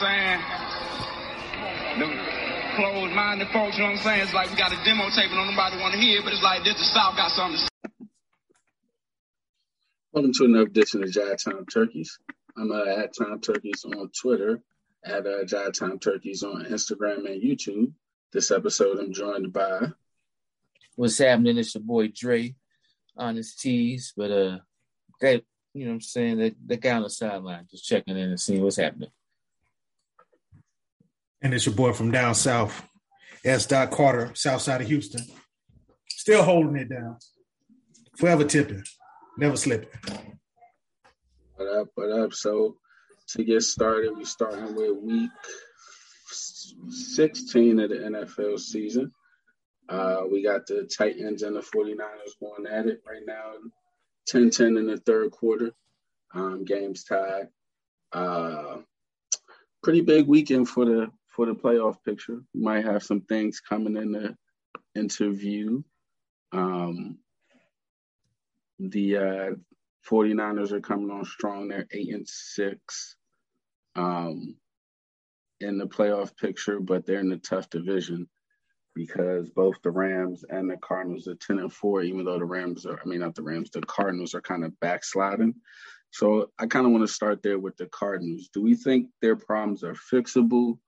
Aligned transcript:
what 0.00 0.08
I'm 0.08 0.40
saying? 1.98 2.00
The 2.00 2.76
closed-minded 2.76 3.48
folks, 3.48 3.76
you 3.76 3.82
know 3.82 3.90
what 3.90 3.98
I'm 3.98 4.04
saying? 4.04 4.22
It's 4.22 4.34
like 4.34 4.50
we 4.50 4.56
got 4.56 4.72
a 4.72 4.84
demo 4.84 5.10
tape 5.10 5.30
and 5.30 5.50
nobody 5.50 5.76
want 5.80 5.94
to 5.94 6.00
hear 6.00 6.20
it, 6.20 6.24
but 6.24 6.32
it's 6.32 6.42
like 6.42 6.64
this, 6.64 6.78
the 6.78 6.84
South 6.84 7.16
got 7.16 7.30
something 7.30 7.58
to 7.58 7.62
say. 7.62 7.68
Welcome 10.12 10.32
to 10.32 10.44
another 10.44 10.66
edition 10.66 11.02
of 11.02 11.10
Jive 11.10 11.44
Time 11.44 11.66
Turkeys. 11.66 12.18
I'm 12.56 12.70
uh, 12.70 12.84
at 12.84 13.14
Time 13.16 13.40
Turkeys 13.40 13.84
on 13.84 14.10
Twitter, 14.18 14.62
at 15.04 15.26
uh, 15.26 15.44
Jive 15.44 15.78
Time 15.78 15.98
Turkeys 15.98 16.42
on 16.42 16.64
Instagram 16.66 17.26
and 17.30 17.42
YouTube. 17.42 17.92
This 18.32 18.50
episode, 18.50 18.98
I'm 18.98 19.12
joined 19.12 19.52
by. 19.52 19.88
What's 20.96 21.18
happening? 21.18 21.58
It's 21.58 21.74
your 21.74 21.82
boy 21.82 22.08
Dre, 22.08 22.54
Honest 23.16 23.60
Tees, 23.60 24.14
but 24.16 24.30
uh, 24.30 24.58
great, 25.18 25.44
you 25.74 25.84
know 25.84 25.90
what 25.90 25.94
I'm 25.96 26.00
saying? 26.00 26.38
that 26.38 26.54
the 26.66 26.76
guy 26.76 26.92
on 26.92 27.02
the 27.02 27.10
sideline 27.10 27.66
just 27.70 27.84
checking 27.84 28.16
in 28.16 28.30
and 28.30 28.40
seeing 28.40 28.62
what's 28.62 28.76
happening. 28.76 29.10
And 31.42 31.52
it's 31.52 31.66
your 31.66 31.74
boy 31.74 31.92
from 31.92 32.12
down 32.12 32.36
south, 32.36 32.86
S. 33.44 33.66
Dot 33.66 33.90
Carter, 33.90 34.30
south 34.34 34.62
side 34.62 34.80
of 34.80 34.86
Houston. 34.86 35.22
Still 36.08 36.44
holding 36.44 36.76
it 36.76 36.88
down. 36.88 37.16
Forever 38.16 38.44
tipping, 38.44 38.84
never 39.36 39.56
slipping. 39.56 39.88
What 41.56 41.68
up? 41.68 41.88
What 41.96 42.10
up? 42.12 42.32
So 42.32 42.76
to 43.30 43.44
get 43.44 43.62
started, 43.62 44.12
we're 44.16 44.24
starting 44.24 44.76
with 44.76 44.98
week 45.02 45.30
16 46.88 47.80
of 47.80 47.90
the 47.90 47.96
NFL 47.96 48.60
season. 48.60 49.12
Uh, 49.88 50.22
we 50.30 50.44
got 50.44 50.66
the 50.66 50.88
Titans 50.96 51.42
and 51.42 51.56
the 51.56 51.60
49ers 51.60 52.38
going 52.40 52.66
at 52.70 52.86
it 52.86 53.02
right 53.06 53.22
now. 53.26 53.54
10-10 54.32 54.78
in 54.78 54.86
the 54.86 54.96
third 54.98 55.32
quarter. 55.32 55.72
Um, 56.34 56.64
games 56.64 57.02
tied. 57.02 57.48
Uh, 58.12 58.78
pretty 59.82 60.02
big 60.02 60.26
weekend 60.28 60.68
for 60.68 60.84
the 60.84 61.10
for 61.34 61.46
the 61.46 61.54
playoff 61.54 61.96
picture. 62.04 62.42
We 62.54 62.60
might 62.60 62.84
have 62.84 63.02
some 63.02 63.22
things 63.22 63.60
coming 63.60 63.96
in 63.96 64.12
the 64.12 64.36
interview. 64.94 65.82
Um, 66.52 67.18
the 68.78 69.16
uh, 69.16 69.50
49ers 70.08 70.72
are 70.72 70.80
coming 70.80 71.10
on 71.10 71.24
strong. 71.24 71.68
They're 71.68 71.86
eight 71.90 72.14
and 72.14 72.28
six 72.28 73.16
um, 73.96 74.56
in 75.60 75.78
the 75.78 75.86
playoff 75.86 76.36
picture, 76.36 76.80
but 76.80 77.06
they're 77.06 77.20
in 77.20 77.32
a 77.32 77.38
tough 77.38 77.70
division 77.70 78.28
because 78.94 79.48
both 79.50 79.76
the 79.82 79.90
Rams 79.90 80.44
and 80.48 80.68
the 80.68 80.76
Cardinals 80.76 81.26
are 81.26 81.34
10 81.34 81.60
and 81.60 81.72
4, 81.72 82.02
even 82.02 82.24
though 82.26 82.38
the 82.38 82.44
Rams 82.44 82.84
are, 82.84 83.00
I 83.00 83.08
mean, 83.08 83.20
not 83.20 83.34
the 83.34 83.42
Rams, 83.42 83.70
the 83.70 83.80
Cardinals 83.80 84.34
are 84.34 84.42
kind 84.42 84.64
of 84.64 84.78
backsliding. 84.80 85.54
So 86.10 86.50
I 86.58 86.66
kind 86.66 86.84
of 86.84 86.92
want 86.92 87.06
to 87.06 87.12
start 87.12 87.42
there 87.42 87.58
with 87.58 87.76
the 87.78 87.86
Cardinals. 87.86 88.50
Do 88.52 88.60
we 88.60 88.74
think 88.74 89.08
their 89.22 89.36
problems 89.36 89.82
are 89.82 89.94
fixable, 89.94 90.78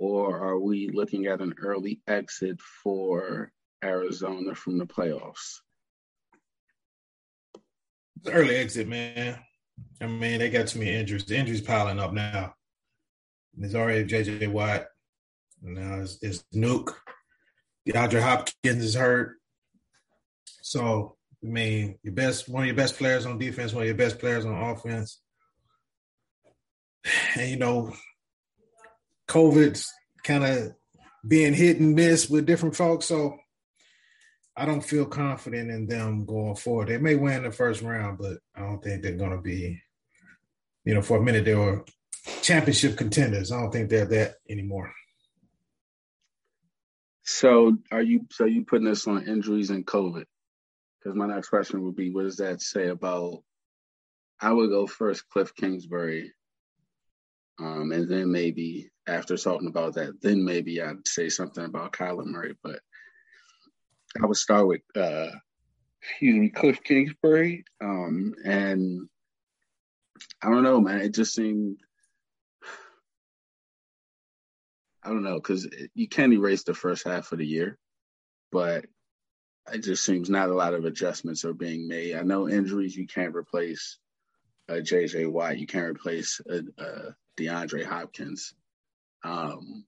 or 0.00 0.40
are 0.40 0.58
we 0.58 0.88
looking 0.88 1.26
at 1.26 1.42
an 1.42 1.54
early 1.60 2.00
exit 2.08 2.58
for 2.82 3.52
Arizona 3.84 4.54
from 4.54 4.78
the 4.78 4.86
playoffs? 4.86 5.58
early 8.26 8.56
exit, 8.56 8.88
man. 8.88 9.38
I 10.00 10.06
mean, 10.06 10.38
they 10.38 10.50
got 10.50 10.68
too 10.68 10.78
many 10.78 10.94
injuries. 10.94 11.24
The 11.24 11.36
injuries 11.36 11.60
piling 11.60 11.98
up 11.98 12.12
now. 12.12 12.54
There's 13.54 13.74
already 13.74 14.04
JJ 14.04 14.50
Watt. 14.50 14.86
Now 15.62 16.00
it's, 16.00 16.18
it's 16.22 16.44
Nuke. 16.54 16.94
DeAndre 17.86 18.20
Hopkins 18.20 18.84
is 18.84 18.94
hurt. 18.94 19.36
So, 20.62 21.16
I 21.42 21.46
mean, 21.46 21.98
your 22.02 22.14
best 22.14 22.48
one 22.48 22.62
of 22.62 22.66
your 22.66 22.76
best 22.76 22.96
players 22.96 23.26
on 23.26 23.38
defense, 23.38 23.72
one 23.72 23.82
of 23.82 23.88
your 23.88 23.96
best 23.96 24.18
players 24.18 24.46
on 24.46 24.54
offense. 24.54 25.20
And 27.36 27.50
you 27.50 27.56
know, 27.56 27.94
COVID's 29.30 29.92
kind 30.24 30.44
of 30.44 30.74
being 31.26 31.54
hit 31.54 31.78
and 31.78 31.94
miss 31.94 32.28
with 32.28 32.46
different 32.46 32.74
folks. 32.74 33.06
So 33.06 33.38
I 34.56 34.66
don't 34.66 34.84
feel 34.84 35.06
confident 35.06 35.70
in 35.70 35.86
them 35.86 36.24
going 36.24 36.56
forward. 36.56 36.88
They 36.88 36.98
may 36.98 37.14
win 37.14 37.44
the 37.44 37.52
first 37.52 37.80
round, 37.82 38.18
but 38.18 38.38
I 38.56 38.60
don't 38.60 38.82
think 38.82 39.02
they're 39.02 39.12
going 39.12 39.30
to 39.30 39.40
be, 39.40 39.80
you 40.84 40.94
know, 40.94 41.02
for 41.02 41.18
a 41.18 41.22
minute 41.22 41.44
they 41.44 41.54
were 41.54 41.84
championship 42.42 42.96
contenders. 42.96 43.52
I 43.52 43.60
don't 43.60 43.70
think 43.70 43.88
they're 43.88 44.04
that 44.06 44.34
anymore. 44.48 44.92
So 47.22 47.76
are 47.92 48.02
you 48.02 48.26
so 48.32 48.44
you 48.44 48.64
putting 48.64 48.88
this 48.88 49.06
on 49.06 49.28
injuries 49.28 49.70
and 49.70 49.86
COVID? 49.86 50.24
Because 50.98 51.16
my 51.16 51.26
next 51.26 51.48
question 51.48 51.84
would 51.84 51.94
be, 51.94 52.10
what 52.10 52.24
does 52.24 52.38
that 52.38 52.60
say 52.60 52.88
about? 52.88 53.44
I 54.40 54.52
would 54.52 54.70
go 54.70 54.86
first, 54.88 55.28
Cliff 55.28 55.54
Kingsbury, 55.54 56.32
um, 57.60 57.92
and 57.92 58.08
then 58.08 58.32
maybe 58.32 58.90
after 59.10 59.36
talking 59.36 59.68
about 59.68 59.94
that, 59.94 60.20
then 60.22 60.44
maybe 60.44 60.80
I'd 60.80 61.06
say 61.06 61.28
something 61.28 61.64
about 61.64 61.92
Kyler 61.92 62.24
Murray. 62.24 62.54
But 62.62 62.80
I 64.22 64.26
would 64.26 64.36
start 64.36 64.66
with, 64.66 64.82
uh, 64.96 65.28
excuse 66.02 66.36
me, 66.36 66.48
Cliff 66.50 66.82
Kingsbury, 66.82 67.64
um, 67.80 68.34
and 68.44 69.08
I 70.42 70.50
don't 70.50 70.62
know, 70.62 70.80
man. 70.80 71.00
It 71.00 71.14
just 71.14 71.34
seemed 71.34 71.78
I 75.02 75.08
don't 75.08 75.22
know 75.22 75.36
because 75.36 75.68
you 75.94 76.08
can't 76.08 76.32
erase 76.32 76.62
the 76.62 76.74
first 76.74 77.06
half 77.06 77.32
of 77.32 77.38
the 77.38 77.46
year, 77.46 77.78
but 78.52 78.84
it 79.72 79.82
just 79.82 80.04
seems 80.04 80.28
not 80.28 80.50
a 80.50 80.54
lot 80.54 80.74
of 80.74 80.84
adjustments 80.84 81.44
are 81.44 81.54
being 81.54 81.88
made. 81.88 82.16
I 82.16 82.22
know 82.22 82.48
injuries 82.48 82.96
you 82.96 83.06
can't 83.06 83.34
replace 83.34 83.98
uh, 84.68 84.74
JJ 84.74 85.30
Watt, 85.30 85.58
you 85.58 85.66
can't 85.66 85.96
replace 85.96 86.40
uh, 86.50 86.60
uh, 86.78 87.10
DeAndre 87.38 87.84
Hopkins. 87.84 88.54
Um, 89.22 89.84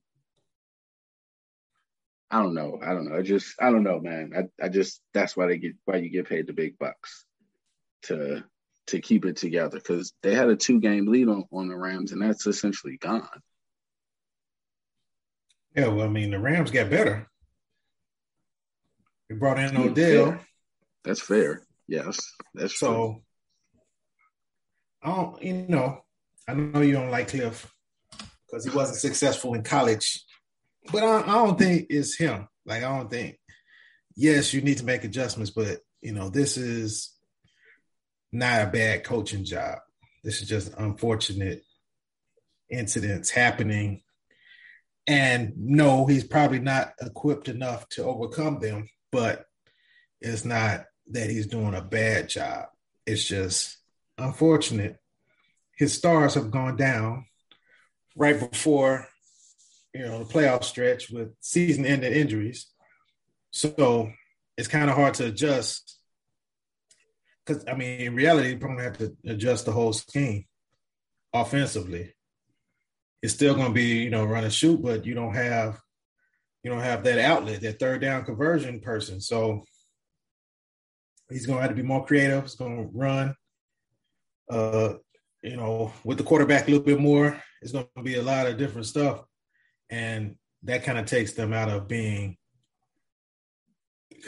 I 2.30 2.42
don't 2.42 2.54
know. 2.54 2.78
I 2.82 2.94
don't 2.94 3.08
know. 3.08 3.16
I 3.16 3.22
just 3.22 3.54
I 3.60 3.70
don't 3.70 3.82
know, 3.82 4.00
man. 4.00 4.32
I, 4.36 4.64
I 4.64 4.68
just 4.68 5.00
that's 5.12 5.36
why 5.36 5.46
they 5.46 5.58
get 5.58 5.74
why 5.84 5.96
you 5.96 6.08
get 6.08 6.28
paid 6.28 6.46
the 6.46 6.52
big 6.52 6.78
bucks 6.78 7.26
to 8.04 8.42
to 8.88 9.00
keep 9.00 9.24
it 9.26 9.36
together 9.36 9.78
because 9.78 10.12
they 10.22 10.34
had 10.34 10.48
a 10.48 10.56
two 10.56 10.80
game 10.80 11.06
lead 11.06 11.28
on, 11.28 11.44
on 11.52 11.68
the 11.68 11.76
Rams 11.76 12.12
and 12.12 12.22
that's 12.22 12.46
essentially 12.46 12.96
gone. 12.96 13.28
Yeah, 15.76 15.88
well, 15.88 16.06
I 16.06 16.08
mean, 16.08 16.30
the 16.30 16.38
Rams 16.38 16.70
got 16.70 16.90
better. 16.90 17.28
They 19.28 19.36
brought 19.36 19.58
in 19.58 19.76
Odell. 19.76 20.38
That's 21.04 21.20
fair. 21.20 21.62
Yes, 21.86 22.18
that's 22.54 22.78
so. 22.78 22.92
True. 22.94 23.22
I 25.02 25.16
don't, 25.16 25.42
you 25.42 25.52
know, 25.68 26.04
I 26.46 26.54
know 26.54 26.80
you 26.80 26.92
don't 26.92 27.10
like 27.10 27.28
Cliff 27.28 27.72
because 28.52 28.64
he 28.66 28.70
wasn't 28.70 28.98
successful 28.98 29.54
in 29.54 29.62
college, 29.62 30.22
but 30.92 31.02
I, 31.02 31.22
I 31.22 31.26
don't 31.26 31.58
think 31.58 31.86
it's 31.88 32.16
him. 32.16 32.48
Like, 32.66 32.84
I 32.84 32.98
don't 32.98 33.10
think. 33.10 33.38
Yes, 34.14 34.52
you 34.52 34.60
need 34.60 34.78
to 34.78 34.84
make 34.84 35.04
adjustments, 35.04 35.50
but 35.50 35.78
you 36.02 36.12
know, 36.12 36.28
this 36.28 36.58
is 36.58 37.16
not 38.30 38.62
a 38.62 38.70
bad 38.70 39.04
coaching 39.04 39.44
job. 39.44 39.78
This 40.22 40.42
is 40.42 40.48
just 40.48 40.74
unfortunate 40.76 41.62
incidents 42.70 43.30
happening 43.30 44.02
and 45.06 45.52
no, 45.56 46.06
he's 46.06 46.24
probably 46.24 46.60
not 46.60 46.92
equipped 47.00 47.48
enough 47.48 47.88
to 47.90 48.04
overcome 48.04 48.60
them, 48.60 48.88
but 49.10 49.46
it's 50.20 50.44
not 50.44 50.84
that 51.10 51.28
he's 51.28 51.48
doing 51.48 51.74
a 51.74 51.82
bad 51.82 52.28
job. 52.28 52.66
It's 53.06 53.24
just 53.24 53.78
unfortunate. 54.16 54.98
His 55.76 55.94
stars 55.94 56.34
have 56.34 56.52
gone 56.52 56.76
down 56.76 57.26
right 58.16 58.38
before 58.38 59.06
you 59.94 60.02
know 60.02 60.18
the 60.18 60.32
playoff 60.32 60.64
stretch 60.64 61.10
with 61.10 61.30
season 61.40 61.84
ending 61.86 62.12
injuries. 62.12 62.66
So 63.50 64.10
it's 64.56 64.68
kind 64.68 64.88
of 64.90 64.96
hard 64.96 65.14
to 65.14 65.26
adjust 65.26 65.98
because 67.44 67.64
I 67.68 67.74
mean 67.74 68.00
in 68.00 68.14
reality 68.14 68.50
you're 68.50 68.58
probably 68.58 68.84
have 68.84 68.98
to 68.98 69.16
adjust 69.26 69.66
the 69.66 69.72
whole 69.72 69.92
scheme 69.92 70.44
offensively 71.34 72.14
it's 73.22 73.32
still 73.32 73.54
going 73.54 73.68
to 73.68 73.72
be 73.72 74.02
you 74.02 74.10
know 74.10 74.24
run 74.24 74.44
and 74.44 74.52
shoot, 74.52 74.82
but 74.82 75.06
you 75.06 75.14
don't 75.14 75.34
have 75.34 75.78
you 76.62 76.70
don't 76.70 76.80
have 76.80 77.04
that 77.04 77.18
outlet, 77.18 77.60
that 77.60 77.78
third 77.78 78.00
down 78.00 78.24
conversion 78.24 78.80
person. 78.80 79.20
So 79.20 79.64
he's 81.30 81.46
going 81.46 81.58
to 81.58 81.62
have 81.62 81.70
to 81.70 81.76
be 81.76 81.86
more 81.86 82.04
creative. 82.04 82.42
He's 82.42 82.54
going 82.54 82.76
to 82.76 82.90
run, 82.92 83.34
uh, 84.50 84.94
you 85.42 85.56
know, 85.56 85.92
with 86.04 86.18
the 86.18 86.24
quarterback 86.24 86.66
a 86.66 86.70
little 86.70 86.84
bit 86.84 87.00
more. 87.00 87.40
It's 87.62 87.72
going 87.72 87.86
to 87.96 88.02
be 88.02 88.16
a 88.16 88.22
lot 88.22 88.46
of 88.46 88.58
different 88.58 88.86
stuff, 88.86 89.24
and 89.88 90.36
that 90.64 90.84
kind 90.84 90.98
of 90.98 91.06
takes 91.06 91.32
them 91.32 91.52
out 91.52 91.70
of 91.70 91.88
being 91.88 92.36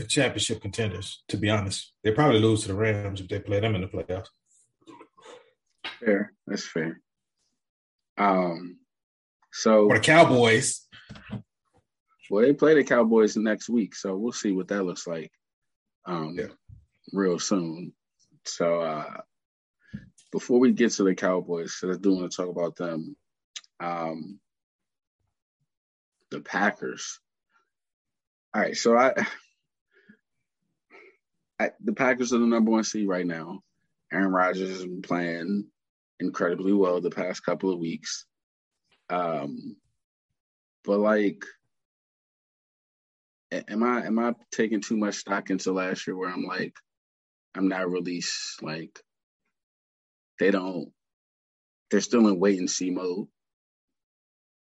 championship 0.08 0.60
contenders. 0.60 1.22
To 1.28 1.36
be 1.36 1.50
honest, 1.50 1.92
they 2.02 2.12
probably 2.12 2.40
lose 2.40 2.62
to 2.62 2.69
the 2.69 2.75
Rams 2.75 3.20
if 3.20 3.28
they 3.28 3.40
play 3.40 3.60
them 3.60 3.75
in 3.75 3.81
the 3.81 3.86
playoffs. 3.86 4.28
Fair, 6.00 6.32
that's 6.46 6.66
fair. 6.66 7.00
Um, 8.19 8.78
so 9.52 9.87
or 9.87 9.98
the 9.98 10.04
Cowboys. 10.04 10.87
Well, 12.30 12.42
they 12.42 12.52
play 12.52 12.75
the 12.75 12.84
Cowboys 12.84 13.37
next 13.37 13.69
week, 13.69 13.94
so 13.94 14.16
we'll 14.16 14.32
see 14.32 14.52
what 14.52 14.69
that 14.69 14.84
looks 14.84 15.06
like. 15.06 15.30
Um, 16.06 16.34
yeah. 16.38 16.46
real 17.12 17.38
soon. 17.38 17.92
So 18.44 18.80
uh, 18.80 19.20
before 20.32 20.58
we 20.58 20.72
get 20.72 20.92
to 20.92 21.04
the 21.04 21.14
Cowboys, 21.14 21.76
because 21.80 21.96
I 21.96 22.00
do 22.00 22.14
want 22.14 22.30
to 22.30 22.37
talk 22.37 22.48
about 22.48 22.76
them. 22.76 23.16
Um, 23.81 24.41
the 26.31 26.41
Packers. 26.41 27.21
All 28.55 28.62
right, 28.62 28.76
so 28.76 28.97
I, 28.97 29.12
I 31.59 31.71
the 31.82 31.93
Packers 31.93 32.32
are 32.32 32.38
the 32.38 32.47
number 32.47 32.71
one 32.71 32.85
seed 32.85 33.09
right 33.09 33.26
now. 33.26 33.61
Aaron 34.12 34.32
Rodgers 34.32 34.71
has 34.71 34.82
been 34.85 35.03
playing 35.03 35.67
incredibly 36.21 36.73
well 36.73 37.00
the 37.00 37.11
past 37.11 37.44
couple 37.44 37.73
of 37.73 37.79
weeks. 37.79 38.26
Um, 39.11 39.76
but 40.85 40.99
like, 40.99 41.44
am 43.53 43.82
I 43.82 44.06
am 44.06 44.19
I 44.19 44.35
taking 44.53 44.81
too 44.81 44.97
much 44.97 45.17
stock 45.17 45.50
into 45.50 45.73
last 45.73 46.06
year 46.06 46.17
where 46.17 46.31
I'm 46.31 46.44
like, 46.44 46.75
I'm 47.55 47.69
not 47.69 47.88
really 47.88 48.23
like, 48.62 48.99
they 50.38 50.50
don't, 50.50 50.91
they're 51.91 52.00
still 52.00 52.26
in 52.29 52.38
wait 52.38 52.59
and 52.59 52.71
see 52.71 52.91
mode. 52.91 53.29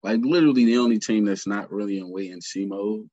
Like 0.03 0.19
literally, 0.21 0.65
the 0.65 0.77
only 0.77 0.99
team 0.99 1.25
that's 1.25 1.47
not 1.47 1.71
really 1.71 1.97
in 1.97 2.09
wait 2.09 2.31
and 2.31 2.43
see 2.43 2.65
mode 2.65 3.09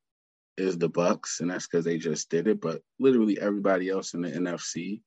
is 0.57 0.77
the 0.77 0.89
Bucks, 0.89 1.41
and 1.41 1.51
that's 1.51 1.67
because 1.67 1.85
they 1.85 1.99
just 1.99 2.29
did 2.31 2.49
it. 2.49 2.61
But 2.61 2.83
literally 2.99 3.41
everybody 3.41 3.89
else 3.89 4.15
in 4.15 4.23
the 4.23 4.31
NFC, 4.31 5.01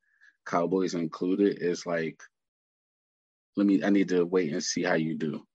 Cowboys 0.46 0.94
included, 0.94 1.58
is 1.62 1.86
like, 1.86 2.22
let 3.58 3.68
me. 3.68 3.84
I 3.84 3.90
need 3.90 4.10
to 4.10 4.26
wait 4.26 4.54
and 4.54 4.64
see 4.64 4.82
how 4.82 4.96
you 4.96 5.16
do. 5.16 5.46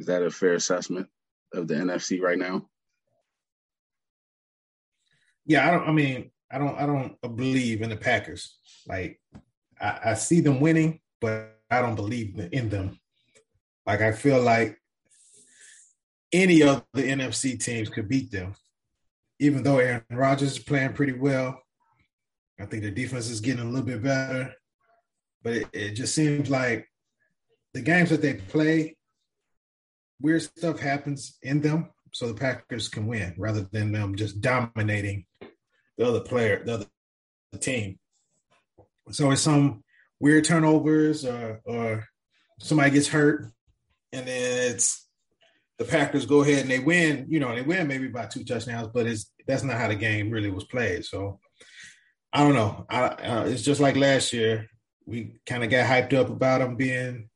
Is 0.00 0.06
that 0.06 0.22
a 0.22 0.30
fair 0.30 0.54
assessment 0.54 1.08
of 1.54 1.68
the 1.68 1.74
NFC 1.74 2.20
right 2.20 2.38
now? 2.38 2.68
Yeah, 5.46 5.66
I 5.66 5.70
don't. 5.70 5.88
I 5.88 5.92
mean, 5.92 6.30
I 6.50 6.58
don't. 6.58 6.76
I 6.76 6.84
don't 6.84 7.36
believe 7.36 7.80
in 7.80 7.90
the 7.90 7.96
Packers. 7.96 8.58
Like, 8.88 9.20
I, 9.80 10.00
I 10.06 10.14
see 10.14 10.40
them 10.40 10.60
winning, 10.60 11.00
but 11.20 11.55
I 11.70 11.80
don't 11.80 11.96
believe 11.96 12.38
in 12.52 12.68
them. 12.68 12.98
Like, 13.86 14.00
I 14.00 14.12
feel 14.12 14.40
like 14.40 14.80
any 16.32 16.62
of 16.62 16.84
the 16.92 17.02
NFC 17.02 17.62
teams 17.62 17.88
could 17.88 18.08
beat 18.08 18.30
them. 18.30 18.54
Even 19.38 19.62
though 19.62 19.78
Aaron 19.78 20.02
Rodgers 20.10 20.52
is 20.52 20.58
playing 20.58 20.94
pretty 20.94 21.12
well, 21.12 21.60
I 22.58 22.64
think 22.64 22.82
the 22.82 22.90
defense 22.90 23.28
is 23.28 23.40
getting 23.40 23.62
a 23.62 23.68
little 23.68 23.86
bit 23.86 24.02
better. 24.02 24.54
But 25.42 25.52
it, 25.54 25.66
it 25.72 25.90
just 25.92 26.14
seems 26.14 26.50
like 26.50 26.88
the 27.74 27.82
games 27.82 28.10
that 28.10 28.22
they 28.22 28.34
play, 28.34 28.96
weird 30.20 30.42
stuff 30.42 30.80
happens 30.80 31.36
in 31.42 31.60
them, 31.60 31.90
so 32.12 32.28
the 32.28 32.34
Packers 32.34 32.88
can 32.88 33.06
win 33.06 33.34
rather 33.36 33.68
than 33.70 33.92
them 33.92 34.16
just 34.16 34.40
dominating 34.40 35.26
the 35.98 36.06
other 36.06 36.20
player, 36.20 36.64
the 36.64 36.74
other 36.74 36.86
team. 37.60 37.98
So 39.10 39.30
it's 39.30 39.42
some 39.42 39.84
weird 40.20 40.44
turnovers 40.44 41.24
or 41.24 41.60
or 41.64 42.06
somebody 42.60 42.90
gets 42.90 43.08
hurt, 43.08 43.50
and 44.12 44.26
then 44.26 44.72
it's 44.72 45.06
the 45.78 45.84
Packers 45.84 46.26
go 46.26 46.42
ahead 46.42 46.60
and 46.60 46.70
they 46.70 46.78
win. 46.78 47.26
You 47.28 47.40
know, 47.40 47.54
they 47.54 47.62
win 47.62 47.86
maybe 47.86 48.08
by 48.08 48.26
two 48.26 48.44
touchdowns, 48.44 48.88
but 48.92 49.06
it's 49.06 49.30
that's 49.46 49.62
not 49.62 49.78
how 49.78 49.88
the 49.88 49.94
game 49.94 50.30
really 50.30 50.50
was 50.50 50.64
played. 50.64 51.04
So 51.04 51.40
I 52.32 52.42
don't 52.42 52.54
know. 52.54 52.86
I, 52.90 53.02
uh, 53.04 53.44
it's 53.46 53.62
just 53.62 53.80
like 53.80 53.96
last 53.96 54.32
year. 54.32 54.68
We 55.06 55.34
kind 55.46 55.62
of 55.62 55.70
got 55.70 55.86
hyped 55.86 56.14
up 56.14 56.30
about 56.30 56.58
them 56.58 56.74
being 56.76 57.28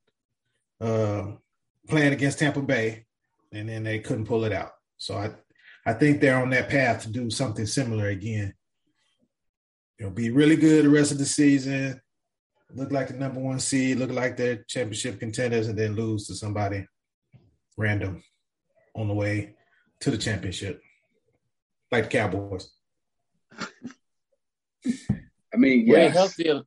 uh, 0.81 1.33
playing 1.89 2.13
against 2.13 2.39
Tampa 2.39 2.61
Bay, 2.61 3.07
and 3.53 3.69
then 3.69 3.85
they 3.85 4.01
couldn't 4.01 4.27
pull 4.27 4.45
it 4.45 4.53
out. 4.53 4.73
So 4.97 5.15
I, 5.15 5.31
I 5.87 5.93
think 5.93 6.21
they're 6.21 6.41
on 6.41 6.51
that 6.51 6.69
path 6.69 7.03
to 7.03 7.11
do 7.11 7.31
something 7.31 7.67
similar 7.67 8.09
again. 8.09 8.55
You 9.99 10.07
know, 10.07 10.11
be 10.11 10.31
really 10.31 10.57
good 10.57 10.85
the 10.85 10.91
rest 10.91 11.13
of 11.13 11.19
the 11.19 11.27
season, 11.27 12.01
look 12.75 12.91
like 12.93 13.09
the 13.09 13.15
number 13.15 13.41
one 13.41 13.61
seed, 13.61 13.99
look 13.99 14.11
like 14.11 14.37
they're 14.37 14.65
championship 14.69 15.19
contenders, 15.21 15.69
and 15.69 15.79
then 15.79 15.95
lose 15.97 16.27
to 16.27 16.35
somebody 16.35 16.87
random 17.77 18.23
on 18.95 19.09
the 19.09 19.15
way 19.15 19.55
to 20.01 20.11
the 20.11 20.19
championship, 20.19 20.81
like 21.93 22.05
the 22.05 22.11
Cowboys. 22.11 22.71
I 25.53 25.57
mean, 25.57 25.87
Were 25.89 25.97
they 25.97 26.05
yes. 26.05 26.15
healthier? 26.15 26.63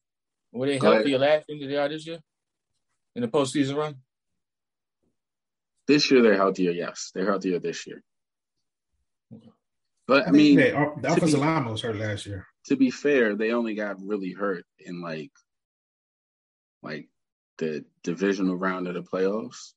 Were 0.52 0.68
they 0.68 0.78
Go 0.78 0.88
ahead. 0.88 0.98
healthier 1.02 1.18
last 1.20 1.46
year 1.50 1.60
than 1.60 1.70
they 1.70 1.78
are 1.78 1.90
this 1.90 2.06
year 2.06 2.20
in 3.16 3.22
the 3.22 3.28
postseason 3.28 3.76
run? 3.76 3.96
This 5.88 6.10
year 6.12 6.22
they're 6.22 6.36
healthier. 6.38 6.72
Yes, 6.72 7.12
they're 7.14 7.26
healthier 7.26 7.60
this 7.60 7.86
year. 7.88 8.04
But 10.08 10.24
I 10.24 10.28
I 10.28 10.32
mean, 10.32 10.56
mean, 10.56 10.56
they, 10.58 10.72
the 10.72 11.14
offensive 11.14 11.40
be- 11.40 11.46
line 11.46 11.66
was 11.66 11.82
hurt 11.82 11.96
last 11.96 12.26
year. 12.26 12.46
to 12.68 12.76
be 12.76 12.92
fair, 12.92 13.36
they 13.36 13.52
only 13.52 13.74
got 13.74 13.98
really 14.02 14.32
hurt 14.32 14.66
in 14.80 15.02
like 15.02 15.32
like 16.84 17.08
the 17.58 17.86
divisional 18.04 18.56
round 18.56 18.88
of 18.88 18.96
the 18.96 19.04
playoffs. 19.04 19.74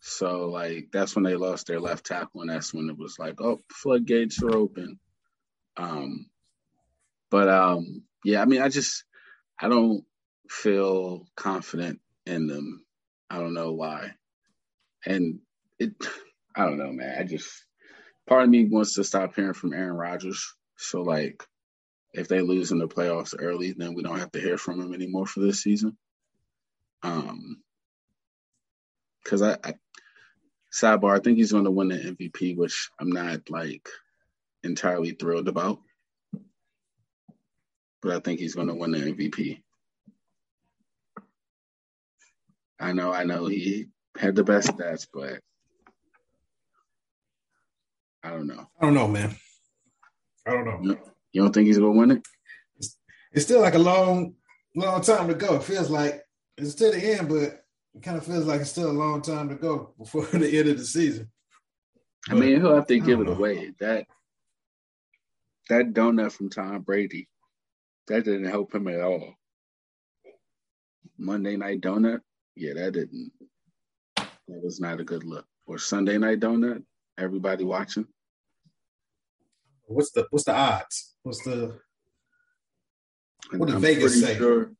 So 0.00 0.48
like 0.48 0.88
that's 0.92 1.14
when 1.14 1.24
they 1.24 1.36
lost 1.36 1.66
their 1.66 1.80
left 1.80 2.06
tackle, 2.06 2.42
and 2.42 2.50
that's 2.50 2.74
when 2.74 2.90
it 2.90 2.98
was 2.98 3.18
like, 3.18 3.40
oh, 3.40 3.62
floodgates 3.72 4.42
are 4.42 4.54
open. 4.54 4.98
Um, 5.76 6.26
but 7.30 7.48
um, 7.48 8.02
yeah, 8.24 8.42
I 8.42 8.44
mean, 8.44 8.62
I 8.62 8.68
just 8.68 9.04
I 9.58 9.68
don't 9.68 10.04
feel 10.48 11.26
confident 11.36 12.00
in 12.26 12.46
them. 12.46 12.84
I 13.30 13.38
don't 13.38 13.54
know 13.54 13.72
why, 13.72 14.12
and 15.04 15.40
it 15.78 15.94
I 16.56 16.64
don't 16.64 16.78
know, 16.78 16.92
man. 16.92 17.16
I 17.18 17.24
just 17.24 17.48
part 18.26 18.44
of 18.44 18.50
me 18.50 18.64
wants 18.64 18.94
to 18.94 19.04
stop 19.04 19.34
hearing 19.34 19.54
from 19.54 19.72
Aaron 19.72 19.96
Rodgers. 19.96 20.54
So 20.76 21.02
like, 21.02 21.42
if 22.16 22.28
they 22.28 22.40
lose 22.40 22.72
in 22.72 22.78
the 22.78 22.88
playoffs 22.88 23.34
early, 23.38 23.72
then 23.72 23.94
we 23.94 24.02
don't 24.02 24.18
have 24.18 24.32
to 24.32 24.40
hear 24.40 24.56
from 24.56 24.80
him 24.80 24.94
anymore 24.94 25.26
for 25.26 25.40
this 25.40 25.62
season. 25.62 25.96
Um, 27.02 27.62
because 29.22 29.42
I, 29.42 29.58
I 29.62 29.74
sidebar, 30.72 31.16
I 31.16 31.20
think 31.20 31.36
he's 31.36 31.52
going 31.52 31.64
to 31.64 31.70
win 31.70 31.88
the 31.88 31.96
MVP, 31.96 32.56
which 32.56 32.90
I'm 32.98 33.10
not 33.10 33.50
like 33.50 33.88
entirely 34.62 35.10
thrilled 35.12 35.48
about. 35.48 35.78
But 38.02 38.16
I 38.16 38.20
think 38.20 38.40
he's 38.40 38.54
going 38.54 38.68
to 38.68 38.74
win 38.74 38.92
the 38.92 38.98
MVP. 38.98 39.62
I 42.78 42.92
know, 42.92 43.12
I 43.12 43.24
know 43.24 43.46
he 43.46 43.86
had 44.16 44.36
the 44.36 44.44
best 44.44 44.68
stats, 44.68 45.06
but 45.12 45.40
I 48.22 48.30
don't 48.30 48.46
know. 48.46 48.68
I 48.80 48.84
don't 48.84 48.94
know, 48.94 49.08
man. 49.08 49.36
I 50.46 50.52
don't 50.52 50.64
know. 50.64 50.78
You, 50.82 50.98
you 51.32 51.42
don't 51.42 51.52
think 51.52 51.66
he's 51.66 51.78
going 51.78 51.92
to 51.92 51.98
win 51.98 52.10
it? 52.12 52.26
It's 53.32 53.44
still 53.44 53.60
like 53.60 53.74
a 53.74 53.78
long, 53.78 54.34
long 54.74 55.02
time 55.02 55.28
to 55.28 55.34
go. 55.34 55.56
It 55.56 55.64
feels 55.64 55.90
like 55.90 56.22
it's 56.56 56.74
to 56.76 56.90
the 56.90 56.98
end, 56.98 57.28
but 57.28 57.64
it 57.94 58.02
kind 58.02 58.16
of 58.16 58.24
feels 58.24 58.46
like 58.46 58.60
it's 58.60 58.70
still 58.70 58.90
a 58.90 58.92
long 58.92 59.22
time 59.22 59.48
to 59.48 59.54
go 59.54 59.94
before 59.98 60.24
the 60.32 60.58
end 60.58 60.68
of 60.68 60.78
the 60.78 60.84
season. 60.84 61.30
I 62.28 62.34
mean, 62.34 62.60
he'll 62.60 62.74
have 62.74 62.86
to 62.88 62.98
give 62.98 63.20
it 63.20 63.26
know. 63.26 63.32
away. 63.32 63.72
That 63.78 64.06
that 65.68 65.92
donut 65.92 66.32
from 66.32 66.50
Tom 66.50 66.82
Brady, 66.82 67.28
that 68.08 68.24
didn't 68.24 68.46
help 68.46 68.74
him 68.74 68.88
at 68.88 69.00
all. 69.00 69.34
Monday 71.18 71.56
night 71.56 71.80
donut, 71.80 72.20
yeah, 72.54 72.74
that 72.74 72.92
didn't. 72.92 73.32
That 74.16 74.62
was 74.62 74.80
not 74.80 75.00
a 75.00 75.04
good 75.04 75.24
look. 75.24 75.46
Or 75.66 75.78
Sunday 75.78 76.18
night 76.18 76.40
donut, 76.40 76.82
everybody 77.18 77.64
watching. 77.64 78.06
What's 79.86 80.10
the 80.12 80.26
what's 80.30 80.44
the 80.44 80.54
odds? 80.54 81.14
What's 81.22 81.42
the 81.44 81.78
What 83.52 83.66
did 83.66 83.76
I'm 83.76 83.80
Vegas 83.80 84.20
pretty 84.20 84.34
say? 84.34 84.38
Sure, 84.38 84.72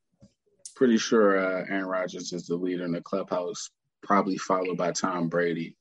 pretty 0.74 0.98
sure 0.98 1.38
uh, 1.38 1.64
Aaron 1.68 1.86
Rodgers 1.86 2.32
is 2.32 2.46
the 2.46 2.56
leader 2.56 2.84
in 2.84 2.92
the 2.92 3.00
clubhouse, 3.00 3.70
probably 4.02 4.36
followed 4.36 4.76
by 4.76 4.92
Tom 4.92 5.28
Brady, 5.28 5.76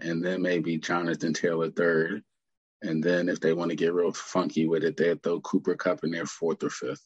and 0.00 0.24
then 0.24 0.42
maybe 0.42 0.78
Jonathan 0.78 1.32
Taylor 1.32 1.70
third. 1.70 2.22
And 2.82 3.02
then 3.02 3.28
if 3.28 3.40
they 3.40 3.54
want 3.54 3.70
to 3.70 3.76
get 3.76 3.92
real 3.92 4.12
funky 4.12 4.68
with 4.68 4.84
it, 4.84 4.96
they'll 4.96 5.16
throw 5.16 5.40
Cooper 5.40 5.74
Kupp 5.74 6.04
in 6.04 6.12
there 6.12 6.26
fourth 6.26 6.62
or 6.62 6.70
fifth. 6.70 7.02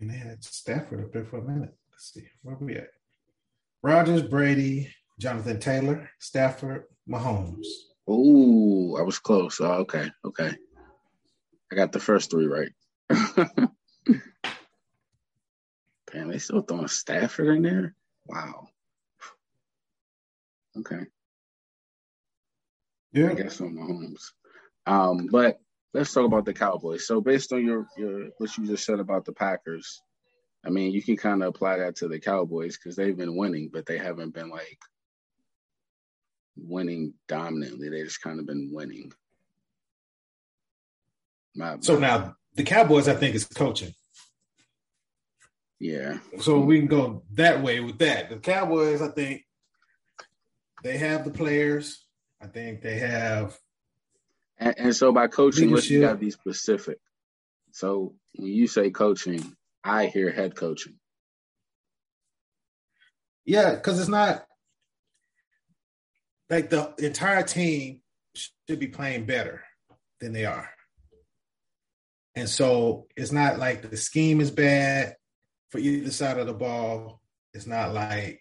and 0.00 0.08
they 0.08 0.16
had 0.16 0.42
Stafford 0.42 1.04
up 1.04 1.12
there 1.12 1.24
for 1.26 1.38
a 1.38 1.42
minute. 1.42 1.74
Let's 1.90 2.14
see 2.14 2.26
where 2.42 2.56
we 2.58 2.76
at. 2.76 2.88
Rodgers, 3.82 4.22
Brady, 4.22 4.88
Jonathan 5.18 5.60
Taylor, 5.60 6.08
Stafford, 6.20 6.84
Mahomes. 7.08 7.66
Ooh, 8.08 8.96
I 8.98 9.02
was 9.02 9.18
close. 9.18 9.60
Oh, 9.60 9.80
okay, 9.80 10.10
okay. 10.24 10.56
I 11.70 11.74
got 11.74 11.92
the 11.92 12.00
first 12.00 12.30
three 12.30 12.46
right. 12.46 12.72
Damn, 16.12 16.28
they 16.28 16.38
still 16.38 16.62
throwing 16.62 16.88
Stafford 16.88 17.56
in 17.56 17.62
there? 17.62 17.94
Wow. 18.26 18.68
Okay. 20.78 21.00
Yeah. 23.12 23.30
I 23.30 23.34
guess 23.34 23.60
on 23.60 23.74
Mahomes. 23.74 24.30
Um, 24.86 25.28
but 25.30 25.58
let's 25.92 26.12
talk 26.12 26.24
about 26.24 26.44
the 26.44 26.54
Cowboys. 26.54 27.06
So 27.06 27.20
based 27.20 27.52
on 27.52 27.64
your 27.64 27.86
your 27.96 28.28
what 28.38 28.56
you 28.56 28.66
just 28.66 28.84
said 28.84 29.00
about 29.00 29.24
the 29.24 29.32
Packers, 29.32 30.00
I 30.64 30.70
mean, 30.70 30.92
you 30.92 31.02
can 31.02 31.16
kind 31.16 31.42
of 31.42 31.48
apply 31.48 31.78
that 31.78 31.96
to 31.96 32.08
the 32.08 32.20
Cowboys 32.20 32.78
because 32.78 32.96
they've 32.96 33.16
been 33.16 33.36
winning, 33.36 33.70
but 33.72 33.86
they 33.86 33.98
haven't 33.98 34.34
been 34.34 34.48
like 34.50 34.78
winning 36.62 37.14
dominantly. 37.28 37.88
They 37.88 38.02
just 38.02 38.22
kind 38.22 38.40
of 38.40 38.46
been 38.46 38.70
winning. 38.72 39.12
My, 41.54 41.76
So 41.80 41.98
now 41.98 42.36
the 42.54 42.62
Cowboys, 42.62 43.08
I 43.08 43.14
think, 43.14 43.34
is 43.34 43.44
coaching. 43.44 43.92
Yeah. 45.80 46.18
So 46.40 46.58
we 46.60 46.78
can 46.78 46.88
go 46.88 47.22
that 47.34 47.62
way 47.62 47.80
with 47.80 47.98
that. 47.98 48.30
The 48.30 48.36
Cowboys, 48.36 49.00
I 49.00 49.08
think, 49.08 49.44
they 50.82 50.98
have 50.98 51.24
the 51.24 51.30
players. 51.30 52.04
I 52.40 52.46
think 52.46 52.82
they 52.82 52.98
have. 52.98 53.56
And, 54.58 54.74
and 54.78 54.96
so 54.96 55.12
by 55.12 55.28
coaching, 55.28 55.70
let's 55.70 55.88
you 55.90 55.98
Leadership. 55.98 56.10
gotta 56.16 56.24
be 56.24 56.30
specific. 56.30 56.98
So 57.72 58.14
when 58.34 58.50
you 58.50 58.66
say 58.66 58.90
coaching, 58.90 59.54
I 59.84 60.06
hear 60.06 60.30
head 60.32 60.56
coaching. 60.56 60.94
Yeah, 63.44 63.74
because 63.74 63.98
it's 63.98 64.08
not 64.08 64.44
like 66.50 66.70
the 66.70 66.94
entire 66.98 67.42
team 67.42 68.00
should 68.34 68.78
be 68.78 68.88
playing 68.88 69.26
better 69.26 69.62
than 70.20 70.32
they 70.32 70.44
are. 70.44 70.68
And 72.36 72.48
so 72.48 73.06
it's 73.16 73.32
not 73.32 73.58
like 73.58 73.82
the 73.82 73.96
scheme 73.96 74.40
is 74.40 74.50
bad 74.50 75.16
for 75.70 75.78
either 75.78 76.10
side 76.10 76.38
of 76.38 76.46
the 76.46 76.54
ball. 76.54 77.20
It's 77.52 77.66
not 77.66 77.92
like 77.92 78.40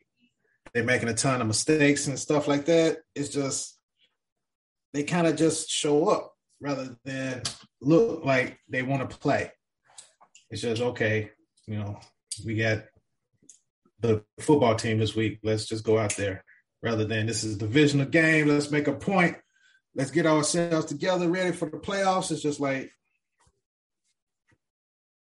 they're 0.74 0.84
making 0.84 1.10
a 1.10 1.14
ton 1.14 1.42
of 1.42 1.48
mistakes 1.48 2.08
and 2.08 2.20
stuff 2.20 2.48
like 2.48 2.66
that. 2.66 3.00
It's 3.16 3.30
just 3.30 3.80
they 4.94 5.04
kind 5.04 5.28
of 5.28 5.36
just 5.36 5.70
show 5.70 6.10
up 6.10 6.34
rather 6.62 6.96
than 7.04 7.42
look 7.82 8.24
like 8.24 8.60
they 8.70 8.84
want 8.84 9.10
to 9.10 9.18
play. 9.18 9.52
It's 10.50 10.62
just 10.62 10.82
okay, 10.82 11.32
you 11.66 11.78
know, 11.78 12.00
we 12.46 12.56
got 12.56 12.84
the 14.00 14.24
football 14.40 14.76
team 14.76 15.00
this 15.00 15.16
week. 15.16 15.40
Let's 15.44 15.66
just 15.66 15.84
go 15.84 15.98
out 15.98 16.16
there 16.16 16.44
rather 16.88 17.04
than 17.04 17.26
this 17.26 17.44
is 17.44 17.56
a 17.56 17.60
divisional 17.60 18.06
game. 18.06 18.48
Let's 18.48 18.72
make 18.72 18.88
a 18.88 18.94
point. 18.94 19.36
Let's 19.94 20.12
get 20.12 20.26
ourselves 20.26 20.86
together, 20.86 21.30
ready 21.30 21.52
for 21.52 21.70
the 21.70 21.78
playoffs. 21.78 22.32
It's 22.32 22.42
just 22.42 22.62
like 22.62 22.92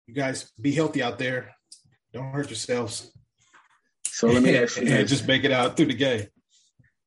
you 0.06 0.14
guys 0.14 0.52
be 0.62 0.72
healthy 0.72 1.02
out 1.02 1.18
there. 1.18 1.56
Don't 2.14 2.32
hurt 2.32 2.50
yourselves. 2.50 3.12
So 4.06 4.28
let 4.28 4.44
me 4.44 4.56
ask 4.56 4.78
you 4.82 5.04
just 5.06 5.28
make 5.28 5.44
it 5.44 5.52
out 5.52 5.76
through 5.76 5.88
the 5.88 5.96
game. 5.96 6.28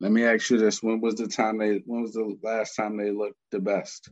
Let 0.00 0.10
me 0.10 0.24
ask 0.24 0.50
you 0.50 0.58
this. 0.58 0.82
When 0.82 1.00
was 1.00 1.14
the 1.14 1.28
time 1.28 1.58
they 1.58 1.80
when 1.86 2.02
was 2.02 2.14
the 2.14 2.36
last 2.42 2.74
time 2.74 2.96
they 2.96 3.12
looked 3.12 3.38
the 3.52 3.60
best? 3.60 4.08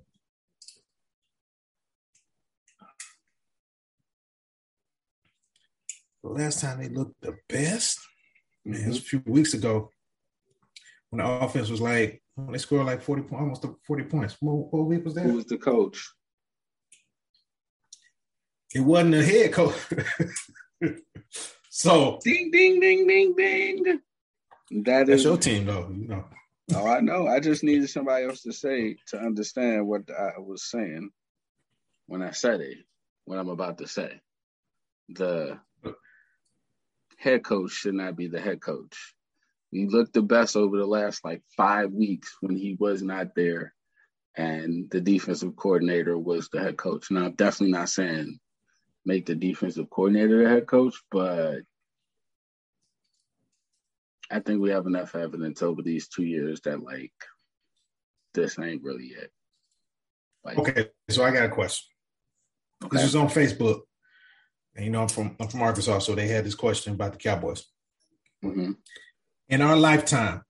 The 6.22 6.28
last 6.28 6.60
time 6.60 6.80
they 6.80 6.88
looked 6.88 7.20
the 7.22 7.36
best, 7.48 7.98
man, 8.64 8.82
it 8.82 8.86
was 8.88 8.98
a 8.98 9.02
few 9.02 9.22
weeks 9.26 9.54
ago 9.54 9.90
when 11.10 11.24
the 11.24 11.30
offense 11.30 11.68
was 11.68 11.80
like 11.80 12.22
when 12.36 12.52
they 12.52 12.58
scored 12.58 12.86
like 12.86 13.02
40 13.02 13.22
points, 13.22 13.64
almost 13.64 13.66
40 13.86 14.04
points. 14.04 14.36
What, 14.40 14.72
what 14.72 14.86
week 14.86 15.04
was 15.04 15.14
that? 15.14 15.24
Who 15.24 15.34
was 15.34 15.46
the 15.46 15.58
coach? 15.58 16.08
It 18.74 18.80
wasn't 18.80 19.14
a 19.14 19.24
head 19.24 19.52
coach. 19.52 19.74
so 21.70 22.18
Ding 22.24 22.50
ding 22.50 22.80
ding 22.80 23.06
ding 23.06 23.34
ding. 23.36 23.84
That 24.84 25.06
that's 25.06 25.20
is 25.20 25.24
your 25.24 25.36
team 25.36 25.66
though, 25.66 25.90
you 25.92 26.06
know. 26.06 26.24
Oh, 26.74 26.86
I 26.86 27.00
know. 27.00 27.26
I 27.26 27.40
just 27.40 27.64
needed 27.64 27.90
somebody 27.90 28.26
else 28.26 28.42
to 28.42 28.52
say 28.52 28.96
to 29.08 29.18
understand 29.18 29.88
what 29.88 30.02
I 30.10 30.38
was 30.38 30.62
saying 30.70 31.10
when 32.06 32.22
I 32.22 32.30
said 32.30 32.60
it, 32.60 32.78
what 33.24 33.38
I'm 33.38 33.48
about 33.48 33.78
to 33.78 33.88
say. 33.88 34.20
The 35.08 35.58
uh, 35.84 35.90
head 37.16 37.42
coach 37.42 37.72
should 37.72 37.94
not 37.94 38.14
be 38.14 38.28
the 38.28 38.40
head 38.40 38.60
coach. 38.60 39.14
He 39.70 39.86
looked 39.86 40.14
the 40.14 40.22
best 40.22 40.56
over 40.56 40.76
the 40.76 40.86
last 40.86 41.24
like 41.24 41.42
five 41.56 41.92
weeks 41.92 42.36
when 42.40 42.56
he 42.56 42.76
was 42.78 43.02
not 43.02 43.34
there, 43.36 43.74
and 44.36 44.90
the 44.90 45.00
defensive 45.00 45.54
coordinator 45.56 46.18
was 46.18 46.48
the 46.48 46.60
head 46.60 46.76
coach. 46.76 47.10
Now, 47.10 47.26
I'm 47.26 47.34
definitely 47.34 47.72
not 47.72 47.88
saying 47.88 48.38
make 49.04 49.26
the 49.26 49.34
defensive 49.34 49.88
coordinator 49.90 50.42
the 50.42 50.48
head 50.48 50.66
coach, 50.66 50.94
but 51.10 51.60
I 54.30 54.40
think 54.40 54.60
we 54.60 54.70
have 54.70 54.86
enough 54.86 55.14
evidence 55.14 55.62
over 55.62 55.82
these 55.82 56.08
two 56.08 56.24
years 56.24 56.60
that 56.62 56.82
like 56.82 57.12
this 58.34 58.58
ain't 58.58 58.82
really 58.82 59.06
it. 59.06 59.32
Like, 60.44 60.58
Okay, 60.58 60.88
so 61.08 61.24
I 61.24 61.32
got 61.32 61.44
a 61.44 61.48
question. 61.48 61.88
okay. 62.84 62.96
This 62.96 63.06
is 63.06 63.16
on 63.16 63.28
Facebook. 63.28 63.80
And 64.76 64.84
you 64.84 64.90
know, 64.92 65.02
I'm 65.02 65.08
from 65.08 65.36
I'm 65.40 65.48
from 65.48 65.62
Arkansas, 65.62 65.98
so 66.00 66.14
they 66.14 66.28
had 66.28 66.44
this 66.44 66.54
question 66.54 66.94
about 66.94 67.12
the 67.12 67.18
Cowboys. 67.18 67.64
Mhm. 68.44 68.76
In 69.50 69.62
our 69.62 69.76
lifetime, 69.76 70.42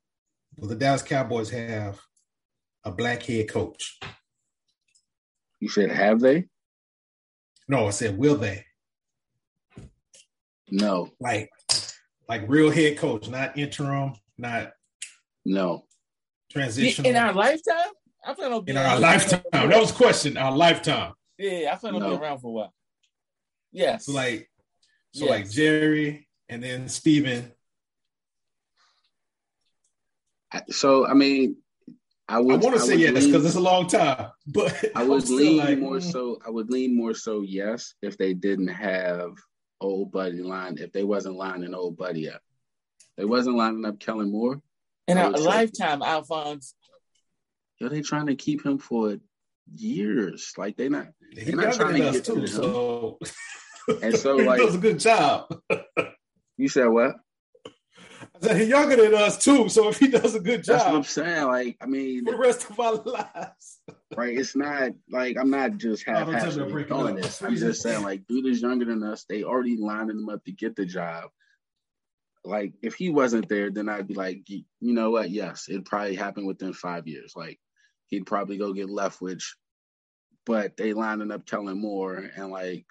will 0.59 0.69
the 0.69 0.75
Dallas 0.75 1.02
Cowboys 1.02 1.49
have 1.50 1.99
a 2.85 2.92
black 2.92 3.23
head 3.23 3.49
coach? 3.49 3.99
You 5.59 5.71
said 5.71 5.90
have 5.90 6.21
they? 6.21 6.49
No, 7.66 7.87
I 7.87 7.90
said 7.90 8.19
will 8.19 8.37
they? 8.37 8.64
No, 10.71 11.11
Like 11.19 11.49
like 12.28 12.42
real 12.47 12.71
head 12.71 12.99
coach, 12.99 13.28
not 13.28 13.57
interim, 13.59 14.12
not 14.38 14.73
no. 15.45 15.85
transitional. 16.50 17.11
In 17.11 17.16
our 17.16 17.33
lifetime, 17.33 17.88
I 18.25 18.35
plan 18.35 18.52
on 18.52 18.59
in 18.59 18.64
being 18.66 18.78
our 18.78 19.00
lifetime. 19.00 19.42
That 19.50 19.80
was 19.80 19.90
a 19.90 19.95
question. 19.95 20.37
Our 20.37 20.54
lifetime. 20.57 21.14
Yeah, 21.38 21.73
I 21.73 21.76
plan 21.76 21.95
on 21.95 22.00
No. 22.02 22.09
being 22.11 22.21
around 22.21 22.38
for 22.40 22.49
a 22.49 22.52
while. 22.52 22.75
Yes. 23.73 24.04
So 24.07 24.12
like 24.12 24.49
so 25.14 25.25
Yes. 25.25 25.30
like 25.30 25.50
Jerry 25.50 26.28
and 26.50 26.62
then 26.62 26.88
Steven. 26.88 27.50
I- 30.52 30.62
So 30.71 31.07
I 31.07 31.14
mean, 31.14 31.57
I 32.28 32.37
I 32.37 32.40
want 32.40 32.62
to 32.62 32.78
say 32.80 32.97
yes 32.97 33.26
because 33.26 33.45
it's 33.45 33.54
a 33.57 33.61
long 33.61 33.88
time, 33.88 34.30
but 34.47 34.73
I 34.95 35.02
would 35.04 35.28
lean 35.28 35.57
like, 35.59 35.78
more 35.78 35.97
mm. 35.97 36.12
so. 36.12 36.38
I 36.47 36.50
would 36.50 36.71
lean 36.71 36.97
more 36.97 37.14
so 37.14 37.42
yes 37.42 37.95
if 38.02 38.16
they 38.19 38.35
didn't 38.35 38.69
have 38.69 39.33
old 39.80 40.12
buddy 40.12 40.42
line. 40.42 40.78
If 40.78 40.92
they 40.92 41.04
wasn't 41.04 41.37
lining 41.37 41.75
old 41.75 41.97
buddy 41.97 42.28
up, 42.30 42.40
they 43.16 43.25
wasn't 43.25 43.57
lining 43.57 43.85
up 43.85 43.99
Kellen 43.99 44.30
Moore. 44.30 44.61
in 45.09 45.19
a 45.19 45.23
our 45.23 45.30
would 45.30 45.38
say- 45.38 45.45
lifetime, 45.45 46.02
Alphonse. 46.02 46.75
Yo, 47.80 47.88
they 47.88 48.02
trying 48.02 48.26
to 48.26 48.35
keep 48.37 48.64
him 48.64 48.78
for 48.78 49.16
years. 49.75 50.52
Like 50.59 50.76
they 50.76 50.88
not. 50.88 51.09
He 51.33 51.45
They're 51.52 51.57
not 51.57 51.75
trying 51.75 51.95
to 52.02 52.12
get 52.12 52.25
too, 52.25 52.35
rid 52.35 52.45
of 52.45 52.50
him. 52.50 52.62
so 52.62 53.19
And 54.02 54.16
so, 54.16 54.38
he 54.38 54.45
like- 54.45 54.61
does 54.61 54.75
a 54.75 54.78
good 54.78 55.00
job. 55.00 55.47
You 56.57 56.69
said 56.69 56.88
what? 56.88 57.16
I 58.42 58.47
said 58.47 58.56
he's 58.56 58.68
younger 58.68 58.97
than 58.97 59.14
us 59.14 59.42
too, 59.42 59.68
so 59.68 59.88
if 59.88 59.99
he 59.99 60.09
does 60.09 60.35
a 60.35 60.40
good 60.40 60.64
job, 60.64 60.78
That's 60.78 60.87
what 60.87 60.94
I'm 60.94 61.04
saying. 61.04 61.47
Like 61.47 61.76
I 61.80 61.87
mean, 61.87 62.25
for 62.25 62.32
the 62.32 62.38
rest 62.38 62.68
of 62.70 62.80
our 62.80 62.94
lives, 62.94 63.80
right? 64.16 64.37
It's 64.37 64.56
not 64.56 64.92
like 65.11 65.37
I'm 65.38 65.50
not 65.50 65.76
just 65.76 66.04
half 66.04 66.26
don't 66.26 66.26
tell 66.26 66.35
me 66.35 66.38
to 66.38 66.44
haphazardly 66.44 66.73
break 66.73 66.87
it 66.87 66.88
doing 66.90 67.14
this. 67.16 67.42
I'm 67.42 67.56
just 67.56 67.82
saying, 67.82 68.02
like, 68.02 68.26
dude 68.26 68.47
is 68.47 68.62
younger 68.62 68.87
than 68.87 69.02
us. 69.02 69.25
They 69.28 69.44
already 69.44 69.76
lining 69.76 70.18
him 70.18 70.28
up 70.28 70.44
to 70.44 70.52
get 70.52 70.76
the 70.76 70.87
job. 70.87 71.30
Like, 72.44 72.73
if 72.82 72.94
he 72.94 73.11
wasn't 73.11 73.49
there, 73.49 73.70
then 73.70 73.88
I'd 73.88 74.09
be 74.09 74.14
like, 74.14 74.49
you 74.49 74.64
know 74.80 75.11
what? 75.11 75.30
Yes, 75.30 75.66
it'd 75.68 75.85
probably 75.85 76.14
happen 76.14 76.47
within 76.47 76.73
five 76.73 77.06
years. 77.06 77.35
Like, 77.37 77.61
he'd 78.06 78.26
probably 78.26 78.56
go 78.56 78.73
get 78.73 78.88
Leftwich, 78.88 79.44
but 80.47 80.76
they 80.78 80.94
lining 80.94 81.30
up 81.30 81.47
Kellen 81.47 81.78
Moore, 81.78 82.30
and 82.35 82.50
like, 82.50 82.87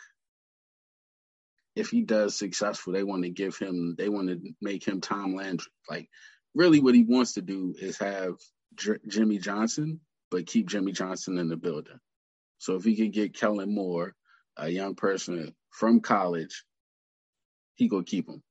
if 1.79 1.89
he 1.89 2.01
does 2.01 2.37
successful, 2.37 2.93
they 2.93 3.03
want 3.03 3.23
to 3.23 3.29
give 3.29 3.57
him, 3.57 3.95
they 3.97 4.09
want 4.09 4.29
to 4.29 4.39
make 4.61 4.87
him 4.87 5.01
Tom 5.01 5.35
Landry. 5.35 5.71
Like, 5.89 6.09
really, 6.53 6.79
what 6.79 6.95
he 6.95 7.03
wants 7.03 7.33
to 7.33 7.41
do 7.41 7.75
is 7.79 7.97
have 7.97 8.35
J- 8.75 8.99
Jimmy 9.07 9.37
Johnson 9.37 9.99
but 10.31 10.45
keep 10.45 10.67
Jimmy 10.67 10.91
Johnson 10.91 11.37
in 11.37 11.49
the 11.49 11.57
building. 11.57 11.99
So 12.57 12.75
if 12.75 12.83
he 12.83 12.95
could 12.95 13.13
get 13.13 13.37
Kellen 13.37 13.73
Moore, 13.73 14.13
a 14.57 14.69
young 14.69 14.95
person 14.95 15.55
from 15.71 16.01
college, 16.01 16.63
he 17.75 17.87
gonna 17.87 18.03
keep 18.03 18.27
him. 18.27 18.43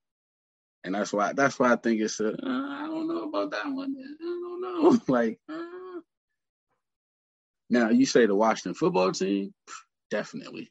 And 0.84 0.94
that's 0.94 1.12
why 1.12 1.32
that's 1.34 1.58
why 1.58 1.72
I 1.72 1.76
think 1.76 2.00
it's 2.00 2.20
a 2.20 2.28
uh, 2.28 2.32
I 2.42 2.86
don't 2.86 3.08
know 3.08 3.28
about 3.28 3.50
that 3.50 3.66
one. 3.66 3.94
I 3.98 4.24
don't 4.24 4.60
know. 4.62 5.00
like 5.12 5.38
uh. 5.48 6.00
now 7.68 7.90
you 7.90 8.06
say 8.06 8.26
the 8.26 8.34
Washington 8.34 8.74
football 8.74 9.12
team, 9.12 9.52
definitely. 10.10 10.70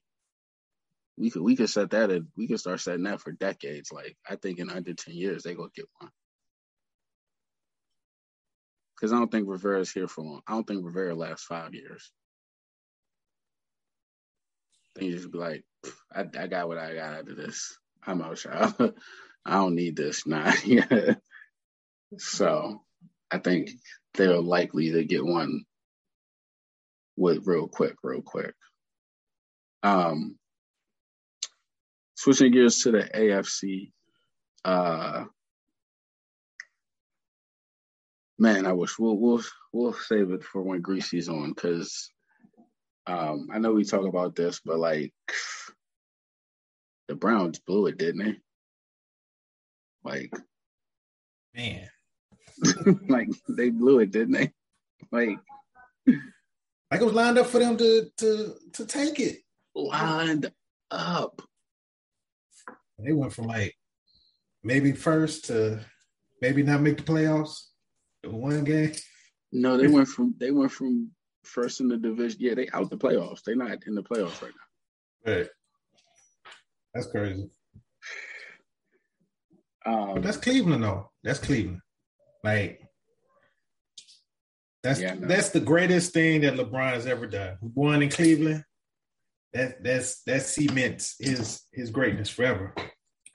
We 1.18 1.32
could 1.32 1.42
we 1.42 1.56
could 1.56 1.70
set 1.70 1.92
that 1.92 2.12
at, 2.12 2.22
we 2.36 2.48
could 2.48 2.60
start 2.60 2.80
setting 2.80 3.04
that 3.04 3.22
for 3.22 3.32
decades. 3.32 3.92
Like 3.92 4.16
I 4.30 4.36
think 4.36 4.60
in 4.60 4.70
under 4.70 4.94
ten 4.94 5.16
years 5.16 5.44
they 5.44 5.56
gonna 5.56 5.70
get 5.76 5.86
one. 6.00 6.12
Because 8.96 9.14
I 9.14 9.18
don't 9.18 9.32
think 9.32 9.48
Rivera's 9.48 9.92
here 9.92 10.08
for 10.08 10.24
long. 10.24 10.42
I 10.48 10.54
don't 10.54 10.66
think 10.66 10.84
Rivera 10.86 11.16
lasts 11.16 11.46
five 11.46 11.74
years. 11.74 12.12
I 14.96 15.00
think 15.00 15.12
you 15.12 15.18
just 15.18 15.32
be 15.32 15.38
like, 15.38 15.64
I, 16.14 16.22
I 16.22 16.48
got 16.48 16.68
what 16.68 16.80
I 16.80 16.96
got 16.96 17.14
out 17.14 17.30
of 17.30 17.38
this. 17.38 17.78
I'm 18.06 18.22
out, 18.22 18.44
y'all. 18.44 18.74
I 19.46 19.54
don't 19.54 19.76
need 19.76 19.96
this. 19.96 20.26
Nah. 20.26 20.52
So 22.18 22.84
I 23.32 23.40
think 23.40 23.72
they're 24.14 24.40
likely 24.40 24.92
to 24.92 25.04
get 25.04 25.26
one 25.26 25.64
with 27.16 27.46
real 27.46 27.68
quick, 27.68 27.96
real 28.04 28.22
quick. 28.22 28.54
Um, 29.84 30.37
switching 32.18 32.52
gears 32.52 32.80
to 32.80 32.92
the 32.92 33.04
AFC. 33.04 33.92
Uh, 34.66 35.26
man, 38.38 38.66
I 38.66 38.74
wish 38.74 39.00
we'll 39.00 39.18
we'll 39.18 39.44
we'll 39.72 39.94
save 39.94 40.32
it 40.32 40.44
for 40.44 40.62
when 40.64 40.82
Greasy's 40.82 41.30
on 41.30 41.54
because 41.54 42.12
um, 43.06 43.48
I 43.54 43.60
know 43.60 43.72
we 43.72 43.86
talk 43.86 44.06
about 44.06 44.36
this, 44.36 44.60
but 44.66 44.80
like 44.80 45.14
the 47.08 47.16
Browns 47.16 47.60
blew 47.60 47.86
it, 47.86 47.98
didn't 47.98 48.26
they? 48.26 48.36
Like, 50.04 50.34
Man, 51.54 51.88
like 53.08 53.30
they 53.48 53.70
blew 53.70 54.00
it, 54.00 54.12
didn't 54.12 54.34
they? 54.34 54.52
Like 55.12 55.38
like 56.90 57.02
it 57.02 57.06
was 57.06 57.14
lined 57.14 57.38
up 57.38 57.46
for 57.46 57.60
them 57.60 57.78
to 57.78 58.10
to 58.18 58.56
to 58.74 58.86
take 58.86 59.20
it. 59.20 59.38
lined 59.76 60.52
up. 60.90 61.42
They 63.00 63.14
went 63.14 63.34
from 63.34 63.46
like 63.46 63.76
maybe 64.64 64.92
first 64.92 65.46
to 65.46 65.80
maybe 66.42 66.64
not 66.64 66.82
make 66.82 66.98
the 66.98 67.04
playoffs 67.04 67.62
one 68.24 68.64
game. 68.64 68.94
No, 69.52 69.78
they 69.78 69.88
went 69.88 70.08
from 70.08 70.36
they 70.38 70.52
went 70.52 70.72
from 70.72 71.12
first 71.44 71.80
in 71.80 71.88
the 71.88 71.98
division. 71.98 72.40
Yeah, 72.42 72.56
they 72.56 72.68
out 72.74 72.90
the 72.90 72.98
playoffs. 72.98 73.44
They're 73.44 73.56
not 73.56 73.80
in 73.86 73.96
the 73.96 74.04
playoffs 74.04 74.42
right 74.42 74.52
now. 75.26 75.34
Right. 75.34 75.48
That's 76.94 77.08
crazy. 77.08 77.50
Um, 79.86 80.16
But 80.16 80.24
that's 80.24 80.38
Cleveland 80.38 80.84
though. 80.84 81.12
That's 81.24 81.40
Cleveland. 81.40 81.82
Like 82.44 82.82
that's 84.84 85.00
Yeah, 85.00 85.16
that's 85.20 85.50
the 85.50 85.60
greatest 85.60 86.14
thing 86.14 86.42
that 86.42 86.56
LeBron 86.56 86.94
has 86.94 87.08
ever 87.08 87.28
done. 87.28 87.58
Won 87.62 88.02
in 88.02 88.10
Cleveland. 88.10 88.64
That 89.54 89.84
that's 89.84 90.24
that 90.24 90.42
cements 90.44 91.16
his 91.20 91.62
his 91.72 91.90
greatness 91.90 92.30
forever. 92.30 92.74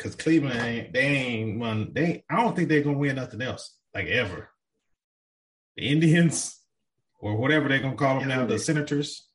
Cause 0.03 0.17
Cleveland 0.17 0.59
ain't 0.59 0.93
they 0.93 1.01
ain't 1.01 1.61
won 1.61 1.93
they 1.93 2.25
I 2.29 2.37
don't 2.43 2.57
think 2.57 2.69
they're 2.69 2.83
gonna 2.83 2.99
win 2.99 3.15
nothing 3.17 3.41
else 3.41 3.77
like 3.95 4.07
ever. 4.09 4.49
The 5.77 5.87
Indians 5.89 6.59
or 7.21 7.37
whatever 7.37 7.69
they're 7.69 7.79
gonna 7.79 7.95
call 7.95 8.19
them 8.19 8.29
Yeah, 8.29 8.37
now, 8.39 8.47
the 8.47 8.59
Senators. 8.59 9.29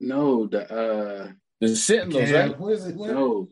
no, 0.00 0.46
the 0.48 0.62
uh 0.72 1.32
The 1.60 1.76
Sentinels, 1.76 2.30
Yeah, 2.30 2.40
right? 2.40 2.58
what 2.58 2.72
is 2.72 2.86
it? 2.86 2.96
What? 2.96 3.10
no, 3.10 3.48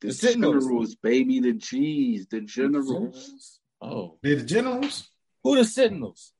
the 0.00 0.08
The 0.08 0.12
Sentinels. 0.14 0.64
generals, 0.64 0.94
baby, 0.96 1.40
the 1.40 1.52
G's, 1.52 2.26
the 2.28 2.40
generals. 2.40 3.60
Oh, 3.80 4.18
They're 4.22 4.36
the 4.36 4.44
Generals, 4.44 5.06
who 5.44 5.56
the 5.56 5.64
Sentinels? 5.66 6.32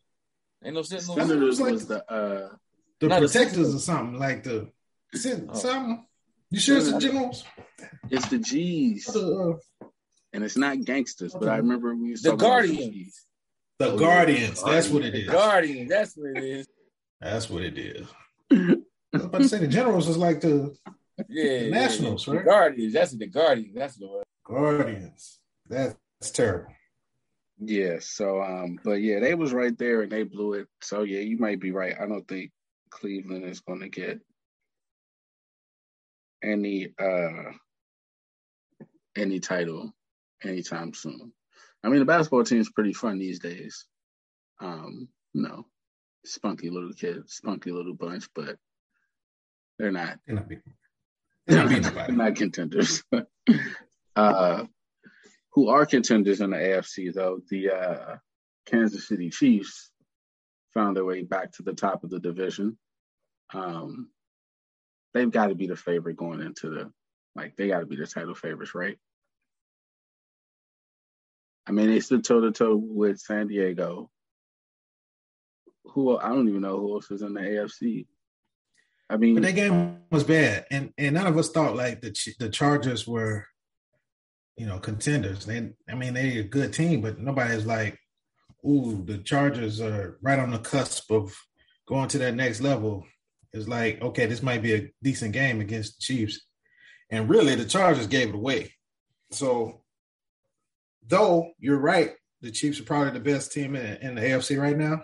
Ain't 0.65 0.75
no 0.75 0.83
Sentinels. 0.83 1.19
Sen- 1.19 1.29
Senators 1.29 1.61
like- 1.61 1.73
was 1.73 1.87
the 1.87 2.11
uh 2.11 2.49
the 3.01 3.09
Not 3.09 3.21
the 3.21 3.27
Protectors 3.27 3.33
Sentinels. 3.33 3.75
or 3.75 3.79
something 3.79 4.19
like 4.19 4.43
the 4.43 4.71
Sen- 5.15 5.51
Oh. 5.53 5.55
something. 5.59 6.07
You 6.51 6.61
sure 6.61 6.77
it's 6.79 6.93
the 6.93 6.99
Generals? 6.99 7.45
it's 8.11 8.29
the 8.29 8.39
G's. 8.39 9.15
Uh, 9.15 9.55
And 10.33 10.45
it's 10.45 10.57
not 10.57 10.85
gangsters, 10.85 11.33
but 11.33 11.49
I 11.49 11.57
remember 11.57 11.95
we 11.95 12.11
was 12.11 12.23
The 12.23 12.31
talking 12.31 12.41
about 12.47 12.51
Guardians. 12.51 12.95
G's. 12.95 13.27
The 13.79 13.87
Oh. 13.93 13.99
Guardians. 13.99 14.63
That's 14.63 14.89
what 14.89 15.05
it 15.05 15.15
is. 15.15 15.27
The. 15.27 15.33
Guardians. 15.33 15.89
That's 15.91 16.17
what 16.17 16.31
it 16.37 16.45
is. 16.45 16.69
That's 17.21 17.51
what 17.51 17.63
it 17.63 17.79
is. 17.79 18.07
I 18.53 18.77
was 19.13 19.25
about 19.25 19.39
to 19.43 19.49
say 19.49 19.59
the 19.59 19.69
Generals 19.69 20.09
is 20.09 20.17
like 20.19 20.41
the 20.41 20.77
Yeah, 21.29 21.59
The 21.61 21.71
Nationals, 21.71 22.27
yeah. 22.27 22.35
right? 22.35 22.45
The 22.45 22.51
Guardians. 22.51 22.93
That's 22.93 23.13
the 23.13 23.27
Guardians. 23.27 23.75
That's 23.75 23.97
the 23.97 24.07
one. 24.07 24.23
Guardians. 24.45 25.41
That's 25.69 26.31
terrible. 26.33 26.73
Yeah, 27.59 27.97
so 28.01 28.43
um, 28.43 28.79
but 28.85 29.01
yeah, 29.01 29.19
they 29.21 29.35
was 29.35 29.53
right 29.55 29.77
there 29.79 30.03
and 30.03 30.13
they 30.13 30.25
blew 30.25 30.53
it. 30.55 30.69
So 30.83 31.03
yeah, 31.03 31.21
you 31.21 31.39
might 31.39 31.59
be 31.61 31.71
right. 31.73 31.97
I 31.99 32.07
don't 32.07 32.29
think 32.29 32.51
Cleveland 32.91 33.45
is 33.45 33.61
gonna 33.61 33.89
get 33.89 34.21
any 36.43 36.93
uh 36.99 37.53
any 39.17 39.41
title 39.41 39.93
anytime 40.45 40.95
soon. 40.95 41.33
I 41.83 41.89
mean 41.89 42.01
the 42.01 42.05
basketball 42.05 42.45
team's 42.45 42.71
pretty 42.71 42.93
fun 42.93 43.19
these 43.19 43.39
days. 43.39 43.87
Um, 44.61 45.09
you 45.33 45.43
know, 45.43 45.67
spunky 46.25 46.71
little 46.71 46.93
kids, 46.93 47.35
spunky 47.35 47.73
little 47.73 47.95
bunch, 47.95 48.29
but 48.35 48.57
they're 49.79 49.93
not 49.93 50.19
They're 50.27 50.37
not 50.37 50.49
they're 51.47 51.65
not 51.69 51.83
nobody. 51.83 52.13
not 52.13 52.37
contenders. 52.37 53.03
uh, 54.17 54.65
who 55.53 55.69
are 55.69 55.87
contenders 55.87 56.41
in 56.41 56.51
the 56.51 56.57
AFC 56.57 57.13
though? 57.15 57.41
The 57.51 57.71
uh, 57.71 58.17
Kansas 58.67 59.09
City 59.09 59.31
Chiefs 59.31 59.91
found 60.75 60.97
their 60.97 61.05
way 61.05 61.23
back 61.23 61.53
to 61.53 61.63
the 61.63 61.73
top 61.73 62.05
of 62.05 62.11
the 62.11 62.21
division. 62.21 62.77
Um, 63.55 64.11
they've 65.17 65.31
got 65.31 65.49
to 65.49 65.55
be 65.55 65.67
the 65.67 65.77
favorite 65.77 66.17
going 66.17 66.41
into 66.41 66.71
the 66.71 66.93
like. 67.35 67.57
They 67.57 67.69
got 67.69 67.81
to 67.81 67.87
be 67.87 67.97
the 67.97 68.07
title 68.07 68.35
favorites, 68.35 68.75
right? 68.75 68.99
I 71.67 71.73
mean, 71.73 71.89
they 71.89 72.01
stood 72.01 72.25
toe 72.25 72.41
to 72.41 72.53
toe 72.53 72.77
with 72.77 73.19
San 73.19 73.49
Diego. 73.49 74.11
Who 75.85 76.19
I 76.19 76.29
don't 76.29 76.49
even 76.49 76.61
know 76.61 76.79
who 76.79 76.95
else 76.95 77.11
is 77.11 77.23
in 77.23 77.35
the 77.35 77.41
AFC. 77.41 78.07
I 79.09 79.17
mean, 79.17 79.35
But 79.35 79.45
that 79.45 79.55
game 79.55 79.99
was 80.11 80.25
bad, 80.25 80.67
and 80.71 80.93
and 80.99 81.15
none 81.15 81.27
of 81.27 81.39
us 81.39 81.51
thought 81.51 81.77
like 81.77 82.01
the 82.01 82.15
the 82.39 82.49
Chargers 82.49 83.07
were, 83.07 83.47
you 84.57 84.67
know, 84.67 84.79
contenders. 84.79 85.47
They, 85.47 85.71
I 85.89 85.95
mean, 85.95 86.15
they're 86.15 86.41
a 86.41 86.43
good 86.43 86.73
team, 86.73 87.03
but 87.03 87.19
nobody's 87.19 87.67
like, 87.67 87.99
ooh, 88.67 89.03
the 89.05 89.19
Chargers 89.19 89.81
are 89.81 90.19
right 90.23 90.39
on 90.39 90.51
the 90.51 90.59
cusp 90.59 91.11
of 91.13 91.37
going 91.87 92.09
to 92.09 92.19
that 92.19 92.35
next 92.35 92.61
level. 92.61 93.07
It's 93.57 93.69
like, 93.69 94.01
okay, 94.03 94.27
this 94.27 94.43
might 94.43 94.63
be 94.63 94.75
a 94.75 94.93
decent 95.03 95.33
game 95.33 95.61
against 95.61 95.97
the 95.99 96.03
Chiefs, 96.03 96.41
and 97.11 97.29
really, 97.29 97.55
the 97.55 97.65
Chargers 97.65 98.07
gave 98.07 98.29
it 98.29 98.35
away. 98.35 98.73
So, 99.31 99.83
though 101.07 101.53
you're 101.59 101.79
right, 101.79 102.13
the 102.41 102.51
Chiefs 102.51 102.81
are 102.81 102.85
probably 102.85 103.13
the 103.13 103.21
best 103.21 103.53
team 103.53 103.77
in, 103.77 103.97
in 103.97 104.15
the 104.15 104.21
AFC 104.21 104.61
right 104.61 104.77
now. 104.77 105.03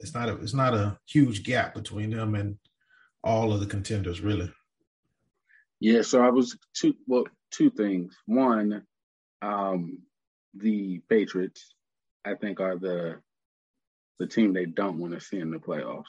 It's 0.00 0.14
not 0.14 0.28
a 0.28 0.36
it's 0.36 0.54
not 0.54 0.74
a 0.74 0.98
huge 1.06 1.42
gap 1.42 1.74
between 1.74 2.10
them 2.10 2.34
and 2.34 2.58
all 3.22 3.52
of 3.52 3.60
the 3.60 3.66
contenders, 3.66 4.20
really. 4.20 4.52
Yeah, 5.80 6.02
so 6.02 6.22
I 6.22 6.30
was 6.30 6.56
two 6.74 6.94
well, 7.06 7.24
two 7.50 7.70
things. 7.70 8.16
One, 8.26 8.82
um, 9.42 9.98
the 10.54 11.00
Patriots, 11.08 11.74
I 12.24 12.34
think, 12.34 12.60
are 12.60 12.76
the 12.76 13.20
the 14.18 14.26
team 14.26 14.52
they 14.52 14.66
don't 14.66 14.98
want 14.98 15.14
to 15.14 15.20
see 15.20 15.38
in 15.38 15.50
the 15.50 15.58
playoffs. 15.58 16.04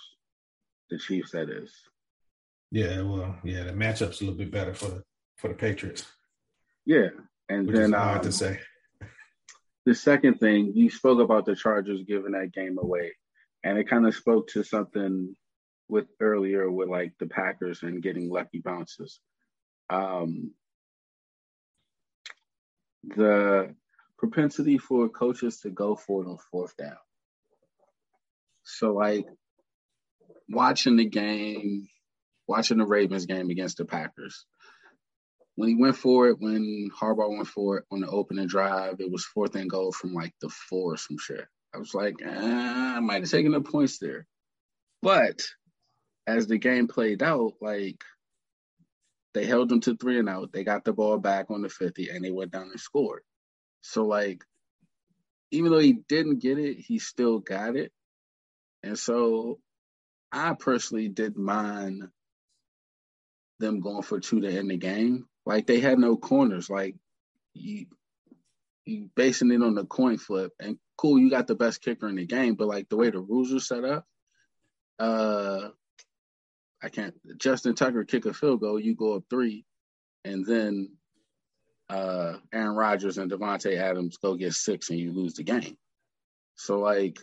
The 0.89 0.97
Chiefs, 0.97 1.31
that 1.31 1.49
is. 1.49 1.71
Yeah, 2.71 3.01
well, 3.01 3.35
yeah, 3.43 3.63
the 3.63 3.71
matchup's 3.73 4.21
a 4.21 4.25
little 4.25 4.37
bit 4.37 4.51
better 4.51 4.73
for 4.73 4.85
the 4.89 5.03
for 5.37 5.47
the 5.47 5.53
Patriots, 5.55 6.05
Yeah, 6.85 7.09
and 7.47 7.67
which 7.67 7.75
then 7.75 7.93
hard 7.93 8.19
um, 8.19 8.23
to 8.25 8.31
say. 8.31 8.59
the 9.85 9.95
second 9.95 10.39
thing 10.39 10.73
you 10.75 10.89
spoke 10.89 11.19
about 11.19 11.45
the 11.45 11.55
Chargers 11.55 12.03
giving 12.07 12.33
that 12.33 12.51
game 12.53 12.77
away, 12.77 13.13
and 13.63 13.77
it 13.77 13.89
kind 13.89 14.05
of 14.05 14.13
spoke 14.15 14.47
to 14.49 14.63
something 14.63 15.35
with 15.87 16.07
earlier 16.19 16.69
with 16.69 16.89
like 16.89 17.13
the 17.19 17.25
Packers 17.27 17.81
and 17.83 18.03
getting 18.03 18.29
lucky 18.29 18.59
bounces. 18.59 19.19
Um, 19.89 20.51
the 23.03 23.73
propensity 24.17 24.77
for 24.77 25.09
coaches 25.09 25.61
to 25.61 25.69
go 25.69 25.95
for 25.95 26.23
it 26.23 26.27
on 26.27 26.37
fourth 26.51 26.75
down. 26.77 26.97
So 28.63 28.93
like 28.93 29.25
watching 30.49 30.97
the 30.97 31.05
game, 31.05 31.87
watching 32.47 32.77
the 32.77 32.85
Ravens 32.85 33.25
game 33.25 33.49
against 33.49 33.77
the 33.77 33.85
Packers. 33.85 34.45
When 35.55 35.69
he 35.69 35.75
went 35.75 35.97
for 35.97 36.29
it, 36.29 36.39
when 36.39 36.89
Harbaugh 36.99 37.35
went 37.35 37.47
for 37.47 37.79
it 37.79 37.85
on 37.91 37.99
the 37.99 38.07
opening 38.07 38.47
drive, 38.47 38.95
it 38.99 39.11
was 39.11 39.25
fourth 39.25 39.55
and 39.55 39.69
goal 39.69 39.91
from 39.91 40.13
like 40.13 40.33
the 40.41 40.49
four 40.49 40.93
or 40.93 40.97
some 40.97 41.17
shit. 41.19 41.45
I 41.73 41.77
was 41.77 41.93
like, 41.93 42.15
eh, 42.23 42.29
I 42.29 42.99
might 43.01 43.21
have 43.21 43.29
taken 43.29 43.51
the 43.51 43.61
points 43.61 43.99
there. 43.99 44.25
But 45.01 45.41
as 46.25 46.47
the 46.47 46.57
game 46.57 46.87
played 46.87 47.21
out, 47.21 47.53
like 47.61 48.03
they 49.33 49.45
held 49.45 49.69
them 49.69 49.81
to 49.81 49.95
three 49.95 50.17
and 50.17 50.29
out. 50.29 50.51
They 50.51 50.63
got 50.63 50.83
the 50.83 50.93
ball 50.93 51.17
back 51.19 51.51
on 51.51 51.61
the 51.61 51.69
50 51.69 52.09
and 52.09 52.23
they 52.23 52.31
went 52.31 52.51
down 52.51 52.69
and 52.71 52.79
scored. 52.79 53.21
So 53.81 54.05
like 54.05 54.43
even 55.51 55.71
though 55.71 55.79
he 55.79 55.93
didn't 55.93 56.41
get 56.41 56.57
it, 56.57 56.77
he 56.77 56.99
still 56.99 57.39
got 57.39 57.75
it. 57.75 57.91
And 58.83 58.97
so 58.97 59.59
I 60.31 60.53
personally 60.53 61.09
didn't 61.09 61.43
mind 61.43 62.07
them 63.59 63.79
going 63.81 64.03
for 64.03 64.19
two 64.19 64.41
to 64.41 64.49
end 64.49 64.69
the 64.71 64.77
game. 64.77 65.27
Like 65.45 65.67
they 65.67 65.79
had 65.79 65.99
no 65.99 66.15
corners. 66.15 66.69
Like 66.69 66.95
you 67.53 67.85
you 68.85 69.09
basing 69.15 69.51
it 69.51 69.61
on 69.61 69.75
the 69.75 69.85
coin 69.85 70.17
flip 70.17 70.51
and 70.59 70.77
cool, 70.97 71.19
you 71.19 71.29
got 71.29 71.47
the 71.47 71.55
best 71.55 71.81
kicker 71.81 72.07
in 72.07 72.15
the 72.15 72.25
game, 72.25 72.55
but 72.55 72.67
like 72.67 72.89
the 72.89 72.97
way 72.97 73.09
the 73.09 73.19
rules 73.19 73.53
are 73.53 73.59
set 73.59 73.83
up, 73.83 74.05
uh 74.99 75.69
I 76.81 76.89
can't 76.89 77.15
Justin 77.37 77.75
Tucker 77.75 78.05
kick 78.05 78.25
a 78.25 78.33
field 78.33 78.61
goal, 78.61 78.79
you 78.79 78.95
go 78.95 79.15
up 79.15 79.23
three, 79.29 79.65
and 80.23 80.45
then 80.45 80.91
uh 81.89 82.37
Aaron 82.53 82.75
Rodgers 82.75 83.17
and 83.17 83.31
Davante 83.31 83.75
Adams 83.77 84.17
go 84.17 84.35
get 84.35 84.53
six 84.53 84.89
and 84.89 84.99
you 84.99 85.11
lose 85.11 85.33
the 85.33 85.43
game. 85.43 85.77
So 86.55 86.79
like 86.79 87.19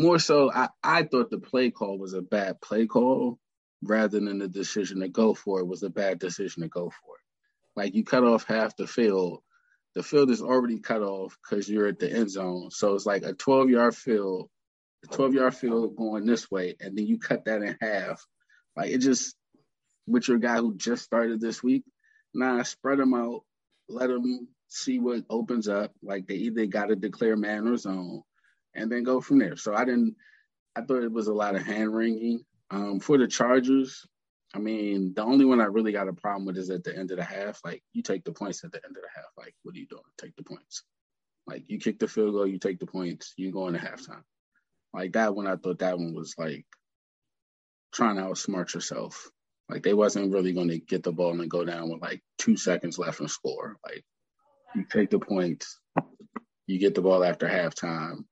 more 0.00 0.18
so 0.18 0.50
I, 0.52 0.68
I 0.82 1.02
thought 1.04 1.30
the 1.30 1.38
play 1.38 1.70
call 1.70 1.98
was 1.98 2.14
a 2.14 2.22
bad 2.22 2.60
play 2.60 2.86
call 2.86 3.38
rather 3.82 4.20
than 4.20 4.38
the 4.38 4.48
decision 4.48 5.00
to 5.00 5.08
go 5.08 5.34
for 5.34 5.60
it 5.60 5.66
was 5.66 5.82
a 5.82 5.90
bad 5.90 6.18
decision 6.18 6.62
to 6.62 6.68
go 6.68 6.90
for 6.90 7.16
it. 7.16 7.76
Like 7.76 7.94
you 7.94 8.04
cut 8.04 8.24
off 8.24 8.44
half 8.44 8.76
the 8.76 8.86
field. 8.86 9.42
The 9.94 10.02
field 10.02 10.30
is 10.30 10.42
already 10.42 10.78
cut 10.78 11.02
off 11.02 11.36
because 11.42 11.68
you're 11.68 11.88
at 11.88 11.98
the 11.98 12.10
end 12.10 12.30
zone. 12.30 12.70
So 12.70 12.94
it's 12.94 13.06
like 13.06 13.24
a 13.24 13.32
12 13.32 13.70
yard 13.70 13.96
field, 13.96 14.48
a 15.04 15.14
12 15.14 15.34
yard 15.34 15.54
field 15.54 15.96
going 15.96 16.26
this 16.26 16.50
way, 16.50 16.76
and 16.80 16.96
then 16.96 17.06
you 17.06 17.18
cut 17.18 17.44
that 17.46 17.62
in 17.62 17.76
half. 17.80 18.24
Like 18.76 18.90
it 18.90 18.98
just 18.98 19.34
with 20.06 20.28
your 20.28 20.38
guy 20.38 20.56
who 20.56 20.76
just 20.76 21.04
started 21.04 21.40
this 21.40 21.62
week. 21.62 21.84
Nah, 22.34 22.62
spread 22.62 22.98
them 22.98 23.14
out. 23.14 23.42
Let 23.88 24.08
them 24.08 24.48
see 24.68 24.98
what 25.00 25.24
opens 25.28 25.68
up. 25.68 25.92
Like 26.02 26.26
they 26.26 26.34
either 26.34 26.66
got 26.66 26.86
to 26.86 26.96
declare 26.96 27.36
man 27.36 27.66
or 27.66 27.76
zone, 27.76 28.22
and 28.74 28.90
then 28.90 29.02
go 29.02 29.20
from 29.20 29.38
there. 29.38 29.56
So 29.56 29.74
I 29.74 29.84
didn't. 29.84 30.16
I 30.76 30.82
thought 30.82 31.02
it 31.02 31.12
was 31.12 31.26
a 31.26 31.34
lot 31.34 31.56
of 31.56 31.62
hand 31.62 31.94
wringing. 31.94 32.44
Um, 32.70 33.00
for 33.00 33.18
the 33.18 33.26
Chargers, 33.26 34.06
I 34.54 34.58
mean, 34.58 35.12
the 35.14 35.24
only 35.24 35.44
one 35.44 35.60
I 35.60 35.64
really 35.64 35.92
got 35.92 36.08
a 36.08 36.12
problem 36.12 36.46
with 36.46 36.56
is 36.56 36.70
at 36.70 36.84
the 36.84 36.96
end 36.96 37.10
of 37.10 37.16
the 37.16 37.24
half. 37.24 37.60
Like 37.64 37.82
you 37.92 38.02
take 38.02 38.24
the 38.24 38.32
points 38.32 38.64
at 38.64 38.72
the 38.72 38.80
end 38.84 38.96
of 38.96 39.02
the 39.02 39.08
half. 39.14 39.26
Like 39.36 39.54
what 39.62 39.74
are 39.74 39.78
you 39.78 39.86
doing? 39.86 40.02
Take 40.18 40.36
the 40.36 40.44
points. 40.44 40.84
Like 41.46 41.64
you 41.68 41.78
kick 41.78 41.98
the 41.98 42.08
field 42.08 42.34
goal, 42.34 42.46
you 42.46 42.58
take 42.58 42.78
the 42.78 42.86
points, 42.86 43.34
you 43.36 43.50
go 43.50 43.66
into 43.66 43.80
halftime. 43.80 44.22
Like 44.92 45.12
that 45.12 45.34
one, 45.34 45.46
I 45.46 45.56
thought 45.56 45.80
that 45.80 45.98
one 45.98 46.14
was 46.14 46.34
like 46.38 46.66
trying 47.92 48.16
to 48.16 48.22
outsmart 48.22 48.74
yourself. 48.74 49.30
Like 49.68 49.82
they 49.82 49.94
wasn't 49.94 50.32
really 50.32 50.52
going 50.52 50.68
to 50.68 50.78
get 50.78 51.02
the 51.02 51.12
ball 51.12 51.40
and 51.40 51.50
go 51.50 51.64
down 51.64 51.90
with 51.90 52.02
like 52.02 52.22
two 52.38 52.56
seconds 52.56 52.98
left 52.98 53.20
and 53.20 53.30
score. 53.30 53.76
Like 53.84 54.04
you 54.74 54.84
take 54.90 55.10
the 55.10 55.20
points, 55.20 55.78
you 56.66 56.78
get 56.78 56.94
the 56.94 57.02
ball 57.02 57.24
after 57.24 57.48
halftime, 57.48 58.24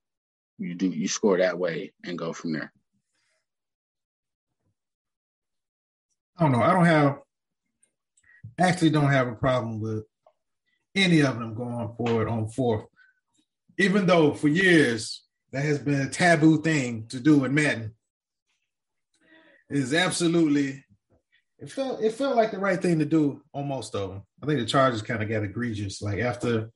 you 0.58 0.74
do 0.74 0.88
you 0.88 1.08
score 1.08 1.38
that 1.38 1.58
way 1.58 1.92
and 2.04 2.18
go 2.18 2.32
from 2.32 2.52
there. 2.52 2.72
I 6.36 6.42
don't 6.42 6.52
know. 6.52 6.62
I 6.62 6.72
don't 6.72 6.84
have 6.84 7.18
actually 8.58 8.90
don't 8.90 9.10
have 9.10 9.28
a 9.28 9.34
problem 9.34 9.80
with 9.80 10.04
any 10.94 11.20
of 11.20 11.38
them 11.38 11.54
going 11.54 11.94
forward 11.96 12.28
on 12.28 12.48
fourth. 12.48 12.86
Even 13.78 14.06
though 14.06 14.34
for 14.34 14.48
years 14.48 15.22
that 15.52 15.64
has 15.64 15.78
been 15.78 16.00
a 16.00 16.10
taboo 16.10 16.60
thing 16.60 17.06
to 17.08 17.20
do 17.20 17.44
in 17.44 17.54
Madden. 17.54 17.94
It 19.70 19.78
is 19.78 19.94
absolutely 19.94 20.84
it 21.58 21.70
felt 21.70 22.02
it 22.02 22.12
felt 22.12 22.36
like 22.36 22.50
the 22.50 22.58
right 22.58 22.80
thing 22.80 22.98
to 23.00 23.04
do 23.04 23.42
on 23.52 23.68
most 23.68 23.94
of 23.94 24.10
them. 24.10 24.22
I 24.42 24.46
think 24.46 24.60
the 24.60 24.66
Chargers 24.66 25.02
kind 25.02 25.22
of 25.22 25.28
got 25.28 25.42
egregious. 25.42 26.00
Like 26.00 26.20
after 26.20 26.70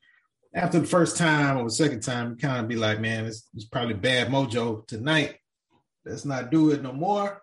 after 0.55 0.81
the 0.81 0.87
first 0.87 1.17
time 1.17 1.59
or 1.59 1.65
the 1.65 1.71
second 1.71 2.01
time, 2.01 2.31
you 2.31 2.37
kind 2.37 2.59
of 2.59 2.69
be 2.69 2.77
like, 2.77 3.01
man, 3.01 3.25
it's, 3.25 3.49
it's 3.55 3.65
probably 3.65 3.95
bad 3.95 4.29
mojo 4.29 4.87
tonight. 4.87 5.37
Let's 6.05 6.25
not 6.25 6.51
do 6.51 6.71
it 6.71 6.83
no 6.83 6.93
more. 6.93 7.41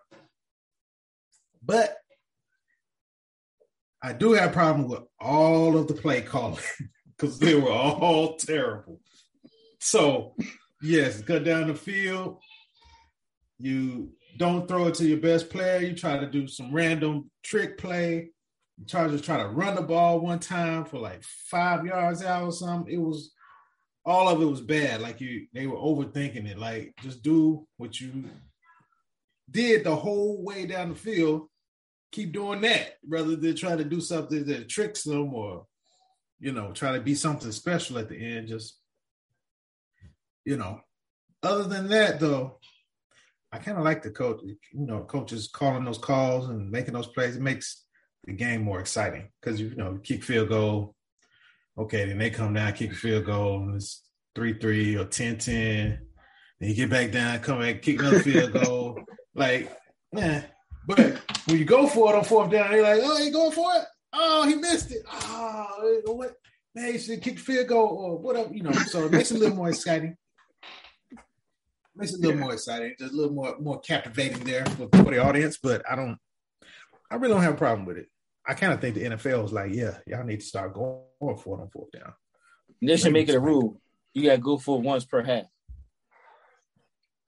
But 1.64 1.96
I 4.02 4.12
do 4.12 4.32
have 4.32 4.50
a 4.50 4.52
problem 4.52 4.88
with 4.88 5.02
all 5.18 5.76
of 5.76 5.88
the 5.88 5.94
play 5.94 6.22
calling 6.22 6.62
because 7.16 7.38
they 7.38 7.54
were 7.54 7.70
all 7.70 8.36
terrible. 8.36 9.00
So, 9.80 10.34
yes, 10.82 11.20
cut 11.22 11.44
down 11.44 11.68
the 11.68 11.74
field. 11.74 12.38
You 13.58 14.12
don't 14.38 14.66
throw 14.68 14.86
it 14.86 14.94
to 14.94 15.06
your 15.06 15.18
best 15.18 15.50
player. 15.50 15.80
You 15.80 15.94
try 15.94 16.18
to 16.18 16.26
do 16.26 16.46
some 16.46 16.72
random 16.72 17.30
trick 17.42 17.76
play. 17.76 18.30
Chargers 18.86 19.22
try 19.22 19.42
to 19.42 19.48
run 19.48 19.74
the 19.74 19.82
ball 19.82 20.20
one 20.20 20.38
time 20.38 20.84
for 20.84 20.98
like 20.98 21.22
five 21.22 21.84
yards 21.84 22.22
out 22.22 22.44
or 22.44 22.52
something. 22.52 22.92
It 22.92 22.98
was 22.98 23.32
all 24.04 24.28
of 24.28 24.40
it 24.40 24.46
was 24.46 24.60
bad. 24.60 25.00
Like 25.00 25.20
you, 25.20 25.46
they 25.52 25.66
were 25.66 25.76
overthinking 25.76 26.46
it. 26.46 26.58
Like 26.58 26.94
just 27.02 27.22
do 27.22 27.66
what 27.76 28.00
you 28.00 28.24
did 29.50 29.84
the 29.84 29.94
whole 29.94 30.42
way 30.42 30.66
down 30.66 30.90
the 30.90 30.94
field 30.94 31.48
keep 32.12 32.32
doing 32.32 32.60
that 32.62 32.94
rather 33.08 33.36
than 33.36 33.54
trying 33.54 33.78
to 33.78 33.84
do 33.84 34.00
something 34.00 34.44
that 34.44 34.68
tricks 34.68 35.04
them 35.04 35.32
or 35.32 35.66
you 36.38 36.52
know 36.52 36.72
try 36.72 36.92
to 36.92 37.00
be 37.00 37.14
something 37.14 37.52
special 37.52 37.98
at 37.98 38.08
the 38.08 38.16
end 38.16 38.48
just 38.48 38.78
you 40.44 40.56
know 40.56 40.80
other 41.42 41.64
than 41.64 41.88
that 41.88 42.18
though 42.18 42.58
i 43.52 43.58
kind 43.58 43.78
of 43.78 43.84
like 43.84 44.02
the 44.02 44.10
coach 44.10 44.40
you 44.42 44.86
know 44.86 45.00
coaches 45.04 45.48
calling 45.52 45.84
those 45.84 45.98
calls 45.98 46.48
and 46.48 46.70
making 46.70 46.94
those 46.94 47.06
plays 47.08 47.36
it 47.36 47.42
makes 47.42 47.84
the 48.24 48.32
game 48.32 48.62
more 48.62 48.80
exciting 48.80 49.28
because 49.40 49.60
you 49.60 49.74
know 49.76 49.98
kick 50.02 50.22
field 50.22 50.48
goal 50.48 50.94
okay 51.78 52.04
then 52.06 52.18
they 52.18 52.30
come 52.30 52.54
down 52.54 52.72
kick 52.72 52.94
field 52.94 53.24
goal 53.24 53.62
and 53.62 53.76
it's 53.76 54.02
3-3 54.36 55.00
or 55.00 55.04
10-10 55.06 55.44
then 55.44 55.98
you 56.60 56.74
get 56.74 56.90
back 56.90 57.10
down 57.10 57.38
come 57.40 57.60
back 57.60 57.82
kick 57.82 58.00
another 58.00 58.20
field 58.20 58.52
goal 58.52 59.00
like 59.34 59.74
yeah 60.12 60.42
but 60.86 61.20
when 61.46 61.58
you 61.58 61.64
go 61.64 61.86
for 61.86 62.12
it 62.12 62.16
on 62.16 62.24
fourth 62.24 62.50
down, 62.50 62.70
they're 62.70 62.82
like, 62.82 63.00
oh, 63.02 63.22
he 63.22 63.30
going 63.30 63.52
for 63.52 63.70
it? 63.74 63.84
Oh, 64.12 64.46
he 64.48 64.56
missed 64.56 64.90
it. 64.90 65.02
Oh, 65.08 66.02
what? 66.06 66.32
Man, 66.74 66.92
he 66.92 66.98
should 66.98 67.22
kick 67.22 67.38
field 67.38 67.68
goal 67.68 67.88
or 67.88 68.18
whatever, 68.18 68.52
you 68.52 68.62
know. 68.62 68.72
So 68.72 69.06
it 69.06 69.12
makes 69.12 69.30
it 69.30 69.36
a 69.36 69.38
little 69.38 69.56
more 69.56 69.68
exciting. 69.68 70.16
Makes 71.94 72.12
it 72.12 72.18
a 72.18 72.20
little 72.20 72.36
yeah. 72.36 72.40
more 72.40 72.52
exciting, 72.52 72.94
just 72.98 73.12
a 73.12 73.16
little 73.16 73.32
more 73.32 73.56
more 73.60 73.80
captivating 73.80 74.44
there 74.44 74.64
for, 74.66 74.88
for 74.88 75.10
the 75.10 75.18
audience. 75.18 75.58
But 75.62 75.82
I 75.90 75.96
don't, 75.96 76.18
I 77.10 77.16
really 77.16 77.34
don't 77.34 77.42
have 77.42 77.54
a 77.54 77.58
problem 77.58 77.86
with 77.86 77.96
it. 77.96 78.06
I 78.46 78.54
kind 78.54 78.72
of 78.72 78.80
think 78.80 78.94
the 78.94 79.04
NFL 79.04 79.44
is 79.44 79.52
like, 79.52 79.72
yeah, 79.72 79.98
y'all 80.06 80.24
need 80.24 80.40
to 80.40 80.46
start 80.46 80.74
going 80.74 81.02
for 81.20 81.58
it 81.58 81.62
on 81.62 81.68
fourth 81.70 81.90
down. 81.92 82.12
They 82.80 82.96
should 82.96 83.12
make 83.12 83.28
it 83.28 83.34
a 83.34 83.40
rule. 83.40 83.80
You 84.14 84.24
got 84.24 84.36
to 84.36 84.40
go 84.40 84.58
for 84.58 84.78
it 84.78 84.82
once 84.84 85.04
per 85.04 85.22
half. 85.22 85.44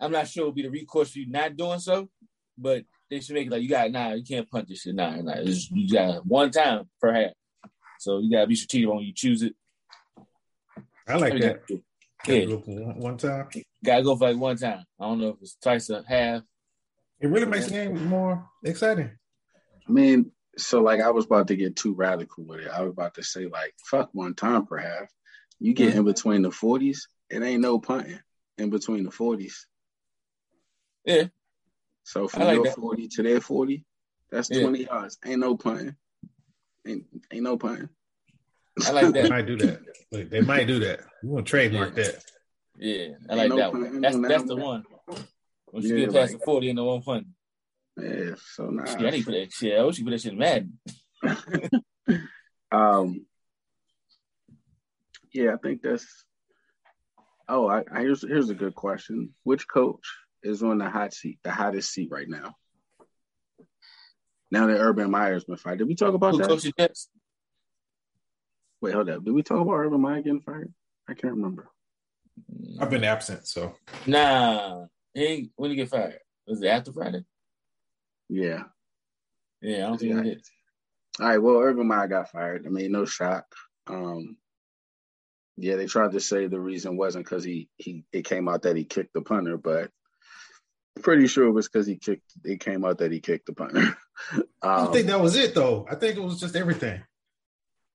I'm 0.01 0.13
not 0.13 0.27
sure 0.27 0.43
it'll 0.43 0.53
be 0.53 0.63
the 0.63 0.71
recourse 0.71 1.13
for 1.13 1.21
you 1.21 1.31
not 1.31 1.57
doing 1.57 1.79
so, 1.79 2.09
but 2.59 2.85
they 3.09 3.21
should 3.21 3.35
make 3.35 3.47
it 3.47 3.53
like 3.53 3.63
you 3.63 3.69
got 3.69 3.91
nah, 3.91 4.15
you 4.15 4.25
can't 4.25 4.51
punt 4.51 4.69
this 4.69 4.81
shit. 4.81 4.95
Nah, 4.95 5.15
nah. 5.17 5.35
It's, 5.37 5.71
you 5.71 5.89
got 5.89 6.27
one 6.27 6.51
time 6.51 6.89
per 7.01 7.13
half. 7.13 7.33
So 8.01 8.19
you 8.19 8.31
gotta 8.31 8.49
be 8.49 8.57
strategic 8.57 8.89
when 8.89 9.05
you 9.05 9.13
choose 9.15 9.43
it. 9.43 9.55
I 11.07 11.17
like 11.17 11.41
that. 11.41 11.63
Yeah. 12.27 12.47
One 12.47 13.17
time. 13.17 13.49
Gotta 13.85 14.03
go 14.03 14.17
for 14.17 14.29
like 14.29 14.41
one 14.41 14.57
time. 14.57 14.85
I 14.99 15.05
don't 15.05 15.21
know 15.21 15.29
if 15.29 15.37
it's 15.41 15.57
twice 15.63 15.91
a 15.91 16.03
half. 16.07 16.43
It 17.21 17.29
really 17.29 17.47
makes 17.47 17.67
the 17.67 17.73
game 17.73 18.09
more 18.09 18.49
exciting. 18.65 19.11
I 19.89 19.93
mean, 19.93 20.33
so 20.57 20.83
like 20.83 21.01
I 21.01 21.11
was 21.11 21.25
about 21.25 21.49
to 21.49 21.57
get 21.57 21.77
too 21.77 21.95
radical 21.95 22.45
with 22.45 22.61
it. 22.61 22.69
I 22.69 22.83
was 22.83 22.93
about 22.93 23.15
to 23.15 23.23
say 23.23 23.47
like 23.47 23.75
fuck 23.85 24.11
one 24.13 24.35
time 24.35 24.67
per 24.67 24.79
half. 24.79 25.09
You 25.59 25.75
get 25.75 25.91
mm-hmm. 25.91 25.99
in 25.99 26.05
between 26.05 26.43
the 26.43 26.51
forties, 26.51 27.09
it 27.31 27.43
ain't 27.43 27.63
no 27.63 27.79
punting 27.79 28.21
in 28.59 28.71
between 28.71 29.05
the 29.05 29.11
forties. 29.11 29.67
Yeah, 31.05 31.25
so 32.05 32.29
from 32.29 32.43
like 32.43 32.55
your 32.55 32.65
that. 32.65 32.77
40 32.77 33.09
to 33.09 33.23
their 33.23 33.41
40, 33.41 33.85
that's 34.31 34.51
yeah. 34.51 34.63
20 34.63 34.85
yards. 34.85 35.19
Ain't 35.25 35.41
no 35.41 35.57
punting. 35.57 35.97
Ain't, 36.87 37.05
ain't 37.33 37.43
no 37.43 37.57
punting. 37.57 37.89
I 38.87 38.91
like 38.91 39.05
that. 39.07 39.15
they 39.15 39.29
might 39.29 39.47
do 39.47 39.57
that. 39.59 39.81
Look, 40.11 40.31
they 40.31 40.41
might 40.41 40.67
do 40.67 40.81
that. 40.81 41.01
You 41.23 41.29
want 41.29 41.47
to 41.47 41.51
trademark 41.51 41.97
yeah. 41.97 42.05
that. 42.05 42.25
Yeah, 42.79 43.09
I 43.29 43.35
like 43.35 43.51
no 43.51 43.57
that 43.57 43.73
one. 43.73 44.01
That's 44.01 44.19
that's 44.19 44.45
the 44.45 44.57
one. 44.57 44.85
Once 45.71 45.87
you 45.87 45.97
get 45.99 46.13
past 46.13 46.33
like, 46.33 46.41
the 46.41 46.45
40 46.45 46.69
and 46.71 46.79
the 46.79 46.85
one 46.85 47.03
punt. 47.03 47.27
Yeah, 47.97 48.35
so 48.55 48.67
now. 48.67 48.85
Nah, 48.85 49.07
I 49.07 49.11
need 49.11 49.21
to 49.21 49.25
put 49.25 49.33
that 49.33 49.53
shit. 49.53 49.79
I 49.79 49.85
wish 49.85 49.99
you 49.99 50.05
put 50.05 50.13
that 50.13 50.21
shit 50.21 50.33
in 50.33 50.39
Madden. 50.39 50.79
um, 52.73 53.27
yeah, 55.33 55.55
I 55.55 55.57
think 55.57 55.83
that's. 55.83 56.07
Oh, 57.49 57.69
I, 57.69 57.83
I 57.93 58.01
here's 58.01 58.23
here's 58.23 58.51
a 58.51 58.55
good 58.55 58.75
question. 58.75 59.35
Which 59.43 59.69
coach 59.69 60.07
is 60.43 60.63
on 60.63 60.79
the 60.79 60.89
hot 60.89 61.13
seat, 61.13 61.39
the 61.43 61.51
hottest 61.51 61.93
seat 61.93 62.09
right 62.11 62.29
now. 62.29 62.55
Now 64.51 64.67
that 64.67 64.79
Urban 64.79 65.11
Meyer's 65.11 65.45
been 65.45 65.57
fired. 65.57 65.79
Did 65.79 65.89
we 65.89 65.95
talk 65.95 66.15
about 66.15 66.33
Who 66.33 66.39
that? 66.39 66.97
Wait, 68.81 68.95
hold 68.95 69.09
up. 69.09 69.25
Did 69.25 69.33
we 69.33 69.43
talk 69.43 69.61
about 69.61 69.75
Urban 69.75 70.01
Meyer 70.01 70.23
getting 70.23 70.41
fired? 70.41 70.73
I 71.09 71.15
can't 71.15 71.35
remember. 71.35 71.69
I've 72.81 72.91
been 72.91 73.05
absent, 73.05 73.47
so. 73.47 73.75
Nah. 74.07 74.87
He 75.15 75.51
when 75.57 75.71
did 75.71 75.77
he 75.77 75.83
get 75.83 75.91
fired? 75.91 76.19
Was 76.47 76.63
it 76.63 76.69
after 76.69 76.93
Friday? 76.93 77.25
Yeah. 78.33 78.63
Yeah, 79.61 79.77
I 79.77 79.89
don't 79.89 79.99
think 79.99 80.15
yeah. 80.15 80.33
it. 80.33 80.49
All 81.21 81.29
right, 81.29 81.39
well, 81.39 81.59
Urban 81.59 81.87
Meyer 81.87 82.09
got 82.09 82.31
fired. 82.31 82.67
I 82.67 82.71
mean, 82.71 82.93
no 82.93 83.05
shock. 83.05 83.45
Um, 83.87 84.39
yeah, 85.59 85.77
they 85.77 85.87
tried 85.87 86.13
to 86.13 86.21
say 86.21 86.47
the 86.47 86.59
reason 86.59 86.97
wasn't 86.97 87.27
because 87.27 87.45
he 87.45 87.69
he 87.77 88.05
it 88.13 88.25
came 88.25 88.49
out 88.49 88.63
that 88.63 88.77
he 88.77 88.85
kicked 88.85 89.13
the 89.13 89.21
punter, 89.21 89.59
but 89.59 89.91
pretty 91.03 91.27
sure 91.27 91.47
it 91.47 91.53
was 91.53 91.69
because 91.69 91.87
he 91.87 91.97
kicked. 91.97 92.33
It 92.43 92.61
came 92.61 92.85
out 92.87 92.99
that 92.99 93.13
he 93.13 93.21
kicked 93.21 93.47
the 93.47 93.53
punter. 93.53 93.97
um, 94.33 94.45
I 94.63 94.77
don't 94.79 94.93
think 94.95 95.09
that 95.09 95.21
was 95.21 95.37
it 95.37 95.55
though. 95.55 95.87
I 95.91 95.97
think 95.97 96.17
it 96.17 96.23
was 96.23 96.41
just 96.41 96.57
everything. 96.57 97.03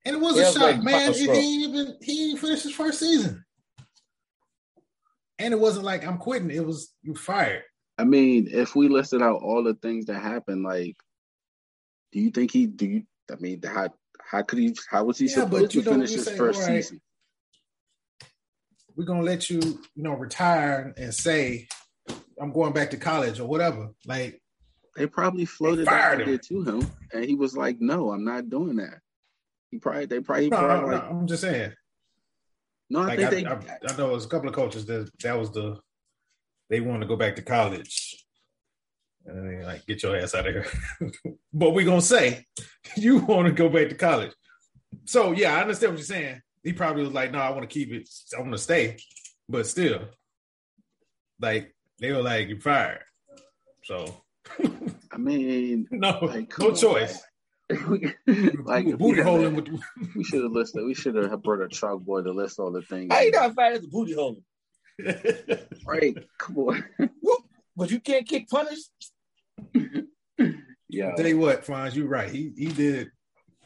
And 0.05 0.15
it 0.15 0.21
was 0.21 0.37
yeah, 0.37 0.49
a 0.49 0.53
shock, 0.53 0.61
like 0.61 0.83
man. 0.83 1.13
He 1.13 1.25
didn't 1.25 1.43
even 1.43 1.97
he 2.01 2.37
finished 2.37 2.63
his 2.63 2.75
first 2.75 2.99
season, 2.99 3.43
and 5.39 5.53
it 5.53 5.59
wasn't 5.59 5.85
like 5.85 6.05
I'm 6.05 6.19
quitting. 6.19 6.51
It 6.51 6.65
was 6.65 6.93
you 7.01 7.15
fired. 7.15 7.63
I 7.97 8.03
mean, 8.03 8.47
if 8.51 8.75
we 8.75 8.89
listed 8.89 9.21
out 9.21 9.41
all 9.41 9.63
the 9.63 9.73
things 9.73 10.05
that 10.05 10.21
happened, 10.21 10.63
like, 10.63 10.95
do 12.11 12.19
you 12.19 12.31
think 12.31 12.51
he? 12.51 12.67
Do 12.67 12.85
you? 12.85 13.03
I 13.31 13.35
mean, 13.35 13.61
how 13.63 13.89
how 14.21 14.43
could 14.43 14.59
he? 14.59 14.75
How 14.89 15.03
was 15.03 15.17
he 15.17 15.25
yeah, 15.25 15.35
supposed 15.35 15.71
to 15.71 15.81
finish 15.81 16.11
his 16.11 16.25
say, 16.25 16.37
first 16.37 16.59
right, 16.61 16.83
season? 16.83 17.01
We're 18.95 19.05
gonna 19.05 19.23
let 19.23 19.49
you, 19.49 19.59
you 19.95 20.03
know, 20.03 20.13
retire 20.13 20.93
and 20.97 21.13
say 21.13 21.67
I'm 22.39 22.51
going 22.51 22.73
back 22.73 22.91
to 22.91 22.97
college 22.97 23.39
or 23.39 23.47
whatever. 23.47 23.89
Like 24.05 24.41
they 24.95 25.07
probably 25.07 25.45
floated 25.45 25.87
that 25.87 26.21
idea 26.21 26.37
to 26.37 26.63
him, 26.63 26.91
and 27.13 27.25
he 27.25 27.35
was 27.35 27.57
like, 27.57 27.79
"No, 27.79 28.11
I'm 28.11 28.23
not 28.23 28.49
doing 28.49 28.77
that." 28.77 28.99
He 29.71 29.79
probably 29.79 30.05
they 30.05 30.19
probably, 30.19 30.49
no, 30.49 30.57
probably 30.57 30.89
no, 30.89 30.95
like, 30.95 31.09
I'm 31.09 31.27
just 31.27 31.41
saying. 31.41 31.73
No, 32.89 33.01
I 33.01 33.05
like 33.05 33.19
think 33.19 33.47
I, 33.47 33.55
they. 33.55 33.69
I, 33.69 33.77
I 33.89 33.97
know 33.97 34.09
there's 34.09 34.25
a 34.25 34.29
couple 34.29 34.49
of 34.49 34.55
coaches 34.55 34.85
that 34.85 35.09
that 35.21 35.37
was 35.37 35.51
the 35.51 35.79
they 36.69 36.81
want 36.81 37.01
to 37.01 37.07
go 37.07 37.15
back 37.15 37.35
to 37.35 37.41
college, 37.41 38.23
And 39.25 39.37
then 39.37 39.65
like, 39.65 39.85
get 39.85 40.03
your 40.03 40.17
ass 40.17 40.35
out 40.35 40.47
of 40.47 40.53
here. 40.53 40.67
but 41.53 41.71
we're 41.71 41.85
gonna 41.85 42.01
say 42.01 42.45
you 42.97 43.19
want 43.19 43.47
to 43.47 43.53
go 43.53 43.69
back 43.69 43.89
to 43.89 43.95
college. 43.95 44.33
So 45.05 45.31
yeah, 45.31 45.55
I 45.55 45.61
understand 45.61 45.93
what 45.93 45.99
you're 45.99 46.05
saying. 46.05 46.41
He 46.63 46.73
probably 46.73 47.03
was 47.03 47.13
like, 47.13 47.31
no, 47.31 47.39
I 47.39 47.51
want 47.51 47.61
to 47.61 47.73
keep 47.73 47.91
it. 47.91 48.09
I 48.35 48.41
want 48.41 48.51
to 48.51 48.57
stay. 48.57 48.97
But 49.47 49.67
still, 49.67 50.01
like 51.39 51.73
they 51.99 52.11
were 52.11 52.21
like, 52.21 52.49
you're 52.49 52.59
fired. 52.59 53.03
So 53.83 54.23
I 55.11 55.17
mean, 55.17 55.87
no, 55.91 56.19
like, 56.21 56.57
no 56.59 56.73
choice. 56.73 57.21
like 57.69 58.97
booty 58.97 58.97
we, 58.97 59.21
hole 59.21 59.37
had 59.37 59.47
him 59.47 59.55
with 59.55 59.67
we 60.15 60.23
should 60.23 60.43
have 60.43 60.51
listed. 60.51 60.85
We 60.85 60.93
should 60.93 61.15
have 61.15 61.43
brought 61.43 61.61
a 61.61 61.67
chalkboard 61.67 62.23
to 62.25 62.31
list 62.31 62.59
all 62.59 62.71
the 62.71 62.81
things. 62.81 63.13
How 63.13 63.21
you 63.21 63.31
not 63.31 63.55
fired 63.55 63.77
as 63.77 63.83
a 63.83 63.87
booty 63.87 64.13
hole? 64.13 64.37
Right? 65.85 66.17
Come 66.39 66.57
on. 66.57 66.83
But 67.75 67.91
you 67.91 67.99
can't 67.99 68.27
kick 68.27 68.49
punish. 68.49 68.79
Yeah. 70.89 71.11
Tell 71.15 71.27
you 71.27 71.37
what, 71.37 71.65
Franz, 71.65 71.95
you're 71.95 72.07
right. 72.07 72.29
He 72.29 72.51
he 72.57 72.67
did 72.67 73.11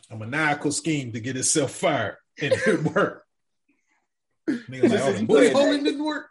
a 0.10 0.18
maniacal 0.18 0.72
scheme 0.72 1.12
to 1.14 1.20
get 1.20 1.36
himself 1.36 1.72
fired, 1.72 2.18
and 2.42 2.54
it 2.54 2.84
worked. 2.84 3.26
Nigga 4.50 4.90
like, 4.90 5.02
oh, 5.02 5.12
the 5.14 5.26
booty 5.26 5.50
holing 5.52 5.84
didn't 5.84 6.04
work. 6.04 6.28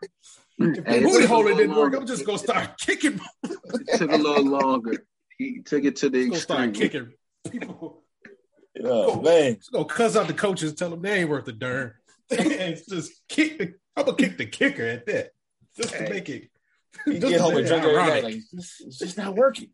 If 0.58 0.76
the 0.84 0.90
Hey, 0.90 1.00
booty 1.00 1.12
took 1.12 1.22
a 1.22 1.26
holing 1.28 1.44
little 1.44 1.58
didn't 1.58 1.76
work. 1.76 1.94
I'm 1.94 2.06
just 2.06 2.26
gonna 2.26 2.38
start 2.38 2.76
kicking. 2.78 3.20
It 3.44 3.98
took 3.98 4.12
a 4.12 4.16
little 4.16 4.44
longer. 4.44 5.06
He 5.38 5.60
took 5.64 5.84
it 5.84 5.96
to 5.96 6.10
the 6.10 6.26
Gonna 6.28 6.40
start 6.40 6.68
extreme. 6.68 6.90
kicking 6.90 7.12
people. 7.50 8.02
Oh 8.84 9.20
man. 9.22 9.56
Just 9.56 9.72
gonna 9.72 9.84
cuss 9.86 10.16
out 10.16 10.26
the 10.26 10.34
coaches, 10.34 10.74
tell 10.74 10.90
them 10.90 11.02
they 11.02 11.20
ain't 11.20 11.30
worth 11.30 11.48
a 11.48 11.52
darn, 11.52 11.94
and 12.30 12.76
just 12.88 13.12
kick. 13.28 13.58
The, 13.58 13.74
I'm 13.96 14.04
gonna 14.04 14.16
kick 14.16 14.38
the 14.38 14.46
kicker 14.46 14.86
at 14.86 15.06
that, 15.06 15.30
just 15.76 15.94
to 15.94 16.08
make 16.08 16.28
it. 16.28 16.50
You 17.06 17.14
just 17.14 17.28
get 17.28 17.36
to 17.38 17.42
home 17.42 17.56
and 17.56 17.66
drink 17.66 17.84
every 17.84 17.96
night. 17.96 18.24
Like 18.24 18.34
it's, 18.52 18.80
it's 18.80 18.98
just 18.98 19.16
not 19.16 19.34
working. 19.34 19.70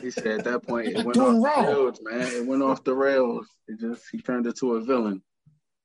He 0.00 0.10
said 0.10 0.26
at 0.26 0.44
that 0.44 0.66
point 0.66 0.88
it 0.96 1.04
went 1.04 1.16
off 1.18 1.44
wrong. 1.44 1.64
the 1.64 1.72
rails, 1.72 2.00
man. 2.02 2.26
It 2.26 2.46
went 2.46 2.62
off 2.62 2.84
the 2.84 2.94
rails. 2.94 3.46
It 3.68 3.80
just 3.80 4.02
he 4.10 4.20
turned 4.20 4.46
into 4.46 4.74
a 4.74 4.80
villain, 4.80 5.22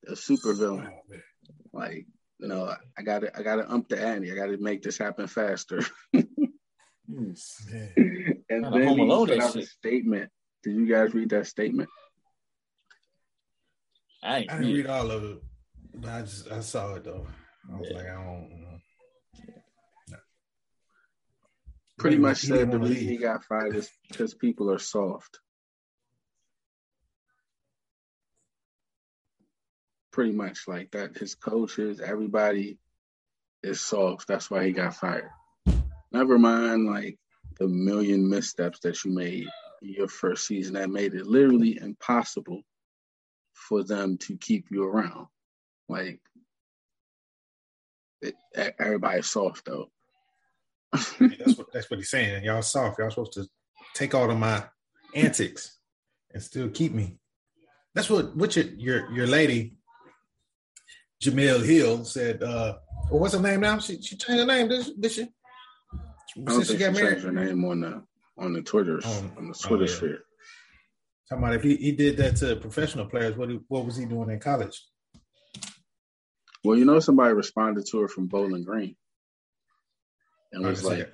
a 0.07 0.15
super 0.15 0.53
villain. 0.53 0.89
Oh. 0.91 1.15
Like, 1.73 2.07
you 2.39 2.47
know, 2.47 2.73
I 2.97 3.01
gotta 3.03 3.37
I 3.37 3.43
gotta 3.43 3.69
ump 3.71 3.89
the 3.89 4.01
ante. 4.01 4.31
I 4.31 4.35
gotta 4.35 4.57
make 4.57 4.81
this 4.81 4.97
happen 4.97 5.27
faster. 5.27 5.81
Man. 7.07 7.35
and 7.97 8.43
then 8.49 8.63
Home 8.63 8.97
he 8.97 9.03
Alone 9.03 9.27
put 9.27 9.37
that 9.37 9.43
out 9.49 9.55
a 9.55 9.65
statement. 9.65 10.31
Did 10.63 10.75
you 10.75 10.87
guys 10.87 11.13
read 11.13 11.29
that 11.29 11.45
statement? 11.45 11.89
I 14.23 14.37
I 14.37 14.39
didn't 14.41 14.59
read 14.61 14.75
read 14.77 14.87
all 14.87 15.11
of 15.11 15.23
it. 15.23 15.43
But 15.93 16.09
I 16.09 16.21
just 16.21 16.51
I 16.51 16.61
saw 16.61 16.95
it 16.95 17.03
though. 17.03 17.27
I 17.71 17.77
was 17.77 17.89
Yeah. 17.89 17.97
like, 17.97 18.07
I 18.07 18.13
don't. 18.13 18.61
know. 18.61 18.79
Pretty 21.97 22.17
much 22.17 22.41
didn't 22.41 22.57
said 22.57 22.71
the 22.71 22.79
reason 22.79 23.07
he 23.07 23.17
got 23.17 23.43
fired 23.45 23.75
is 23.75 23.89
because 24.09 24.33
people 24.33 24.69
are 24.69 24.79
soft. 24.79 25.39
Pretty 30.11 30.33
much 30.33 30.67
like 30.67 30.91
that. 30.91 31.17
His 31.17 31.35
coaches, 31.35 32.01
everybody 32.01 32.77
is 33.63 33.81
soft. 33.81 34.27
That's 34.27 34.51
why 34.51 34.65
he 34.65 34.71
got 34.71 34.95
fired. 34.95 35.29
Never 36.11 36.37
mind 36.37 36.85
like 36.85 37.17
the 37.59 37.67
million 37.67 38.29
missteps 38.29 38.79
that 38.81 39.03
you 39.03 39.11
made 39.11 39.47
in 39.81 39.89
your 39.93 40.07
first 40.07 40.45
season 40.45 40.73
that 40.75 40.89
made 40.89 41.13
it 41.13 41.25
literally 41.25 41.77
impossible 41.81 42.61
for 43.53 43.83
them 43.83 44.17
to 44.19 44.37
keep 44.37 44.67
you 44.69 44.83
around. 44.83 45.27
Like 45.87 46.19
it, 48.25 48.75
everybody's 48.79 49.27
soft 49.27 49.65
though. 49.65 49.89
That's 50.93 51.57
what 51.57 51.67
that's 51.73 51.89
what 51.89 51.99
he's 51.99 52.09
saying. 52.09 52.43
Y'all 52.43 52.61
soft. 52.61 52.99
Y'all 52.99 53.09
supposed 53.09 53.33
to 53.33 53.45
take 53.93 54.13
all 54.15 54.29
of 54.31 54.37
my 54.37 54.63
antics 55.13 55.77
and 56.33 56.41
still 56.41 56.69
keep 56.69 56.93
me. 56.93 57.17
That's 57.93 58.09
what 58.09 58.35
what 58.35 58.55
your 58.55 58.65
your, 58.65 59.11
your 59.11 59.27
lady 59.27 59.77
Jemele 61.23 61.65
Hill 61.65 62.05
said. 62.05 62.43
uh 62.43 62.75
well, 63.09 63.19
What's 63.21 63.33
her 63.33 63.41
name 63.41 63.61
now? 63.61 63.77
She 63.79 64.01
she 64.01 64.15
changed 64.17 64.39
her 64.41 64.45
name, 64.45 64.67
did, 64.69 64.85
did 64.99 65.11
she? 65.11 65.23
I 65.23 65.27
don't 66.37 66.55
Since 66.63 66.67
she 66.71 66.77
think 66.77 66.79
she 66.95 67.01
got 67.01 67.09
changed 67.09 67.23
married. 67.25 67.37
her 67.39 67.45
name 67.45 67.65
on 67.65 67.81
the 67.81 68.03
on 68.37 68.53
the 68.53 68.61
Twitter 68.61 68.99
Oh, 69.03 69.31
on 69.37 69.47
the 69.49 69.55
oh, 69.63 69.67
Twitter 69.67 69.85
yeah. 69.85 69.95
sphere. 69.95 70.19
Talking 71.29 71.43
about 71.43 71.55
if 71.55 71.63
he, 71.63 71.75
he 71.77 71.91
did 71.93 72.17
that 72.17 72.35
to 72.37 72.55
professional 72.57 73.05
players, 73.07 73.35
what 73.35 73.49
he, 73.49 73.59
what 73.67 73.85
was 73.85 73.95
he 73.97 74.05
doing 74.05 74.29
in 74.29 74.39
college? 74.39 74.79
Well, 76.65 76.77
you 76.77 76.85
know, 76.85 76.99
somebody 76.99 77.33
responded 77.33 77.85
to 77.91 78.01
her 78.01 78.07
from 78.07 78.25
Bowling 78.27 78.63
Green, 78.63 78.95
and 80.51 80.65
was 80.65 80.83
like, 80.83 81.13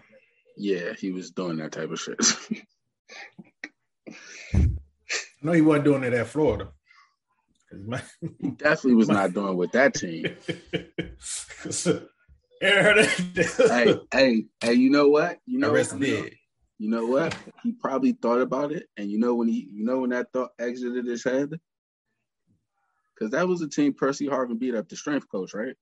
"Yeah, 0.56 0.94
he 0.94 1.12
was 1.12 1.32
doing 1.32 1.58
that 1.58 1.74
type 1.74 1.92
of 1.92 2.00
shit." 2.00 2.18
I 4.54 4.68
know 5.42 5.52
he 5.52 5.62
wasn't 5.62 5.86
doing 5.86 6.04
it 6.04 6.14
at 6.14 6.28
Florida. 6.28 6.72
my- 7.74 8.02
he 8.40 8.52
definitely 8.52 8.96
was 8.96 9.10
not 9.20 9.34
doing 9.34 9.58
with 9.58 9.74
that 9.74 9.94
team. 9.94 10.38
Hey, 12.62 13.96
hey, 14.14 14.46
hey! 14.62 14.74
You 14.74 14.92
know 14.92 15.10
what? 15.10 15.40
You 15.48 15.58
know, 15.58 15.76
you 15.76 15.84
know, 16.22 16.26
you 16.78 16.90
know 16.92 17.06
what? 17.08 17.36
He 17.64 17.72
probably 17.72 18.12
thought 18.12 18.40
about 18.40 18.72
it, 18.72 18.88
and 18.96 19.10
you 19.10 19.18
know 19.18 19.34
when 19.34 19.48
he, 19.48 19.68
you 19.74 19.84
know 19.84 20.02
when 20.02 20.12
that 20.12 20.32
thought 20.32 20.52
exited 20.60 21.08
his 21.08 21.24
head, 21.24 21.60
because 23.14 23.32
that 23.32 23.48
was 23.48 23.60
the 23.60 23.68
team 23.68 23.94
Percy 23.94 24.28
Harvin 24.28 24.60
beat 24.60 24.76
up 24.76 24.90
the 24.90 24.96
strength 24.96 25.30
coach, 25.30 25.54
right? 25.54 25.76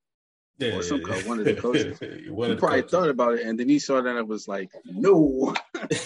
Yeah, 0.60 0.76
or 0.76 0.84
some 0.84 1.00
yeah, 1.00 1.08
coach, 1.08 1.24
yeah. 1.24 1.30
one 1.30 1.40
of 1.40 1.46
the 1.46 1.54
coaches. 1.62 2.00
He 2.00 2.28
probably 2.28 2.58
coaches. 2.58 2.92
thought 2.92 3.10
about 3.10 3.36
it, 3.36 3.46
and 3.46 3.58
then 3.58 3.70
he 3.70 3.80
saw 3.80 4.02
that 4.02 4.18
it 4.18 4.28
was 4.28 4.48
like, 4.48 4.70
no, 4.86 5.56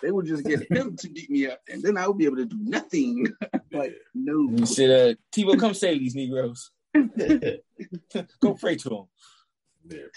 they 0.00 0.10
would 0.10 0.26
just 0.26 0.44
get 0.44 0.70
him 0.70 0.96
to 0.96 1.08
beat 1.08 1.30
me 1.30 1.48
up, 1.48 1.60
and 1.68 1.82
then 1.82 1.96
I 1.96 2.06
would 2.06 2.16
be 2.16 2.26
able 2.26 2.36
to 2.36 2.46
do 2.46 2.58
nothing. 2.60 3.26
like, 3.72 3.96
no. 4.14 4.50
You 4.56 4.66
said, 4.66 4.90
uh, 4.90 5.14
Tebow, 5.34 5.58
come 5.58 5.74
save 5.74 5.98
these 5.98 6.14
Negroes. 6.14 6.70
Go 8.40 8.54
pray 8.54 8.76
to 8.76 8.88
them. 8.88 9.04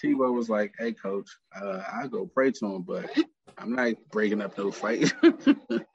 Tebow 0.04 0.34
was 0.34 0.50
like, 0.50 0.76
"Hey, 0.78 0.94
coach, 0.94 1.30
uh, 1.60 1.82
I 1.92 2.08
go 2.08 2.28
pray 2.28 2.52
to 2.52 2.66
him, 2.66 2.84
but 2.84 3.10
I'm 3.58 3.74
not 3.74 3.94
breaking 4.12 4.42
up 4.42 4.58
no 4.58 4.72
fight. 4.72 5.14
that 5.22 5.86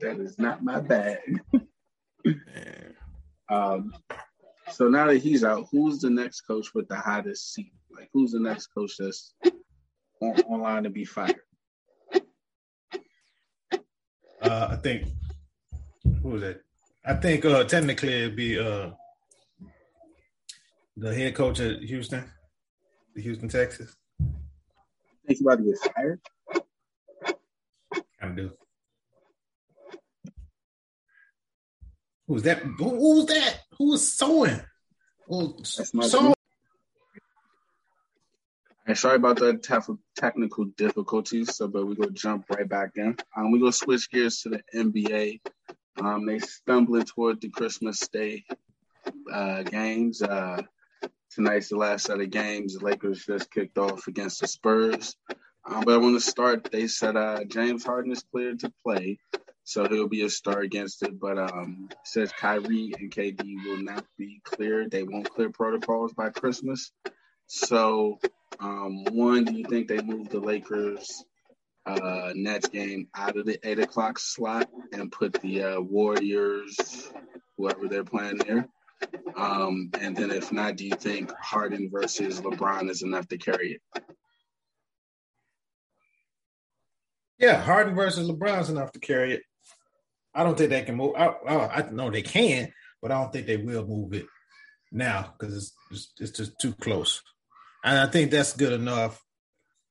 is 0.00 0.38
not 0.38 0.62
my 0.62 0.78
bag." 0.78 1.40
Um, 3.48 3.94
so 4.70 4.88
now 4.88 5.06
that 5.06 5.18
he's 5.18 5.44
out, 5.44 5.66
who's 5.70 6.00
the 6.00 6.10
next 6.10 6.42
coach 6.42 6.72
with 6.74 6.88
the 6.88 6.96
hottest 6.96 7.52
seat? 7.52 7.72
Like, 7.94 8.08
who's 8.12 8.32
the 8.32 8.40
next 8.40 8.68
coach 8.68 8.92
that's 8.98 9.34
on, 10.20 10.40
online 10.48 10.84
to 10.84 10.90
be 10.90 11.04
fired? 11.04 11.36
Uh, 14.40 14.68
I 14.70 14.76
think 14.76 15.08
who 16.22 16.30
was 16.30 16.42
that? 16.42 16.62
I 17.04 17.14
think 17.14 17.44
uh, 17.44 17.64
technically 17.64 18.12
it'd 18.12 18.36
be 18.36 18.58
uh, 18.58 18.90
the 20.96 21.14
head 21.14 21.34
coach 21.34 21.60
at 21.60 21.80
Houston, 21.80 22.24
the 23.14 23.22
Houston 23.22 23.48
Texas. 23.48 23.94
Think 25.26 25.40
about 25.40 25.58
to 25.58 25.64
get 25.64 25.92
fired? 25.94 26.20
Of 28.22 28.36
do. 28.36 28.50
Who 32.32 32.36
was 32.36 32.44
that? 32.44 32.62
Who, 32.62 32.72
who 32.88 33.16
was 33.16 33.26
that? 33.26 33.60
Who 33.76 33.90
was 33.90 34.10
sewing? 34.10 34.58
Who 35.28 35.54
sewing? 35.64 36.32
And 38.86 38.96
sorry 38.96 39.16
about 39.16 39.36
the 39.36 39.52
tef- 39.52 39.98
technical 40.16 40.64
difficulties, 40.64 41.54
so 41.54 41.68
but 41.68 41.86
we're 41.86 41.94
gonna 41.94 42.12
jump 42.12 42.46
right 42.48 42.66
back 42.66 42.92
in. 42.96 43.18
Um, 43.36 43.52
we're 43.52 43.58
gonna 43.58 43.72
switch 43.72 44.10
gears 44.10 44.40
to 44.40 44.48
the 44.48 44.62
NBA. 44.74 45.42
Um, 46.00 46.24
they 46.24 46.38
stumbling 46.38 47.04
toward 47.04 47.42
the 47.42 47.50
Christmas 47.50 48.08
Day 48.08 48.46
uh, 49.30 49.62
games. 49.64 50.22
Uh, 50.22 50.62
tonight's 51.34 51.68
the 51.68 51.76
last 51.76 52.06
set 52.06 52.18
of 52.18 52.30
games. 52.30 52.78
The 52.78 52.84
Lakers 52.86 53.26
just 53.26 53.50
kicked 53.50 53.76
off 53.76 54.08
against 54.08 54.40
the 54.40 54.48
Spurs. 54.48 55.16
Um, 55.66 55.84
but 55.84 55.92
I 55.92 55.98
want 55.98 56.18
to 56.18 56.26
start. 56.26 56.70
They 56.72 56.86
said 56.86 57.14
uh, 57.14 57.44
James 57.44 57.84
Harden 57.84 58.10
is 58.10 58.24
cleared 58.32 58.60
to 58.60 58.72
play, 58.82 59.18
so 59.64 59.86
he'll 59.88 60.08
be 60.08 60.22
a 60.22 60.30
star 60.30 60.60
against 60.60 61.02
it. 61.02 61.18
But 61.18 61.38
um, 61.38 61.88
says 62.04 62.32
Kyrie 62.32 62.94
and 62.98 63.10
KD 63.10 63.64
will 63.66 63.82
not 63.82 64.04
be 64.18 64.40
cleared. 64.44 64.90
They 64.90 65.02
won't 65.02 65.30
clear 65.30 65.50
protocols 65.50 66.12
by 66.12 66.30
Christmas. 66.30 66.92
So, 67.46 68.18
um, 68.60 69.04
one, 69.04 69.44
do 69.44 69.54
you 69.54 69.64
think 69.64 69.88
they 69.88 70.00
move 70.00 70.28
the 70.28 70.40
Lakers 70.40 71.24
uh, 71.86 72.32
Nets 72.34 72.68
game 72.68 73.08
out 73.14 73.36
of 73.36 73.46
the 73.46 73.58
eight 73.68 73.78
o'clock 73.78 74.18
slot 74.18 74.68
and 74.92 75.10
put 75.10 75.34
the 75.40 75.62
uh, 75.62 75.80
Warriors, 75.80 77.10
whoever 77.56 77.88
they're 77.88 78.04
playing 78.04 78.38
there? 78.38 78.68
Um, 79.36 79.90
and 80.00 80.16
then 80.16 80.30
if 80.30 80.52
not, 80.52 80.76
do 80.76 80.86
you 80.86 80.94
think 80.94 81.32
Harden 81.40 81.90
versus 81.92 82.40
LeBron 82.40 82.88
is 82.88 83.02
enough 83.02 83.28
to 83.28 83.38
carry 83.38 83.80
it? 83.94 84.04
Yeah, 87.38 87.60
Harden 87.60 87.94
versus 87.94 88.30
LeBron's 88.30 88.70
enough 88.70 88.92
to 88.92 89.00
carry 89.00 89.34
it. 89.34 89.42
I 90.34 90.44
don't 90.44 90.56
think 90.56 90.70
they 90.70 90.82
can 90.82 90.96
move. 90.96 91.14
I, 91.16 91.26
I, 91.26 91.82
I 91.82 91.90
know 91.90 92.10
they 92.10 92.22
can, 92.22 92.72
but 93.00 93.10
I 93.10 93.20
don't 93.20 93.32
think 93.32 93.46
they 93.46 93.56
will 93.56 93.86
move 93.86 94.14
it 94.14 94.26
now 94.90 95.34
because 95.38 95.56
it's, 95.56 95.72
it's 95.90 96.12
it's 96.20 96.38
just 96.38 96.60
too 96.60 96.72
close. 96.74 97.22
And 97.84 97.98
I 97.98 98.06
think 98.06 98.30
that's 98.30 98.56
good 98.56 98.72
enough 98.72 99.22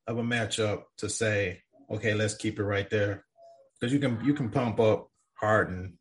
of 0.08 0.18
a 0.18 0.24
matchup 0.24 0.84
to 0.98 1.10
say, 1.10 1.62
okay, 1.90 2.14
let's 2.14 2.36
keep 2.36 2.60
it 2.60 2.64
right 2.64 2.90
there. 2.90 3.26
Because 3.80 3.94
you 3.94 4.00
can 4.00 4.24
you 4.24 4.34
can 4.34 4.50
pump 4.50 4.80
up 4.80 5.10
Harden 5.36 5.98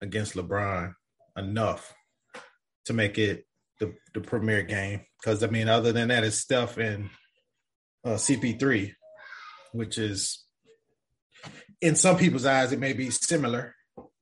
against 0.00 0.34
LeBron 0.34 0.94
enough 1.36 1.94
to 2.86 2.92
make 2.92 3.18
it 3.18 3.44
the, 3.80 3.94
the 4.14 4.20
premier 4.20 4.62
game. 4.62 5.02
Because 5.20 5.42
I 5.42 5.48
mean, 5.48 5.68
other 5.68 5.92
than 5.92 6.08
that, 6.08 6.24
it's 6.24 6.36
Steph 6.36 6.78
and 6.78 7.10
uh, 8.04 8.10
CP3, 8.10 8.92
which 9.72 9.98
is 9.98 10.45
in 11.80 11.94
some 11.96 12.16
people's 12.16 12.46
eyes, 12.46 12.72
it 12.72 12.78
may 12.78 12.92
be 12.92 13.10
similar. 13.10 13.74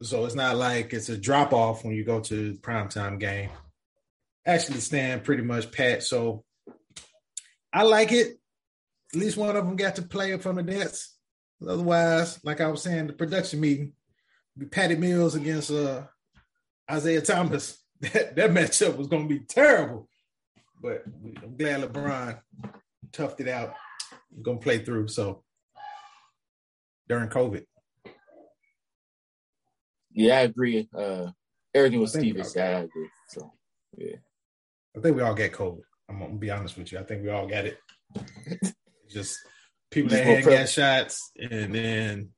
So 0.03 0.25
it's 0.25 0.35
not 0.35 0.57
like 0.57 0.93
it's 0.93 1.09
a 1.09 1.17
drop 1.17 1.53
off 1.53 1.85
when 1.85 1.95
you 1.95 2.05
go 2.05 2.21
to 2.21 2.55
primetime 2.55 3.19
game. 3.19 3.51
Actually, 4.47 4.81
stand 4.81 5.25
pretty 5.25 5.43
much 5.43 5.73
pat. 5.73 6.03
So 6.03 6.45
I 7.73 7.83
like 7.83 8.13
it. 8.13 8.39
At 9.15 9.21
least 9.21 9.37
one 9.37 9.57
of 9.57 9.65
them 9.67 9.77
got 9.77 9.97
to 9.97 10.03
play 10.03 10.37
from 10.39 10.57
the 10.57 10.63
Nets. 10.63 11.17
Otherwise, 11.67 12.39
like 12.45 12.61
I 12.61 12.69
was 12.69 12.83
saying, 12.83 13.07
the 13.07 13.13
production 13.13 13.61
meeting, 13.61 13.93
be 14.57 14.67
Patty 14.67 14.97
Mills 14.97 15.35
against 15.35 15.71
uh, 15.71 16.03
Isaiah 16.91 17.23
Thomas. 17.23 17.79
That, 18.01 18.37
that 18.37 18.51
matchup 18.51 18.99
was 18.99 19.07
going 19.07 19.27
to 19.27 19.35
be 19.35 19.47
terrible. 19.47 20.11
But 20.83 21.05
I'm 21.07 21.57
glad 21.57 21.81
LeBron 21.81 22.39
toughed 23.13 23.41
it 23.41 23.49
out. 23.49 23.73
Going 24.43 24.59
to 24.59 24.63
play 24.63 24.79
through. 24.79 25.09
So 25.09 25.43
during 27.09 27.29
COVID. 27.29 27.65
Yeah, 30.13 30.39
I 30.39 30.41
agree. 30.43 30.89
Uh, 30.97 31.31
everything 31.75 32.01
was 32.01 32.13
Steve 32.13 32.45
said. 32.47 32.75
I 32.75 32.81
agree. 32.81 33.09
So 33.29 33.53
yeah, 33.97 34.17
I 34.97 35.01
think 35.01 35.17
we 35.17 35.23
all 35.23 35.35
get 35.35 35.53
COVID. 35.53 35.83
I'm 36.09 36.19
gonna 36.21 36.35
be 36.35 36.51
honest 36.51 36.79
with 36.79 36.93
you. 36.93 36.99
I 36.99 37.03
think 37.03 37.23
we 37.23 37.31
all 37.31 37.47
got 37.47 37.65
it. 37.65 37.79
Just 39.11 39.39
people 39.91 40.11
that 40.11 40.25
had 40.25 40.45
got 40.45 40.69
shots, 40.69 41.31
and 41.39 41.75
then 41.75 42.31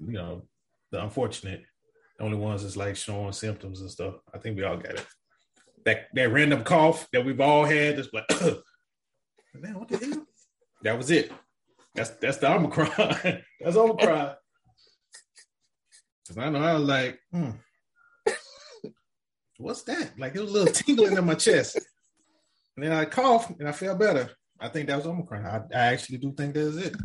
you 0.00 0.12
know 0.12 0.42
the 0.90 1.02
unfortunate, 1.02 1.62
the 2.18 2.24
only 2.24 2.38
ones 2.38 2.62
that's 2.62 2.76
like 2.76 2.96
showing 2.96 3.32
symptoms 3.32 3.80
and 3.80 3.90
stuff. 3.90 4.14
I 4.32 4.38
think 4.38 4.56
we 4.56 4.64
all 4.64 4.76
got 4.76 4.94
it. 4.94 5.06
That 5.84 6.06
that 6.14 6.32
random 6.32 6.62
cough 6.62 7.08
that 7.12 7.24
we've 7.24 7.40
all 7.40 7.64
had, 7.64 7.96
just 7.96 8.14
like, 8.14 8.24
man, 9.54 9.78
what 9.78 9.88
the 9.88 9.98
hell? 9.98 10.26
That 10.82 10.96
was 10.96 11.10
it. 11.10 11.32
That's 11.94 12.10
that's 12.10 12.38
the 12.38 12.52
Omicron. 12.52 12.90
that's 13.60 13.76
Omicron. 13.76 14.34
Cause 16.26 16.38
I 16.38 16.48
know 16.48 16.62
I 16.62 16.74
was 16.74 16.88
like, 16.88 17.18
hmm, 17.30 17.50
what's 19.58 19.82
that? 19.82 20.12
Like 20.18 20.34
it 20.34 20.40
was 20.40 20.50
a 20.50 20.54
little 20.54 20.72
tingling 20.72 21.16
in 21.16 21.24
my 21.24 21.34
chest. 21.34 21.78
And 22.76 22.84
then 22.84 22.92
I 22.92 23.04
coughed 23.04 23.58
and 23.58 23.68
I 23.68 23.72
felt 23.72 23.98
better. 23.98 24.30
I 24.58 24.68
think 24.68 24.88
that 24.88 24.96
was 24.96 25.06
Omicron. 25.06 25.44
I, 25.44 25.76
I 25.76 25.86
actually 25.92 26.18
do 26.18 26.32
think 26.32 26.54
that's 26.54 26.76
it. 26.76 26.96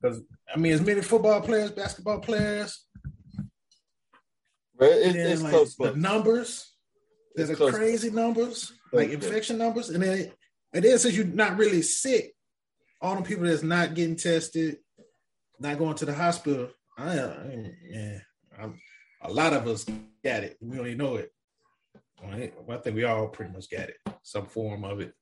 Because 0.00 0.20
I 0.52 0.58
mean, 0.58 0.72
as 0.72 0.80
many 0.80 1.02
football 1.02 1.40
players, 1.40 1.70
basketball 1.70 2.20
players, 2.20 2.84
but 4.78 4.90
it, 4.90 5.16
it's 5.16 5.42
like 5.42 5.52
close, 5.52 5.74
The 5.74 5.94
numbers, 5.94 6.72
there's 7.34 7.54
crazy 7.56 8.10
numbers, 8.10 8.72
Close, 8.90 9.02
like 9.02 9.10
infection 9.10 9.58
numbers, 9.58 9.90
and 9.90 10.02
then 10.02 10.30
it 10.72 10.84
is 10.84 11.02
since 11.02 11.16
you're 11.16 11.26
not 11.26 11.58
really 11.58 11.82
sick. 11.82 12.34
All 13.00 13.16
the 13.16 13.22
people 13.22 13.44
that's 13.44 13.62
not 13.62 13.94
getting 13.94 14.16
tested, 14.16 14.78
not 15.60 15.78
going 15.78 15.94
to 15.96 16.04
the 16.04 16.14
hospital. 16.14 16.68
I, 16.96 17.18
I 17.18 17.72
yeah, 17.88 18.18
I'm, 18.60 18.78
a 19.22 19.32
lot 19.32 19.52
of 19.52 19.66
us 19.68 19.84
got 20.24 20.42
it. 20.44 20.56
We 20.60 20.76
don't 20.76 20.86
even 20.86 20.98
know 20.98 21.16
it. 21.16 21.30
Well, 22.22 22.34
I 22.34 22.78
think 22.78 22.96
we 22.96 23.04
all 23.04 23.28
pretty 23.28 23.52
much 23.52 23.70
got 23.70 23.88
it, 23.88 23.96
some 24.22 24.46
form 24.46 24.84
of 24.84 25.00
it. 25.00 25.14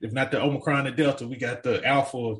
If 0.00 0.12
not 0.12 0.32
the 0.32 0.42
Omicron 0.42 0.88
and 0.88 0.96
Delta, 0.96 1.28
we 1.28 1.36
got 1.36 1.62
the 1.62 1.84
Alpha 1.86 2.34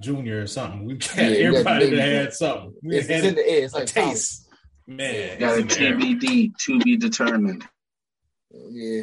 Junior 0.00 0.42
or 0.42 0.46
something. 0.46 0.84
We 0.84 0.94
got 0.94 1.16
Yeah, 1.16 1.28
you 1.28 1.36
got 1.36 1.48
everybody 1.48 1.84
that 1.90 1.96
baby. 1.96 2.14
had 2.16 2.32
something. 2.34 2.74
We 2.84 2.96
It's, 2.98 3.08
had 3.08 3.18
it's 3.18 3.26
in 3.26 3.34
the 3.34 3.48
air. 3.50 3.64
It's 3.64 3.74
a 3.74 3.76
like 3.78 3.92
pollen. 3.94 4.08
taste. 4.10 4.48
Man, 4.86 5.38
Got 5.40 5.56
a 5.56 5.60
it's. 5.62 5.76
TBD 5.76 6.52
to 6.66 6.78
be 6.80 6.96
determined. 6.96 7.66
Yeah, 8.52 9.02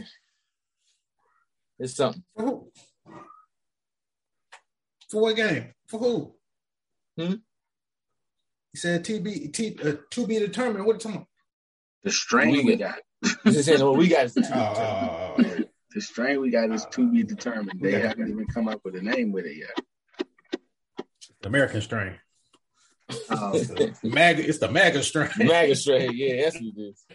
it's 1.80 1.96
something. 1.96 2.24
For 5.12 5.18
who? 5.18 5.24
What 5.24 5.36
game? 5.36 5.74
For 5.88 6.00
who? 6.00 6.34
Hmm? 7.18 7.34
He 8.72 8.78
said 8.80 9.04
TB 9.04 9.52
T 9.54 9.78
uh, 9.84 9.96
to 10.12 10.26
be 10.28 10.40
determined. 10.40 10.86
What 10.86 10.94
are 10.94 10.96
you 10.96 11.00
talking 11.00 11.28
The 12.04 12.12
strain 12.12 12.52
We 12.54 12.64
we 12.64 12.76
got- 12.78 12.96
got. 13.24 13.44
Just 13.46 13.66
saying, 13.66 13.84
what 13.86 13.98
we 13.98 14.08
got 14.08 14.26
is 14.26 14.38
about? 14.38 14.78
Oh, 14.78 15.36
oh, 15.38 15.44
oh. 15.46 15.64
The 15.94 16.02
strain 16.02 16.40
we 16.42 16.50
got 16.50 16.72
is 16.72 16.86
to 16.92 17.12
be 17.12 17.22
determined. 17.24 17.80
They 17.82 17.96
Okay. 17.98 18.08
haven't 18.08 18.30
even 18.30 18.48
come 18.48 18.68
up 18.70 18.80
with 18.86 18.96
a 18.96 19.02
name 19.02 19.32
with 19.34 19.46
it 19.46 19.58
yet. 19.58 21.06
The 21.42 21.48
American 21.48 21.82
strain. 21.82 22.16
Um, 23.30 23.52
It's 23.56 23.68
the 24.00 24.10
MAGA, 24.10 24.48
it's 24.48 24.58
the 24.60 24.72
MAGA 24.72 25.04
strain. 25.04 25.30
MAGA 25.38 25.76
straight. 25.76 26.14
Yeah, 26.16 26.44
that's 26.46 26.56
what 26.56 26.74
it 26.78 26.80
is. 26.80 27.06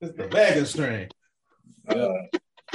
It's 0.00 0.16
the 0.18 0.28
MAGA 0.28 0.66
strain. 0.66 1.08
uh, 1.88 2.08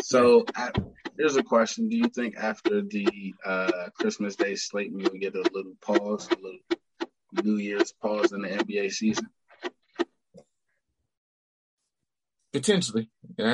so 0.01 0.45
I, 0.55 0.71
here's 1.19 1.36
a 1.36 1.43
question: 1.43 1.89
Do 1.89 1.97
you 1.97 2.10
think 2.10 2.36
after 2.38 2.82
the 2.82 3.36
uh, 3.45 3.89
Christmas 3.93 4.36
Day 4.36 4.55
slate, 4.55 4.91
we 4.91 5.03
will 5.03 5.19
get 5.19 5.36
a 5.36 5.43
little 5.53 5.75
pause, 5.82 6.27
a 6.32 6.36
little 6.36 6.60
New 7.43 7.58
Year's 7.58 7.93
pause 8.01 8.32
in 8.32 8.41
the 8.41 8.47
NBA 8.47 8.91
season? 8.91 9.27
Potentially. 12.51 13.12
And 13.38 13.47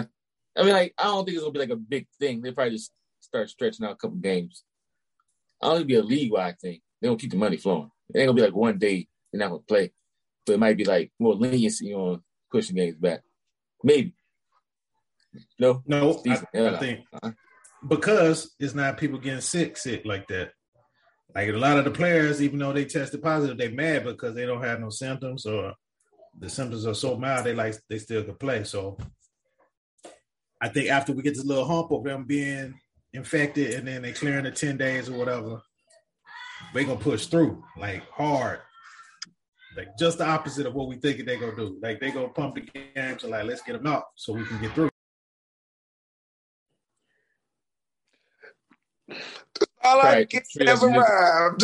I, 0.55 0.61
I 0.61 0.63
mean, 0.63 0.73
like, 0.73 0.93
I 0.97 1.05
don't 1.05 1.25
think 1.25 1.35
it's 1.35 1.43
gonna 1.43 1.51
be 1.51 1.59
like 1.59 1.69
a 1.69 1.75
big 1.75 2.07
thing. 2.17 2.41
They 2.41 2.51
probably 2.51 2.75
just 2.75 2.93
start 3.19 3.49
stretching 3.49 3.85
out 3.85 3.91
a 3.93 3.95
couple 3.95 4.17
games. 4.17 4.63
I 5.61 5.67
don't 5.67 5.79
think 5.79 5.91
it'll 5.91 6.07
be 6.07 6.15
a 6.15 6.17
league 6.17 6.31
wide 6.31 6.59
thing. 6.59 6.79
They 7.01 7.07
don't 7.09 7.19
keep 7.19 7.31
the 7.31 7.37
money 7.37 7.57
flowing. 7.57 7.91
It 8.13 8.19
ain't 8.19 8.27
gonna 8.27 8.35
be 8.35 8.43
like 8.43 8.55
one 8.55 8.77
day 8.77 9.07
they're 9.33 9.39
not 9.39 9.49
gonna 9.49 9.63
play, 9.63 9.91
but 10.45 10.53
it 10.53 10.59
might 10.59 10.77
be 10.77 10.85
like 10.85 11.11
more 11.19 11.33
leniency 11.33 11.93
on 11.93 12.21
pushing 12.51 12.75
games 12.77 12.95
back. 12.95 13.21
Maybe. 13.83 14.13
No. 15.59 15.83
No, 15.85 16.11
I, 16.11 16.21
Decent. 16.23 16.47
I 16.53 16.57
Yeah. 16.57 16.79
think 16.79 16.99
Uh-huh. 17.11 17.31
Because 17.87 18.55
it's 18.59 18.73
not 18.73 18.97
people 18.97 19.19
getting 19.19 19.41
sick, 19.41 19.77
sick 19.77 20.03
like 20.05 20.27
that. 20.27 20.51
Like 21.33 21.49
a 21.49 21.53
lot 21.53 21.77
of 21.77 21.85
the 21.85 21.91
players, 21.91 22.41
even 22.41 22.59
though 22.59 22.73
they 22.73 22.85
tested 22.85 23.21
positive, 23.21 23.57
they 23.57 23.69
mad 23.69 24.05
because 24.05 24.35
they 24.35 24.45
don't 24.45 24.63
have 24.63 24.79
no 24.79 24.89
symptoms 24.89 25.45
or 25.45 25.73
the 26.39 26.49
symptoms 26.49 26.85
are 26.85 26.93
so 26.93 27.17
mild, 27.17 27.45
they 27.45 27.53
like 27.53 27.75
they 27.89 27.97
still 27.97 28.23
could 28.23 28.39
play. 28.39 28.63
So 28.63 28.97
I 30.61 30.69
think 30.69 30.89
after 30.89 31.13
we 31.13 31.21
get 31.21 31.35
this 31.35 31.45
little 31.45 31.65
hump 31.65 31.91
of 31.91 32.03
them 32.03 32.23
being 32.25 32.73
infected 33.13 33.73
and 33.73 33.87
then 33.87 34.01
they 34.01 34.13
clearing 34.13 34.45
the 34.45 34.51
10 34.51 34.77
days 34.77 35.09
or 35.09 35.17
whatever, 35.17 35.61
they 36.73 36.85
gonna 36.85 36.99
push 36.99 37.27
through 37.27 37.63
like 37.77 38.09
hard. 38.11 38.59
Like 39.75 39.97
just 39.99 40.19
the 40.19 40.25
opposite 40.25 40.65
of 40.65 40.73
what 40.73 40.87
we 40.87 40.95
think 40.95 41.25
they 41.25 41.37
gonna 41.37 41.55
do. 41.55 41.77
Like 41.81 41.99
they 41.99 42.11
gonna 42.11 42.29
pump 42.29 42.55
the 42.55 42.61
games 42.61 43.23
and 43.23 43.31
like 43.31 43.45
let's 43.45 43.61
get 43.61 43.73
them 43.73 43.87
out 43.87 44.05
so 44.15 44.33
we 44.33 44.45
can 44.45 44.61
get 44.61 44.73
through. 44.73 44.89
All 49.83 50.01
I 50.01 50.03
Right. 50.03 50.29
get 50.29 50.47
Three 50.51 50.65
has 50.67 50.83
arrived. 50.83 51.63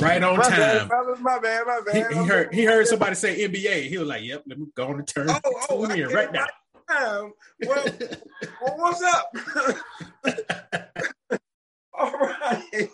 Right 0.00 0.22
on 0.22 0.36
my 0.38 0.48
time. 0.48 0.88
my 1.20 1.38
bad, 1.40 1.66
my 1.66 1.80
He, 1.92 2.00
bad. 2.00 2.12
he 2.12 2.24
heard 2.24 2.54
he 2.54 2.64
heard 2.64 2.86
somebody 2.86 3.14
say 3.16 3.40
NBA. 3.48 3.88
He 3.88 3.98
was 3.98 4.06
like, 4.08 4.22
"Yep, 4.22 4.44
let 4.46 4.58
me 4.58 4.66
go 4.76 4.88
on 4.88 4.98
the 4.98 5.02
turn 5.02 5.28
Oh, 5.30 5.40
oh, 5.70 5.84
I 5.90 5.94
in 5.94 5.98
get 6.08 6.14
right 6.14 6.32
now." 6.32 6.46
Well, 6.88 7.32
well, 8.60 8.76
what's 8.76 9.02
up? 9.02 9.32
all 11.98 12.12
right. 12.12 12.88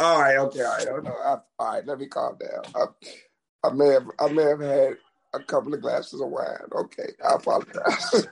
All 0.00 0.20
right, 0.20 0.36
okay, 0.38 0.62
all 0.62 0.76
right. 0.76 0.86
Oh, 0.90 0.96
no, 0.98 1.10
I, 1.10 1.38
all 1.58 1.72
right, 1.74 1.84
let 1.86 1.98
me 1.98 2.06
calm 2.06 2.38
down. 2.38 2.62
I, 2.74 3.68
I 3.68 3.72
may 3.72 3.88
have 3.88 4.06
I 4.20 4.28
may 4.28 4.44
have 4.44 4.60
had 4.60 4.96
a 5.34 5.40
couple 5.40 5.74
of 5.74 5.80
glasses 5.82 6.20
of 6.20 6.28
wine. 6.28 6.46
Okay, 6.72 7.08
I 7.28 7.34
apologize. 7.34 8.26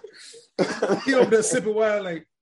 he 1.05 1.15
over 1.15 1.31
there 1.31 1.43
sipping 1.43 1.75
wine 1.75 2.05
like, 2.05 2.23
I 2.23 2.36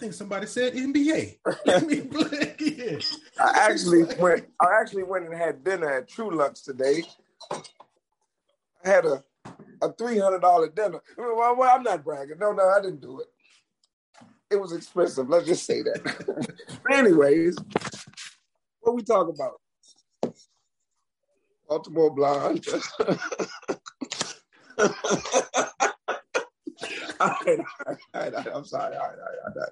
think 0.00 0.14
somebody 0.14 0.46
said 0.46 0.74
NBA. 0.74 1.36
Let 1.66 1.86
me 1.86 2.00
play 2.00 2.54
again. 2.58 3.00
I 3.38 3.52
actually 3.70 4.04
went. 4.18 4.46
I 4.60 4.80
actually 4.80 5.04
went 5.04 5.26
and 5.26 5.34
had 5.34 5.62
dinner 5.62 5.90
at 5.90 6.08
Truluck's 6.08 6.62
today. 6.62 7.04
I 7.52 8.88
had 8.88 9.04
a 9.04 9.22
a 9.82 9.92
three 9.92 10.18
hundred 10.18 10.40
dollar 10.40 10.68
dinner. 10.70 11.00
Well, 11.16 11.56
well, 11.56 11.76
I'm 11.76 11.82
not 11.82 12.02
bragging. 12.02 12.38
No, 12.38 12.52
no, 12.52 12.68
I 12.68 12.80
didn't 12.80 13.00
do 13.00 13.20
it. 13.20 13.26
It 14.50 14.60
was 14.60 14.72
expensive. 14.72 15.28
Let's 15.28 15.46
just 15.46 15.64
say 15.64 15.82
that. 15.82 16.56
anyways, 16.90 17.56
what 18.80 18.96
we 18.96 19.02
talk 19.02 19.28
about? 19.28 19.60
Baltimore 21.68 22.12
Blonde. 22.12 22.66
All 27.20 27.28
right, 27.46 27.58
all 27.86 27.96
right, 28.14 28.34
all 28.34 28.42
right, 28.42 28.48
I'm 28.54 28.64
sorry. 28.64 28.96
All 28.96 29.02
right, 29.02 29.18
all 29.18 29.52
right, 29.52 29.54
all 29.56 29.60
right. 29.60 29.70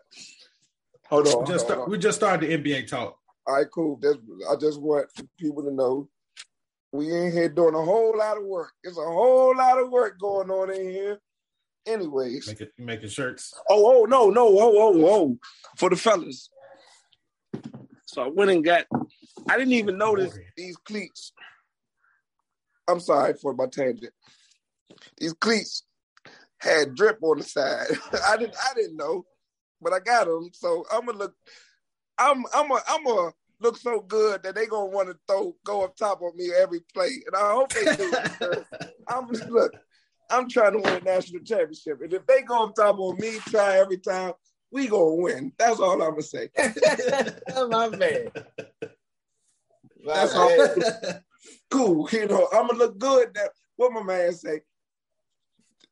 Hold 1.08 1.28
on. 1.28 1.40
We 1.40 1.52
just 1.52 1.68
hold 1.68 1.80
on. 1.80 1.90
we 1.90 1.98
just 1.98 2.18
started 2.18 2.48
the 2.48 2.58
NBA 2.58 2.88
talk. 2.88 3.18
All 3.46 3.54
right, 3.54 3.66
cool. 3.72 3.98
That's, 4.02 4.18
I 4.50 4.56
just 4.56 4.80
want 4.80 5.06
people 5.38 5.62
to 5.62 5.72
know 5.72 6.08
we 6.92 7.10
in 7.14 7.32
here 7.32 7.48
doing 7.48 7.74
a 7.74 7.82
whole 7.82 8.16
lot 8.16 8.36
of 8.36 8.44
work. 8.44 8.72
It's 8.82 8.98
a 8.98 9.02
whole 9.04 9.56
lot 9.56 9.78
of 9.78 9.90
work 9.90 10.18
going 10.18 10.50
on 10.50 10.70
in 10.70 10.90
here. 10.90 11.18
anyways, 11.86 12.46
Making 12.48 12.68
making 12.78 13.08
shirts. 13.08 13.54
Oh, 13.70 14.02
oh, 14.02 14.04
no, 14.04 14.28
no, 14.28 14.46
oh, 14.46 14.74
oh, 14.76 15.06
oh, 15.06 15.38
for 15.76 15.90
the 15.90 15.96
fellas. 15.96 16.50
So 18.06 18.22
I 18.22 18.28
went 18.28 18.50
and 18.50 18.64
got. 18.64 18.86
I 19.48 19.56
didn't 19.56 19.74
even 19.74 19.96
notice 19.96 20.32
Boy. 20.32 20.42
these 20.56 20.76
cleats. 20.76 21.32
I'm 22.86 23.00
sorry 23.00 23.34
for 23.34 23.54
my 23.54 23.66
tangent. 23.66 24.12
These 25.18 25.34
cleats 25.34 25.84
had 26.58 26.94
drip 26.94 27.18
on 27.22 27.38
the 27.38 27.44
side. 27.44 27.86
I 28.26 28.36
didn't. 28.36 28.56
I 28.56 28.74
didn't 28.74 28.96
know, 28.96 29.24
but 29.80 29.92
I 29.92 30.00
got 30.00 30.26
them. 30.26 30.50
So 30.52 30.84
I'm 30.92 31.06
gonna 31.06 31.18
look. 31.18 31.34
I'm. 32.18 32.44
I'm. 32.54 32.70
A, 32.70 32.80
I'm 32.88 33.06
a 33.06 33.32
look 33.60 33.76
so 33.76 34.00
good 34.00 34.42
that 34.42 34.54
they 34.54 34.66
gonna 34.66 34.86
want 34.86 35.08
to 35.08 35.16
throw 35.26 35.54
go 35.64 35.84
up 35.84 35.96
top 35.96 36.22
on 36.22 36.36
me 36.36 36.50
every 36.56 36.80
play, 36.92 37.10
and 37.26 37.36
I 37.36 37.52
hope 37.52 37.72
they 37.72 37.84
do. 37.96 38.12
I'm 39.08 39.28
look. 39.50 39.72
I'm 40.30 40.48
trying 40.48 40.72
to 40.72 40.78
win 40.78 40.94
a 40.94 41.00
national 41.00 41.42
championship, 41.42 42.02
and 42.02 42.12
if 42.12 42.26
they 42.26 42.42
go 42.42 42.64
up 42.64 42.74
top 42.74 42.98
on 42.98 43.16
me, 43.18 43.38
try 43.46 43.78
every 43.78 43.96
time, 43.96 44.32
we 44.70 44.86
gonna 44.86 45.14
win. 45.14 45.52
That's 45.58 45.80
all 45.80 46.02
I'm 46.02 46.10
gonna 46.10 46.22
say. 46.22 46.50
My 46.58 47.88
man. 47.88 48.30
My 50.04 50.14
That's 50.14 50.34
man. 50.34 51.20
Cool, 51.70 52.08
you 52.12 52.26
know. 52.26 52.48
I'm 52.52 52.66
gonna 52.66 52.78
look 52.78 52.98
good. 52.98 53.32
That 53.34 53.50
what 53.76 53.92
my 53.92 54.02
man 54.02 54.32
say. 54.32 54.60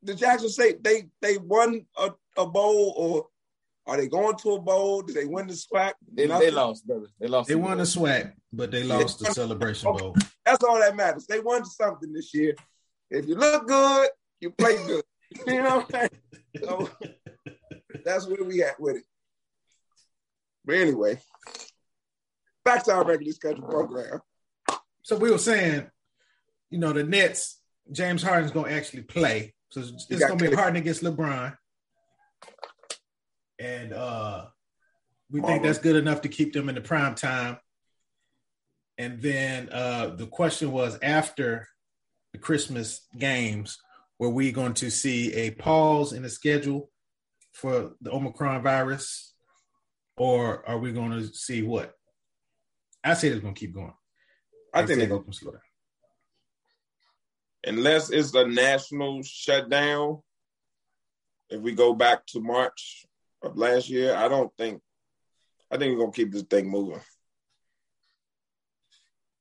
The 0.07 0.15
Jackson 0.15 0.49
say 0.49 0.75
they 0.81 1.09
they 1.21 1.37
won 1.39 1.85
a, 1.99 2.13
a 2.37 2.47
bowl, 2.47 2.95
or 2.97 3.27
are 3.87 3.97
they 3.97 4.09
going 4.09 4.37
to 4.37 4.53
a 4.53 4.61
bowl? 4.61 5.03
Did 5.03 5.17
they 5.17 5.25
win 5.25 5.49
the 5.49 5.55
SWAC? 5.55 5.95
They, 6.13 6.27
they 6.27 6.51
lost, 6.51 6.87
brother. 6.87 7.09
They 7.19 7.27
lost. 7.27 7.49
They 7.49 7.55
the 7.55 7.61
won 7.61 7.77
bowl. 7.77 7.85
the 7.85 7.91
SWAC, 7.91 8.33
but 8.53 8.71
they 8.71 8.85
lost 8.85 9.19
the 9.19 9.27
Celebration 9.27 9.93
Bowl. 9.93 10.15
That's 10.45 10.63
all 10.63 10.79
that 10.79 10.95
matters. 10.95 11.27
They 11.27 11.41
won 11.41 11.65
something 11.65 12.13
this 12.13 12.33
year. 12.33 12.55
If 13.11 13.27
you 13.27 13.35
look 13.35 13.67
good, 13.67 14.09
you 14.41 14.51
play 14.51 14.77
good. 14.87 15.05
you 15.47 15.63
know 15.63 15.79
what 15.79 15.95
I'm 15.95 16.09
saying? 16.09 16.11
So 16.63 16.91
that's 18.05 18.27
where 18.29 18.45
we 18.45 18.63
at 18.63 18.79
with 18.81 18.97
it. 18.97 19.05
But 20.65 20.77
anyway, 20.77 21.19
back 22.65 22.85
to 22.85 22.93
our 22.93 23.05
regularly 23.05 23.33
scheduled 23.33 23.69
program. 23.69 24.21
So 25.03 25.17
we 25.17 25.31
were 25.31 25.39
saying, 25.39 25.89
you 26.71 26.79
know, 26.79 26.93
the 26.93 27.05
Nets, 27.05 27.61
James 27.91 28.23
Harden's 28.23 28.53
gonna 28.53 28.71
actually 28.71 29.03
play. 29.03 29.55
So 29.71 29.81
it's, 29.81 30.07
it's 30.11 30.21
gonna 30.21 30.37
be 30.37 30.47
Clay. 30.49 30.57
Harden 30.57 30.77
against 30.77 31.03
LeBron. 31.03 31.57
And 33.59 33.93
uh 33.93 34.47
we 35.31 35.41
think 35.41 35.63
that's 35.63 35.79
good 35.79 35.97
enough 35.97 36.21
to 36.23 36.29
keep 36.29 36.53
them 36.53 36.69
in 36.69 36.75
the 36.75 36.81
prime 36.81 37.15
time. 37.15 37.59
And 38.99 39.21
then 39.21 39.69
uh 39.73 40.09
the 40.17 40.27
question 40.27 40.73
was 40.73 40.99
after 41.03 41.69
the 42.33 42.39
Christmas 42.39 43.07
games, 43.19 43.79
were 44.19 44.31
we 44.31 44.53
going 44.53 44.75
to 44.75 44.91
see 44.91 45.33
a 45.35 45.51
pause 45.51 46.13
in 46.13 46.23
the 46.23 46.31
schedule 46.31 46.91
for 47.53 47.93
the 48.01 48.11
Omicron 48.13 48.63
virus? 48.63 49.35
Or 50.17 50.67
are 50.67 50.79
we 50.79 50.93
going 50.93 51.11
to 51.11 51.27
see 51.35 51.63
what? 51.63 51.93
I 53.05 53.15
say 53.15 53.29
it's 53.29 53.41
going 53.41 53.55
to 53.55 53.61
keep 53.61 53.75
going. 53.75 53.93
I 54.73 54.85
think 54.85 54.99
they're 54.99 55.09
gonna 55.09 55.33
slow 55.33 55.53
down. 55.53 55.61
Unless 57.67 58.11
it's 58.11 58.33
a 58.35 58.47
national 58.47 59.23
shutdown. 59.23 60.23
If 61.51 61.61
we 61.61 61.73
go 61.73 61.93
back 61.95 62.25
to 62.29 62.41
March 62.41 63.05
of 63.43 63.59
last 63.59 63.89
year, 63.89 64.15
I 64.15 64.29
don't 64.29 64.51
think. 64.57 64.81
I 65.71 65.77
think 65.77 65.93
we're 65.93 66.01
gonna 66.01 66.13
keep 66.13 66.33
this 66.33 66.43
thing 66.43 66.69
moving. 66.71 67.01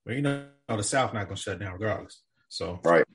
Well, 0.05 0.15
you 0.15 0.21
know, 0.21 0.47
the 0.67 0.83
South 0.83 1.13
not 1.13 1.25
gonna 1.25 1.37
shut 1.37 1.59
down 1.59 1.73
regardless. 1.73 2.21
So 2.49 2.79
Right. 2.83 3.05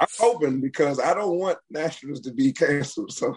I'm 0.00 0.08
hoping 0.18 0.60
because 0.60 0.98
I 0.98 1.12
don't 1.12 1.38
want 1.38 1.58
nationals 1.70 2.20
to 2.22 2.32
be 2.32 2.52
canceled. 2.52 3.12
So 3.12 3.36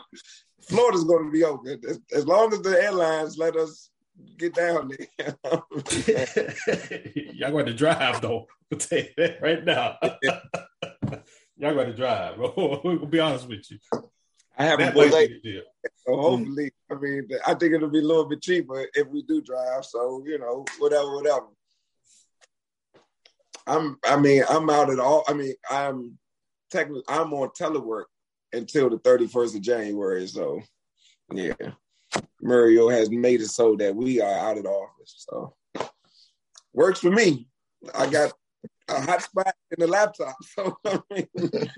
Florida's 0.68 1.04
going 1.04 1.26
to 1.26 1.32
be 1.32 1.44
open 1.44 1.82
as, 1.88 2.00
as 2.14 2.26
long 2.26 2.54
as 2.54 2.62
the 2.62 2.82
airlines 2.82 3.38
let 3.38 3.58
us 3.58 3.90
get 4.38 4.54
down 4.54 4.90
there. 4.90 5.36
y'all 7.34 7.52
going 7.52 7.66
to 7.66 7.74
drive 7.74 8.22
though. 8.22 8.48
I'll 8.72 8.80
tell 8.80 9.00
you 9.00 9.10
that 9.18 9.42
right 9.42 9.64
now. 9.64 9.98
y'all 11.58 11.74
going 11.74 11.88
to 11.88 11.96
drive. 11.96 12.38
we'll 12.38 13.06
be 13.06 13.20
honest 13.20 13.48
with 13.48 13.70
you. 13.72 13.80
I 14.58 14.66
have 14.66 14.80
a 14.80 14.86
That 14.86 14.94
boy. 14.94 15.10
might 15.10 15.30
be 15.30 15.40
the 15.44 15.52
deal. 15.52 15.64
so 15.96 16.12
mm-hmm. 16.12 16.22
hopefully, 16.22 16.72
I 16.92 16.96
mean, 16.96 17.28
I 17.46 17.54
think 17.56 17.74
it'll 17.74 17.90
be 17.90 18.00
a 18.00 18.04
little 18.04 18.26
bit 18.26 18.42
cheaper 18.42 18.88
if 18.94 19.08
we 19.08 19.24
do 19.24 19.42
drive. 19.42 19.86
So 19.86 20.24
you 20.26 20.38
know, 20.38 20.66
whatever, 20.80 21.16
whatever. 21.16 21.48
I'm. 23.66 23.98
I 24.06 24.18
mean, 24.18 24.44
I'm 24.50 24.70
out 24.70 24.92
at 24.92 25.00
all. 25.00 25.24
I 25.28 25.34
mean, 25.34 25.54
I'm 25.70 26.18
technically 26.70 27.04
I'm 27.08 27.34
on 27.34 27.50
telework 27.50 28.06
until 28.52 28.90
the 28.90 28.98
31st 29.00 29.56
of 29.56 29.62
January. 29.62 30.28
So 30.28 30.62
yeah, 31.32 31.54
Mario 32.42 32.90
has 32.90 33.10
made 33.10 33.42
it 33.42 33.48
so 33.48 33.76
that 33.78 33.96
we 33.96 34.22
are 34.22 34.34
out 34.34 34.58
of 34.58 34.64
the 34.64 34.70
office. 34.70 35.26
So 35.30 35.56
works 36.74 37.00
for 37.00 37.12
me. 37.12 37.48
I 37.94 38.10
got 38.10 38.34
a 38.90 39.02
hot 39.02 39.22
spot 39.22 39.54
in 39.72 39.80
the 39.80 39.88
laptop. 39.88 40.36
So 40.56 40.78
I 40.86 41.00
mean, 41.12 41.28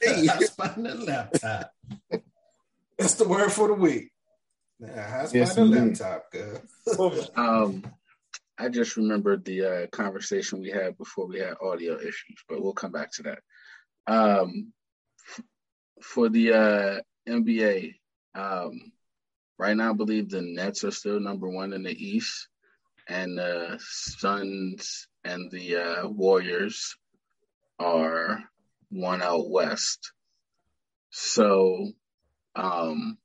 hey, 0.00 0.26
Hotspot 0.26 0.76
in 0.76 0.82
the 0.84 0.94
laptop. 1.06 1.72
That's 2.98 3.14
the 3.14 3.28
word 3.28 3.50
for 3.52 3.68
the 3.68 3.74
week. 3.74 4.10
Yeah, 4.78 5.22
hotspot 5.24 5.34
Yes, 5.34 5.56
in 5.56 5.70
the 5.70 5.80
laptop. 5.80 6.30
Good. 6.30 6.60
Um, 7.36 7.84
I 8.58 8.68
just 8.68 8.96
remembered 8.96 9.44
the 9.44 9.64
uh, 9.64 9.86
conversation 9.88 10.60
we 10.60 10.70
had 10.70 10.96
before 10.98 11.26
we 11.26 11.38
had 11.38 11.54
audio 11.62 11.98
issues, 11.98 12.44
but 12.48 12.62
we'll 12.62 12.74
come 12.74 12.92
back 12.92 13.10
to 13.12 13.22
that. 13.24 13.38
Um, 14.06 14.48
f- 14.58 14.64
for 16.02 16.28
the 16.28 16.52
uh, 16.52 17.00
NBA, 17.28 17.94
um, 18.34 18.92
right 19.58 19.76
now, 19.76 19.90
I 19.90 19.94
believe 19.94 20.30
the 20.30 20.42
Nets 20.42 20.84
are 20.84 20.90
still 20.90 21.20
number 21.20 21.48
one 21.48 21.72
in 21.72 21.82
the 21.82 21.92
East, 21.92 22.48
and 23.08 23.38
the 23.38 23.78
Suns 23.80 25.08
and 25.24 25.50
the 25.50 25.76
uh, 25.76 26.08
Warriors 26.08 26.96
are 27.78 28.42
one 28.90 29.22
out 29.22 29.50
west. 29.50 30.12
So, 31.10 31.88
um, 32.54 33.18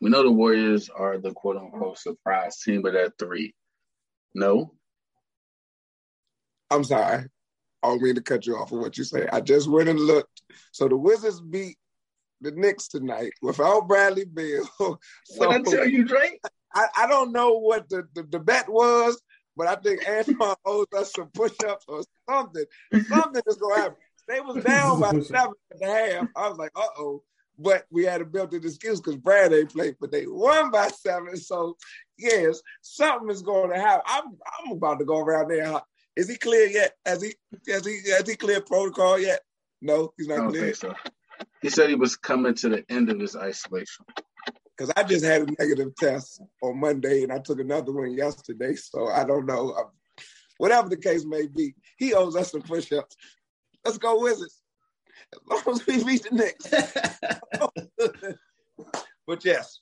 we 0.00 0.10
know 0.10 0.22
the 0.22 0.30
Warriors 0.30 0.88
are 0.88 1.18
the 1.18 1.32
quote 1.32 1.56
unquote 1.56 1.98
surprise 1.98 2.58
team, 2.60 2.82
but 2.82 2.94
at 2.94 3.18
three. 3.18 3.54
No? 4.34 4.72
I'm 6.70 6.84
sorry. 6.84 7.24
I 7.82 7.86
don't 7.88 8.02
mean 8.02 8.14
to 8.16 8.20
cut 8.20 8.46
you 8.46 8.56
off 8.56 8.72
of 8.72 8.78
what 8.78 8.98
you 8.98 9.04
say. 9.04 9.26
I 9.32 9.40
just 9.40 9.68
went 9.68 9.88
and 9.88 9.98
looked. 9.98 10.37
So 10.72 10.88
the 10.88 10.96
Wizards 10.96 11.40
beat 11.40 11.76
the 12.40 12.52
Knicks 12.52 12.88
tonight 12.88 13.32
without 13.42 13.88
Bradley 13.88 14.24
Beal. 14.24 14.68
so 14.78 14.98
What 15.36 15.50
I 15.50 15.62
tell 15.62 15.88
you, 15.88 16.04
Drake? 16.04 16.40
I, 16.74 16.86
I 16.96 17.06
don't 17.06 17.32
know 17.32 17.58
what 17.58 17.88
the, 17.88 18.04
the, 18.14 18.22
the 18.24 18.38
bet 18.38 18.68
was, 18.68 19.20
but 19.56 19.66
I 19.66 19.76
think 19.76 20.08
Antoine 20.08 20.54
owes 20.64 20.86
us 20.96 21.12
some 21.12 21.28
push-ups 21.34 21.84
or 21.88 22.02
something. 22.28 22.64
Something 23.08 23.42
is 23.46 23.56
gonna 23.56 23.76
happen. 23.76 23.96
They 24.28 24.40
was 24.40 24.62
down 24.62 25.00
by 25.00 25.18
seven 25.20 25.54
and 25.70 25.82
a 25.82 25.86
half. 25.86 26.28
I 26.36 26.48
was 26.48 26.58
like, 26.58 26.72
uh-oh. 26.76 27.22
But 27.58 27.86
we 27.90 28.04
had 28.04 28.20
a 28.20 28.24
built-in 28.24 28.64
excuse 28.64 29.00
because 29.00 29.16
Brad 29.16 29.52
ain't 29.52 29.72
played, 29.72 29.96
but 30.00 30.12
they 30.12 30.26
won 30.28 30.70
by 30.70 30.88
seven. 30.88 31.36
So 31.36 31.76
yes, 32.16 32.60
something 32.82 33.30
is 33.30 33.42
going 33.42 33.70
to 33.70 33.80
happen. 33.80 34.02
I'm 34.06 34.36
I'm 34.60 34.72
about 34.72 35.00
to 35.00 35.04
go 35.04 35.18
around 35.18 35.48
there. 35.50 35.80
Is 36.14 36.28
he 36.28 36.36
clear 36.36 36.68
yet? 36.68 36.92
Has 37.04 37.22
he 37.22 37.34
has 37.68 37.84
he 37.84 38.00
has 38.10 38.28
he 38.28 38.36
cleared 38.36 38.66
protocol 38.66 39.18
yet? 39.18 39.40
No, 39.80 40.12
he's 40.16 40.28
I 40.30 40.36
not 40.36 40.52
don't 40.52 40.52
think 40.52 40.76
so. 40.76 40.94
He 41.62 41.70
said 41.70 41.88
he 41.88 41.94
was 41.94 42.16
coming 42.16 42.54
to 42.54 42.68
the 42.68 42.84
end 42.88 43.10
of 43.10 43.20
his 43.20 43.36
isolation. 43.36 44.04
Because 44.76 44.92
I 44.96 45.02
just 45.02 45.24
had 45.24 45.42
a 45.42 45.52
negative 45.58 45.94
test 45.96 46.40
on 46.62 46.78
Monday 46.78 47.24
and 47.24 47.32
I 47.32 47.38
took 47.38 47.60
another 47.60 47.92
one 47.92 48.12
yesterday. 48.12 48.74
So 48.74 49.08
I 49.08 49.24
don't 49.24 49.46
know. 49.46 49.74
Um, 49.74 49.90
whatever 50.58 50.88
the 50.88 50.96
case 50.96 51.24
may 51.24 51.46
be, 51.46 51.74
he 51.96 52.14
owes 52.14 52.36
us 52.36 52.52
some 52.52 52.62
push 52.62 52.92
ups. 52.92 53.16
Let's 53.84 53.98
go 53.98 54.20
Wizards. 54.20 54.62
As 55.32 55.66
long 55.66 55.74
as 55.76 55.86
we 55.86 56.04
beat 56.04 56.22
the 56.22 56.30
Knicks. 56.30 56.70
but 59.26 59.44
yes, 59.44 59.80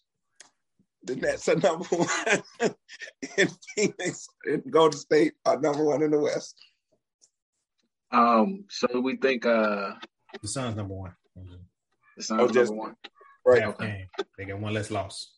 the 1.05 1.17
Nets 1.17 1.49
are 1.49 1.57
number 1.57 1.85
one 1.91 2.75
in 3.37 3.49
Phoenix 3.75 4.29
and 4.45 4.71
Golden 4.71 4.99
State 4.99 5.35
are 5.45 5.61
number 5.61 5.85
one 5.85 6.03
in 6.03 6.11
the 6.11 6.19
West. 6.19 6.57
Um, 8.13 8.65
so 8.69 9.01
we 9.01 9.17
think 9.17 9.45
uh 9.47 9.95
The 10.43 10.49
Suns 10.49 10.77
number 10.77 10.95
one. 10.95 11.15
the 12.17 12.23
Suns 12.23 12.41
Oh, 12.41 12.49
just- 12.49 12.71
number 12.73 12.85
one. 12.89 12.97
Right. 13.45 13.63
Half 13.63 13.79
game. 13.79 14.09
They 14.37 14.45
got 14.47 14.59
one 14.59 14.75
less 14.75 14.91
loss. 14.91 15.35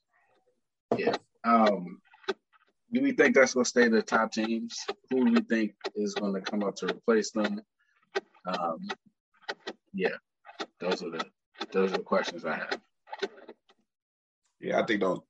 Yeah. 0.96 1.16
Um, 1.44 2.00
do 2.90 3.02
we 3.02 3.12
think 3.12 3.34
that's 3.34 3.52
gonna 3.52 3.66
stay 3.66 3.88
the 3.88 4.00
top 4.02 4.32
teams? 4.32 4.78
Who 5.10 5.26
do 5.26 5.32
we 5.32 5.40
think 5.42 5.74
is 5.94 6.14
gonna 6.14 6.40
come 6.40 6.62
up 6.64 6.74
to 6.76 6.86
replace 6.86 7.30
them? 7.32 7.60
Um, 8.46 8.78
yeah, 9.92 10.16
those 10.80 11.02
are 11.02 11.10
the 11.10 11.24
those 11.70 11.92
are 11.92 11.98
the 11.98 12.02
questions 12.02 12.46
I 12.46 12.54
have. 12.56 12.80
Yeah, 14.60 14.80
I 14.80 14.86
think 14.86 15.00
those. 15.02 15.20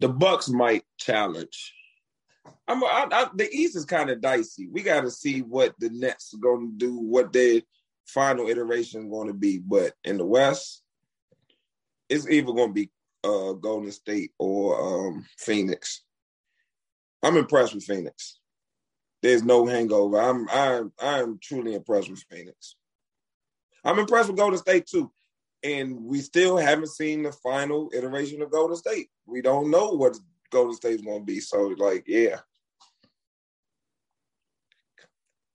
The 0.00 0.08
Bucks 0.08 0.48
might 0.50 0.84
challenge 0.98 1.72
I'm, 2.66 2.82
I, 2.82 3.06
I, 3.10 3.26
the 3.34 3.48
East 3.50 3.76
is 3.76 3.84
kind 3.84 4.10
of 4.10 4.20
dicey. 4.20 4.68
We 4.70 4.82
got 4.82 5.02
to 5.02 5.10
see 5.10 5.40
what 5.40 5.74
the 5.78 5.90
Nets 5.90 6.34
going 6.34 6.70
to 6.70 6.76
do, 6.76 6.96
what 6.96 7.32
their 7.32 7.60
final 8.06 8.48
iteration 8.48 9.02
is 9.02 9.10
going 9.10 9.28
to 9.28 9.34
be. 9.34 9.58
But 9.58 9.92
in 10.04 10.18
the 10.18 10.24
West, 10.24 10.82
it's 12.08 12.28
either 12.28 12.52
going 12.52 12.68
to 12.68 12.74
be 12.74 12.90
uh, 13.24 13.52
Golden 13.52 13.92
State 13.92 14.32
or 14.38 15.08
um, 15.08 15.26
Phoenix. 15.38 16.02
I'm 17.22 17.36
impressed 17.36 17.74
with 17.74 17.84
Phoenix. 17.84 18.40
There's 19.22 19.44
no 19.44 19.66
hangover. 19.66 20.20
I'm 20.20 20.48
I'm 20.50 20.92
I'm 21.00 21.38
truly 21.40 21.74
impressed 21.74 22.10
with 22.10 22.24
Phoenix. 22.28 22.74
I'm 23.84 23.98
impressed 23.98 24.28
with 24.28 24.38
Golden 24.38 24.58
State 24.58 24.86
too. 24.86 25.12
And 25.62 26.02
we 26.02 26.20
still 26.20 26.56
haven't 26.56 26.88
seen 26.88 27.22
the 27.22 27.30
final 27.30 27.88
iteration 27.94 28.42
of 28.42 28.50
Golden 28.50 28.76
State. 28.76 29.08
We 29.26 29.42
don't 29.42 29.70
know 29.70 29.90
what 29.90 30.18
Golden 30.52 30.74
State's 30.74 31.02
gonna 31.02 31.24
be. 31.24 31.40
So 31.40 31.74
like, 31.78 32.04
yeah. 32.06 32.40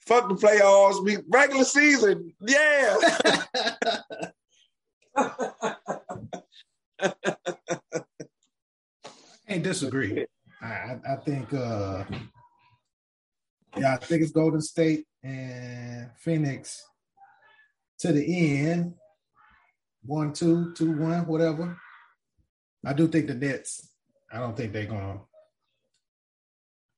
Fuck 0.06 0.30
the 0.30 0.36
playoffs. 0.36 1.04
We 1.04 1.18
regular 1.30 1.64
season. 1.64 2.34
Yeah. 2.42 2.98
I 5.16 5.34
can't 9.48 9.64
disagree. 9.64 10.26
I, 10.62 10.98
I 11.08 11.16
think 11.18 11.54
uh 11.54 12.04
yeah, 13.78 13.94
I 13.94 13.98
think 13.98 14.24
it's 14.24 14.32
Golden 14.32 14.62
State 14.62 15.06
and 15.24 16.10
Phoenix 16.18 16.84
to 18.00 18.12
the 18.12 18.68
end. 18.68 18.96
One, 20.04 20.34
two, 20.34 20.74
two, 20.74 20.98
one, 20.98 21.28
whatever. 21.28 21.78
I 22.86 22.94
do 22.94 23.08
think 23.08 23.28
the 23.28 23.36
Nets, 23.36 23.92
I 24.32 24.40
don't 24.40 24.56
think 24.56 24.74
they're 24.74 24.86
gonna 24.86 25.20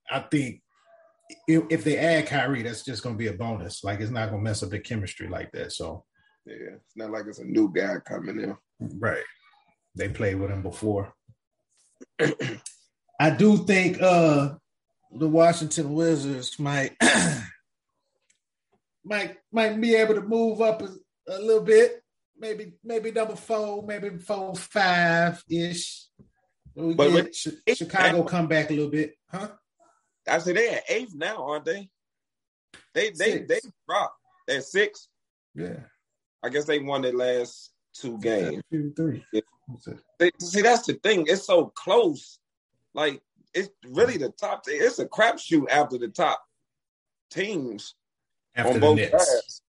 I 0.09 0.19
think 0.19 0.61
if, 1.47 1.63
if 1.69 1.84
they 1.84 1.97
add 1.97 2.27
Kyrie, 2.27 2.63
that's 2.63 2.84
just 2.84 3.03
gonna 3.03 3.15
be 3.15 3.27
a 3.27 3.34
bonus. 3.34 3.84
Like 3.84 3.99
it's 3.99 4.11
not 4.11 4.30
gonna 4.30 4.41
mess 4.41 4.63
up 4.63 4.69
the 4.69 4.80
chemistry 4.80 5.27
like 5.27 5.51
that. 5.51 5.71
So 5.71 6.05
yeah, 6.45 6.75
it's 6.75 6.95
not 6.95 7.11
like 7.11 7.25
it's 7.27 7.39
a 7.39 7.45
new 7.45 7.71
guy 7.71 7.97
coming 8.05 8.39
in. 8.39 8.57
Right. 8.99 9.23
They 9.95 10.09
played 10.09 10.36
with 10.36 10.51
him 10.51 10.63
before. 10.63 11.13
I 13.19 13.30
do 13.32 13.57
think 13.57 14.01
uh 14.01 14.55
the 15.11 15.27
Washington 15.27 15.93
Wizards 15.93 16.57
might 16.59 16.95
might 19.03 19.38
might 19.51 19.80
be 19.80 19.95
able 19.95 20.15
to 20.15 20.21
move 20.21 20.61
up 20.61 20.82
a, 20.82 20.89
a, 21.27 21.39
little 21.39 21.63
bit. 21.63 22.01
Maybe 22.38 22.73
maybe 22.84 23.11
number 23.11 23.36
four, 23.36 23.86
maybe 23.86 24.17
four 24.17 24.55
five 24.55 25.43
ish. 25.49 26.09
We 26.80 26.93
but 26.93 27.11
get 27.11 27.34
Ch- 27.34 27.77
Chicago 27.77 28.23
come 28.23 28.47
back 28.47 28.69
a 28.69 28.73
little 28.73 28.89
bit, 28.89 29.15
huh? 29.30 29.49
I 30.27 30.39
say 30.39 30.53
they 30.53 30.69
at 30.69 30.84
eighth 30.89 31.13
now, 31.13 31.45
aren't 31.45 31.65
they? 31.65 31.89
They 32.93 33.09
they 33.09 33.32
six. 33.32 33.47
they 33.47 33.59
dropped. 33.88 34.15
They're 34.47 34.61
six. 34.61 35.09
Yeah. 35.55 35.80
I 36.41 36.49
guess 36.49 36.65
they 36.65 36.80
won 36.80 37.01
their 37.01 37.13
last 37.13 37.71
two 37.93 38.17
games. 38.19 38.63
Two, 38.71 38.93
three. 38.95 39.25
Yeah. 39.34 39.41
They, 40.17 40.32
see, 40.39 40.61
that's 40.61 40.86
the 40.86 40.93
thing. 40.93 41.25
It's 41.27 41.45
so 41.45 41.65
close. 41.65 42.39
Like 42.93 43.21
it's 43.53 43.69
really 43.86 44.17
the 44.17 44.30
top. 44.30 44.63
It's 44.67 44.99
a 44.99 45.05
crapshoot 45.05 45.69
after 45.69 45.97
the 45.97 46.07
top 46.07 46.41
teams 47.30 47.95
after 48.55 48.73
on 48.73 48.80
both 48.80 48.99
sides. 48.99 49.61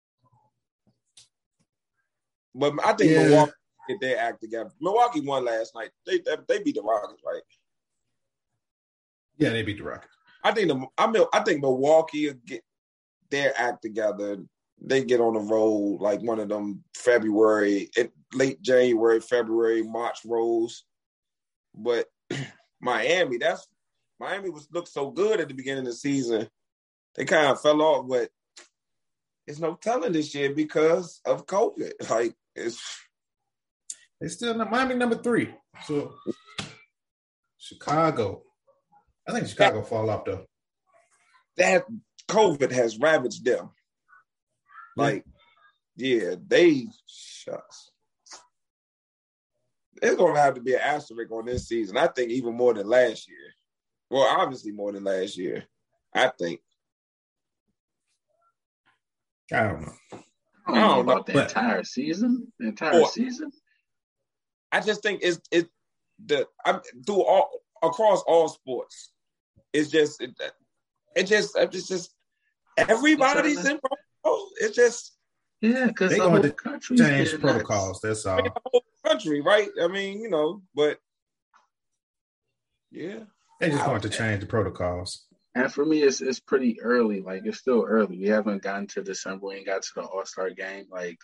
But 2.54 2.74
I 2.84 2.92
think 2.92 3.10
yeah. 3.10 3.22
Milwaukee 3.24 3.52
get 3.90 4.00
their 4.00 4.18
act 4.18 4.40
together. 4.40 4.70
Milwaukee 4.80 5.20
won 5.20 5.44
last 5.44 5.74
night. 5.74 5.90
They 6.06 6.18
they, 6.18 6.36
they 6.48 6.62
beat 6.62 6.76
the 6.76 6.82
Rockets, 6.82 7.22
right? 7.24 7.42
Yeah, 9.38 9.50
they 9.50 9.62
beat 9.62 9.78
the 9.78 9.84
Rockets. 9.84 10.14
I 10.44 10.52
think 10.52 10.68
the 10.68 10.86
I 10.98 11.10
mean 11.10 11.24
I 11.32 11.40
think 11.40 11.60
Milwaukee 11.60 12.28
will 12.28 12.38
get 12.46 12.62
their 13.30 13.52
act 13.56 13.82
together. 13.82 14.38
They 14.82 15.04
get 15.04 15.20
on 15.20 15.34
the 15.34 15.40
road 15.40 16.00
like 16.00 16.22
one 16.22 16.40
of 16.40 16.48
them 16.48 16.84
February, 16.94 17.90
late 18.34 18.62
January, 18.62 19.20
February, 19.20 19.82
March 19.82 20.18
rolls. 20.24 20.84
But 21.74 22.06
Miami, 22.80 23.38
that's 23.38 23.66
Miami 24.18 24.50
was 24.50 24.68
looked 24.72 24.88
so 24.88 25.10
good 25.10 25.40
at 25.40 25.48
the 25.48 25.54
beginning 25.54 25.80
of 25.80 25.86
the 25.86 25.92
season. 25.92 26.48
They 27.14 27.24
kind 27.24 27.48
of 27.48 27.60
fell 27.60 27.82
off, 27.82 28.08
but 28.08 28.30
it's 29.46 29.58
no 29.58 29.74
telling 29.74 30.12
this 30.12 30.34
year 30.34 30.54
because 30.54 31.20
of 31.24 31.46
COVID. 31.46 31.92
Like 32.10 32.34
it's 32.54 32.80
they 34.20 34.28
still 34.28 34.54
Miami 34.54 34.94
number 34.94 35.16
three. 35.16 35.54
So 35.86 36.14
Chicago. 37.58 38.42
I 39.28 39.32
think 39.32 39.48
Chicago 39.48 39.80
that, 39.80 39.88
fall 39.88 40.10
off 40.10 40.24
though. 40.24 40.46
That 41.56 41.84
COVID 42.28 42.72
has 42.72 42.98
ravaged 42.98 43.44
them. 43.44 43.70
Like, 44.96 45.24
yeah, 45.96 46.34
they 46.46 46.86
shucks 47.06 47.90
it's 50.02 50.16
going 50.16 50.34
to 50.34 50.40
have 50.40 50.54
to 50.54 50.60
be 50.60 50.74
an 50.74 50.80
asterisk 50.80 51.30
on 51.30 51.46
this 51.46 51.68
season. 51.68 51.96
I 51.96 52.06
think 52.06 52.30
even 52.30 52.54
more 52.54 52.74
than 52.74 52.88
last 52.88 53.28
year. 53.28 53.54
Well, 54.10 54.22
obviously 54.22 54.72
more 54.72 54.92
than 54.92 55.04
last 55.04 55.36
year. 55.36 55.64
I 56.14 56.32
think. 56.38 56.60
I 59.52 59.62
don't 59.64 59.82
know. 59.82 59.92
I 60.12 60.16
don't, 60.16 60.22
I 60.66 60.80
don't 60.80 60.90
know 60.90 61.00
about 61.00 61.28
know, 61.28 61.34
the 61.34 61.42
entire 61.42 61.84
season. 61.84 62.52
The 62.58 62.68
entire 62.68 63.04
season. 63.06 63.52
I 64.72 64.80
just 64.80 65.02
think 65.02 65.20
it's 65.22 65.40
it 65.50 65.68
the 66.26 66.46
I'm 66.64 66.80
through 67.06 67.24
all 67.24 67.50
across 67.82 68.22
all 68.22 68.48
sports. 68.48 69.12
It's 69.72 69.90
just 69.90 70.20
it, 70.20 70.34
it 71.16 71.24
just 71.24 71.56
it's 71.56 71.88
just 71.88 72.14
everybody's 72.76 73.64
in 73.64 73.78
It's 74.60 74.76
just 74.76 75.16
yeah, 75.60 75.86
because 75.86 76.10
they 76.10 76.18
the 76.18 76.24
going 76.24 76.42
to 76.42 76.50
country 76.50 76.96
change 76.96 77.38
protocols. 77.38 78.00
That's 78.00 78.24
all. 78.24 78.40
Country, 79.06 79.40
right? 79.40 79.68
I 79.82 79.88
mean, 79.88 80.20
you 80.20 80.30
know, 80.30 80.62
but 80.74 80.98
yeah, 82.90 83.20
they 83.60 83.70
just 83.70 83.86
want 83.86 84.02
to 84.02 84.08
change 84.08 84.40
the 84.40 84.46
protocols. 84.46 85.26
And 85.54 85.72
for 85.72 85.84
me, 85.84 86.02
it's 86.02 86.20
it's 86.20 86.40
pretty 86.40 86.80
early. 86.80 87.20
Like 87.20 87.42
it's 87.44 87.58
still 87.58 87.84
early. 87.86 88.18
We 88.18 88.28
haven't 88.28 88.62
gotten 88.62 88.86
to 88.88 89.02
December. 89.02 89.48
We 89.48 89.56
ain't 89.56 89.66
got 89.66 89.82
to 89.82 89.88
the 89.96 90.02
All 90.02 90.24
Star 90.24 90.50
game. 90.50 90.86
Like 90.90 91.18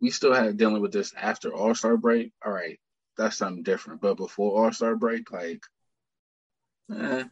we 0.00 0.10
still 0.10 0.34
had 0.34 0.56
dealing 0.56 0.80
with 0.80 0.92
this 0.92 1.12
after 1.14 1.52
All 1.52 1.74
Star 1.74 1.96
break. 1.96 2.32
All 2.44 2.52
right, 2.52 2.78
that's 3.16 3.36
something 3.36 3.62
different. 3.62 4.00
But 4.00 4.16
before 4.16 4.64
All 4.64 4.72
Star 4.72 4.96
break, 4.96 5.30
like, 5.30 5.62
eh, 6.94 7.24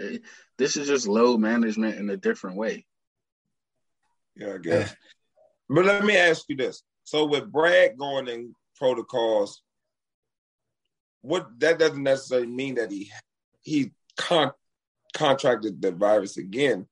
eh, 0.00 0.18
this 0.58 0.76
is 0.76 0.86
just 0.86 1.08
load 1.08 1.40
management 1.40 1.96
in 1.96 2.08
a 2.10 2.16
different 2.16 2.56
way. 2.56 2.86
Yeah, 4.36 4.54
I 4.54 4.58
guess. 4.58 4.94
But 5.68 5.84
let 5.84 6.04
me 6.04 6.16
ask 6.16 6.44
you 6.48 6.56
this: 6.56 6.82
so 7.04 7.26
with 7.26 7.50
Brad 7.50 7.96
going 7.98 8.28
in 8.28 8.54
protocols, 8.76 9.62
what 11.22 11.48
that 11.60 11.78
doesn't 11.78 12.02
necessarily 12.02 12.46
mean 12.46 12.76
that 12.76 12.90
he 12.90 13.10
he 13.62 13.92
con- 14.16 14.52
contracted 15.12 15.82
the 15.82 15.92
virus 15.92 16.36
again. 16.36 16.86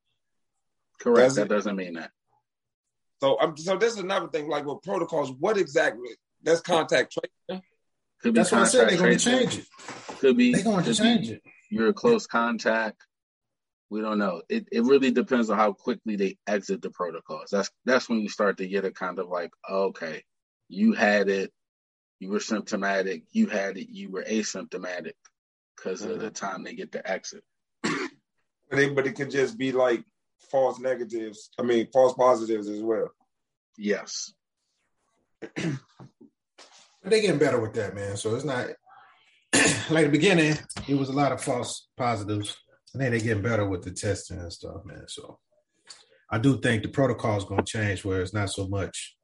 Correct. 1.01 1.28
Does 1.28 1.34
that 1.36 1.49
doesn't 1.49 1.76
mean 1.76 1.94
that. 1.94 2.11
So 3.20 3.40
um, 3.40 3.56
so 3.56 3.76
this 3.76 3.94
is 3.94 4.00
another 4.00 4.28
thing. 4.28 4.48
Like 4.48 4.64
with 4.64 4.82
protocols, 4.82 5.32
what 5.38 5.56
exactly? 5.56 6.10
That's 6.42 6.60
contact 6.60 7.12
tracing. 7.12 7.62
That's 8.22 8.52
what 8.52 8.62
I 8.62 8.64
said. 8.64 8.90
They're 8.90 8.98
going 8.98 9.18
to 9.18 9.24
change 9.24 9.58
it. 9.58 9.66
Could 10.18 10.36
be. 10.36 10.52
They're 10.52 10.64
going 10.64 10.84
to 10.84 10.94
change 10.94 11.30
it. 11.30 11.42
You're 11.70 11.88
a 11.88 11.94
close 11.94 12.26
contact. 12.26 13.04
We 13.90 14.00
don't 14.00 14.18
know. 14.18 14.42
It 14.48 14.68
it 14.70 14.82
really 14.82 15.10
depends 15.10 15.50
on 15.50 15.56
how 15.56 15.72
quickly 15.72 16.16
they 16.16 16.36
exit 16.46 16.82
the 16.82 16.90
protocols. 16.90 17.48
That's 17.50 17.70
that's 17.84 18.08
when 18.08 18.20
you 18.20 18.28
start 18.28 18.58
to 18.58 18.68
get 18.68 18.84
a 18.84 18.90
kind 18.90 19.18
of 19.18 19.28
like, 19.28 19.50
okay, 19.68 20.22
you 20.68 20.92
had 20.92 21.28
it, 21.28 21.52
you 22.20 22.30
were 22.30 22.40
symptomatic, 22.40 23.22
you 23.32 23.46
had 23.46 23.78
it, 23.78 23.88
you 23.88 24.10
were 24.10 24.24
asymptomatic 24.24 25.14
because 25.76 26.02
mm-hmm. 26.02 26.12
of 26.12 26.20
the 26.20 26.26
mm-hmm. 26.26 26.46
time 26.46 26.64
they 26.64 26.74
get 26.74 26.92
to 26.92 27.10
exit. 27.10 27.42
but 27.82 28.78
it, 28.78 28.94
but 28.94 29.06
it 29.06 29.12
could 29.12 29.30
just 29.30 29.56
be 29.56 29.72
like 29.72 30.04
false 30.51 30.78
negatives. 30.78 31.51
I 31.59 31.62
mean, 31.62 31.89
false 31.93 32.14
positives 32.14 32.68
as 32.68 32.82
well. 32.82 33.11
Yes. 33.76 34.32
they're 35.57 35.78
getting 37.05 37.39
better 37.39 37.61
with 37.61 37.74
that, 37.74 37.95
man. 37.95 38.16
So 38.16 38.34
it's 38.34 38.45
not 38.45 38.66
like 39.91 40.07
the 40.07 40.11
beginning. 40.11 40.57
It 40.86 40.95
was 40.95 41.09
a 41.09 41.12
lot 41.12 41.32
of 41.32 41.43
false 41.43 41.89
positives 41.97 42.57
I 42.95 42.99
think 42.99 43.11
they're 43.11 43.20
getting 43.20 43.43
better 43.43 43.66
with 43.66 43.82
the 43.82 43.91
testing 43.91 44.39
and 44.39 44.53
stuff, 44.53 44.84
man. 44.84 45.05
So 45.09 45.39
I 46.30 46.39
do 46.39 46.59
think 46.59 46.82
the 46.82 46.89
protocol 46.89 47.36
is 47.36 47.45
going 47.45 47.64
to 47.64 47.70
change 47.70 48.05
where 48.05 48.22
it's 48.22 48.34
not 48.34 48.51
so 48.51 48.66
much 48.66 49.16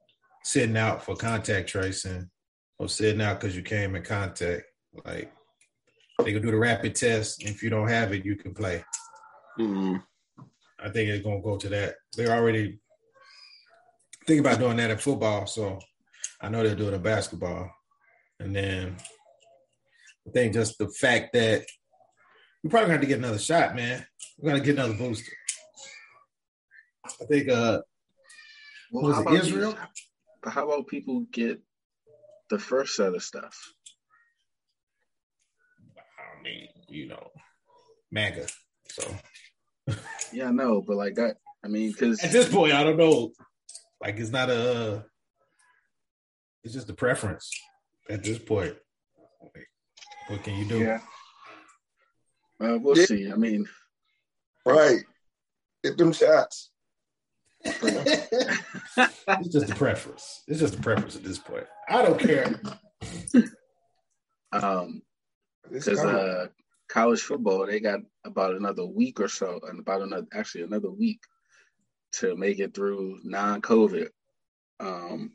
sitting 0.43 0.77
out 0.77 1.03
for 1.03 1.15
contact 1.15 1.69
tracing 1.69 2.29
or 2.77 2.87
sitting 2.87 3.21
out 3.21 3.39
because 3.39 3.55
you 3.55 3.63
came 3.63 3.95
in 3.95 4.03
contact. 4.03 4.63
Like 5.03 5.31
they 6.23 6.33
can 6.33 6.41
do 6.43 6.51
the 6.51 6.57
rapid 6.57 6.95
test. 6.95 7.43
If 7.43 7.63
you 7.63 7.69
don't 7.69 7.87
have 7.87 8.13
it, 8.13 8.23
you 8.23 8.35
can 8.35 8.53
play. 8.53 8.83
Mm-hmm. 9.59 9.97
I 10.85 10.89
think 10.89 11.09
it's 11.09 11.23
going 11.23 11.41
to 11.41 11.43
go 11.43 11.57
to 11.57 11.69
that. 11.69 11.95
They're 12.15 12.35
already 12.35 12.79
thinking 14.27 14.45
about 14.45 14.59
doing 14.59 14.77
that 14.77 14.91
in 14.91 14.97
football. 14.97 15.47
So 15.47 15.79
I 16.39 16.49
know 16.49 16.63
they're 16.63 16.75
doing 16.75 16.93
it 16.93 16.97
in 16.97 17.01
basketball. 17.01 17.71
And 18.39 18.55
then 18.55 18.97
I 20.27 20.31
think 20.31 20.53
just 20.53 20.77
the 20.77 20.87
fact 20.89 21.33
that 21.33 21.65
we 22.63 22.69
probably 22.69 22.93
got 22.93 23.01
to 23.01 23.07
get 23.07 23.17
another 23.17 23.39
shot, 23.39 23.75
man. 23.75 24.05
We 24.37 24.49
got 24.49 24.57
to 24.57 24.63
get 24.63 24.75
another 24.75 24.93
booster. 24.93 25.31
I 27.21 27.25
think 27.25 27.49
uh 27.49 27.81
Well, 28.91 29.05
Was 29.05 29.15
how 29.15 29.21
it 29.21 29.27
about 29.27 29.39
Israel? 29.39 29.77
But 30.43 30.53
how 30.53 30.65
about 30.65 30.87
people 30.87 31.25
get 31.31 31.61
the 32.51 32.59
first 32.59 32.95
set 32.95 33.15
of 33.15 33.23
stuff? 33.23 33.57
I 35.97 36.43
mean, 36.43 36.67
you 36.87 37.07
know, 37.07 37.31
MAGA. 38.11 38.47
So 38.89 39.03
Yeah, 40.31 40.47
I 40.47 40.51
know, 40.51 40.81
but 40.81 40.97
like 40.97 41.15
that, 41.15 41.37
I 41.63 41.67
mean, 41.67 41.91
because 41.91 42.23
at 42.23 42.31
this 42.31 42.49
point, 42.49 42.73
I 42.73 42.83
don't 42.83 42.97
know. 42.97 43.31
Like 44.01 44.17
it's 44.17 44.31
not 44.31 44.49
a. 44.49 44.93
Uh, 44.95 45.01
it's 46.63 46.73
just 46.73 46.89
a 46.89 46.93
preference 46.93 47.49
at 48.09 48.23
this 48.23 48.39
point. 48.39 48.75
Like, 49.41 49.67
what 50.27 50.43
can 50.43 50.55
you 50.55 50.65
do? 50.65 50.79
yeah, 50.79 50.99
uh, 52.59 52.77
we'll 52.81 52.97
Yeah. 52.97 53.05
see. 53.05 53.31
I 53.31 53.35
mean, 53.35 53.67
Right. 54.65 55.01
Get 55.83 55.97
them 55.99 56.11
shots. 56.11 56.71
it's 57.65 59.47
just 59.51 59.69
a 59.69 59.75
preference. 59.75 60.41
It's 60.47 60.59
just 60.59 60.75
a 60.75 60.81
preference 60.81 61.15
at 61.15 61.23
this 61.23 61.37
point. 61.37 61.67
I 61.87 62.01
don't 62.01 62.19
care. 62.19 62.59
um, 64.51 65.01
because 65.71 65.99
coming. 65.99 66.15
uh, 66.15 66.47
college 66.89 67.21
football 67.21 67.65
they 67.67 67.79
got 67.79 67.99
about 68.25 68.55
another 68.55 68.85
week 68.85 69.19
or 69.19 69.27
so, 69.27 69.59
and 69.69 69.79
about 69.79 70.01
another 70.01 70.27
actually 70.33 70.63
another 70.63 70.91
week 70.91 71.19
to 72.13 72.35
make 72.35 72.59
it 72.59 72.73
through 72.73 73.19
non-COVID. 73.23 74.09
Um, 74.79 75.33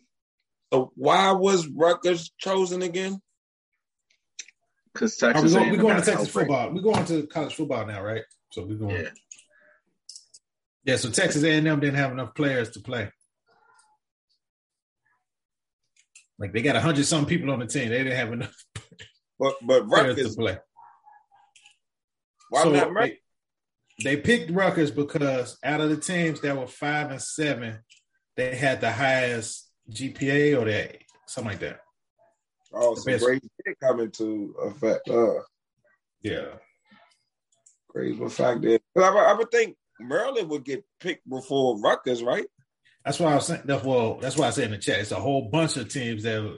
So 0.72 0.92
why 0.96 1.32
was 1.32 1.66
Rutgers 1.68 2.30
chosen 2.38 2.82
again? 2.82 3.20
because 4.92 5.22
Are 5.22 5.28
we 5.28 5.32
Texas, 5.34 5.52
going, 5.54 5.70
we're 5.70 5.76
going 5.78 5.96
to 5.96 6.02
Texas 6.02 6.28
outbreak. 6.28 6.48
football. 6.48 6.72
We're 6.74 6.82
going 6.82 7.04
to 7.06 7.26
college 7.28 7.54
football 7.54 7.86
now, 7.86 8.02
right? 8.02 8.22
So 8.52 8.64
we're 8.64 8.74
going. 8.76 8.96
Yeah, 8.96 9.10
Yeah, 10.84 10.96
so 10.96 11.10
Texas 11.10 11.44
A&M 11.44 11.62
didn't 11.64 11.94
have 11.94 12.10
enough 12.12 12.34
players 12.34 12.70
to 12.70 12.80
play. 12.80 13.10
Like 16.38 16.52
they 16.52 16.62
got 16.62 16.74
a 16.76 16.80
hundred 16.80 17.04
some 17.06 17.26
people 17.26 17.50
on 17.50 17.60
the 17.60 17.66
team. 17.66 17.88
They 17.90 17.98
didn't 17.98 18.16
have 18.16 18.32
enough 18.32 18.54
But 19.38 19.54
but 19.62 19.88
players 19.88 20.16
to 20.16 20.22
Rutgers, 20.22 20.36
play. 20.36 20.58
Why 22.50 22.62
so 22.62 22.70
not 22.72 22.92
Rutgers? 22.92 23.16
they, 24.00 24.16
they 24.16 24.20
picked 24.20 24.50
Rutgers 24.50 24.90
because 24.90 25.58
out 25.64 25.80
of 25.80 25.88
the 25.90 25.96
teams 25.96 26.40
that 26.42 26.56
were 26.56 26.66
five 26.66 27.10
and 27.10 27.20
seven, 27.22 27.78
they 28.36 28.54
had 28.54 28.80
the 28.80 28.92
highest 28.92 29.68
GPA 29.90 30.60
or 30.60 30.64
they 30.66 31.00
something 31.26 31.52
like 31.52 31.60
that. 31.60 31.80
Oh, 32.72 32.94
the 32.94 33.00
so 33.00 33.10
best- 33.10 33.24
grades 33.24 33.48
did 33.64 33.74
come 33.82 34.00
into 34.00 34.54
effect. 34.62 35.08
Uh, 35.08 35.40
Yeah. 36.22 36.46
grades 37.88 38.18
were 38.18 38.28
factored. 38.28 38.80
I, 38.96 39.10
would- 39.10 39.18
I 39.18 39.32
would 39.32 39.50
think 39.50 39.76
Maryland 39.98 40.48
would 40.50 40.64
get 40.64 40.84
picked 41.00 41.28
before 41.28 41.78
Rutgers, 41.80 42.22
right? 42.22 42.46
That's 43.04 43.18
why 43.18 43.32
I 43.32 43.34
was 43.36 43.46
saying 43.46 43.62
that 43.64 43.84
well, 43.84 44.18
that's 44.20 44.36
why 44.36 44.46
I 44.46 44.50
said 44.50 44.64
in 44.66 44.70
the 44.72 44.78
chat, 44.78 45.00
it's 45.00 45.10
a 45.10 45.16
whole 45.16 45.48
bunch 45.48 45.76
of 45.76 45.88
teams 45.88 46.22
that 46.24 46.44
are 46.44 46.56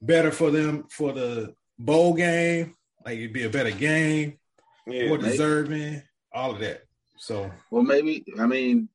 better 0.00 0.30
for 0.30 0.50
them 0.50 0.84
for 0.90 1.12
the 1.12 1.54
bowl 1.78 2.14
game. 2.14 2.74
Like 3.04 3.18
it'd 3.18 3.32
be 3.32 3.44
a 3.44 3.50
better 3.50 3.70
game, 3.70 4.38
Yeah, 4.86 5.08
more 5.08 5.18
maybe. 5.18 5.30
deserving, 5.30 6.02
all 6.32 6.52
of 6.52 6.60
that. 6.60 6.82
So 7.18 7.50
well, 7.70 7.82
maybe. 7.82 8.24
I 8.38 8.46
mean, 8.46 8.88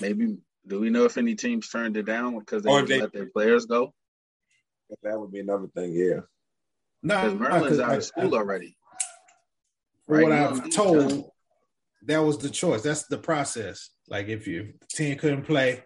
maybe. 0.00 0.38
Do 0.66 0.80
we 0.80 0.90
know 0.90 1.04
if 1.04 1.16
any 1.16 1.34
teams 1.34 1.68
turned 1.70 1.96
it 1.96 2.04
down 2.04 2.38
because 2.38 2.62
they, 2.62 2.82
they- 2.82 3.00
let 3.00 3.12
their 3.12 3.26
players 3.26 3.66
go? 3.66 3.94
that 5.02 5.20
would 5.20 5.30
be 5.30 5.40
another 5.40 5.66
thing. 5.74 5.92
Yeah. 5.92 6.20
no, 7.02 7.20
Because 7.22 7.38
Maryland's 7.38 7.78
out 7.78 7.96
of 7.98 8.04
school 8.04 8.34
already. 8.34 8.74
From 10.06 10.16
Right 10.16 10.24
what 10.24 10.32
I've 10.32 10.70
told, 10.70 11.08
guys- 11.10 11.24
that 12.06 12.18
was 12.18 12.38
the 12.38 12.48
choice. 12.48 12.82
That's 12.82 13.06
the 13.06 13.18
process. 13.18 13.90
Like 14.08 14.28
if 14.28 14.46
you 14.46 14.72
if 14.74 14.80
the 14.80 14.86
team 14.86 15.18
couldn't 15.18 15.42
play, 15.42 15.84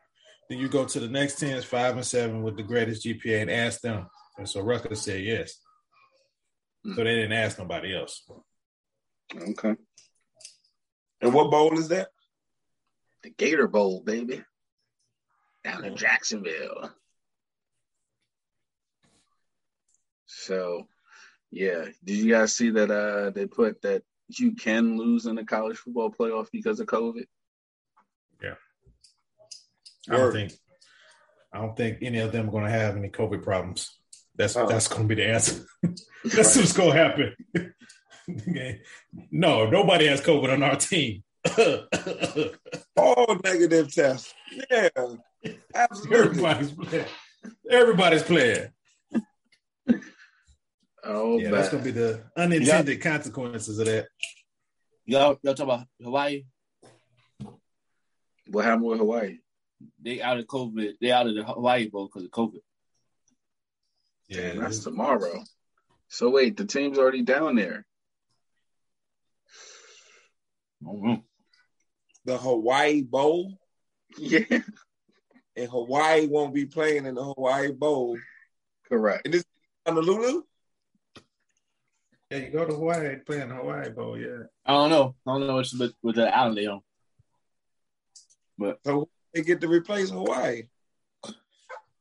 then 0.49 0.59
you 0.59 0.69
go 0.69 0.85
to 0.85 1.01
the 1.01 1.09
next 1.09 1.41
teams 1.41 1.65
five 1.65 1.97
and 1.97 2.07
seven 2.07 2.43
with 2.43 2.57
the 2.57 2.63
greatest 2.63 3.05
GPA 3.05 3.43
and 3.43 3.51
ask 3.51 3.81
them. 3.81 4.07
And 4.39 4.49
so 4.49 4.61
Rutgers 4.61 5.03
said 5.03 5.23
yes. 5.23 5.59
Hmm. 6.85 6.95
So 6.95 7.05
they 7.05 7.15
didn't 7.15 7.33
ask 7.33 7.59
nobody 7.59 7.97
else. 7.97 8.23
Okay, 9.35 9.75
And 11.23 11.33
what 11.35 11.51
bowl 11.51 11.79
is 11.79 11.89
that? 11.89 12.09
the 13.23 13.31
Gator 13.31 13.69
Bowl, 13.69 14.01
baby, 14.03 14.43
down 15.65 15.85
in 15.85 15.97
Jacksonville. 15.97 16.91
So, 20.27 20.89
yeah, 21.51 21.85
did 22.05 22.17
you 22.17 22.33
guys 22.33 22.55
see 22.57 22.71
that? 22.71 22.91
Uh, 22.91 23.31
they 23.31 23.47
put 23.47 23.81
that 23.83 24.03
you 24.29 24.55
can 24.55 24.97
lose 24.97 25.27
in 25.27 25.37
the 25.37 25.45
college 25.45 25.77
football 25.77 26.11
playoff 26.11 26.49
because 26.53 26.81
of 26.81 26.87
COVID. 26.87 27.27
Yeah. 28.43 28.55
I 30.11 30.17
don't 30.17 30.33
think 30.33 30.53
I 31.53 31.59
don't 31.61 31.77
think 31.77 31.99
any 32.03 32.19
of 32.19 32.33
them 32.33 32.49
are 32.49 32.53
gonna 32.53 32.71
have 32.71 32.97
any 32.97 33.09
COVID 33.11 33.43
problems. 33.45 33.99
That's 34.35 34.57
Oh. 34.57 34.67
that's 34.67 34.89
gonna 34.89 35.05
be 35.05 35.15
the 35.17 35.27
answer. 35.29 35.65
that's 36.25 36.57
what's 36.57 36.73
gonna 36.73 36.95
happen. 36.95 37.35
Okay. 38.31 38.81
no, 39.31 39.69
nobody 39.69 40.07
has 40.07 40.21
COVID 40.21 40.53
on 40.53 40.63
our 40.63 40.77
team. 40.77 41.23
All 42.97 43.37
negative 43.43 43.93
tests. 43.93 44.33
Yeah, 44.71 44.89
absolutely. 45.75 46.19
Everybody's 46.45 46.73
playing. 46.73 47.05
Everybody's 47.71 48.23
playing. 48.23 48.69
Oh, 51.05 51.39
Yeah, 51.39 51.51
bad. 51.51 51.59
that's 51.59 51.69
gonna 51.71 51.83
be 51.83 51.91
the 51.91 52.23
unintended 52.37 53.01
consequences 53.01 53.79
of 53.79 53.87
that. 53.87 54.07
Y'all, 55.05 55.37
y'all 55.43 55.55
talk 55.55 55.65
about 55.65 55.87
Hawaii. 56.01 56.45
what 58.49 58.65
happened 58.65 58.85
with 58.87 58.99
Hawaii? 58.99 59.39
They 60.01 60.23
out 60.23 60.39
of 60.39 60.47
COVID. 60.47 60.93
They 61.01 61.11
out 61.11 61.27
of 61.27 61.35
the 61.35 61.43
Hawaii 61.43 61.89
bowl 61.89 62.07
because 62.07 62.25
of 62.25 62.31
COVID. 62.31 62.61
Yeah, 64.29 64.53
Damn, 64.53 64.59
that's 64.61 64.79
tomorrow. 64.79 65.43
So 66.09 66.31
wait, 66.31 66.57
the 66.57 66.65
team's 66.67 66.99
already 66.99 67.23
down 67.23 67.57
there. 67.57 67.85
Mhm. 70.83 71.23
The 72.25 72.39
Hawaii 72.39 73.03
Bowl, 73.03 73.59
Yeah, 74.19 74.45
and 75.57 75.71
Hawaii 75.71 76.27
won't 76.27 76.55
be 76.55 76.67
playing 76.67 77.07
in 77.07 77.15
the 77.15 77.25
Hawaii 77.25 77.73
Bowl. 77.73 78.19
correct. 78.89 79.27
Honolulu? 79.87 80.43
yeah, 82.31 82.39
you 82.39 82.51
go 82.51 82.65
to 82.65 82.73
Hawaii, 82.75 83.17
play 83.27 83.41
in 83.41 83.51
Hawaii 83.51 83.91
Bowl, 83.91 84.19
yeah. 84.19 84.45
I 84.65 84.73
don't 84.73 84.91
know. 84.91 85.15
I 85.27 85.33
don't 85.33 85.47
know 85.47 85.57
what's 85.57 85.73
with, 85.75 85.95
with 86.03 86.17
the 86.17 86.29
island 86.35 86.57
they 86.59 86.67
on. 86.67 86.83
So 88.85 89.09
they 89.35 89.43
get 89.43 89.61
to 89.63 89.69
replace 89.69 90.11
Hawaii. 90.11 90.65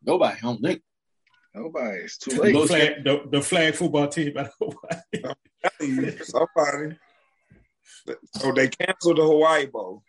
Nobody. 0.04 0.38
I 0.38 0.42
don't 0.42 0.62
think. 0.62 0.82
Nobody. 1.56 1.98
It's 2.00 2.18
too 2.18 2.40
late. 2.42 2.54
Most- 2.54 2.68
flag, 2.70 3.04
the, 3.04 3.22
the 3.32 3.42
flag 3.42 3.74
football 3.76 4.08
team 4.08 4.38
out 4.38 4.48
of 4.48 4.54
Hawaii. 4.60 5.36
Telling 5.80 5.96
you, 5.96 6.12
Somebody. 6.24 6.98
So 8.36 8.52
they 8.52 8.70
canceled 8.70 9.18
the 9.18 9.24
Hawaii 9.24 9.66
Bowl. 9.68 10.04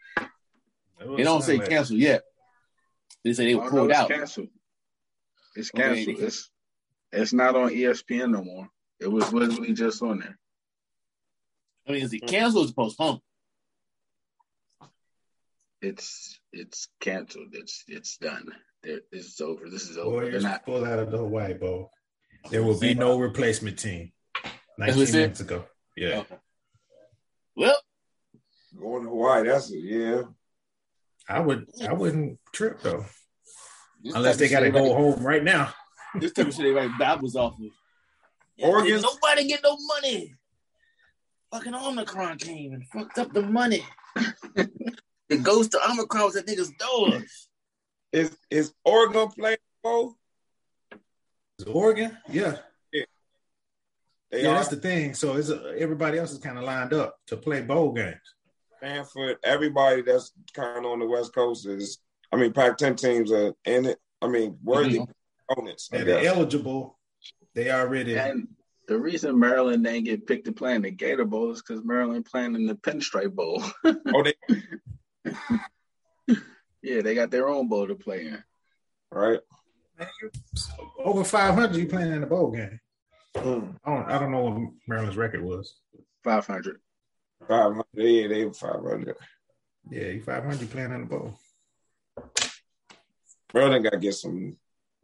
They 1.17 1.23
don't 1.25 1.43
say 1.43 1.59
canceled 1.59 1.99
yet. 2.01 2.23
They 3.25 3.33
say 3.33 3.47
they 3.47 3.55
Oh, 3.55 3.61
were 3.65 3.71
pulled 3.71 3.93
out. 3.93 4.09
canceled. 4.09 4.49
It's 5.57 5.71
Okay. 5.75 6.05
canceled. 6.05 6.21
It's 6.21 6.51
it's 7.13 7.33
not 7.33 7.55
on 7.57 7.71
ESPN 7.71 8.31
no 8.31 8.43
more. 8.43 8.69
It 9.01 9.09
was 9.09 9.33
literally 9.33 9.73
just 9.75 10.03
on 10.03 10.21
there. 10.21 10.39
I 11.87 11.93
mean, 11.93 12.03
is 12.03 12.13
it 12.13 12.27
canceled 12.27 12.71
or 12.71 12.73
postponed? 12.73 13.21
It's 15.81 16.41
it's 16.53 16.89
canceled. 17.01 17.49
It's 17.53 17.85
it's 17.89 18.17
done. 18.19 18.47
It- 18.85 19.07
It's 19.13 19.41
over. 19.41 19.69
This 19.69 19.89
is 19.89 19.99
over. 19.99 20.31
They're 20.31 20.41
not. 20.41 20.65
pulled 20.65 20.85
out 20.85 20.99
of 20.99 21.11
the 21.11 21.19
Hawaii 21.19 21.55
Bowl. 21.55 21.91
There 22.51 22.63
will 22.63 22.79
be 22.79 22.95
no 22.95 23.19
replacement 23.19 23.79
team. 23.79 24.13
19 24.79 25.13
minutes 25.13 25.41
ago. 25.41 25.65
Yeah. 25.97 26.19
Okay. 26.21 26.37
Well, 27.57 27.77
Going 28.79 29.05
to 29.05 29.11
Hawaii, 29.11 29.47
that's 29.47 29.71
it, 29.71 29.79
yeah. 29.81 30.23
I 31.29 31.41
would 31.41 31.69
I 31.87 31.93
wouldn't 31.93 32.39
trip 32.53 32.81
though. 32.83 33.05
this 34.03 34.15
Unless 34.15 34.39
they 34.39 34.49
gotta 34.49 34.71
go 34.71 34.83
they 34.83 34.93
home 34.93 35.23
right 35.25 35.43
now. 35.45 35.73
This 36.19 36.33
type 36.33 36.49
of 36.49 36.55
shit 36.55 36.65
they 36.65 36.71
write 36.73 36.99
Bibles 36.99 37.37
off 37.37 37.55
of. 37.55 37.67
Oregon- 38.63 39.01
nobody 39.03 39.47
get 39.47 39.61
no 39.63 39.77
money. 39.95 40.35
Fucking 41.53 41.75
Omicron 41.75 42.39
came 42.39 42.73
and 42.73 42.87
fucked 42.89 43.19
up 43.19 43.33
the 43.33 43.43
money. 43.43 43.85
it 45.29 45.43
goes 45.43 45.69
to 45.69 45.91
Omicron 45.91 46.25
was 46.25 46.35
that 46.35 46.47
niggas 46.47 46.77
doors. 46.79 47.49
Is 48.13 48.37
is 48.51 48.73
Oregon 48.85 49.29
playing 49.29 49.59
bowl? 49.83 50.17
Is 51.59 51.67
Oregon? 51.67 52.17
Yeah. 52.29 52.57
They 54.33 54.43
yeah, 54.43 54.49
are 54.49 54.55
that's 54.55 54.69
the 54.69 54.77
thing. 54.77 55.15
So 55.15 55.37
it's 55.37 55.51
everybody 55.77 56.19
else 56.19 56.33
is 56.33 56.39
kind 56.39 56.57
of 56.59 56.65
lined 56.65 56.93
up 56.95 57.19
to 57.27 57.37
play 57.37 57.61
bowl 57.61 57.93
games. 57.93 58.17
Stanford. 58.79 59.37
Everybody 59.45 60.03
that's 60.03 60.33
kind 60.55 60.85
of 60.85 60.91
on 60.91 60.99
the 60.99 61.07
West 61.07 61.35
Coast 61.35 61.67
is. 61.67 61.99
I 62.33 62.37
mean, 62.37 62.53
Pac-10 62.55 62.97
teams 62.97 63.31
are 63.31 63.53
in 63.67 63.85
it. 63.85 63.99
I 64.23 64.29
mean, 64.29 64.57
worthy 64.65 64.99
Mhm. 65.01 65.09
opponents. 65.51 65.91
And 65.93 66.09
they're 66.09 66.27
eligible. 66.27 66.99
They 67.55 67.71
already 67.71 68.17
And 68.17 68.49
The 68.89 68.99
reason 68.99 69.39
Maryland 69.39 69.85
didn't 69.85 70.05
get 70.05 70.27
picked 70.27 70.47
to 70.47 70.53
play 70.53 70.75
in 70.75 70.83
the 70.83 70.91
Gator 70.91 71.25
Bowl 71.27 71.53
is 71.53 71.63
because 71.63 71.85
Maryland 71.85 72.25
playing 72.25 72.55
in 72.55 72.67
the 72.67 72.75
Pinstripe 72.75 73.35
Bowl. 73.35 73.63
Oh, 73.85 74.23
they 74.25 74.35
yeah, 76.83 77.03
they 77.03 77.15
got 77.15 77.31
their 77.31 77.49
own 77.49 77.69
bowl 77.69 77.87
to 77.87 77.95
play 77.95 78.27
in. 78.27 78.43
right. 79.11 79.41
Over 80.99 81.23
500, 81.23 81.77
you 81.77 81.87
playing 81.87 82.13
in 82.13 82.23
a 82.23 82.27
bowl 82.27 82.51
game. 82.51 82.81
Mm. 83.37 83.77
I 83.85 83.91
don't, 83.91 84.11
I 84.11 84.19
don't 84.19 84.31
know 84.31 84.43
what 84.43 84.73
Maryland's 84.87 85.17
record 85.17 85.43
was. 85.43 85.75
500. 86.25 86.81
Five 87.49 87.73
hundred. 87.73 87.85
Yeah, 87.95 88.29
they 88.29 88.45
were 88.45 88.53
five 88.53 88.83
hundred. 88.83 89.17
Yeah, 89.91 90.09
you 90.09 90.23
500, 90.23 90.61
you 90.61 90.67
playing 90.69 90.93
in 90.93 91.03
a 91.03 91.07
bowl. 91.07 91.35
Maryland 93.53 93.85
got 93.85 93.91
to 93.91 93.99
get 93.99 94.15
some 94.15 94.57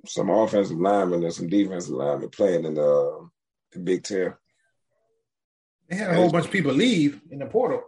some 0.07 0.31
offensive 0.31 0.79
linemen 0.79 1.25
and 1.25 1.33
some 1.33 1.49
defensive 1.49 1.95
linemen 1.95 2.29
playing 2.31 2.65
in 2.65 2.75
the, 2.75 3.29
the 3.73 3.81
Big 3.81 4.05
Ten. 4.05 4.35
They 5.89 5.97
had 5.97 6.11
a 6.11 6.15
whole 6.15 6.31
bunch 6.31 6.47
of 6.47 6.53
people 6.53 6.73
leave 6.73 7.21
in 7.31 7.41
the 7.41 7.47
portal. 7.47 7.83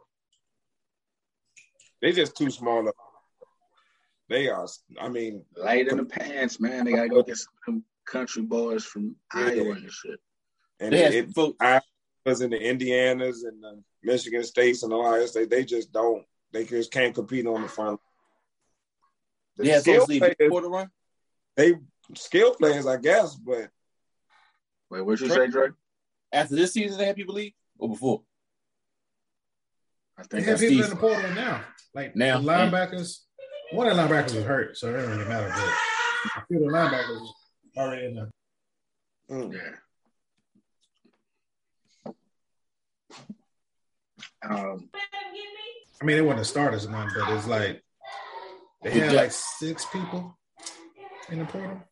They 2.02 2.12
just 2.12 2.36
too 2.36 2.50
small. 2.50 2.88
Up. 2.88 2.94
They 4.28 4.48
are. 4.48 4.66
I 5.00 5.08
mean, 5.08 5.44
Light 5.56 5.88
in 5.88 5.98
the 5.98 6.04
pants, 6.04 6.58
man. 6.58 6.84
They 6.84 6.92
got 6.92 7.02
to 7.02 7.08
go 7.08 7.22
get 7.22 7.36
some 7.36 7.84
country 8.06 8.42
boys 8.42 8.84
from 8.84 9.14
Yeah. 9.34 9.42
Iowa 9.42 9.72
and 9.72 9.90
shit. 9.90 10.18
And 10.80 10.92
They 10.92 11.02
had 11.02 11.14
it, 11.14 11.30
folks. 11.30 11.56
was 12.26 12.40
in 12.40 12.50
the 12.50 12.58
Indianas 12.58 13.44
and 13.46 13.62
the 13.62 13.82
Michigan 14.02 14.42
States 14.44 14.82
and 14.82 14.92
Ohio 14.92 15.26
State. 15.26 15.50
They 15.50 15.64
just 15.64 15.92
don't. 15.92 16.24
They 16.52 16.64
just 16.64 16.90
can't 16.92 17.14
compete 17.14 17.46
on 17.46 17.62
the 17.62 17.68
front. 17.68 18.00
The 19.56 19.64
They 19.64 19.70
had 19.70 19.82
skill 19.82 20.00
folks 20.00 20.08
leave 20.08 20.20
the 20.22 20.34
players, 20.36 20.50
quarter 20.50 20.68
run. 20.68 20.90
they 21.56 21.74
skill 22.16 22.54
players, 22.54 22.86
I 22.86 22.96
guess, 22.96 23.36
but 23.36 23.70
Wait, 24.90 25.02
what'd 25.02 25.20
you 25.20 25.32
say, 25.32 25.46
Dre? 25.46 25.68
After 26.32 26.56
this 26.56 26.72
season, 26.72 26.98
they 26.98 27.06
have 27.06 27.14
people 27.16 27.34
leave 27.34 27.52
or 27.78 27.88
before. 27.88 28.22
I 30.18 30.22
think 30.22 30.30
They 30.30 30.36
think 30.38 30.48
have 30.48 30.58
that's 30.58 30.70
people 30.70 30.82
Steve. 30.84 30.92
in 30.92 30.98
the 30.98 31.00
portal 31.00 31.34
now. 31.34 31.64
Like 31.94 32.16
Now, 32.16 32.40
the 32.40 32.46
linebackers. 32.48 33.18
One 33.72 33.86
of 33.86 33.96
the 33.96 34.02
linebackers 34.02 34.34
was 34.34 34.44
hurt, 34.44 34.76
so 34.76 34.88
it 34.88 34.92
didn't 34.96 35.10
really 35.10 35.28
matter. 35.28 35.48
But 35.48 35.74
I 36.36 36.42
feel 36.48 36.60
the 36.60 36.66
linebackers 36.66 37.28
already 37.76 38.06
in 38.06 38.14
the 38.16 38.30
mm, 39.30 39.52
yeah. 39.54 39.76
Um, 44.42 44.88
I 46.00 46.04
mean, 46.04 46.16
they 46.16 46.22
weren't 46.22 46.38
the 46.38 46.44
starters 46.44 46.86
or 46.86 46.90
nothing, 46.90 47.10
but 47.14 47.32
it's 47.34 47.46
like 47.46 47.82
they 48.82 48.90
had 48.90 49.12
like 49.12 49.32
six 49.32 49.84
people 49.86 50.38
in 51.28 51.40
the 51.40 51.44
portal. 51.44 51.82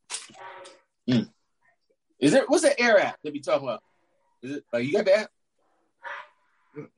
Is 2.21 2.33
there 2.33 2.45
what's 2.47 2.63
the 2.63 2.79
air 2.81 2.99
app 2.99 3.19
that 3.23 3.33
we 3.33 3.41
talking 3.41 3.69
about? 3.69 3.83
Is 4.43 4.57
it 4.57 4.65
like 4.73 4.85
you 4.85 4.93
got 4.93 5.05
that? 5.05 5.19
app 5.21 5.31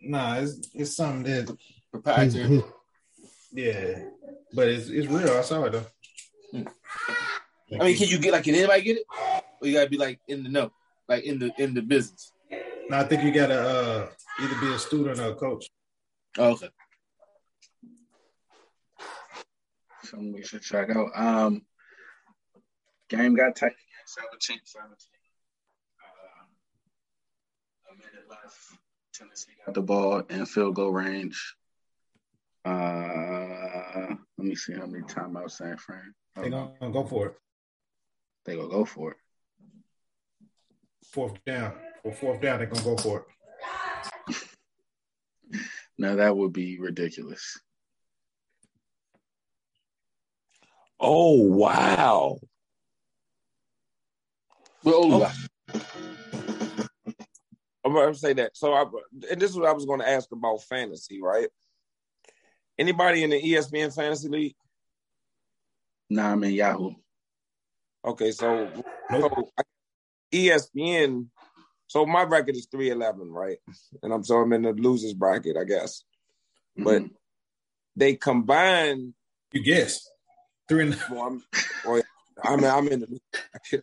Nah, 0.01 0.37
it's 0.37 0.71
it's 0.75 0.97
something 0.97 1.23
that 1.25 1.57
proprietary? 1.91 2.63
yeah, 3.53 4.05
but 4.53 4.69
it's 4.69 4.89
it's 4.89 5.07
real. 5.09 5.31
I 5.31 5.43
saw 5.43 5.65
it 5.65 5.73
though. 5.73 5.87
Hmm. 6.53 6.69
I 7.81 7.85
mean, 7.85 7.97
can 7.97 8.09
you 8.09 8.19
get 8.19 8.33
like 8.33 8.45
can 8.45 8.55
anybody 8.55 8.83
get 8.83 8.97
it? 8.99 9.05
Or 9.61 9.69
you 9.69 9.75
gotta 9.75 9.91
be 9.91 9.99
like 9.99 10.21
in 10.29 10.43
the 10.43 10.49
know, 10.49 10.73
like 11.09 11.25
in 11.25 11.39
the 11.39 11.53
in 11.59 11.75
the 11.75 11.83
business. 11.83 12.33
No, 12.89 12.99
I 12.99 13.05
think 13.05 13.23
you 13.23 13.33
gotta 13.33 13.61
uh, 13.61 14.09
either 14.41 14.61
be 14.61 14.73
a 14.73 14.79
student 14.79 15.19
or 15.21 15.31
a 15.31 15.35
coach. 15.35 15.69
Oh, 16.39 16.53
okay. 16.53 16.69
something 20.11 20.33
we 20.33 20.43
should 20.43 20.63
check 20.63 20.91
out. 20.91 21.09
Um, 21.15 21.63
game 23.09 23.35
got 23.35 23.57
tight 23.57 23.73
again, 23.73 24.07
17 24.07 24.59
17. 24.65 24.97
Uh, 26.03 27.93
a 27.93 27.97
minute 27.97 28.29
left. 28.29 28.57
Tennessee 29.13 29.53
got 29.65 29.75
the 29.75 29.83
ball 29.83 30.21
in 30.31 30.47
field 30.47 30.75
goal 30.75 30.93
range. 30.93 31.55
Uh, 32.65 34.15
let 34.39 34.47
me 34.47 34.55
see 34.55 34.75
how 34.75 34.87
many 34.87 35.03
timeouts 35.05 35.53
San 35.53 35.77
Fran. 35.77 36.15
They 36.37 36.51
gonna 36.51 36.73
go 36.93 37.05
for 37.05 37.27
it. 37.29 37.35
They 38.45 38.57
gonna 38.57 38.69
go 38.69 38.85
for 38.85 39.13
it. 39.13 39.17
Fourth 41.13 41.45
down. 41.45 41.75
For 42.03 42.13
fourth 42.13 42.41
down, 42.41 42.59
they're 42.59 42.67
gonna 42.69 42.85
go 42.85 42.97
for 42.97 43.21
it. 43.21 43.25
Now 46.01 46.15
that 46.15 46.35
would 46.35 46.55
be 46.55 46.79
ridiculous. 46.81 47.61
oh 50.99 51.35
wow! 51.43 52.39
Well, 54.83 55.13
Oh. 55.13 55.33
oh. 55.75 56.81
I'm 57.85 57.93
going 57.93 58.13
to 58.15 58.19
say 58.19 58.33
that. 58.33 58.57
So, 58.57 58.73
I, 58.73 58.85
and 59.31 59.39
this 59.41 59.51
is 59.51 59.57
what 59.59 59.69
I 59.69 59.73
was 59.73 59.85
going 59.85 60.01
to 60.01 60.09
ask 60.09 60.33
about 60.33 60.63
fantasy, 60.63 61.21
right? 61.21 61.49
Anybody 62.79 63.23
in 63.23 63.29
the 63.31 63.43
ESPN 63.43 63.95
fantasy 63.95 64.29
league? 64.29 64.55
Nah, 66.09 66.33
I'm 66.33 66.45
in 66.45 66.53
Yahoo. 66.53 66.93
Okay, 68.07 68.31
so, 68.33 68.71
Nope. 69.11 69.33
so 69.35 69.51
ESPN. 70.33 71.27
So 71.91 72.07
my 72.07 72.23
record 72.23 72.55
is 72.55 72.69
three 72.71 72.91
eleven, 72.91 73.33
right? 73.33 73.59
And 74.05 74.13
I'm 74.13 74.23
so 74.23 74.37
I'm 74.37 74.53
in 74.53 74.63
the 74.63 74.73
losers 74.73 75.13
bracket, 75.13 75.57
I 75.57 75.65
guess. 75.65 76.05
But 76.77 77.03
Mhm. 77.03 77.11
they 77.97 78.15
combine. 78.15 79.13
You 79.51 79.65
guess. 79.65 80.09
Three 80.69 80.85
and 80.85 81.03
Well, 81.11 81.23
I'm, 81.25 81.43
or, 81.83 82.01
I'm 82.45 82.65
I'm 82.65 82.87
in 82.87 83.01
the. 83.01 83.21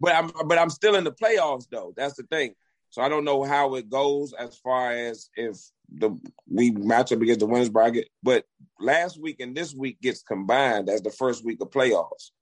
but 0.00 0.14
I'm 0.16 0.32
but 0.46 0.58
I'm 0.58 0.68
still 0.70 0.96
in 0.96 1.04
the 1.04 1.12
playoffs 1.12 1.68
though. 1.70 1.94
That's 1.96 2.16
the 2.16 2.24
thing. 2.24 2.56
So 2.88 3.02
I 3.02 3.08
don't 3.08 3.24
know 3.24 3.44
how 3.44 3.76
it 3.76 3.88
goes 3.88 4.32
as 4.32 4.58
far 4.58 4.90
as 4.90 5.30
if 5.36 5.58
the 5.92 6.10
we 6.48 6.72
match 6.72 7.12
up 7.12 7.20
against 7.22 7.38
the 7.38 7.46
winners 7.46 7.68
bracket. 7.68 8.08
But 8.20 8.46
last 8.80 9.16
week 9.16 9.38
and 9.38 9.56
this 9.56 9.72
week 9.72 10.00
gets 10.00 10.24
combined 10.24 10.88
as 10.88 11.02
the 11.02 11.12
first 11.12 11.44
week 11.44 11.60
of 11.60 11.70
playoffs. 11.70 12.32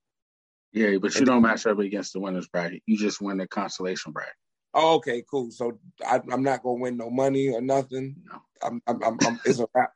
Yeah, 0.72 0.98
but 0.98 1.14
you 1.14 1.24
don't 1.24 1.42
match 1.42 1.66
up 1.66 1.78
against 1.78 2.12
the 2.12 2.20
winners 2.20 2.48
bracket. 2.48 2.82
You 2.86 2.96
just 2.96 3.20
win 3.20 3.38
the 3.38 3.48
consolation 3.48 4.12
bracket. 4.12 4.34
Oh, 4.74 4.96
okay, 4.96 5.24
cool. 5.28 5.50
So 5.50 5.78
I, 6.06 6.20
I'm 6.30 6.42
not 6.42 6.62
gonna 6.62 6.80
win 6.80 6.96
no 6.96 7.10
money 7.10 7.48
or 7.50 7.60
nothing. 7.60 8.16
No. 8.30 8.42
I'm, 8.62 8.82
I'm, 8.86 9.02
I'm, 9.02 9.18
I'm 9.26 9.40
it's 9.44 9.60
a 9.60 9.68
wrap. 9.74 9.92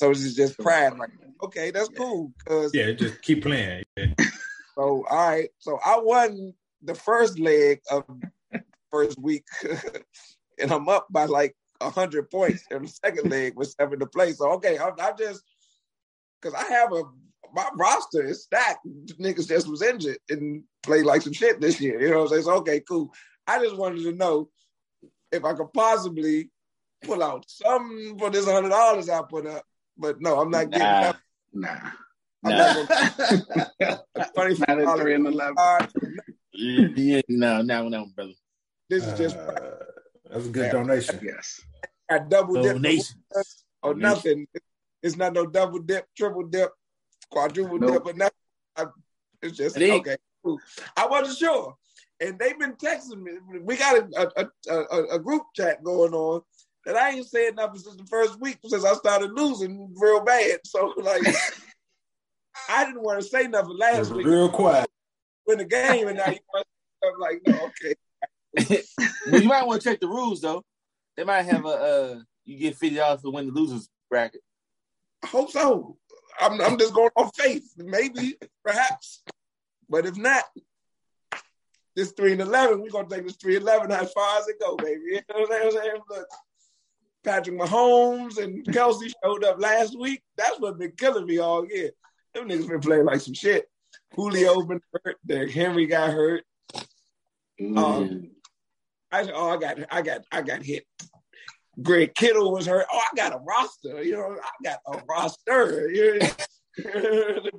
So 0.00 0.10
it's 0.10 0.34
just 0.34 0.58
pride. 0.58 0.98
Like, 0.98 1.10
okay, 1.42 1.70
that's 1.70 1.90
cool. 1.90 2.32
Cause 2.46 2.74
yeah, 2.74 2.90
just 2.92 3.22
keep 3.22 3.42
playing. 3.42 3.84
Yeah. 3.96 4.06
so 4.74 5.04
all 5.08 5.28
right. 5.28 5.50
So 5.58 5.78
I 5.84 5.98
won 6.00 6.54
the 6.82 6.94
first 6.94 7.38
leg 7.38 7.80
of 7.90 8.04
first 8.90 9.18
week, 9.18 9.44
and 10.58 10.72
I'm 10.72 10.88
up 10.88 11.06
by 11.10 11.26
like 11.26 11.54
hundred 11.80 12.30
points. 12.30 12.64
And 12.70 12.84
the 12.86 12.88
second 12.88 13.30
leg 13.30 13.54
was 13.56 13.74
seven 13.78 14.00
to 14.00 14.06
play. 14.06 14.32
So 14.32 14.50
okay, 14.52 14.78
I'm, 14.78 14.94
I 15.00 15.12
just 15.12 15.44
because 16.40 16.54
I 16.54 16.64
have 16.72 16.92
a 16.92 17.04
my 17.54 17.68
roster 17.74 18.22
is 18.22 18.44
stacked. 18.44 18.86
Niggas 19.18 19.48
just 19.48 19.68
was 19.68 19.82
injured 19.82 20.18
and 20.28 20.62
played 20.82 21.04
like 21.04 21.22
some 21.22 21.32
shit 21.32 21.60
this 21.60 21.80
year. 21.80 22.00
You 22.00 22.10
know 22.10 22.18
what 22.18 22.22
I'm 22.24 22.28
saying? 22.28 22.42
So 22.44 22.54
okay, 22.56 22.80
cool. 22.80 23.12
I 23.46 23.58
just 23.62 23.76
wanted 23.76 24.02
to 24.04 24.12
know 24.12 24.50
if 25.32 25.44
I 25.44 25.54
could 25.54 25.72
possibly 25.72 26.50
pull 27.04 27.22
out 27.22 27.44
some 27.48 28.16
for 28.18 28.30
this 28.30 28.46
hundred 28.46 28.70
dollars 28.70 29.08
I 29.08 29.22
put 29.28 29.46
up. 29.46 29.64
But 29.96 30.20
no, 30.20 30.40
I'm 30.40 30.50
not 30.50 30.70
getting 30.70 30.86
Nah. 30.86 31.00
that. 31.00 31.16
Nah. 31.52 31.90
I'm 32.44 32.50
Nah. 32.52 32.72
not 32.72 32.74
gonna 32.74 34.02
Not 34.68 34.80
at 34.80 34.98
three 34.98 35.14
and 35.14 35.26
eleven. 35.26 35.56
yeah, 36.52 37.20
no, 37.28 37.62
no, 37.62 37.88
no, 37.88 38.06
brother. 38.14 38.32
This 38.88 39.04
is 39.06 39.18
just 39.18 39.36
Uh, 39.36 39.50
that's 40.30 40.46
a 40.46 40.48
good 40.50 40.70
donation. 40.72 41.20
Yes. 41.22 41.60
I 42.10 42.18
double 42.18 42.62
dip 42.62 42.74
Donation. 42.76 43.22
or 43.82 43.94
nothing. 43.94 44.46
It's 45.02 45.16
not 45.16 45.32
no 45.32 45.46
double 45.46 45.78
dip, 45.80 46.06
triple 46.16 46.42
dip, 46.44 46.70
quadruple 47.30 47.78
Nope. 47.78 48.04
dip, 48.04 48.14
or 48.14 48.16
nothing. 48.16 48.34
I, 48.76 48.86
it's 49.42 49.56
just 49.56 49.76
It 49.76 49.90
okay. 49.90 50.16
I 50.96 51.06
wasn't 51.06 51.38
sure, 51.38 51.76
and 52.20 52.38
they've 52.38 52.58
been 52.58 52.74
texting 52.74 53.22
me. 53.22 53.32
We 53.62 53.76
got 53.76 53.96
a 53.96 54.30
a, 54.40 54.46
a, 54.70 54.74
a, 54.74 55.04
a 55.16 55.18
group 55.18 55.42
chat 55.54 55.82
going 55.84 56.14
on 56.14 56.42
that 56.86 56.96
I 56.96 57.10
ain't 57.10 57.26
said 57.26 57.56
nothing 57.56 57.80
since 57.80 57.96
the 57.96 58.06
first 58.06 58.40
week 58.40 58.58
since 58.64 58.84
I 58.84 58.94
started 58.94 59.32
losing 59.32 59.94
real 59.98 60.22
bad. 60.24 60.60
So 60.64 60.94
like, 61.02 61.22
I 62.68 62.84
didn't 62.86 63.02
want 63.02 63.20
to 63.20 63.26
say 63.26 63.46
nothing 63.48 63.72
It's 63.72 63.80
last 63.80 64.14
week. 64.14 64.26
real 64.26 64.48
quiet. 64.48 64.88
Win 65.46 65.58
the 65.58 65.64
game, 65.64 66.08
and 66.08 66.16
now 66.16 66.30
you 66.30 66.38
want 66.52 66.66
I'm 67.02 67.18
like, 67.18 67.40
no, 67.44 67.70
okay. 67.84 67.94
But 69.30 69.42
you 69.42 69.48
might 69.48 69.66
want 69.66 69.80
to 69.82 69.88
check 69.90 70.00
the 70.00 70.08
rules 70.08 70.40
though. 70.40 70.62
They 71.16 71.24
might 71.24 71.42
have 71.42 71.64
a 71.66 71.68
uh, 71.68 72.18
you 72.44 72.58
get 72.58 72.76
fifty 72.76 72.96
dollars 72.96 73.20
for 73.20 73.30
win 73.30 73.46
the 73.46 73.52
losers 73.52 73.88
bracket. 74.08 74.40
I 75.22 75.26
hope 75.26 75.50
so. 75.50 75.96
I'm, 76.40 76.60
I'm 76.60 76.78
just 76.78 76.94
going 76.94 77.10
on 77.16 77.30
faith. 77.30 77.72
Maybe, 77.76 78.36
perhaps. 78.64 79.22
But 79.88 80.06
if 80.06 80.16
not, 80.16 80.44
this 81.96 82.12
3 82.12 82.32
and 82.32 82.40
11, 82.40 82.80
we're 82.80 82.90
going 82.90 83.08
to 83.08 83.14
take 83.14 83.26
this 83.26 83.36
3 83.36 83.56
and 83.56 83.62
11 83.62 83.90
as 83.90 84.12
far 84.12 84.38
as 84.38 84.48
it 84.48 84.60
go, 84.60 84.76
baby. 84.76 85.00
You 85.06 85.20
know 85.28 85.40
what 85.40 85.62
I'm 85.62 85.70
saying? 85.72 86.00
Look, 86.08 86.26
Patrick 87.24 87.58
Mahomes 87.58 88.38
and 88.38 88.64
Kelce 88.64 89.12
showed 89.22 89.44
up 89.44 89.60
last 89.60 89.98
week. 89.98 90.22
That's 90.36 90.58
what 90.58 90.78
been 90.78 90.92
killing 90.96 91.26
me 91.26 91.38
all 91.38 91.66
year. 91.66 91.90
Them 92.34 92.48
niggas 92.48 92.68
been 92.68 92.80
playing 92.80 93.04
like 93.04 93.20
some 93.20 93.34
shit. 93.34 93.66
Julio 94.14 94.62
been 94.62 94.80
hurt. 95.04 95.16
Derrick 95.26 95.50
Henry 95.50 95.86
got 95.86 96.10
hurt. 96.10 96.44
Mm. 97.60 97.78
Um, 97.78 98.30
I 99.12 99.24
said, 99.24 99.34
oh, 99.34 99.50
I 99.50 99.56
got, 99.58 99.78
I 99.90 100.02
got, 100.02 100.20
I 100.30 100.42
got 100.42 100.62
hit. 100.62 100.84
Greg 101.82 102.14
Kittle 102.14 102.52
was 102.52 102.66
hurt. 102.66 102.86
Oh, 102.92 102.98
I 102.98 103.16
got 103.16 103.32
a 103.34 103.38
roster. 103.38 104.02
You 104.02 104.12
know, 104.12 104.36
I 104.42 104.64
got 104.64 104.78
a 104.86 105.02
roster. 105.08 105.90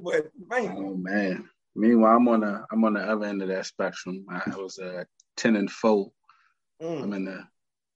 But 0.04 0.32
man, 0.50 0.76
Oh 0.78 0.96
man. 0.96 1.50
Meanwhile, 1.76 2.18
I'm 2.18 2.28
on 2.28 2.40
the 2.42 2.66
I'm 2.72 2.84
on 2.84 2.94
the 2.94 3.02
other 3.02 3.26
end 3.26 3.42
of 3.42 3.50
that 3.50 3.66
spectrum. 3.66 4.26
I 4.30 4.56
was 4.56 4.80
uh, 4.80 5.04
ten 5.38 5.56
and 5.56 5.70
four. 5.70 6.12
mm, 6.82 7.04
I'm 7.04 7.14
in 7.14 7.26
the 7.26 7.44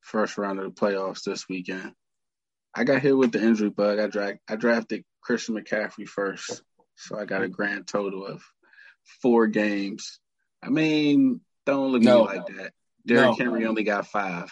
first 0.02 0.38
round 0.38 0.60
of 0.60 0.66
the 0.66 0.72
playoffs 0.72 1.24
this 1.24 1.48
weekend. 1.50 1.94
I 2.76 2.84
got 2.84 3.02
hit 3.02 3.18
with 3.18 3.32
the 3.32 3.42
injury 3.42 3.70
bug. 3.70 4.00
I 4.00 4.08
dra- 4.08 4.38
I 4.48 4.56
drafted 4.56 5.04
Christian 5.22 5.56
McCaffrey 5.56 6.08
first, 6.08 6.62
so 6.96 7.18
I 7.18 7.26
got 7.26 7.42
a 7.44 7.48
grand 7.50 7.88
total 7.88 8.26
of 8.26 8.44
four 9.22 9.48
games. 9.48 10.20
I 10.64 10.70
mean, 10.70 11.42
don't 11.66 11.92
look 11.92 12.02
at 12.02 12.06
me 12.06 12.12
like 12.26 12.46
that. 12.48 12.74
Derrick 13.06 13.32
No. 13.32 13.36
Henry 13.36 13.66
only 13.66 13.84
got 13.84 14.08
five. 14.08 14.52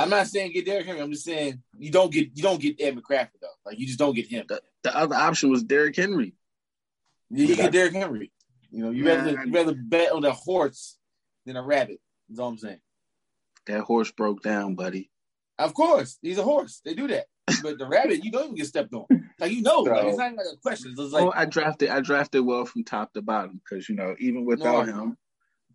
I'm 0.00 0.10
not 0.10 0.26
saying 0.26 0.52
get 0.52 0.66
Derrick 0.66 0.86
Henry. 0.86 1.00
I'm 1.00 1.12
just 1.12 1.24
saying 1.24 1.62
you 1.78 1.90
don't 1.90 2.12
get 2.12 2.30
you 2.34 2.42
don't 2.42 2.60
get 2.60 2.80
Ed 2.80 2.96
McCracken 2.96 3.30
though. 3.40 3.48
Like 3.66 3.78
you 3.78 3.86
just 3.86 3.98
don't 3.98 4.14
get 4.14 4.26
him. 4.26 4.44
The, 4.48 4.62
the 4.82 4.96
other 4.96 5.14
option 5.14 5.50
was 5.50 5.62
Derrick 5.62 5.96
Henry. 5.96 6.34
You, 7.30 7.46
you 7.46 7.56
get 7.56 7.72
Derrick 7.72 7.92
Henry. 7.92 8.32
You 8.70 8.84
know, 8.84 8.90
you 8.90 9.06
rather 9.06 9.36
Man. 9.36 9.46
you 9.46 9.52
rather 9.52 9.74
bet 9.74 10.12
on 10.12 10.24
a 10.24 10.32
horse 10.32 10.96
than 11.44 11.56
a 11.56 11.62
rabbit. 11.62 12.00
That's 12.28 12.40
all 12.40 12.48
I'm 12.48 12.58
saying. 12.58 12.80
That 13.66 13.80
horse 13.80 14.10
broke 14.10 14.42
down, 14.42 14.74
buddy. 14.74 15.10
Of 15.58 15.74
course, 15.74 16.18
he's 16.22 16.38
a 16.38 16.42
horse. 16.42 16.80
They 16.84 16.94
do 16.94 17.06
that. 17.08 17.26
But 17.62 17.78
the 17.78 17.86
rabbit, 17.86 18.24
you 18.24 18.30
don't 18.30 18.44
even 18.44 18.54
get 18.54 18.66
stepped 18.66 18.94
on. 18.94 19.06
Like 19.38 19.52
you 19.52 19.62
know, 19.62 19.80
like, 19.80 20.04
it's 20.04 20.18
not 20.18 20.26
even 20.26 20.36
like 20.36 20.46
a 20.52 20.56
question. 20.58 20.92
It's 20.92 21.00
oh, 21.00 21.04
like 21.04 21.24
oh, 21.24 21.32
I 21.34 21.44
drafted. 21.46 21.90
I 21.90 22.00
drafted 22.00 22.44
well 22.44 22.64
from 22.64 22.84
top 22.84 23.12
to 23.14 23.22
bottom 23.22 23.60
because 23.62 23.88
you 23.88 23.96
know 23.96 24.14
even 24.18 24.44
without 24.44 24.86
No. 24.86 24.92
him, 24.92 25.16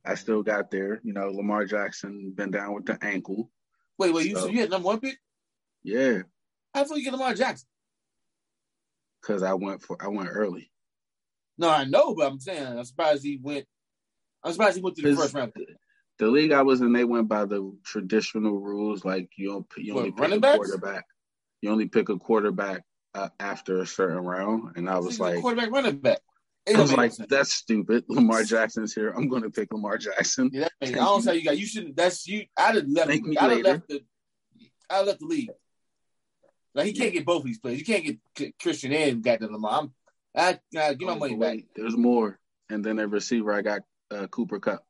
I 0.05 0.15
still 0.15 0.43
got 0.43 0.71
there. 0.71 1.01
You 1.03 1.13
know, 1.13 1.29
Lamar 1.31 1.65
Jackson 1.65 2.31
been 2.35 2.51
down 2.51 2.73
with 2.73 2.85
the 2.85 2.97
ankle. 3.01 3.51
Wait, 3.97 4.13
wait, 4.13 4.27
you 4.27 4.35
So- 4.35 4.41
so 4.41 4.47
you 4.47 4.59
had 4.59 4.69
number 4.69 4.85
one 4.87 4.99
pick? 4.99 5.17
Yeah, 5.83 6.23
How 6.73 6.83
thought 6.83 6.97
you 6.97 7.03
get 7.03 7.13
Lamar 7.13 7.33
Jackson? 7.35 7.67
because 9.21 9.41
I 9.43 9.53
went 9.53 9.81
for 9.81 9.97
I 10.03 10.07
went 10.07 10.29
early. 10.31 10.71
No, 11.57 11.69
I 11.69 11.85
know, 11.85 12.13
but 12.15 12.27
I'm 12.31 12.39
saying 12.39 12.65
I'm 12.65 12.83
surprised 12.83 13.23
he 13.23 13.37
went. 13.41 13.65
I'm 14.43 14.51
surprised 14.51 14.75
he 14.77 14.83
went 14.83 14.95
to 14.97 15.01
the 15.01 15.15
first 15.15 15.33
round. 15.33 15.53
The 16.17 16.27
league 16.27 16.51
I 16.51 16.61
was 16.61 16.81
in, 16.81 16.93
they 16.93 17.03
went 17.03 17.27
by 17.27 17.45
the 17.45 17.75
traditional 17.83 18.59
rules, 18.59 19.03
like 19.03 19.29
you 19.37 19.49
don't 19.49 19.65
you 19.77 19.93
What, 19.95 19.99
only 20.01 20.11
pick 20.11 20.31
a 20.31 20.39
backs? 20.39 20.57
quarterback. 20.57 21.05
You 21.61 21.71
only 21.71 21.87
pick 21.87 22.09
a 22.09 22.17
quarterback 22.17 22.83
uh, 23.15 23.29
after 23.39 23.81
a 23.81 23.87
certain 23.87 24.19
round, 24.19 24.75
and 24.77 24.89
I 24.89 24.99
was 24.99 25.19
like, 25.19 25.41
quarterback, 25.41 25.71
running 25.71 25.97
back. 25.97 26.19
It 26.67 26.75
I 26.75 26.81
was 26.81 26.93
like, 26.93 27.11
sense. 27.11 27.29
that's 27.29 27.53
stupid. 27.53 28.05
Lamar 28.09 28.43
Jackson's 28.43 28.93
here. 28.93 29.09
I'm 29.11 29.27
going 29.29 29.43
to 29.43 29.49
pick 29.51 29.71
Lamar 29.71 29.97
Jackson. 29.99 30.49
Yeah, 30.51 30.61
that 30.61 30.71
makes, 30.81 30.93
I 30.93 30.95
don't 31.05 31.21
say 31.21 31.35
you 31.37 31.43
got. 31.43 31.57
You 31.57 31.65
shouldn't. 31.65 31.95
That's 31.95 32.27
you. 32.27 32.45
I'd 32.57 32.75
have 32.75 32.87
left. 32.87 33.09
Thank 33.09 33.41
I'd 33.41 33.51
have 33.51 33.61
left 33.61 33.87
the. 33.87 34.01
I'd 34.89 35.05
left 35.05 35.19
the 35.19 35.25
league. 35.27 35.51
Like 36.73 36.87
he 36.87 36.93
can't 36.93 37.13
get 37.13 37.25
both 37.25 37.43
these 37.43 37.59
players. 37.59 37.79
You 37.79 37.85
can't 37.85 38.17
get 38.35 38.59
Christian 38.59 38.91
and 38.93 39.23
got 39.23 39.39
the 39.39 39.47
Lamar. 39.47 39.81
I'm, 39.81 39.93
I, 40.35 40.59
I 40.77 40.93
give 40.95 41.07
my 41.07 41.13
Oh, 41.13 41.19
money 41.19 41.35
but 41.35 41.55
back. 41.55 41.59
There's 41.75 41.95
more, 41.95 42.39
and 42.69 42.83
then 42.83 42.99
a 42.99 43.07
receiver. 43.07 43.53
I 43.53 43.61
got 43.61 43.81
uh, 44.11 44.27
Cooper 44.27 44.59
Kupp. 44.59 44.83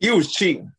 you 0.00 0.16
was 0.16 0.32
cheating. 0.32 0.72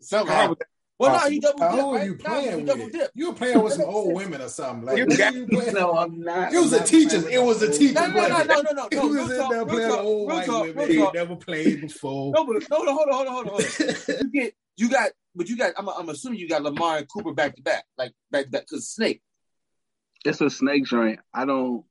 Somehow. 0.00 0.54
Well, 1.02 1.16
uh, 1.16 1.24
no, 1.24 1.30
he 1.30 1.40
double 1.40 1.64
oh, 1.64 1.70
dip. 1.74 1.80
How 1.80 1.92
right? 1.92 2.00
are 2.00 2.04
you 2.04 2.14
playing 2.14 2.66
he 2.66 2.84
with? 2.84 2.92
dip. 2.92 3.10
You 3.12 3.26
were 3.30 3.34
playing 3.34 3.60
with 3.60 3.72
some 3.72 3.86
old 3.86 4.14
women 4.14 4.40
or 4.40 4.48
something. 4.48 4.86
Like, 4.86 4.98
You 4.98 5.06
got- 5.16 5.34
you 5.34 5.48
playing? 5.48 5.74
No, 5.74 5.98
I'm 5.98 6.20
not. 6.22 6.52
It 6.52 6.60
was 6.60 6.72
a 6.72 6.84
teacher. 6.84 7.28
It 7.28 7.42
was 7.42 7.60
a 7.60 7.72
teacher. 7.72 7.94
No, 7.94 8.06
no, 8.06 8.28
no, 8.28 8.42
no, 8.44 8.60
no, 8.60 8.70
no. 8.70 8.88
He 8.88 9.08
was 9.08 9.30
in 9.32 9.48
there 9.48 9.66
playing 9.66 9.90
old 9.90 10.28
white 10.28 10.48
women. 10.48 10.88
He 10.88 11.10
never 11.12 11.34
played 11.34 11.80
before. 11.80 12.32
No, 12.32 12.46
but 12.46 12.62
no, 12.70 12.82
no, 12.84 12.94
hold 12.94 13.08
on, 13.08 13.14
hold 13.14 13.26
on, 13.26 13.32
hold 13.32 13.46
on. 13.46 13.52
Hold 13.52 13.80
on. 13.80 14.16
You 14.20 14.30
get, 14.30 14.54
you 14.76 14.88
got, 14.90 15.10
but 15.34 15.48
you 15.48 15.56
got. 15.56 15.72
I'm, 15.76 15.88
I'm 15.88 16.08
assuming 16.08 16.38
you 16.38 16.48
got 16.48 16.62
Lamar 16.62 16.98
and 16.98 17.08
Cooper 17.08 17.34
back 17.34 17.56
to 17.56 17.62
back, 17.62 17.84
like 17.98 18.12
back 18.30 18.44
to 18.44 18.50
back, 18.50 18.66
because 18.68 18.88
Snake. 18.88 19.22
It's 20.24 20.40
a 20.40 20.50
snake 20.50 20.84
joint. 20.84 21.18
I 21.34 21.46
don't. 21.46 21.84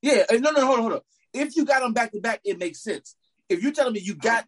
Yeah, 0.00 0.22
eh, 0.30 0.38
no, 0.38 0.52
no, 0.52 0.64
hold 0.64 0.78
on, 0.78 0.82
hold 0.84 0.92
on. 0.94 1.00
If 1.34 1.54
you 1.54 1.66
got 1.66 1.80
them 1.80 1.92
back 1.92 2.12
to 2.12 2.20
back, 2.20 2.40
it 2.44 2.58
makes 2.58 2.82
sense. 2.82 3.14
If 3.50 3.62
you're 3.62 3.72
telling 3.72 3.92
me 3.92 4.00
you 4.00 4.14
got 4.14 4.46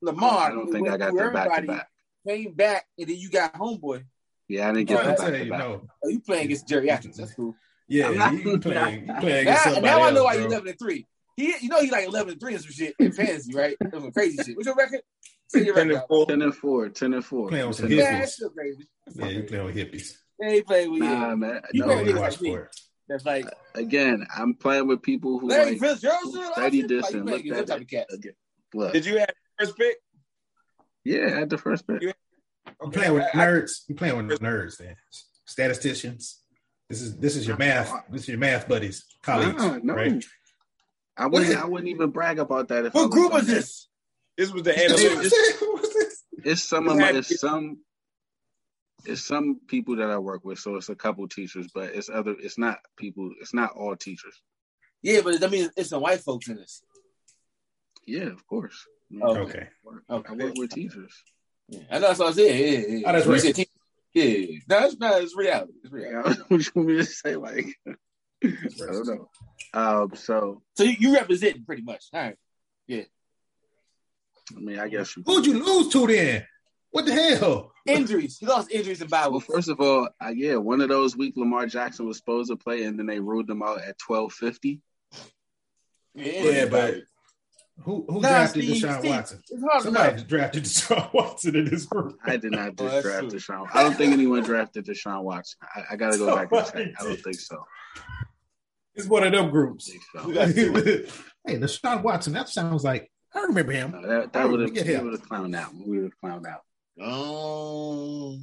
Lamar, 0.00 0.50
I 0.50 0.50
don't 0.52 0.72
think 0.72 0.88
I 0.88 0.96
got 0.96 1.14
them 1.14 1.34
back 1.34 1.54
to 1.54 1.66
back. 1.66 1.88
Came 2.26 2.52
back, 2.52 2.84
and 2.98 3.08
then 3.08 3.16
you 3.16 3.30
got 3.30 3.54
Homeboy. 3.54 4.04
Yeah, 4.48 4.68
I 4.68 4.72
didn't 4.72 4.88
get 4.88 5.02
them 5.04 5.12
I 5.26 5.30
back 5.30 5.44
you, 5.44 5.50
back. 5.50 5.60
no. 5.60 5.82
Oh, 6.04 6.08
you 6.08 6.20
playing 6.20 6.44
against 6.46 6.68
Jerry 6.68 6.88
geriatrics? 6.88 7.16
That's 7.16 7.34
cool. 7.34 7.54
Yeah, 7.86 8.10
not- 8.10 8.32
you 8.34 8.58
playing, 8.58 9.06
you 9.06 9.14
playing 9.14 9.44
Now, 9.46 9.52
against 9.52 9.64
somebody 9.64 9.86
now 9.86 10.02
I 10.02 10.10
know 10.10 10.24
why 10.24 10.34
bro. 10.34 10.42
you 10.42 10.48
11 10.48 10.68
and 10.68 10.78
three. 10.78 11.06
He, 11.36 11.54
you 11.60 11.68
know, 11.68 11.80
he 11.80 11.90
like 11.90 12.06
11 12.06 12.32
and 12.32 12.40
three 12.40 12.54
and 12.54 12.62
some 12.62 12.72
shit 12.72 12.94
in 12.98 13.12
fantasy, 13.12 13.54
right? 13.54 13.76
Some 13.92 14.10
crazy 14.12 14.42
shit. 14.42 14.56
What's 14.56 14.66
your 14.66 14.74
record? 14.74 15.00
Your 15.54 15.74
Ten 15.74 15.88
record. 15.88 15.92
and 16.00 16.08
four. 16.08 16.26
Ten 16.26 16.42
and 16.42 16.54
four. 16.54 16.88
Ten 16.90 17.14
and 17.14 17.24
four. 17.24 17.48
Playing 17.48 17.68
with 17.68 17.76
some 17.76 17.90
Yeah, 17.90 18.10
four. 18.10 18.18
that's 18.18 18.34
still 18.34 18.50
crazy. 18.50 18.88
Yeah, 19.14 19.26
you 19.28 19.42
playing 19.44 19.64
with 19.64 19.76
hippies. 19.76 20.12
Yeah, 20.40 20.50
he 20.52 20.62
played 20.62 20.88
with 20.90 21.00
Nah, 21.00 21.28
yeah. 21.28 21.34
man. 21.36 21.60
You 21.72 21.80
No, 21.80 21.86
play 21.86 21.94
No, 21.94 22.00
with 22.02 22.08
you 22.08 22.14
niggas 22.14 22.20
watch 22.20 22.32
like 22.32 22.40
me. 22.42 22.58
That's 23.08 23.24
like 23.24 23.46
uh, 23.46 23.50
again, 23.76 24.26
I'm 24.36 24.54
playing 24.54 24.86
with 24.88 25.00
people 25.02 25.38
who 25.38 25.48
Larry 25.48 25.70
like 25.72 25.80
Fitzgerald. 25.80 26.18
who 26.24 26.30
still 26.32 26.52
study 26.52 26.82
option? 26.84 27.00
Like, 27.00 27.14
you 27.14 27.18
and 27.18 27.24
playing 27.24 27.24
looked 27.24 27.44
against 27.44 27.60
at 27.60 27.66
them 27.66 27.66
type 27.66 27.76
of 27.76 27.82
it. 27.82 27.88
cats. 27.88 28.14
Again, 28.14 28.32
look, 28.74 28.92
Did 28.92 29.06
you 29.06 29.18
have 29.20 29.30
first 29.58 29.76
pick? 29.78 29.96
Yeah, 31.12 31.40
at 31.42 31.48
the 31.50 31.58
first 31.58 31.86
pick. 31.86 32.02
You- 32.02 32.12
You 32.82 32.90
playing 32.90 33.14
with 33.14 33.24
I- 33.34 33.38
I- 33.42 33.46
nerds. 33.46 33.70
You 33.88 33.94
playing 33.94 34.16
with 34.28 34.40
nerds, 34.40 34.76
then. 34.78 34.94
Statisticians. 35.46 36.42
This 36.88 37.00
is 37.02 37.16
this 37.18 37.34
is 37.36 37.46
your 37.46 37.56
math. 37.56 37.90
This 38.10 38.22
is 38.22 38.28
your 38.28 38.38
math 38.38 38.68
buddies, 38.68 39.04
colleagues, 39.22 39.62
Nah, 39.62 39.78
no. 39.82 39.94
right? 39.94 40.24
I 41.16 41.26
wouldn't. 41.26 41.56
I 41.56 41.64
wouldn't 41.66 41.88
even 41.88 42.10
brag 42.10 42.38
about 42.38 42.68
that. 42.68 42.86
If 42.86 42.94
I 42.96 43.00
What 43.00 43.10
group 43.10 43.32
on 43.34 43.40
is 43.40 43.46
this? 43.46 43.88
This 44.36 44.50
was 44.52 44.62
the 44.62 44.72
That's 44.72 44.92
what 44.92 45.00
analytics. 45.00 45.30
saying. 45.30 45.92
This? 45.98 46.24
It's 46.44 46.62
some 46.62 46.88
of 46.88 46.96
my. 46.96 47.10
It's 47.10 47.40
some. 47.40 47.78
It's 49.04 49.22
some 49.22 49.60
people 49.66 49.96
that 49.96 50.10
I 50.10 50.18
work 50.18 50.44
with, 50.44 50.58
so 50.58 50.76
it's 50.76 50.88
a 50.88 50.94
couple 50.94 51.26
teachers, 51.28 51.68
but 51.74 51.94
it's 51.94 52.08
other. 52.10 52.34
It's 52.38 52.58
not 52.58 52.78
people. 52.96 53.32
It's 53.40 53.54
not 53.54 53.72
all 53.72 53.96
teachers. 53.96 54.40
Yeah, 55.02 55.20
but 55.22 55.42
I 55.42 55.48
mean, 55.48 55.70
it's 55.76 55.90
some 55.90 56.02
white 56.02 56.20
folks 56.20 56.48
in 56.48 56.56
this. 56.56 56.82
Yeah, 58.06 58.28
of 58.36 58.46
course. 58.46 58.86
Oh, 59.22 59.36
Okay. 59.38 59.68
I 60.08 60.14
work 60.32 60.54
with 60.56 60.70
teachers. 60.70 61.12
Yeah, 61.68 61.80
I 61.90 61.98
know 61.98 62.08
that's 62.08 62.18
what 62.18 62.28
I 62.28 62.32
said. 62.32 62.44
Yeah, 62.46 62.66
yeah, 62.66 62.86
yeah. 62.88 63.02
Oh, 63.06 63.12
that's 63.12 63.26
You 63.26 63.32
racist. 63.32 63.40
said 63.42 63.54
team- 63.56 63.66
Yeah, 64.14 64.58
no, 64.68 64.86
it's 64.86 64.98
not. 64.98 65.22
It's 65.22 65.36
reality. 65.36 65.72
It's 65.82 65.92
reality. 65.92 66.28
Yeah, 66.38 66.44
what 66.48 66.64
you 66.66 66.72
want 66.74 66.88
me 66.88 66.96
to 66.96 67.04
say? 67.04 67.36
Like, 67.36 67.66
I 67.86 68.50
don't 68.78 69.06
know. 69.06 69.28
Um, 69.74 70.12
so 70.14 70.62
So 70.76 70.84
you, 70.84 70.96
you 70.98 71.14
representing 71.14 71.64
pretty 71.64 71.82
much. 71.82 72.04
All 72.12 72.20
right. 72.22 72.36
Yeah. 72.86 73.02
I 74.56 74.60
mean, 74.60 74.78
I 74.78 74.88
guess. 74.88 75.14
Who'd 75.26 75.44
you 75.46 75.62
lose 75.62 75.92
to 75.92 76.06
then? 76.06 76.46
What 76.90 77.04
the 77.04 77.12
hell? 77.12 77.72
Injuries. 77.84 78.38
He 78.38 78.46
lost 78.46 78.70
injuries 78.70 79.02
in 79.02 79.08
Well, 79.10 79.40
first 79.40 79.68
of 79.68 79.78
all, 79.80 80.08
I, 80.18 80.30
yeah, 80.30 80.56
one 80.56 80.80
of 80.80 80.88
those 80.88 81.16
weeks 81.16 81.36
Lamar 81.36 81.66
Jackson 81.66 82.06
was 82.06 82.16
supposed 82.16 82.50
to 82.50 82.56
play, 82.56 82.84
and 82.84 82.98
then 82.98 83.04
they 83.06 83.20
ruled 83.20 83.48
him 83.50 83.62
out 83.62 83.82
at 83.82 83.98
twelve 83.98 84.32
fifty. 84.32 84.80
Yeah, 86.14 86.64
but 86.66 86.94
who 87.84 88.04
who 88.08 88.20
Nah, 88.20 88.28
drafted 88.28 88.64
Steve, 88.64 88.82
Deshaun 88.82 88.98
Steve, 88.98 89.10
Watson? 89.10 89.42
It's 89.50 89.62
hard 89.62 89.72
to 89.78 89.82
Somebody 89.84 90.16
know. 90.16 90.24
drafted 90.28 90.64
Deshaun 90.64 91.12
Watson 91.14 91.56
in 91.56 91.64
this 91.66 91.86
group. 91.86 92.18
I 92.24 92.36
did 92.36 92.52
not 92.52 92.68
Oh, 92.68 92.72
just 92.72 92.90
that's 92.94 93.02
draft 93.04 93.30
true. 93.30 93.38
Deshaun. 93.38 93.66
I 93.72 93.82
don't 93.82 93.94
think 93.96 94.12
anyone 94.12 94.42
drafted 94.42 94.86
Deshaun 94.86 95.22
Watson. 95.22 95.58
I, 95.74 95.82
I 95.92 95.96
got 95.96 96.12
to 96.12 96.18
go 96.18 96.26
back 96.34 96.50
and 96.52 96.66
check. 96.66 96.94
I 97.00 97.04
don't 97.04 97.16
think 97.22 97.36
so. 97.40 97.64
It's 98.94 99.06
one 99.06 99.22
of 99.24 99.32
them 99.32 99.50
groups. 99.50 99.90
don't 100.14 100.34
think 100.34 100.76
so. 101.08 101.12
hey, 101.46 101.56
Deshaun 101.58 102.02
Watson. 102.02 102.32
That 102.32 102.48
sounds 102.48 102.82
like 102.84 103.10
I 103.34 103.40
remember 103.42 103.72
him. 103.72 103.92
No, 103.92 104.02
that 104.06 104.32
that 104.32 104.44
Oh, 104.44 104.48
would 104.50 104.60
have 104.60 104.74
get 104.74 104.86
we 104.86 104.94
him. 104.94 105.04
would 105.04 105.12
have 105.12 105.28
clowned 105.28 105.54
out. 105.56 105.72
We 105.74 105.98
would 106.00 106.12
have 106.12 106.20
clowned 106.22 106.46
out. 106.46 106.62
Oh. 107.00 108.38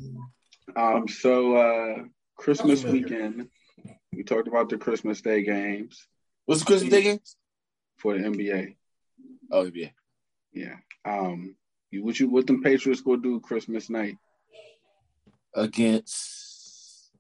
Um, 0.76 1.08
so 1.08 1.56
uh, 1.58 2.04
Christmas 2.38 2.84
weekend, 2.84 3.50
we 4.14 4.24
talked 4.24 4.48
about 4.48 4.70
the 4.70 4.78
Christmas 4.78 5.22
Day 5.22 5.44
games 5.44 6.08
what's 6.46 6.62
the 6.62 6.66
Christmas 6.68 6.92
Day 6.92 7.02
games? 7.04 7.36
for 7.98 8.18
the 8.18 8.24
NBA. 8.24 8.76
Oh 9.52 9.70
yeah. 9.74 9.90
Yeah. 10.54 10.76
Um, 11.06 11.56
you, 11.92 12.04
what 12.04 12.20
you 12.20 12.30
what 12.30 12.48
them 12.48 12.62
Patriots 12.64 13.02
gonna 13.02 13.22
do 13.22 13.40
Christmas 13.40 13.90
night? 13.90 14.18
Against 15.54 17.12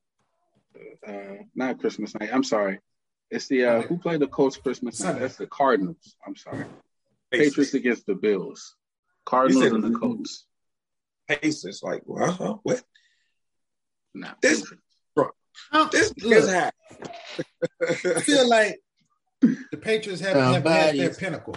Uh, 1.07 1.43
not 1.55 1.79
Christmas 1.79 2.13
night. 2.19 2.29
I'm 2.33 2.43
sorry. 2.43 2.79
It's 3.31 3.47
the 3.47 3.65
uh, 3.65 3.81
who 3.81 3.97
played 3.97 4.19
the 4.21 4.27
Colts 4.27 4.57
Christmas 4.57 4.99
night? 5.01 5.19
That's 5.19 5.35
the 5.37 5.47
Cardinals. 5.47 6.15
I'm 6.25 6.35
sorry. 6.35 6.65
Patriots 7.31 7.73
against 7.73 8.05
the 8.05 8.15
Bills. 8.15 8.75
Cardinals 9.25 9.63
said- 9.63 9.73
and 9.73 9.83
the 9.83 9.97
Colts. 9.99 10.45
Pacers. 11.27 11.81
Like, 11.83 12.03
well, 12.05 12.31
huh? 12.31 12.55
what? 12.63 12.83
Nah, 14.13 14.33
This- 14.41 14.61
Patriots. 14.61 14.81
This 15.91 16.13
Look. 16.23 16.33
is 16.33 16.53
hot. 16.53 16.73
I 17.89 18.19
feel 18.21 18.47
like 18.49 18.79
the 19.41 19.77
Patriots 19.81 20.21
have, 20.21 20.35
have 20.37 20.63
passed 20.63 20.97
their 20.97 21.13
pinnacle. 21.13 21.55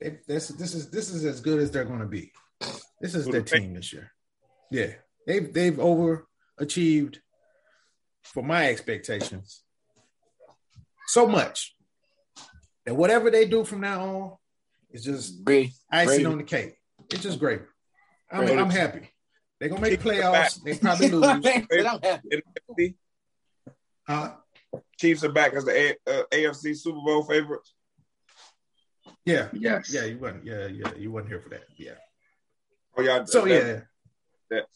They, 0.00 0.18
this, 0.26 0.48
this 0.48 0.74
is 0.74 0.90
this 0.90 1.10
is 1.10 1.24
as 1.24 1.40
good 1.40 1.58
as 1.60 1.70
they're 1.70 1.84
going 1.84 2.00
to 2.00 2.06
be. 2.06 2.32
This 3.00 3.14
is 3.14 3.26
their 3.26 3.42
team 3.42 3.74
this 3.74 3.92
year. 3.92 4.12
Yeah, 4.70 4.92
they've 5.26 5.52
they've 5.52 5.74
overachieved 5.74 7.16
for 8.22 8.42
my 8.42 8.68
expectations 8.68 9.62
so 11.06 11.26
much 11.26 11.74
that 12.84 12.94
whatever 12.94 13.30
they 13.30 13.46
do 13.46 13.64
from 13.64 13.80
now 13.80 14.00
on 14.04 14.32
is 14.90 15.04
just 15.04 15.44
Brady. 15.44 15.72
icing 15.90 16.06
Brady. 16.08 16.24
on 16.26 16.38
the 16.38 16.44
cake. 16.44 16.74
it's 17.10 17.22
just 17.22 17.38
great. 17.38 17.60
I 18.30 18.44
mean, 18.44 18.58
I'm 18.58 18.70
happy. 18.70 19.10
They're 19.60 19.68
gonna 19.68 19.80
make 19.80 20.00
playoffs. 20.00 20.62
They 20.62 20.76
probably 20.76 21.10
lose. 21.12 21.24
I'm 21.24 21.42
happy. 21.42 21.66
In 22.30 22.42
the 22.76 22.84
AFC, 22.88 22.94
Uh, 24.08 24.30
Chiefs 24.98 25.24
are 25.24 25.32
back 25.32 25.54
as 25.54 25.64
the 25.64 25.72
A- 26.06 26.10
uh, 26.20 26.22
AFC 26.32 26.76
Super 26.76 26.98
Bowl 27.04 27.22
favorites. 27.22 27.72
Yeah, 29.26 29.48
Yes. 29.52 29.92
yeah, 29.92 30.04
you 30.04 30.18
wasn't. 30.18 30.44
Yeah, 30.44 30.66
yeah, 30.66 30.94
you 30.96 31.10
wasn't 31.12 31.30
here 31.30 31.40
for 31.40 31.50
that. 31.50 31.64
Yeah. 31.76 31.96
Oh, 32.96 33.02
y'all, 33.02 33.26
So 33.26 33.44
that- 33.44 33.48
yeah, 33.50 33.80
that- 34.50 34.66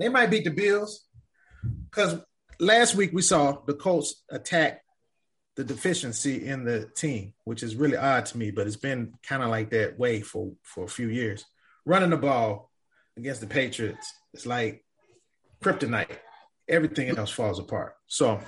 they 0.00 0.08
might 0.08 0.30
beat 0.30 0.42
the 0.44 0.50
Bills 0.50 1.06
because 1.90 2.20
last 2.58 2.96
week 2.96 3.12
we 3.12 3.22
saw 3.22 3.60
the 3.64 3.74
Colts 3.74 4.24
attack 4.28 4.80
the 5.56 5.62
deficiency 5.62 6.44
in 6.46 6.64
the 6.64 6.86
team, 6.96 7.32
which 7.44 7.62
is 7.62 7.76
really 7.76 7.96
odd 7.96 8.26
to 8.26 8.36
me. 8.38 8.50
But 8.50 8.66
it's 8.66 8.74
been 8.76 9.14
kind 9.22 9.42
of 9.44 9.50
like 9.50 9.70
that 9.70 9.96
way 9.98 10.20
for 10.20 10.52
for 10.62 10.82
a 10.84 10.88
few 10.88 11.08
years. 11.08 11.44
Running 11.86 12.10
the 12.10 12.16
ball 12.16 12.72
against 13.16 13.40
the 13.40 13.46
Patriots, 13.46 14.12
it's 14.32 14.46
like 14.46 14.84
kryptonite. 15.62 16.18
Everything 16.68 17.16
else 17.16 17.30
falls 17.30 17.58
apart. 17.60 17.94
So 18.08 18.40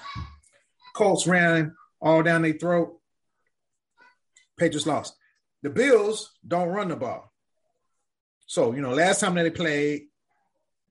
Colts 0.95 1.27
ran 1.29 1.77
all 2.01 2.23
down 2.25 2.43
their 2.43 2.55
throat. 2.55 2.99
Patriots 4.57 4.87
lost. 4.87 5.15
The 5.63 5.71
Bills 5.71 6.33
don't 6.47 6.69
run 6.69 6.89
the 6.89 6.97
ball. 6.97 7.33
So, 8.47 8.73
you 8.73 8.81
know, 8.81 8.93
last 8.93 9.21
time 9.21 9.35
that 9.35 9.43
they 9.43 9.51
played, 9.51 10.03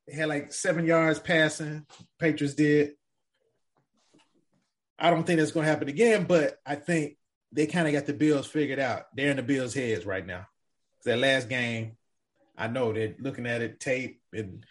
they 0.07 0.15
had 0.15 0.27
like 0.27 0.51
seven 0.53 0.85
yards 0.85 1.19
passing. 1.19 1.85
Patriots 2.19 2.55
did. 2.55 2.91
I 4.99 5.09
don't 5.09 5.25
think 5.25 5.39
that's 5.39 5.51
going 5.51 5.65
to 5.65 5.69
happen 5.69 5.87
again, 5.87 6.25
but 6.25 6.57
I 6.65 6.75
think 6.75 7.17
they 7.51 7.67
kind 7.67 7.87
of 7.87 7.93
got 7.93 8.05
the 8.05 8.13
Bills 8.13 8.47
figured 8.47 8.79
out. 8.79 9.03
They're 9.15 9.31
in 9.31 9.37
the 9.37 9.43
Bills' 9.43 9.73
heads 9.73 10.05
right 10.05 10.25
now. 10.25 10.47
That 11.05 11.19
last 11.19 11.49
game, 11.49 11.97
I 12.57 12.67
know 12.67 12.91
they're 12.91 13.15
looking 13.19 13.45
at 13.45 13.61
it 13.61 13.79
tape, 13.79 14.21
and 14.33 14.65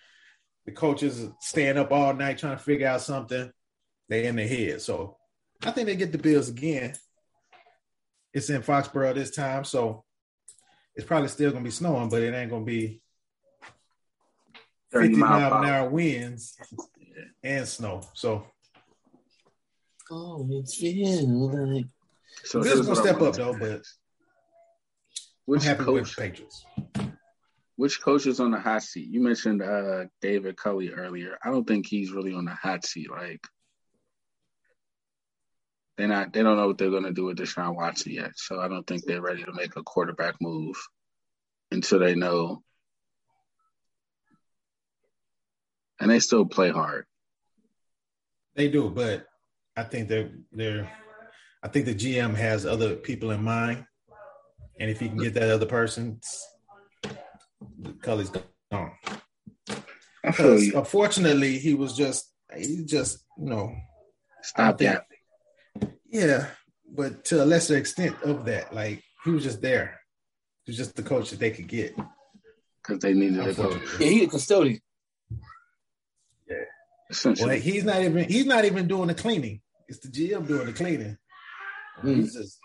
the 0.66 0.72
coaches 0.72 1.28
staying 1.40 1.78
up 1.78 1.92
all 1.92 2.14
night 2.14 2.38
trying 2.38 2.56
to 2.56 2.62
figure 2.62 2.88
out 2.88 3.02
something. 3.02 3.50
They're 4.08 4.24
in 4.24 4.36
their 4.36 4.48
head, 4.48 4.82
so 4.82 5.16
I 5.62 5.70
think 5.70 5.86
they 5.86 5.96
get 5.96 6.12
the 6.12 6.18
Bills 6.18 6.48
again. 6.48 6.94
It's 8.34 8.50
in 8.50 8.62
Foxborough 8.62 9.14
this 9.14 9.30
time, 9.30 9.64
so 9.64 10.04
it's 10.96 11.06
probably 11.06 11.28
still 11.28 11.52
gonna 11.52 11.64
be 11.64 11.70
snowing, 11.70 12.08
but 12.08 12.22
it 12.22 12.34
ain't 12.34 12.50
gonna 12.50 12.64
be 12.64 13.00
50 14.92 15.16
mile 15.16 15.40
mile 15.50 15.58
an 15.62 15.68
hour. 15.68 15.74
hour 15.84 15.90
winds 15.90 16.56
and 17.42 17.66
snow. 17.66 18.02
So 18.14 18.46
Oh, 20.10 20.46
it's 20.50 20.76
feel 20.76 21.48
like 21.74 21.86
So 22.44 22.62
Bills 22.62 22.74
here's 22.74 22.86
gonna 22.86 23.00
step 23.00 23.22
up 23.22 23.32
to 23.34 23.38
though, 23.40 23.50
ask. 23.50 23.60
but 23.60 23.70
I'm 23.70 23.82
which 25.46 25.64
happy 25.64 25.84
with 25.84 25.86
coach? 26.04 26.16
the 26.16 26.22
Patriots. 26.22 26.64
Which 27.76 28.00
coach 28.02 28.26
is 28.26 28.38
on 28.38 28.50
the 28.52 28.60
hot 28.60 28.82
seat? 28.82 29.08
You 29.08 29.20
mentioned 29.20 29.62
uh, 29.62 30.04
David 30.20 30.56
Culley 30.56 30.90
earlier. 30.90 31.38
I 31.44 31.50
don't 31.50 31.66
think 31.66 31.86
he's 31.86 32.12
really 32.12 32.32
on 32.34 32.44
the 32.44 32.54
hot 32.54 32.84
seat. 32.84 33.10
Like 33.10 33.40
they're 35.96 36.08
not. 36.08 36.32
They 36.32 36.42
don't 36.42 36.56
know 36.56 36.66
what 36.66 36.78
they're 36.78 36.90
going 36.90 37.04
to 37.04 37.12
do 37.12 37.26
with 37.26 37.38
Deshaun 37.38 37.74
Watson 37.74 38.12
yet. 38.12 38.32
So 38.36 38.60
I 38.60 38.68
don't 38.68 38.86
think 38.86 39.04
they're 39.04 39.22
ready 39.22 39.44
to 39.44 39.52
make 39.52 39.76
a 39.76 39.82
quarterback 39.82 40.34
move 40.40 40.76
until 41.70 42.00
they 42.00 42.14
know. 42.14 42.62
And 46.00 46.10
they 46.10 46.18
still 46.18 46.44
play 46.44 46.70
hard. 46.70 47.06
They 48.56 48.68
do, 48.68 48.90
but 48.90 49.26
I 49.76 49.84
think 49.84 50.08
they're 50.08 50.30
they're 50.52 50.90
I 51.62 51.68
think 51.68 51.86
the 51.86 51.94
GM 51.94 52.34
has 52.34 52.66
other 52.66 52.94
people 52.96 53.30
in 53.30 53.42
mind. 53.42 53.84
And 54.78 54.90
if 54.90 54.98
he 54.98 55.08
can 55.08 55.18
get 55.18 55.34
that 55.34 55.50
other 55.50 55.66
person, 55.66 56.20
Culley's 58.02 58.30
gone. 58.70 58.92
Because 60.22 60.68
unfortunately 60.74 61.58
he 61.58 61.74
was 61.74 61.96
just 61.96 62.32
he 62.56 62.84
just, 62.84 63.24
you 63.38 63.46
know, 63.46 63.74
Stop 64.44 64.76
that. 64.78 65.06
Yeah, 66.14 66.46
but 66.94 67.24
to 67.26 67.42
a 67.42 67.44
lesser 67.44 67.76
extent 67.76 68.14
of 68.22 68.44
that, 68.44 68.72
like 68.72 69.02
he 69.24 69.30
was 69.30 69.42
just 69.42 69.60
there. 69.60 70.00
He 70.64 70.70
was 70.70 70.76
just 70.76 70.94
the 70.94 71.02
coach 71.02 71.30
that 71.30 71.40
they 71.40 71.50
could 71.50 71.66
get. 71.66 71.96
Because 72.80 73.00
they 73.00 73.14
needed 73.14 73.40
a 73.40 73.52
coach. 73.52 73.58
yeah, 73.58 73.66
Unfortunately. 73.66 74.08
he 74.08 74.24
a 74.24 74.28
custodian. 74.28 74.80
Essentially. 77.10 77.48
Well, 77.48 77.58
he's 77.58 77.84
not 77.84 78.00
even 78.02 78.28
he's 78.28 78.46
not 78.46 78.64
even 78.64 78.86
doing 78.86 79.08
the 79.08 79.14
cleaning. 79.14 79.60
It's 79.88 79.98
the 79.98 80.08
GM 80.08 80.46
doing 80.46 80.66
the 80.66 80.72
cleaning. 80.72 81.18
Mm. 82.02 82.16
He's 82.16 82.34
just 82.34 82.58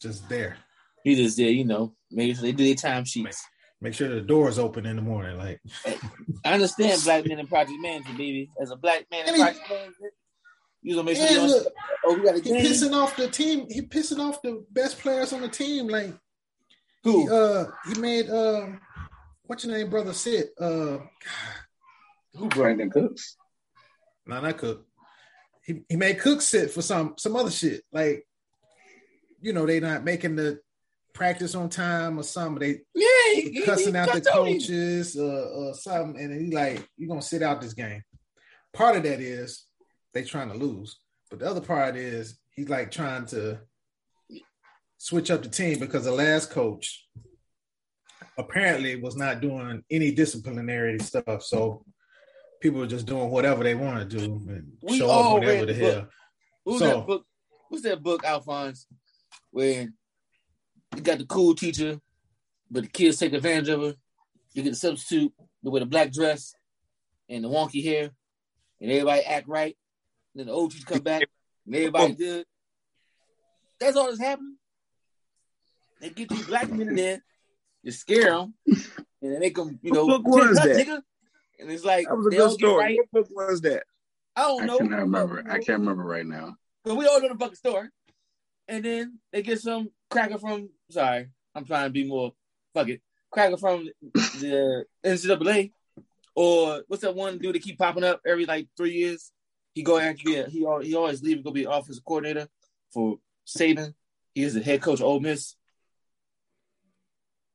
just 0.00 0.28
there. 0.28 0.56
He 1.02 1.16
just 1.16 1.36
there, 1.36 1.50
you 1.50 1.64
know, 1.64 1.94
make 2.12 2.34
sure 2.34 2.42
they 2.42 2.52
do 2.52 2.64
their 2.64 2.76
time 2.76 3.04
sheets. 3.04 3.42
Make 3.80 3.94
sure 3.94 4.08
the 4.08 4.20
door's 4.20 4.58
open 4.58 4.86
in 4.86 4.94
the 4.94 5.02
morning. 5.02 5.36
Like 5.36 5.60
I 6.44 6.54
understand 6.54 7.02
black 7.02 7.26
men 7.26 7.40
in 7.40 7.46
project 7.48 7.80
management, 7.80 8.18
baby. 8.18 8.50
As 8.62 8.70
a 8.70 8.76
black 8.76 9.04
man 9.10 9.22
in 9.22 9.34
And 9.34 9.42
project 9.42 9.68
management, 9.68 10.12
you 10.82 10.94
gonna 10.94 11.06
make 11.06 11.16
sure 11.16 11.26
and 11.26 11.34
you 11.34 11.42
look, 11.42 11.64
don't 11.64 11.74
oh 12.08 12.14
we 12.14 12.24
got 12.24 12.36
a 12.36 12.40
he 12.40 12.50
game. 12.50 12.64
pissing 12.64 12.92
off 12.94 13.16
the 13.16 13.28
team. 13.28 13.66
He 13.68 13.82
pissing 13.82 14.18
off 14.18 14.42
the 14.42 14.64
best 14.70 14.98
players 14.98 15.32
on 15.32 15.42
the 15.42 15.48
team. 15.48 15.88
Like 15.88 16.14
he, 17.02 17.10
Who? 17.10 17.32
uh 17.32 17.66
he 17.88 18.00
made 18.00 18.28
uh 18.30 18.66
what's 19.44 19.64
your 19.64 19.76
name, 19.76 19.90
brother? 19.90 20.12
Sit. 20.12 20.50
Uh 20.58 20.98
Who. 22.34 22.48
Brandin 22.48 22.90
Cooks. 22.90 23.36
no, 24.26 24.40
not 24.40 24.58
Cook. 24.58 24.86
He 25.64 25.82
he 25.88 25.96
made 25.96 26.18
Cook 26.20 26.40
sit 26.40 26.70
for 26.70 26.82
some 26.82 27.14
some 27.18 27.36
other 27.36 27.50
shit. 27.50 27.82
Like 27.92 28.26
you 29.40 29.52
know, 29.52 29.66
they 29.66 29.80
not 29.80 30.04
making 30.04 30.36
the 30.36 30.60
practice 31.14 31.54
on 31.54 31.68
time 31.68 32.18
or 32.18 32.22
something. 32.22 32.60
They 32.60 32.80
Yeah, 32.94 33.34
he, 33.34 33.50
he, 33.50 33.62
cussing 33.62 33.94
he 33.94 33.98
out 33.98 34.12
the 34.12 34.20
coaches 34.20 35.16
uh, 35.16 35.50
or 35.54 35.74
something, 35.74 36.20
and 36.22 36.40
he 36.40 36.54
like, 36.54 36.88
"You 36.96 37.08
gonna 37.08 37.22
sit 37.22 37.42
out 37.42 37.60
this 37.60 37.74
game?" 37.74 38.02
Part 38.72 38.96
of 38.96 39.02
that 39.04 39.20
is 39.20 39.64
they 40.14 40.22
trying 40.22 40.50
to 40.50 40.56
lose, 40.56 40.96
but 41.30 41.38
the 41.40 41.46
other 41.48 41.60
part 41.60 41.96
is 41.96 42.38
he's 42.50 42.68
like 42.68 42.90
trying 42.90 43.26
to 43.26 43.58
switch 44.96 45.30
up 45.30 45.42
the 45.42 45.48
team 45.48 45.78
because 45.78 46.04
the 46.04 46.12
last 46.12 46.50
coach 46.50 47.06
apparently 48.36 48.96
was 49.00 49.16
not 49.16 49.40
doing 49.40 49.82
any 49.90 50.10
disciplinary 50.10 50.98
stuff, 50.98 51.42
so 51.42 51.84
people 52.60 52.80
were 52.80 52.86
just 52.86 53.06
doing 53.06 53.30
whatever 53.30 53.62
they 53.62 53.74
want 53.74 53.98
to 54.10 54.16
do 54.16 54.24
and 54.24 54.72
We 54.82 54.98
show 54.98 55.10
up 55.10 55.34
whenever 55.34 55.52
read 55.66 55.68
the 55.68 55.72
the 55.72 55.92
hell. 55.92 56.08
Who's 56.64 56.78
So- 56.80 56.86
that 56.98 57.06
book? 57.06 57.24
What's 57.68 57.82
that 57.84 58.02
book, 58.02 58.24
Alphonse? 58.24 58.86
Where 59.50 59.88
you 60.96 61.02
got 61.02 61.18
the 61.18 61.26
cool 61.26 61.54
teacher, 61.54 62.00
but 62.70 62.84
the 62.84 62.88
kids 62.88 63.18
take 63.18 63.34
advantage 63.34 63.68
of 63.68 63.82
her. 63.82 63.94
You 64.54 64.62
get 64.62 64.70
the 64.70 64.76
substitute 64.76 65.34
with 65.62 65.82
a 65.82 65.86
black 65.86 66.10
dress 66.10 66.54
and 67.28 67.44
the 67.44 67.48
wonky 67.48 67.84
hair, 67.84 68.10
and 68.80 68.90
everybody 68.90 69.20
act 69.22 69.46
right. 69.48 69.76
Then 70.34 70.46
the 70.46 70.52
old 70.52 70.72
teacher 70.72 70.86
come 70.86 71.00
back 71.00 71.22
and 71.66 71.74
everybody 71.74 72.14
good. 72.14 72.44
That's 73.80 73.96
all 73.96 74.06
that's 74.06 74.20
happening. 74.20 74.56
They 76.00 76.10
get 76.10 76.28
these 76.28 76.46
black 76.46 76.70
men 76.70 76.88
in 76.88 76.94
there, 76.94 77.22
you 77.82 77.90
scare 77.92 78.30
them, 78.30 78.54
and 78.66 78.76
they 79.34 79.38
make 79.38 79.56
them, 79.56 79.78
you 79.82 79.92
know, 79.92 80.06
What 80.06 80.22
book 80.22 80.34
was 80.36 80.56
that?" 80.58 80.66
nigga." 80.86 81.02
And 81.60 81.70
it's 81.70 81.84
like 81.84 82.06
That 82.06 82.16
was 82.16 82.26
a 82.26 82.30
they 82.30 82.36
good 82.36 82.42
don't 82.42 82.50
get 82.50 82.58
story. 82.68 82.84
right. 82.84 82.98
What 83.10 83.10
book 83.28 83.36
was 83.48 83.60
that? 83.62 83.82
I 84.36 84.42
don't 84.42 84.66
know. 84.66 84.74
I 84.74 84.76
know. 84.76 84.78
cannot 84.78 84.98
remember. 85.00 85.38
I 85.48 85.54
can't 85.58 85.80
remember 85.80 86.04
right 86.04 86.24
now. 86.26 86.56
But 86.84 86.94
we 86.96 87.06
all 87.06 87.20
know 87.20 87.28
the 87.28 87.34
fucking 87.38 87.56
story. 87.56 87.88
And 88.68 88.84
then 88.84 89.18
they 89.32 89.42
get 89.42 89.60
some 89.60 89.90
cracker 90.10 90.38
from 90.38 90.70
sorry, 90.90 91.28
I'm 91.54 91.64
trying 91.64 91.86
to 91.86 91.90
be 91.90 92.06
more 92.06 92.32
fuck 92.74 92.88
it. 92.88 93.02
Cracker 93.30 93.56
from 93.56 93.88
the 94.14 94.84
NCAA. 95.04 95.72
Or 96.36 96.84
what's 96.86 97.02
that 97.02 97.16
one 97.16 97.38
dude 97.38 97.56
that 97.56 97.62
keep 97.62 97.78
popping 97.78 98.04
up 98.04 98.20
every 98.24 98.46
like 98.46 98.68
three 98.76 98.92
years? 98.92 99.32
He 99.78 99.84
go 99.84 99.96
actually 99.96 100.34
yeah, 100.34 100.46
he 100.48 100.66
he 100.82 100.96
always 100.96 101.22
leave 101.22 101.36
and 101.36 101.44
go 101.44 101.52
be 101.52 101.62
offensive 101.62 102.04
coordinator 102.04 102.48
for 102.92 103.18
Saban. 103.46 103.94
He 104.34 104.42
is 104.42 104.54
the 104.54 104.60
head 104.60 104.82
coach 104.82 104.98
of 104.98 105.06
Ole 105.06 105.20
Miss. 105.20 105.54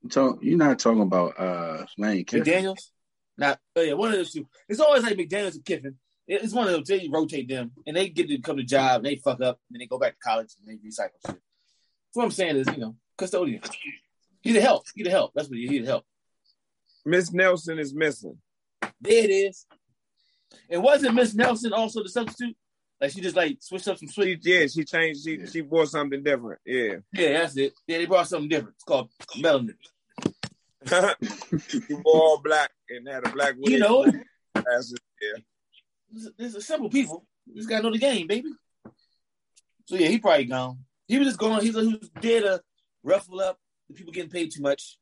So 0.09 0.39
you're 0.41 0.57
not 0.57 0.79
talking 0.79 1.01
about 1.01 1.37
uh 1.37 1.85
Lane 1.97 2.23
Kiffin. 2.23 2.45
McDaniels? 2.45 2.91
Not 3.37 3.59
oh 3.75 3.81
yeah, 3.81 3.91
one 3.91 4.11
of 4.11 4.15
those 4.15 4.31
two. 4.31 4.47
It's 4.69 4.79
always 4.79 5.03
like 5.03 5.17
McDaniels 5.17 5.55
and 5.55 5.65
Kiffin. 5.65 5.95
It's 6.25 6.53
one 6.53 6.67
of 6.67 6.71
those 6.71 6.87
they 6.87 7.09
rotate 7.11 7.49
them 7.49 7.73
and 7.85 7.97
they 7.97 8.07
get 8.07 8.29
to 8.29 8.37
come 8.37 8.55
to 8.55 8.63
job 8.63 8.99
and 8.99 9.05
they 9.05 9.17
fuck 9.17 9.41
up 9.41 9.59
and 9.67 9.75
then 9.75 9.79
they 9.79 9.87
go 9.87 9.99
back 9.99 10.13
to 10.13 10.19
college 10.19 10.55
and 10.61 10.65
they 10.65 10.79
recycle 10.79 11.19
shit. 11.25 11.41
So 12.11 12.21
what 12.21 12.23
I'm 12.23 12.31
saying 12.31 12.55
is, 12.55 12.67
you 12.67 12.77
know, 12.77 12.95
custodian. 13.17 13.63
He's 14.39 14.55
a 14.55 14.61
help. 14.61 14.85
He's 14.95 15.07
a 15.07 15.09
help. 15.09 15.33
That's 15.35 15.49
what 15.49 15.57
he 15.57 15.67
he's 15.67 15.83
a 15.83 15.87
help. 15.87 16.05
Miss 17.05 17.33
Nelson 17.33 17.79
is 17.79 17.93
missing. 17.93 18.37
There 19.01 19.25
it 19.25 19.29
is. 19.29 19.65
And 20.69 20.83
wasn't 20.83 21.15
Miss 21.15 21.33
Nelson 21.33 21.73
also 21.73 22.03
the 22.03 22.09
substitute? 22.09 22.55
Like 22.99 23.11
she 23.11 23.21
just 23.21 23.35
like 23.35 23.57
switched 23.59 23.87
up 23.87 23.97
some 23.97 24.07
sweet. 24.07 24.39
yeah, 24.43 24.65
she 24.67 24.85
changed. 24.85 25.23
She 25.25 25.45
she 25.47 25.61
brought 25.61 25.89
something 25.89 26.23
different. 26.23 26.61
Yeah, 26.65 26.95
Yeah, 27.11 27.39
that's 27.39 27.57
it. 27.57 27.73
Yeah, 27.85 27.97
they 27.97 28.05
brought 28.05 28.27
something 28.27 28.47
different. 28.47 28.75
It's 28.75 28.83
called 28.83 29.09
melanin. 29.37 29.75
she 31.69 31.81
wore 31.95 32.21
all 32.21 32.41
black 32.41 32.71
and 32.89 33.07
had 33.07 33.27
a 33.27 33.31
black. 33.31 33.55
wig, 33.57 33.71
You 33.71 33.79
know, 33.79 34.03
glasses. 34.53 34.99
Yeah, 35.21 36.31
There's, 36.37 36.55
a 36.55 36.61
simple 36.61 36.89
people. 36.89 37.25
You 37.45 37.55
just 37.55 37.69
gotta 37.69 37.83
know 37.83 37.91
the 37.91 37.97
game, 37.97 38.27
baby. 38.27 38.49
So 39.85 39.95
yeah, 39.95 40.07
he 40.07 40.19
probably 40.19 40.45
gone. 40.45 40.79
He 41.07 41.19
was 41.19 41.27
just 41.27 41.39
going. 41.39 41.61
He 41.61 41.71
was, 41.71 41.85
he 41.85 41.93
was 41.93 42.09
there 42.21 42.41
to 42.41 42.61
ruffle 43.03 43.41
up 43.41 43.57
the 43.89 43.95
people 43.95 44.13
getting 44.13 44.29
paid 44.29 44.51
too 44.51 44.61
much. 44.61 44.97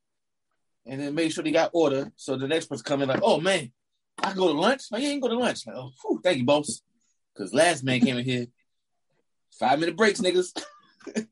and 0.86 1.00
then 1.00 1.14
make 1.14 1.32
sure 1.32 1.44
they 1.44 1.52
got 1.52 1.72
order. 1.74 2.12
So 2.16 2.36
the 2.36 2.48
next 2.48 2.66
person 2.66 2.84
come 2.84 3.02
in 3.04 3.10
like, 3.10 3.22
oh 3.22 3.40
man, 3.40 3.72
I 4.20 4.28
can 4.30 4.38
go 4.38 4.54
to 4.54 4.60
lunch. 4.60 4.84
Like, 4.92 5.02
you 5.04 5.10
ain't 5.10 5.22
go 5.22 5.28
to 5.30 5.38
lunch. 5.38 5.66
Like, 5.68 5.76
oh, 5.76 5.92
whew, 6.02 6.20
thank 6.24 6.38
you, 6.38 6.46
boss. 6.46 6.82
Because 7.34 7.54
last 7.54 7.84
man 7.84 8.00
came 8.02 8.18
in 8.18 8.26
here, 8.26 8.46
five 9.60 9.80
minute 9.80 9.96
breaks, 9.96 10.20
niggas. 10.22 10.52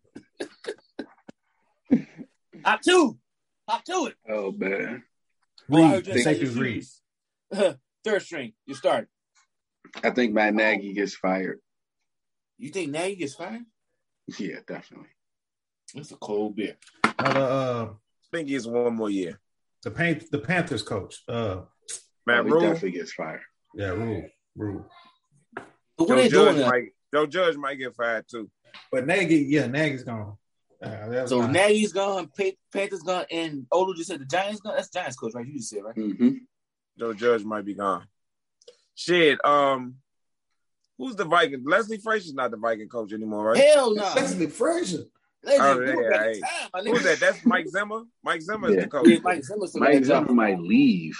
Hop 2.66 2.82
two, 2.82 3.18
hop 3.68 3.84
to 3.86 4.08
it. 4.08 4.16
Oh 4.30 4.52
man, 4.52 5.04
Boy, 5.68 5.78
I 5.78 5.82
Reed, 5.82 5.92
heard 5.92 6.08
you 6.08 6.14
the 6.14 6.20
say 6.20 6.24
safety's 6.24 6.56
your 6.56 6.64
Reed. 6.64 6.86
Third 8.04 8.22
string, 8.22 8.54
you 8.66 8.76
start. 8.76 9.08
I 10.04 10.10
think 10.12 10.34
Matt 10.34 10.54
Nagy 10.54 10.94
gets 10.94 11.16
fired. 11.16 11.60
You 12.58 12.70
think 12.70 12.92
Nagy 12.92 13.16
gets 13.16 13.36
fired? 13.36 13.64
Yeah, 14.38 14.58
definitely. 14.68 15.08
It's 15.96 16.12
a 16.12 16.18
cold 16.18 16.56
beer. 16.56 16.76
Now 17.20 17.34
the 17.34 17.40
uh, 17.40 17.90
I 17.94 18.38
think 18.38 18.50
he's 18.50 18.68
one 18.68 18.96
more 18.96 19.10
year. 19.10 19.40
the 19.84 19.92
Pan- 19.92 20.22
the 20.32 20.40
Panthers 20.40 20.84
coach, 20.84 21.24
uh, 21.28 21.62
Matt 22.30 22.40
Oh, 22.46 22.50
Rhule, 22.50 22.62
definitely 22.62 22.92
gets 22.92 23.14
fired. 23.14 23.42
yeah, 23.76 23.90
Rhule, 23.90 24.28
Rhule. 24.56 24.86
But 25.56 25.68
what 25.98 26.08
Joe 26.10 26.16
they 26.16 26.30
Judge 26.30 26.32
doing 26.32 26.60
now? 26.60 26.70
might 26.70 26.84
Joe 27.14 27.26
Judge 27.26 27.58
might 27.58 27.76
get 27.76 27.96
fired 27.96 28.26
too. 28.30 28.50
But 28.92 29.08
Nagy, 29.08 29.48
yeah, 29.50 29.68
Nagy's 29.68 30.04
gone. 30.04 30.38
Uh, 30.82 31.26
So 31.28 31.42
fine. 31.42 31.52
Nagy's 31.52 31.92
gone, 31.92 32.30
Pa- 32.38 32.56
Panthers 32.72 33.02
gone, 33.02 33.26
and 33.32 33.66
Olu 33.74 33.96
just 33.96 34.10
said 34.10 34.22
the 34.22 34.26
Giants 34.26 34.62
gone. 34.62 34.76
That's 34.76 34.90
Giants 34.90 35.18
coach, 35.18 35.34
right? 35.34 35.46
You 35.46 35.58
just 35.58 35.70
said 35.70 35.84
right. 35.84 35.96
hmm 35.96 36.30
Joe 36.98 37.14
Judge 37.14 37.44
might 37.44 37.66
be 37.66 37.74
gone. 37.74 38.06
Shit, 38.96 39.44
um, 39.46 39.96
who's 40.98 41.16
the 41.16 41.26
Viking? 41.26 41.64
Leslie 41.66 41.98
Frazier's 41.98 42.34
not 42.34 42.52
the 42.52 42.58
Viking 42.58 42.90
coach 42.90 43.12
anymore, 43.14 43.46
right? 43.46 43.58
Hell 43.58 43.94
no. 43.96 44.04
Leslie 44.16 44.48
Frazier. 44.48 45.04
Oh, 45.48 45.80
yeah, 45.80 46.24
hey. 46.24 46.42
Who's 46.84 47.04
that? 47.04 47.18
That's 47.22 47.46
Mike 47.46 47.68
Zimmer. 47.70 48.02
Mike 48.24 48.42
Zimmer 48.42 48.68
is 48.70 48.76
Yeah. 48.76 48.82
the 48.82 48.88
coach. 48.88 49.08
Yeah, 49.08 49.20
Mike 49.24 49.44
Zimmer 49.46 49.68
still 49.68 49.82
Mike. 49.82 50.04
Zimmer 50.04 50.34
might 50.34 50.60
leave. 50.60 51.18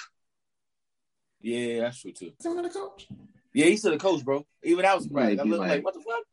Yeah, 1.42 1.82
that's 1.82 2.02
true 2.02 2.12
too. 2.12 2.32
Zimmer 2.42 2.62
the 2.64 2.70
coach. 2.70 3.08
Yeah, 3.54 3.66
he's 3.66 3.80
still 3.80 3.92
the 3.92 3.98
coach, 3.98 4.24
bro. 4.24 4.46
Even 4.64 4.86
I 4.86 4.94
was 4.96 5.06
surprised. 5.06 5.38
Might 5.38 5.42
I 5.42 5.44
be 5.44 5.50
looked 5.50 5.62
like, 5.62 5.70
like- 5.72 5.86
what 5.86 5.94
the 5.94 6.02
fuck? 6.02 6.24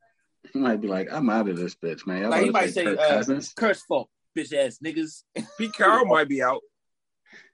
He 0.53 0.59
might 0.61 0.81
be 0.81 0.87
like, 0.89 1.09
I'm 1.13 1.29
out 1.29 1.49
of 1.49 1.57
this 1.57 1.75
bitch, 1.75 2.07
man. 2.07 2.23
Y'all 2.23 2.31
Like, 2.31 2.45
he 2.45 2.51
might 2.51 2.73
say, 2.73 2.85
Kirk 2.85 2.99
uh, 3.01 3.41
Curse 3.57 3.83
fault, 3.83 4.09
bitch 4.37 4.53
ass 4.53 4.79
niggas. 4.85 5.25
Pete 5.59 5.73
Carroll 5.75 6.05
might 6.07 6.29
be 6.29 6.41
out. 6.43 6.61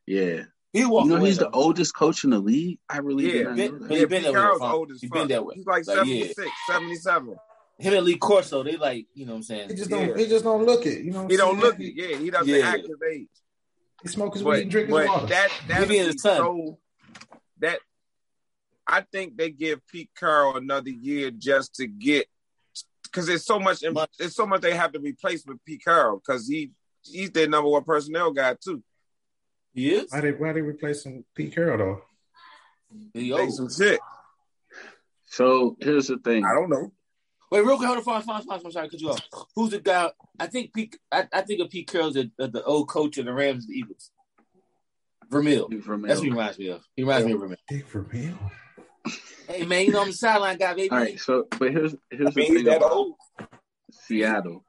Yeah. 0.07 0.42
He 0.74 0.84
walked 0.84 1.07
You 1.07 1.11
know 1.12 1.16
away. 1.20 1.28
he's 1.28 1.38
the 1.38 1.50
oldest 1.50 1.94
coach 1.96 2.24
in 2.24 2.30
the 2.30 2.38
league. 2.38 2.78
I 2.88 2.98
really 2.98 3.26
Yeah. 3.26 3.32
did 3.32 3.44
not 3.46 3.57
Been- 3.57 3.72
know 3.72 3.86
that. 3.88 3.94
Yeah, 3.94 4.00
Pete 4.07 4.22
that 4.24 4.32
Carroll's 4.32 4.59
Fon. 4.59 4.72
old 4.74 4.90
as 4.90 5.00
He 5.00 5.09
fuck. 5.09 5.18
been 5.18 5.28
that 5.28 5.44
way. 5.46 5.55
He's 5.57 5.66
like, 5.66 5.86
Like, 5.86 5.96
76, 5.96 6.50
77. 6.68 7.36
Him 7.78 7.94
and 7.94 8.05
Lee 8.05 8.16
Corso, 8.18 8.62
they 8.62 8.76
like, 8.76 9.07
you 9.14 9.24
know 9.26 9.32
what 9.32 9.36
I'm 9.36 9.40
He 9.40 9.46
saying? 9.46 9.68
just 9.76 9.90
Yeah. 9.90 10.07
don't. 10.07 10.18
He 10.18 10.26
just 10.26 10.44
don't 10.44 10.64
look 10.66 10.86
it. 10.86 11.03
You 11.05 11.11
know. 11.12 11.22
what 11.22 11.30
He 11.30 11.36
don't 11.36 11.61
saying? 11.61 11.61
look 11.62 11.80
it. 11.80 11.94
Yeah, 11.94 12.16
he 12.18 12.30
doesn't 12.30 12.55
Yeah. 12.55 12.68
act 12.68 12.82
his 12.86 12.96
age. 13.11 13.28
He 14.03 14.09
smoke 14.09 14.34
his 14.34 14.44
weed 14.44 14.62
and 14.62 14.70
drink 14.70 14.88
his 14.88 14.96
but 14.96 15.07
water. 15.09 15.26
that 15.26 15.50
that 15.68 15.80
Maybe 15.80 15.98
in 15.98 16.07
the 16.09 16.12
be 16.12 16.18
so 16.18 16.78
that 17.62 17.78
I 18.86 19.00
think 19.00 19.36
they 19.36 19.50
give 19.50 19.86
Pete 19.86 20.10
Carroll 20.18 20.56
another 20.56 20.90
year 20.90 21.30
just 21.30 21.76
to 21.76 21.86
get 21.86 22.26
because 23.04 23.26
there's 23.26 23.44
so 23.44 23.58
much 23.58 23.80
there's 24.18 24.34
so 24.34 24.46
much 24.46 24.60
they 24.60 24.74
have 24.74 24.92
to 24.92 25.00
replace 25.00 25.44
with 25.46 25.64
Pete 25.64 25.82
Carroll 25.84 26.18
because 26.24 26.46
he 26.46 26.72
he's 27.02 27.30
their 27.30 27.48
number 27.48 27.70
one 27.70 27.84
personnel 27.84 28.32
guy 28.32 28.56
too. 28.62 28.82
He 29.72 29.94
is? 29.94 30.12
why 30.12 30.20
they 30.20 30.32
why 30.32 30.52
they 30.52 30.60
replacing 30.60 31.24
Pete 31.34 31.54
Carroll 31.54 31.78
though? 31.78 32.02
He 33.14 33.30
Take 33.30 33.40
old. 33.40 33.54
some 33.54 33.70
shit. 33.70 34.00
So 35.26 35.76
here's 35.80 36.08
the 36.08 36.18
thing. 36.18 36.44
I 36.44 36.52
don't 36.52 36.68
know. 36.68 36.92
Wait, 37.50 37.64
real 37.64 37.76
quick, 37.76 37.86
hold 37.86 37.98
on, 37.98 38.04
fine, 38.04 38.22
fine, 38.22 38.42
fine. 38.42 38.60
I'm 38.64 38.72
sorry, 38.72 38.88
cut 38.88 39.00
you 39.00 39.10
off. 39.10 39.20
Who's 39.54 39.70
the 39.70 39.80
guy? 39.80 40.10
I 40.40 40.46
think 40.46 40.74
Pete. 40.74 40.98
I, 41.10 41.28
I 41.32 41.42
think 41.42 41.60
of 41.60 41.70
Pete 41.70 41.86
Carroll's 41.86 42.14
the, 42.14 42.30
the, 42.38 42.48
the 42.48 42.64
old 42.64 42.88
coach 42.88 43.18
of 43.18 43.26
the 43.26 43.32
Rams, 43.32 43.64
and 43.64 43.74
the 43.74 43.78
Eagles. 43.78 44.10
Vermeil. 45.33 45.68
Vermeil. 45.70 46.09
That's 46.09 46.20
what 46.20 46.24
he 46.24 46.30
reminds 46.30 46.59
me 46.59 46.68
of. 46.68 46.85
He 46.95 47.03
reminds 47.03 47.26
me 47.26 47.33
of 47.33 47.41
Vermeil. 47.41 47.59
Dick 47.68 47.89
Vermeil. 47.89 48.39
Hey 49.49 49.64
man, 49.64 49.85
you 49.85 49.93
know 49.93 50.03
I'm 50.03 50.09
the 50.09 50.12
sideline 50.12 50.59
guy, 50.59 50.74
baby. 50.74 50.91
All 50.91 50.99
right, 50.99 51.18
so 51.18 51.47
but 51.59 51.72
here's 51.72 51.95
here's 52.11 52.28
I 52.28 52.30
the 52.30 52.41
mean, 52.41 52.53
he's 52.53 52.64
thing 52.64 52.76
about 52.76 52.93
old. 52.93 53.14
Seattle, 53.91 54.64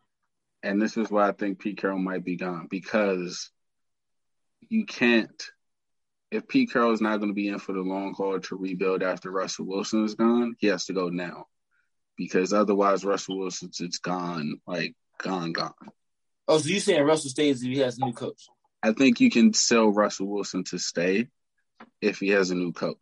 and 0.64 0.82
this 0.82 0.98
is 0.98 1.12
why 1.12 1.28
I 1.28 1.32
think 1.34 1.60
Pete 1.60 1.78
Carroll 1.78 2.00
might 2.00 2.26
be 2.26 2.36
gone 2.36 2.68
because 2.70 3.52
you 4.70 4.86
can't. 4.86 5.44
If 6.32 6.48
Pete 6.48 6.72
Carroll 6.72 6.94
is 6.94 7.02
not 7.02 7.18
going 7.18 7.30
to 7.30 7.36
be 7.36 7.48
in 7.48 7.60
for 7.60 7.74
the 7.74 7.82
long 7.82 8.14
haul 8.16 8.40
to 8.40 8.56
rebuild 8.56 9.04
after 9.04 9.30
Russell 9.30 9.68
Wilson 9.68 10.04
is 10.04 10.16
gone, 10.16 10.56
he 10.58 10.68
has 10.68 10.86
to 10.86 10.94
go 10.94 11.10
now, 11.10 11.46
because 12.18 12.54
otherwise 12.54 13.06
Russell 13.06 13.38
Wilson's 13.38 13.80
it's 13.80 14.00
gone, 14.00 14.60
like 14.66 14.96
gone, 15.20 15.52
gone. 15.52 15.74
Oh, 16.48 16.58
so 16.58 16.70
you 16.70 16.80
saying 16.80 17.04
Russell 17.04 17.30
stays 17.30 17.62
if 17.62 17.72
he 17.72 17.78
has 17.80 18.00
a 18.00 18.06
new 18.06 18.14
coach? 18.14 18.48
I 18.84 18.92
think 18.94 19.20
you 19.22 19.30
can 19.32 19.54
sell 19.54 19.90
Russell 19.90 20.28
Wilson 20.28 20.64
to 20.66 20.78
stay 20.78 21.28
if 22.02 22.20
he 22.20 22.30
has 22.30 22.52
a 22.52 22.56
new 22.56 22.74
coach. 22.74 22.98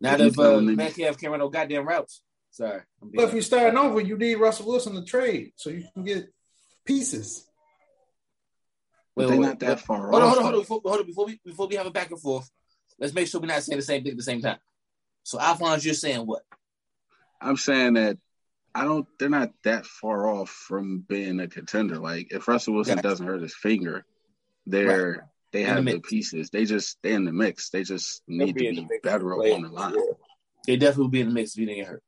Not 0.00 0.14
If 0.14 0.20
if 0.20 0.26
he's 0.34 0.38
uh, 0.38 0.42
going 0.50 0.66
to- 0.66 0.76
Metcalf 0.76 1.18
can't 1.18 1.30
run 1.30 1.40
no 1.40 1.48
goddamn 1.48 1.86
routes. 1.86 2.22
Sorry. 2.50 2.82
I'm 3.00 3.10
But 3.14 3.28
if 3.28 3.32
you're 3.32 3.42
starting 3.42 3.78
over, 3.78 4.00
you 4.00 4.18
need 4.18 4.34
Russell 4.34 4.66
Wilson 4.66 4.94
to 4.94 5.04
trade 5.04 5.52
so 5.56 5.70
you 5.70 5.84
can 5.94 6.04
get 6.04 6.28
pieces. 6.84 7.46
Wait, 9.14 9.28
They're 9.28 9.36
wait, 9.38 9.46
not 9.46 9.58
that 9.60 9.76
wait. 9.76 9.80
far 9.80 10.10
Hold 10.10 10.14
on, 10.14 10.22
off. 10.22 10.28
hold 10.28 10.38
on, 10.38 10.42
hold 10.44 10.54
on. 10.54 10.60
Before, 10.60 10.80
hold 10.84 11.00
on. 11.00 11.06
Before 11.06 11.26
we 11.26 11.40
before 11.44 11.66
we 11.68 11.76
have 11.76 11.86
a 11.86 11.90
back 11.90 12.10
and 12.10 12.20
forth, 12.20 12.50
let's 12.98 13.14
make 13.14 13.28
sure 13.28 13.40
we're 13.40 13.46
not 13.46 13.62
saying 13.62 13.78
the 13.78 13.84
same 13.84 14.02
thing 14.02 14.12
at 14.12 14.16
the 14.16 14.22
same 14.22 14.40
time. 14.42 14.58
So 15.22 15.38
Alphonse, 15.38 15.84
you're 15.84 15.94
saying 15.94 16.26
what? 16.26 16.42
I'm 17.40 17.56
saying 17.56 17.94
that 17.94 18.18
I 18.74 18.84
don't. 18.84 19.06
They're 19.18 19.28
not 19.28 19.52
that 19.64 19.86
far 19.86 20.28
off 20.28 20.50
from 20.50 21.04
being 21.06 21.40
a 21.40 21.48
contender. 21.48 21.98
Like 21.98 22.28
if 22.32 22.48
Russell 22.48 22.74
Wilson 22.74 22.96
Gotcha. 22.96 23.08
doesn't 23.08 23.26
hurt 23.26 23.42
his 23.42 23.54
finger, 23.54 24.04
they're 24.66 25.28
they 25.52 25.60
In 25.62 25.66
the 25.66 25.74
have 25.74 25.84
the 25.84 25.92
mix. 25.94 26.08
pieces. 26.08 26.50
They 26.50 26.64
just 26.64 26.96
they 27.02 27.12
in 27.12 27.24
the 27.24 27.32
mix. 27.32 27.68
They 27.70 27.82
just 27.82 28.22
need 28.26 28.48
to 28.48 28.54
be 28.54 28.68
in 28.68 28.74
be 28.76 28.80
the 28.82 28.86
mix. 28.88 29.00
better 29.02 29.34
Play- 29.34 29.52
on 29.52 29.62
the 29.62 29.68
line. 29.68 29.94
yeah. 29.94 30.00
They 30.66 30.76
definitely 30.76 31.02
will 31.02 31.08
be 31.10 31.20
in 31.20 31.28
the 31.28 31.34
mix 31.34 31.50
if 31.52 31.58
he 31.60 31.66
didn't 31.66 31.78
get 31.80 31.88
hurt. 31.88 32.02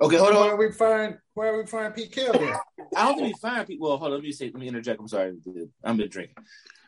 Okay, 0.00 0.16
hold 0.16 0.30
on. 0.32 0.42
Where 0.44 0.52
on. 0.52 0.58
we 0.58 0.72
find 0.72 1.18
where 1.34 1.54
are 1.54 1.58
we 1.58 1.66
find 1.66 1.94
Pete 1.94 2.10
Carroll? 2.12 2.38
Then? 2.38 2.54
I 2.96 3.04
don't 3.06 3.18
think 3.18 3.34
we 3.34 3.40
firing 3.40 3.66
people. 3.66 3.88
Well, 3.88 3.98
hold 3.98 4.12
on. 4.12 4.18
Let 4.18 4.24
me 4.24 4.32
say. 4.32 4.46
Let 4.46 4.54
me 4.54 4.68
interject. 4.68 5.00
I'm 5.00 5.08
sorry. 5.08 5.36
I'm 5.84 5.96
been 5.96 6.08
drinking. 6.08 6.36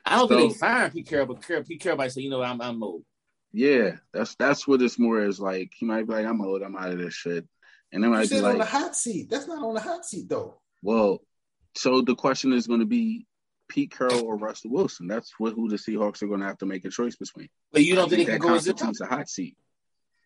I 0.07 0.17
don't 0.17 0.29
think 0.29 0.41
So- 0.41 0.49
they 0.49 0.55
firing 0.55 0.91
Pete 0.93 1.07
Carroll, 1.09 1.27
but 1.27 1.47
Carroll, 1.47 1.65
Pete 1.65 1.81
Carroll 1.81 1.99
might 1.99 2.13
say, 2.13 2.23
you 2.23 2.31
know, 2.31 2.43
I'm 2.43 2.61
I'm 2.61 2.83
old. 2.83 3.05
Yeah, 3.53 3.97
that's 4.13 4.35
that's 4.37 4.67
what 4.67 4.81
it's 4.83 4.99
more 4.99 5.23
is 5.23 5.39
like. 5.41 5.73
He 5.77 5.85
might 5.87 6.07
be 6.07 6.13
like, 6.15 6.27
I'm 6.27 6.41
old. 6.41 6.63
I'm 6.63 6.77
out 6.77 6.91
of 6.93 6.99
this 6.99 7.15
shit, 7.15 7.47
and 7.93 8.03
then 8.03 8.11
You 8.13 8.17
might 8.17 8.31
be 8.31 8.41
like, 8.41 8.53
on 8.55 8.59
the 8.59 8.65
hot 8.65 8.97
seat. 8.97 9.29
That's 9.29 9.47
not 9.49 9.63
on 9.65 9.75
the 9.75 9.81
hot 9.81 10.05
seat 10.05 10.29
though. 10.29 10.61
well. 10.83 11.21
So 11.77 12.01
the 12.01 12.17
question 12.17 12.53
is 12.53 12.67
going 12.67 12.81
to 12.81 12.87
be 12.87 13.27
Pete 13.71 13.91
Carroll 13.97 14.25
or 14.27 14.37
Russell 14.37 14.71
Wilson. 14.71 15.07
That's 15.07 15.33
what 15.39 15.55
who 15.55 15.69
the 15.71 15.77
Seahawks 15.77 16.23
are 16.23 16.27
going 16.27 16.41
to 16.41 16.47
have 16.47 16.59
to 16.59 16.67
make 16.67 16.85
a 16.85 16.91
choice 16.91 17.17
between. 17.17 17.49
But 17.73 17.85
you 17.85 17.95
don't 17.95 18.11
think, 18.11 18.27
they 18.27 18.33
that 18.35 18.41
can 18.41 18.49
coexist? 18.51 18.79
constitutes 18.79 19.01
a 19.01 19.07
hot 19.07 19.29
seat. 19.31 19.57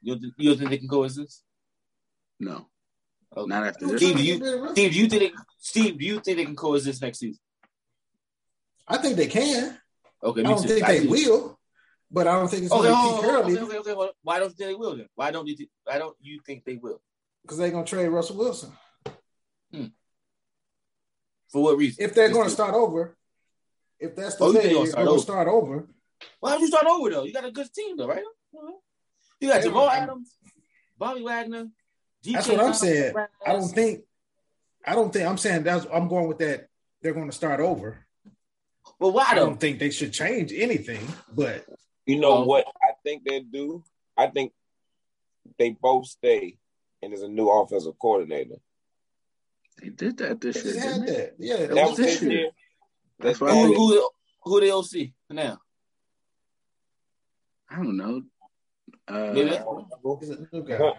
You 0.02 0.14
don't, 0.14 0.20
think- 0.22 0.34
you 0.38 0.48
don't 0.50 0.58
think 0.58 0.70
they 0.70 0.78
can 0.78 0.88
coexist? 0.88 1.42
No, 2.40 2.66
Okay. 3.36 3.48
not 3.48 3.66
after 3.66 3.86
this. 3.86 3.96
Steve, 3.98 4.14
trying 4.14 4.24
you- 4.26 4.38
get 4.38 4.44
rid 4.44 4.54
of 4.54 4.60
Russell? 4.60 4.74
Steve, 4.76 4.92
do 4.92 4.98
you 4.98 5.08
think 5.08 5.22
they, 5.22 5.32
Steve, 5.58 5.98
do 5.98 6.04
you 6.04 6.20
think 6.20 6.36
they 6.38 6.44
can 6.44 6.56
coexist 6.56 7.02
next 7.02 7.18
season? 7.20 7.40
I 8.88 8.96
think 8.98 9.16
they 9.16 9.28
can. 9.28 9.78
Okay, 10.22 10.40
I 10.40 10.44
don't 10.44 10.62
too. 10.62 10.68
think 10.68 10.84
I 10.84 10.92
they 10.98 11.02
do. 11.04 11.10
will, 11.10 11.58
but 12.10 12.26
I 12.26 12.32
don't 12.34 12.48
think 12.48 12.64
it's 12.64 12.72
Okay, 12.72 12.88
going 12.88 12.94
to 12.94 13.02
be 13.02 13.08
oh, 13.08 13.14
Pete 13.14 13.24
Carroll 13.24 13.44
okay, 13.44 13.58
okay, 13.60 13.78
okay, 13.78 13.92
hold. 13.94 14.10
Why 14.22 14.38
don't 14.40 14.48
you 14.50 14.54
think 14.56 14.68
they 14.70 14.74
will 14.74 14.96
then? 14.96 15.08
Why 15.14 15.30
don't 15.30 15.46
you? 15.46 15.56
Think, 15.56 15.70
why 15.84 15.98
don't 15.98 16.16
you 16.20 16.40
think 16.46 16.64
they 16.64 16.76
will? 16.76 17.00
because 17.42 17.58
they're 17.58 17.70
going 17.70 17.84
to 17.84 17.90
trade 17.90 18.08
Russell 18.08 18.36
Wilson. 18.38 18.72
Hmm. 19.72 19.86
For 21.50 21.62
what 21.62 21.76
reason? 21.76 22.02
If 22.04 22.14
they're 22.14 22.30
going 22.32 22.46
to 22.46 22.50
start 22.50 22.74
over, 22.74 23.16
if 24.04 24.16
that's 24.16 24.36
the 24.36 24.44
Oh, 24.44 24.46
you 24.48 24.52
thing, 24.54 24.62
think 24.62 24.74
they're 24.74 24.84
they're 24.86 24.94
going 24.94 25.06
gonna 25.06 25.20
start 25.20 25.48
over. 25.48 25.88
Why 26.40 26.50
don't 26.52 26.60
you 26.60 26.68
start 26.68 26.86
over 26.86 27.10
though? 27.10 27.24
You 27.24 27.32
got 27.32 27.44
a 27.44 27.50
good 27.50 27.72
team 27.74 27.96
though, 27.96 28.06
right? 28.08 28.22
Mm-hmm. 28.54 28.70
You 29.40 29.48
got 29.48 29.56
Yeah, 29.56 29.62
Jamal 29.62 29.86
but- 29.86 29.96
Adams, 29.98 30.36
Bobby 30.98 31.22
Wagner. 31.22 31.66
DJ 32.24 32.32
That's 32.32 32.48
what 32.48 32.54
I'm 32.54 32.64
Brown, 32.66 32.74
saying. 32.74 33.12
Brad 33.12 33.28
I 33.46 33.52
don't 33.52 33.68
think. 33.68 34.00
I 34.86 34.94
don't 34.94 35.12
think. 35.12 35.28
I'm 35.28 35.38
saying 35.38 35.62
that's. 35.64 35.86
I'm 35.92 36.08
going 36.08 36.28
with 36.28 36.38
that. 36.38 36.68
They're 37.02 37.12
going 37.12 37.28
to 37.30 37.36
start 37.36 37.60
over. 37.60 38.06
Well, 38.98 39.12
why 39.12 39.24
I 39.28 39.34
though? 39.34 39.46
don't 39.46 39.60
think 39.60 39.78
they 39.78 39.90
should 39.90 40.12
change 40.12 40.52
anything. 40.54 41.06
But 41.32 41.66
You 42.06 42.18
know 42.20 42.38
Oh. 42.38 42.44
what 42.44 42.66
I 42.82 42.92
think 43.02 43.24
they 43.24 43.40
do? 43.40 43.82
I 44.16 44.28
think 44.28 44.52
they 45.58 45.70
both 45.70 46.06
stay, 46.06 46.56
and 47.02 47.12
there's 47.12 47.22
a 47.22 47.28
new 47.28 47.48
offensive 47.50 47.98
coordinator. 47.98 48.56
They 49.82 49.88
did 49.90 50.16
that 50.18 50.40
this 50.40 50.62
they 50.62 50.70
year. 50.70 50.72
just 50.74 50.86
Didn't 50.86 51.00
had 51.00 51.08
they? 51.08 51.16
that. 51.20 51.34
Yeah, 51.38 51.56
That 51.56 51.74
that 51.74 51.80
was 51.82 51.90
was 51.90 51.96
this 51.98 52.20
this 52.20 52.22
year. 52.22 52.32
year. 52.40 52.50
That's 53.18 53.40
why 53.40 53.50
Who, 53.52 53.64
think, 53.66 53.76
who, 53.76 54.10
who 54.44 54.60
the 54.60 54.70
OC 54.72 55.10
now? 55.30 55.58
I 57.70 57.76
don't 57.76 57.96
know. 57.96 58.22
Uh, 59.08 59.32
that's- 59.32 59.64
He's 60.20 60.30
a 60.30 60.48
new 60.52 60.62
guy. 60.64 60.92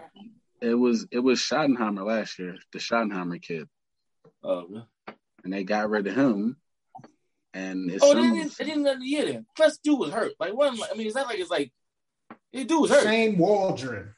it 0.60 0.74
was 0.74 1.06
it 1.10 1.18
was 1.20 1.38
Schottenheimer 1.40 2.04
last 2.06 2.38
year, 2.38 2.56
the 2.72 2.78
Schottenheimer 2.78 3.40
kid, 3.40 3.68
Oh, 4.42 4.66
man. 4.68 4.84
and 5.44 5.52
they 5.52 5.64
got 5.64 5.90
rid 5.90 6.06
of 6.06 6.14
him. 6.14 6.56
And 7.54 7.90
it's 7.90 8.04
oh, 8.04 8.12
some, 8.12 8.30
they 8.30 8.38
didn't, 8.38 8.58
they 8.58 8.64
didn't 8.64 8.82
let 8.82 8.98
the 8.98 9.06
year 9.06 9.24
then. 9.24 9.46
Plus, 9.56 9.78
dude 9.78 9.98
was 9.98 10.12
hurt. 10.12 10.32
Like, 10.38 10.52
one, 10.52 10.78
I 10.92 10.94
mean, 10.94 11.06
it's 11.06 11.16
not 11.16 11.26
like 11.26 11.38
it's 11.38 11.50
like 11.50 11.72
the 12.52 12.64
dude 12.64 12.82
was 12.82 12.90
hurt. 12.90 13.04
Shane 13.04 13.38
Waldron. 13.38 14.14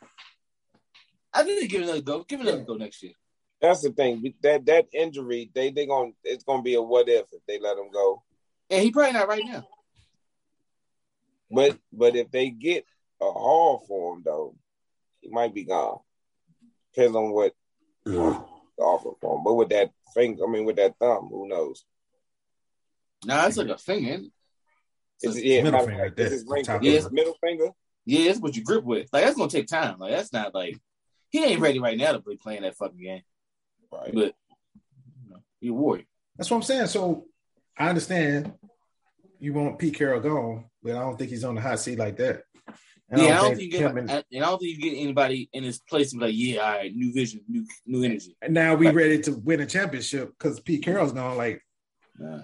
I 1.32 1.44
think 1.44 1.60
they 1.60 1.68
give 1.68 1.82
it 1.82 1.84
another 1.84 2.00
go. 2.00 2.24
Give 2.24 2.40
it 2.40 2.48
another 2.48 2.64
go 2.64 2.74
next 2.74 3.02
year. 3.02 3.12
That's 3.60 3.82
the 3.82 3.90
thing. 3.90 4.34
That 4.42 4.66
that 4.66 4.86
injury, 4.92 5.50
they 5.54 5.70
they 5.70 5.86
going 5.86 6.14
it's 6.24 6.44
gonna 6.44 6.62
be 6.62 6.74
a 6.74 6.82
what 6.82 7.08
if 7.08 7.26
if 7.32 7.44
they 7.46 7.58
let 7.58 7.76
him 7.78 7.90
go. 7.92 8.22
And 8.70 8.82
he 8.82 8.90
probably 8.90 9.12
not 9.12 9.28
right 9.28 9.44
now. 9.44 9.66
But 11.50 11.78
but 11.92 12.14
if 12.14 12.30
they 12.30 12.50
get 12.50 12.84
a 13.20 13.24
haul 13.30 13.84
for 13.88 14.14
him 14.14 14.22
though, 14.24 14.54
he 15.20 15.28
might 15.30 15.54
be 15.54 15.64
gone. 15.64 15.98
Depends 16.94 17.16
on 17.16 17.30
what 17.32 17.54
the 18.04 18.44
offer 18.78 19.10
for 19.20 19.36
him. 19.38 19.44
But 19.44 19.54
with 19.54 19.70
that 19.70 19.90
finger, 20.14 20.44
I 20.46 20.50
mean 20.50 20.64
with 20.64 20.76
that 20.76 20.96
thumb, 20.98 21.28
who 21.30 21.48
knows? 21.48 21.84
Nah, 23.24 23.46
it's 23.46 23.56
like 23.56 23.68
a 23.68 23.78
finger. 23.78 24.10
ain't 24.12 24.24
it? 24.26 24.32
Is 25.20 25.36
it, 25.36 25.44
yeah, 25.44 25.62
middle 25.64 25.84
finger, 25.84 26.04
fact, 26.04 26.16
this 26.16 26.30
that- 26.30 26.36
is 26.36 26.44
ring 26.46 26.64
top 26.64 26.80
finger. 26.80 26.96
of 26.96 27.02
Yes, 27.02 27.10
middle 27.10 27.34
finger. 27.40 27.70
Yeah, 28.04 28.30
it's 28.30 28.38
what 28.38 28.56
you 28.56 28.62
grip 28.62 28.84
with. 28.84 29.08
Like 29.12 29.24
that's 29.24 29.36
gonna 29.36 29.50
take 29.50 29.66
time. 29.66 29.98
Like 29.98 30.12
that's 30.12 30.32
not 30.32 30.54
like 30.54 30.78
he 31.30 31.44
ain't 31.44 31.60
ready 31.60 31.80
right 31.80 31.98
now 31.98 32.12
to 32.12 32.20
be 32.20 32.36
playing 32.36 32.62
that 32.62 32.76
fucking 32.76 33.00
game. 33.02 33.22
Right. 33.92 34.14
But 34.14 34.34
you 35.24 35.30
know, 35.30 35.40
a 35.64 35.70
warrior. 35.78 36.04
That's 36.36 36.50
what 36.50 36.58
I'm 36.58 36.62
saying. 36.62 36.86
So 36.88 37.24
I 37.76 37.88
understand 37.88 38.52
you 39.40 39.52
want 39.52 39.78
Pete 39.78 39.94
Carroll 39.94 40.20
gone, 40.20 40.64
but 40.82 40.92
I 40.92 41.00
don't 41.00 41.16
think 41.16 41.30
he's 41.30 41.44
on 41.44 41.54
the 41.54 41.60
hot 41.60 41.80
seat 41.80 41.98
like 41.98 42.16
that. 42.18 42.42
And 43.10 43.22
yeah, 43.22 43.38
I 43.38 43.42
don't 43.42 43.56
think 43.56 43.72
you 43.72 43.78
get, 43.78 43.96
and- 43.96 44.10
I, 44.10 44.22
don't 44.30 44.58
think 44.58 44.76
you 44.76 44.80
get 44.90 44.98
anybody 45.00 45.48
in 45.54 45.64
his 45.64 45.78
place 45.78 46.10
to 46.10 46.18
be 46.18 46.24
like, 46.26 46.34
yeah, 46.36 46.58
all 46.60 46.72
right, 46.72 46.94
new 46.94 47.12
vision, 47.12 47.40
new 47.48 47.64
new 47.86 48.02
energy. 48.04 48.36
and 48.42 48.52
now 48.52 48.74
we 48.74 48.90
ready 48.90 49.18
to 49.22 49.32
win 49.32 49.60
a 49.60 49.66
championship 49.66 50.30
because 50.38 50.60
Pete 50.60 50.84
Carroll's 50.84 51.12
gone. 51.12 51.36
Like, 51.38 51.62
Nah. 52.18 52.42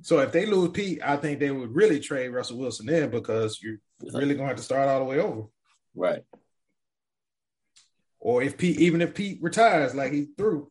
so 0.00 0.20
if 0.20 0.32
they 0.32 0.46
lose 0.46 0.70
Pete, 0.70 1.00
I 1.04 1.16
think 1.18 1.40
they 1.40 1.50
would 1.50 1.74
really 1.74 2.00
trade 2.00 2.28
Russell 2.30 2.56
Wilson 2.58 2.88
in 2.88 3.10
because 3.10 3.60
you're 3.62 3.76
really 4.00 4.28
going 4.34 4.38
to 4.38 4.46
have 4.46 4.56
to 4.56 4.62
start 4.62 4.88
all 4.88 5.00
the 5.00 5.04
way 5.04 5.18
over. 5.20 5.42
Right. 5.94 6.22
Or 8.26 8.42
if 8.42 8.58
Pete, 8.58 8.80
even 8.80 9.02
if 9.02 9.14
Pete 9.14 9.38
retires, 9.40 9.94
like 9.94 10.10
he 10.12 10.26
threw, 10.36 10.68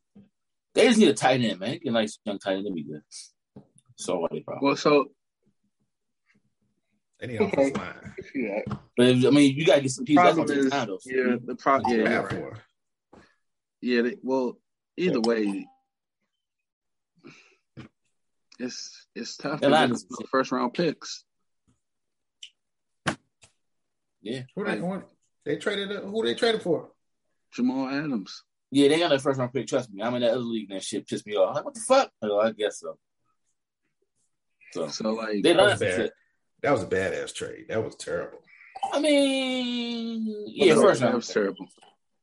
They 0.73 0.87
just 0.87 0.99
need 0.99 1.07
a 1.07 1.13
tight 1.13 1.39
end, 1.39 1.57
man. 1.57 1.79
Get 1.81 1.85
a 1.85 1.91
nice 1.91 2.19
young 2.25 2.37
tight 2.37 2.57
end 2.57 2.65
to 2.65 2.73
be 2.73 2.83
good. 2.83 2.99
So 3.95 4.19
what 4.19 4.31
they 4.33 4.41
problem. 4.41 4.65
Well, 4.65 4.75
so 4.75 5.05
they 7.17 7.27
need 7.27 7.39
Okay. 7.39 7.53
offensive 7.53 7.77
line. 7.77 8.13
yeah, 8.35 8.59
But 8.97 9.05
if, 9.07 9.25
I 9.25 9.29
mean, 9.29 9.55
you 9.55 9.65
gotta 9.65 9.79
get 9.79 9.91
some 9.91 10.03
people. 10.03 10.21
That's 10.25 10.35
problem 10.35 10.49
gonna 10.49 10.59
is 10.65 10.69
time 10.73 10.87
though. 10.87 10.99
yeah, 11.05 11.35
the 11.45 11.55
problem 11.55 11.97
yeah, 11.97 12.03
Bad 12.03 12.31
you're 12.33 12.49
right. 12.51 12.61
yeah. 13.79 14.01
They, 14.01 14.15
well, 14.21 14.59
either 14.97 15.21
way, 15.21 15.65
it's 18.59 19.07
it's 19.15 19.37
tough 19.37 19.61
to 19.61 19.69
The 19.69 19.97
get 20.19 20.27
first 20.29 20.51
round 20.51 20.73
picks. 20.73 21.23
Yeah. 24.21 24.41
Who 24.57 24.65
they, 24.65 24.77
who, 24.77 25.03
they 25.45 25.55
traded? 25.55 26.03
Who 26.03 26.21
they 26.25 26.33
traded 26.33 26.61
for? 26.61 26.89
Jamal 27.55 27.87
Adams. 27.87 28.43
Yeah, 28.71 28.89
they 28.89 28.99
got 28.99 29.09
that 29.09 29.21
first 29.21 29.39
round 29.39 29.53
pick. 29.53 29.67
Trust 29.67 29.91
me, 29.93 30.01
I'm 30.01 30.15
in 30.15 30.21
that 30.21 30.31
other 30.31 30.39
league. 30.39 30.69
And 30.69 30.77
that 30.79 30.83
shit 30.83 31.07
pissed 31.07 31.25
me 31.25 31.35
off. 31.35 31.49
I'm 31.49 31.55
like, 31.55 31.65
what 31.65 31.73
the 31.75 31.79
fuck? 31.81 32.11
I 32.21 32.27
go, 32.27 32.41
I 32.41 32.51
guess 32.51 32.79
so. 32.79 32.97
So 34.73 34.87
So 34.89 35.11
like, 35.11 35.41
they 35.43 35.53
That 35.53 35.57
was 35.57 35.79
bad. 35.79 35.95
shit. 35.95 36.13
That 36.61 36.71
was 36.71 36.83
a 36.83 36.87
badass 36.87 37.33
trade. 37.33 37.65
That 37.69 37.83
was 37.83 37.95
terrible. 37.95 38.39
I 38.91 38.99
mean, 38.99 40.45
yeah, 40.47 40.73
that 40.75 40.81
first 40.81 40.99
that 40.99 41.05
round. 41.07 41.15
was 41.17 41.27
terrible. 41.27 41.67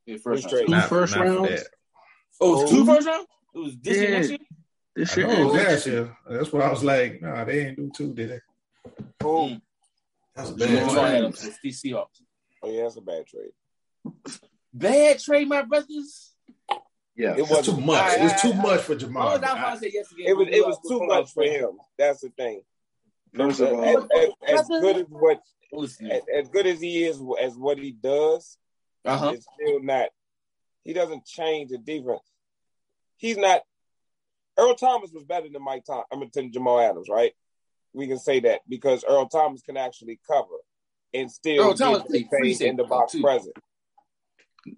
Yeah, 0.05 0.17
first 0.17 0.43
round. 0.45 0.51
trade? 0.51 0.65
Two 0.67 0.71
Not- 0.71 0.89
first 0.89 1.15
not 1.15 1.25
rounds? 1.25 1.63
Oh, 2.41 2.59
it 2.59 2.61
was 2.63 2.71
two 2.71 2.81
oh. 2.81 2.85
first 2.85 3.07
round. 3.07 3.27
It 3.55 3.59
was 3.59 3.77
this 3.81 3.97
year, 3.97 4.11
next 4.11 4.29
year. 4.29 4.37
This 4.95 5.17
year, 5.17 5.27
know 5.27 5.45
was 5.45 5.53
last 5.53 5.87
year. 5.87 5.95
year. 5.95 6.17
That's 6.29 6.51
why 6.53 6.61
I 6.61 6.69
was 6.69 6.83
like, 6.83 7.21
nah, 7.21 7.43
they 7.45 7.67
ain't 7.67 7.77
do 7.77 7.91
two, 7.95 8.13
did 8.13 8.29
they? 8.31 8.39
Oh. 9.23 9.49
That 10.35 10.41
was 10.41 10.51
a 10.51 10.55
bad 10.55 10.69
Jamal 10.69 10.93
trade. 10.93 11.15
Adams, 11.15 11.43
with 11.43 11.61
the 11.61 11.69
Seahawks. 11.69 12.21
oh 12.63 12.71
yeah, 12.71 12.83
that's 12.83 12.97
a 12.97 13.01
bad 13.01 13.25
trade. 13.27 13.51
Bad 14.73 15.19
trade, 15.19 15.47
my 15.47 15.61
brothers. 15.61 16.31
Yeah, 17.15 17.33
It 17.33 17.39
It 17.39 17.41
was 17.43 17.49
was 17.51 17.65
too 17.67 17.77
much. 17.81 17.99
I- 18.01 18.15
It 18.15 18.23
was 18.23 18.41
too 18.41 18.53
I- 18.53 18.61
much 18.61 18.81
for 18.81 18.95
Jamal. 18.95 19.37
that's 19.39 19.53
why 19.53 19.71
I 19.71 19.77
said 19.77 19.93
yesterday. 19.93 20.23
It 20.25 20.37
was 20.37 20.47
it 20.49 20.65
was 20.65 20.79
too 20.87 21.05
much 21.05 21.31
for 21.31 21.43
him. 21.43 21.77
That's 21.97 22.21
the 22.21 22.29
thing. 22.29 22.61
First 23.35 23.61
as, 23.61 23.71
of 23.71 23.79
all, 23.79 24.07
as, 24.47 24.59
as 24.61 24.67
good 24.67 24.97
as 24.97 25.05
what 25.09 25.39
as, 25.79 25.99
as 26.35 26.49
good 26.49 26.67
as 26.67 26.79
he 26.81 27.03
is 27.03 27.19
as 27.41 27.55
what 27.55 27.77
he 27.77 27.91
does, 27.91 28.57
uh 29.05 29.17
huh. 29.17 29.31
it's 29.35 29.45
still 29.59 29.81
not. 29.81 30.09
He 30.83 30.93
doesn't 30.93 31.25
change 31.25 31.69
the 31.71 31.77
defense. 31.77 32.21
He's 33.17 33.37
not. 33.37 33.61
Earl 34.57 34.75
Thomas 34.75 35.11
was 35.11 35.23
better 35.23 35.47
than 35.49 35.63
Mike 35.63 35.83
Tom. 35.85 36.03
I 36.11 36.15
mean, 36.15 36.29
than 36.33 36.51
Jamal 36.51 36.79
Adams, 36.79 37.07
right? 37.09 37.33
We 37.93 38.07
can 38.07 38.19
say 38.19 38.39
that 38.41 38.61
because 38.67 39.03
Earl 39.07 39.27
Thomas 39.27 39.61
can 39.61 39.77
actually 39.77 40.19
cover 40.27 40.57
and 41.13 41.31
still 41.31 41.63
Earl 41.69 41.73
Thomas 41.75 42.03
get 42.11 42.29
played 42.29 42.57
the 42.59 42.67
in 42.67 42.75
the 42.75 42.83
box 42.83 43.13
too. 43.13 43.21
present. 43.21 43.55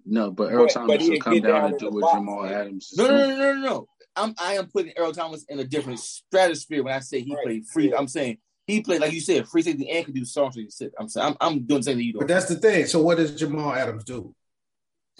No, 0.04 0.30
but 0.30 0.52
Earl 0.52 0.64
But- 0.66 0.72
Thomas 0.72 0.96
but 0.98 1.10
will 1.10 1.18
come 1.20 1.40
down 1.40 1.52
down 1.52 1.64
and 1.70 1.78
do 1.78 1.86
the 1.86 1.90
what 1.92 2.00
box. 2.02 2.14
Jamal 2.16 2.44
Adams 2.46 2.92
No, 2.96 3.06
no, 3.08 3.16
no, 3.16 3.28
no, 3.36 3.52
no, 3.54 3.60
no. 3.60 3.88
I'm 4.16 4.34
I 4.38 4.54
am 4.54 4.66
putting 4.68 4.92
Earl 4.96 5.12
Thomas 5.12 5.44
in 5.48 5.58
a 5.60 5.64
different 5.64 5.98
stratosphere 6.00 6.82
when 6.82 6.94
I 6.94 7.00
say 7.00 7.20
he 7.20 7.34
Right. 7.34 7.44
played 7.44 7.66
free. 7.66 7.90
Yeah. 7.90 7.98
I'm 7.98 8.08
saying 8.08 8.38
he 8.66 8.80
played 8.80 9.00
like 9.00 9.12
you 9.12 9.20
said, 9.20 9.46
free 9.46 9.62
safety 9.62 9.88
and 9.90 10.04
can 10.04 10.14
do 10.14 10.24
soft 10.24 10.58
sit. 10.70 10.92
I'm 10.98 11.08
saying 11.08 11.26
I'm, 11.28 11.36
I'm 11.40 11.66
doing 11.66 11.80
the 11.80 11.84
same 11.84 11.96
thing 11.98 12.06
you 12.06 12.12
do. 12.14 12.18
But 12.20 12.28
that's 12.28 12.46
the 12.46 12.56
thing. 12.56 12.86
So 12.86 13.02
what 13.02 13.18
does 13.18 13.34
Jamal 13.34 13.72
Adams 13.72 14.04
do? 14.04 14.34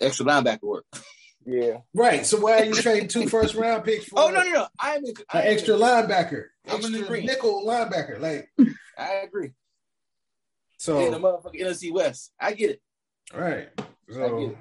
extra 0.01 0.27
linebacker 0.27 0.63
work. 0.63 0.85
Yeah, 1.47 1.79
Right. 1.95 2.27
So 2.27 2.39
why 2.41 2.59
are 2.61 2.65
you 2.65 2.75
trading 2.75 3.09
two 3.09 3.29
first 3.29 3.55
round 3.55 3.85
picks 3.85 4.07
oh, 4.13 4.17
for 4.17 4.21
Oh 4.23 4.31
no, 4.31 4.43
no, 4.43 4.51
no. 4.51 4.67
I'm 4.81 5.05
an 5.05 5.13
I'm 5.31 5.43
extra 5.47 5.75
linebacker? 5.75 6.47
I'm 6.69 6.77
in 6.81 6.85
Extra 6.87 7.03
agreement. 7.05 7.27
nickel 7.27 7.65
linebacker. 7.67 8.19
Like 8.19 8.51
I 8.99 9.13
agree. 9.25 9.53
so 10.79 10.99
In 11.01 11.13
the 11.13 11.19
motherfucking 11.19 11.61
NFC 11.61 11.93
West, 11.93 12.33
I 12.41 12.53
get 12.55 12.71
it. 12.71 12.83
right. 13.35 13.69
I 14.11 14.29
get 14.29 14.51
it. 14.51 14.57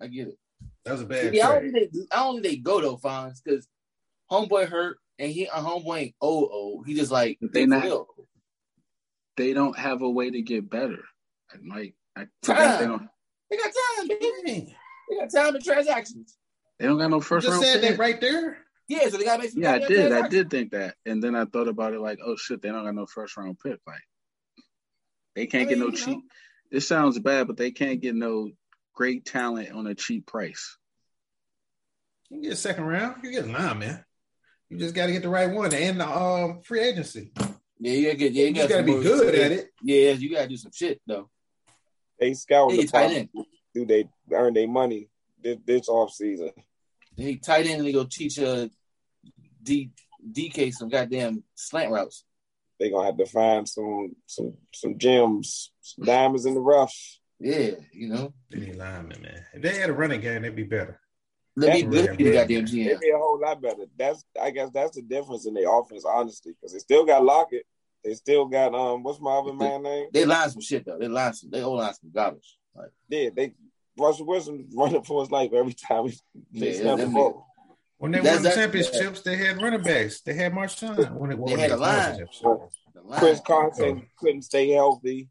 I 0.00 0.06
get 0.08 0.28
it. 0.28 0.38
that 0.84 0.92
was 0.92 1.00
a 1.02 1.06
bad 1.06 1.34
Yeah, 1.34 1.48
I 1.48 1.52
don't 1.52 1.60
trade. 1.70 1.72
think 1.72 1.92
they, 1.92 2.00
I 2.12 2.16
don't 2.24 2.34
think 2.34 2.44
they 2.44 2.56
go 2.56 2.80
though, 2.80 2.96
Fonz, 2.96 3.38
because 3.42 3.66
homeboy 4.30 4.68
hurt 4.68 4.98
and 5.18 5.30
he 5.32 5.44
a 5.46 5.50
homeboy 5.50 5.98
ain't 6.00 6.14
old 6.20 6.50
old. 6.52 6.86
He 6.86 6.94
just 6.94 7.10
like 7.12 7.38
They 7.40 7.66
not- 7.66 7.84
ill. 7.86 8.08
They 9.36 9.52
don't 9.52 9.76
have 9.78 10.00
a 10.02 10.08
way 10.10 10.30
to 10.30 10.40
get 10.42 10.70
better. 10.70 11.02
Like 11.68 11.94
I 12.16 12.20
think 12.20 12.30
Time. 12.58 12.78
they 12.80 12.86
don't. 12.86 13.08
They 13.50 13.56
got 13.58 13.70
time, 13.98 14.08
baby. 14.08 14.76
They 15.10 15.16
got 15.16 15.30
time 15.30 15.52
to 15.52 15.60
transactions. 15.60 16.36
They 16.78 16.86
don't 16.86 16.98
got 16.98 17.10
no 17.10 17.16
You 17.16 17.22
first 17.22 17.46
just 17.46 17.52
round 17.54 17.64
said 17.64 17.80
pick. 17.80 17.90
that 17.92 17.98
right 17.98 18.20
there. 18.20 18.58
Yeah, 18.88 19.08
so 19.08 19.16
they 19.18 19.24
gotta 19.24 19.42
make 19.42 19.50
some 19.50 19.62
Yeah, 19.62 19.72
I 19.74 19.78
did. 19.80 20.12
I 20.12 20.28
did 20.28 20.48
think 20.50 20.70
that, 20.72 20.94
and 21.06 21.22
then 21.22 21.34
I 21.34 21.44
thought 21.44 21.68
about 21.68 21.92
it 21.92 22.00
like, 22.00 22.18
oh 22.24 22.36
shit, 22.36 22.62
they 22.62 22.68
don't 22.70 22.84
got 22.84 22.94
no 22.94 23.06
first 23.06 23.36
round 23.36 23.58
pick. 23.62 23.78
Like 23.86 24.00
they 25.34 25.46
can't 25.46 25.66
I 25.66 25.70
get 25.70 25.78
no 25.78 25.90
cheap. 25.90 26.16
know. 26.16 26.22
This 26.70 26.88
sounds 26.88 27.18
bad, 27.18 27.46
but 27.46 27.56
they 27.56 27.70
can't 27.70 28.00
get 28.00 28.14
no 28.14 28.50
great 28.94 29.24
talent 29.24 29.72
on 29.72 29.86
a 29.86 29.94
cheap 29.94 30.26
price. 30.26 30.76
You 32.30 32.36
can 32.38 32.42
get 32.42 32.52
a 32.52 32.56
second 32.56 32.84
round. 32.84 33.16
You 33.22 33.30
get 33.30 33.44
a 33.46 33.52
line, 33.52 33.78
man. 33.78 34.04
You 34.68 34.78
just 34.78 34.94
got 34.94 35.06
to 35.06 35.12
get 35.12 35.22
the 35.22 35.28
right 35.28 35.50
one 35.50 35.72
and 35.72 36.00
the 36.00 36.08
um, 36.08 36.60
free 36.62 36.80
agency. 36.80 37.32
Yeah, 37.78 37.92
you 37.92 38.06
gotta 38.06 38.16
get. 38.18 38.32
Yeah, 38.32 38.42
You 38.44 38.48
you 38.48 38.54
just 38.54 38.68
got 38.68 38.76
to 38.78 38.82
be 38.82 38.92
more- 38.92 39.02
good 39.02 39.34
at 39.34 39.52
it. 39.52 39.70
Yeah, 39.82 40.10
you 40.12 40.30
gotta 40.34 40.48
do 40.48 40.56
some 40.56 40.72
shit 40.74 41.00
though. 41.06 41.28
they 42.18 42.34
scout 42.34 42.72
Hey, 42.72 42.78
the 42.82 42.86
tight 42.88 43.10
end. 43.12 43.28
Do 43.74 43.84
they 43.84 44.08
earn 44.32 44.54
their 44.54 44.66
money 44.66 45.08
this, 45.42 45.58
this 45.64 45.88
off 45.88 46.10
season? 46.12 46.50
Hey, 47.16 47.36
tight 47.36 47.66
end, 47.66 47.78
and 47.80 47.86
they 47.86 47.92
go 47.92 48.04
teach 48.10 48.38
uh 48.40 48.68
D 49.62 49.90
DK 50.32 50.72
some 50.72 50.88
goddamn 50.88 51.44
slant 51.54 51.92
routes. 51.92 52.24
They 52.78 52.90
gonna 52.90 53.06
have 53.06 53.16
to 53.18 53.26
find 53.26 53.68
some 53.68 54.14
some 54.26 54.54
some 54.74 54.98
gems, 54.98 55.72
some 55.80 56.04
diamonds 56.04 56.46
in 56.46 56.54
the 56.54 56.60
rough. 56.60 56.94
Yeah, 57.38 57.72
you 57.92 58.08
know. 58.08 58.32
They 58.50 58.60
need 58.60 58.76
linemen, 58.76 59.22
man. 59.22 59.44
If 59.54 59.62
they 59.62 59.76
had 59.76 59.90
a 59.90 59.94
running 59.94 60.20
game, 60.20 60.42
they'd 60.42 60.56
be 60.56 60.62
better. 60.62 61.00
Let 61.56 61.72
me 61.72 61.82
That's 61.82 61.94
let 61.94 62.10
me 62.10 62.16
be 62.16 62.24
the 62.24 62.30
really 62.30 62.46
goddamn 62.46 62.66
They'd 62.66 63.00
be 63.00 63.10
a 63.10 63.16
whole 63.16 63.40
lot 63.40 63.62
better. 63.62 63.84
That's 63.98 64.24
I 64.40 64.50
guess 64.50 64.70
that's 64.72 64.96
the 64.96 65.02
difference 65.02 65.46
in 65.46 65.54
their 65.54 65.70
offense, 65.70 66.04
honestly, 66.04 66.52
because 66.52 66.72
they 66.72 66.78
still 66.78 67.06
got 67.06 67.24
Lockett. 67.24 67.64
They 68.04 68.14
still 68.14 68.44
got 68.46 68.74
um 68.74 69.02
what's 69.02 69.20
my 69.20 69.32
other 69.32 69.54
man 69.54 69.82
name? 69.82 70.08
They 70.12 70.26
line 70.26 70.50
some 70.50 70.60
shit 70.60 70.84
though. 70.84 70.98
They 70.98 71.08
line 71.08 71.32
some. 71.32 71.50
They 71.50 71.62
all 71.62 71.76
line 71.76 71.94
some 71.94 72.10
garbage. 72.14 72.58
Like 72.74 72.90
Yeah, 73.08 73.30
they 73.34 73.54
Russell 73.98 74.26
Wilson 74.26 74.68
running 74.74 75.02
for 75.02 75.22
his 75.22 75.30
life 75.30 75.52
every 75.54 75.72
time 75.72 76.08
he 76.08 76.18
they 76.52 76.72
Yeah, 76.72 76.72
snap 76.80 76.98
the 76.98 77.04
them 77.04 77.14
ball. 77.14 77.46
When 77.98 78.12
they 78.12 78.18
That's- 78.18 78.36
won 78.36 78.42
the 78.44 78.50
championships, 78.54 79.22
they 79.22 79.36
had 79.36 79.60
running 79.62 79.82
backs. 79.82 80.20
They 80.20 80.34
had 80.34 80.52
Marshawn. 80.52 81.12
When 81.14 81.32
it, 81.32 81.38
when 81.38 81.58
had 81.58 81.70
a 81.70 81.76
line. 81.76 82.18
championships. 82.18 82.42
the 82.94 83.00
line. 83.02 83.18
Chris 83.18 83.40
Carson 83.40 84.06
couldn't 84.18 84.42
stay 84.42 84.68
healthy. 84.70 85.28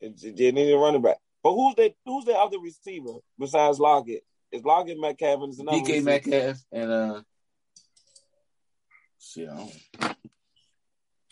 It, 0.00 0.22
it, 0.22 0.36
they 0.36 0.52
needed 0.52 0.74
a 0.74 0.78
running 0.78 1.00
back. 1.02 1.16
But 1.42 1.54
who's 1.54 1.74
their 1.76 1.90
who's 2.04 2.24
their 2.26 2.36
other 2.36 2.58
receiver 2.58 3.14
besides 3.38 3.78
Lockett? 3.78 4.22
Is 4.52 4.64
Lockett 4.64 5.00
Metcalf 5.00 5.42
and 5.42 5.52
is 5.52 5.58
another 5.58 5.78
DK 5.78 5.86
receiver? 5.88 6.04
Metcalf 6.04 6.56
and 6.72 6.90
uh 6.92 7.22
shit. 9.18 9.48
I 9.48 9.54
don't- 9.54 10.16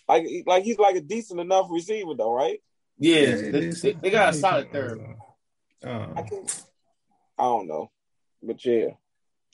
Like 0.08 0.26
like 0.46 0.64
he's 0.64 0.78
like 0.78 0.96
a 0.96 1.00
decent 1.00 1.40
enough 1.40 1.66
receiver 1.70 2.14
though, 2.16 2.32
right? 2.32 2.60
Yeah, 2.98 3.16
Yeah, 3.20 3.34
they, 3.50 3.66
they, 3.70 3.92
they 3.92 4.10
got 4.10 4.34
a 4.34 4.36
solid 4.36 4.72
third. 4.72 5.00
I 5.84 5.86
Um, 5.88 6.14
can 6.14 6.46
I 7.38 7.42
don't 7.42 7.66
know. 7.66 7.90
But 8.42 8.64
yeah. 8.64 8.90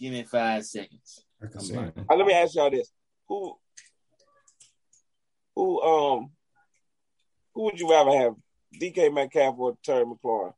Give 0.00 0.12
me 0.12 0.22
five 0.22 0.64
seconds. 0.64 1.24
I 1.42 1.46
can 1.46 1.58
I'm 1.58 1.60
see. 1.60 1.76
like- 1.76 1.96
it. 1.96 2.04
Uh, 2.10 2.16
let 2.16 2.26
me 2.26 2.32
ask 2.32 2.54
y'all 2.54 2.70
this: 2.70 2.90
Who, 3.28 3.54
who, 5.54 5.82
um, 5.82 6.30
who 7.54 7.64
would 7.64 7.78
you 7.78 7.90
rather 7.90 8.10
have, 8.16 8.34
DK 8.80 9.12
Metcalf 9.12 9.56
or 9.58 9.76
Terry 9.84 10.04
McLaurin? 10.04 10.54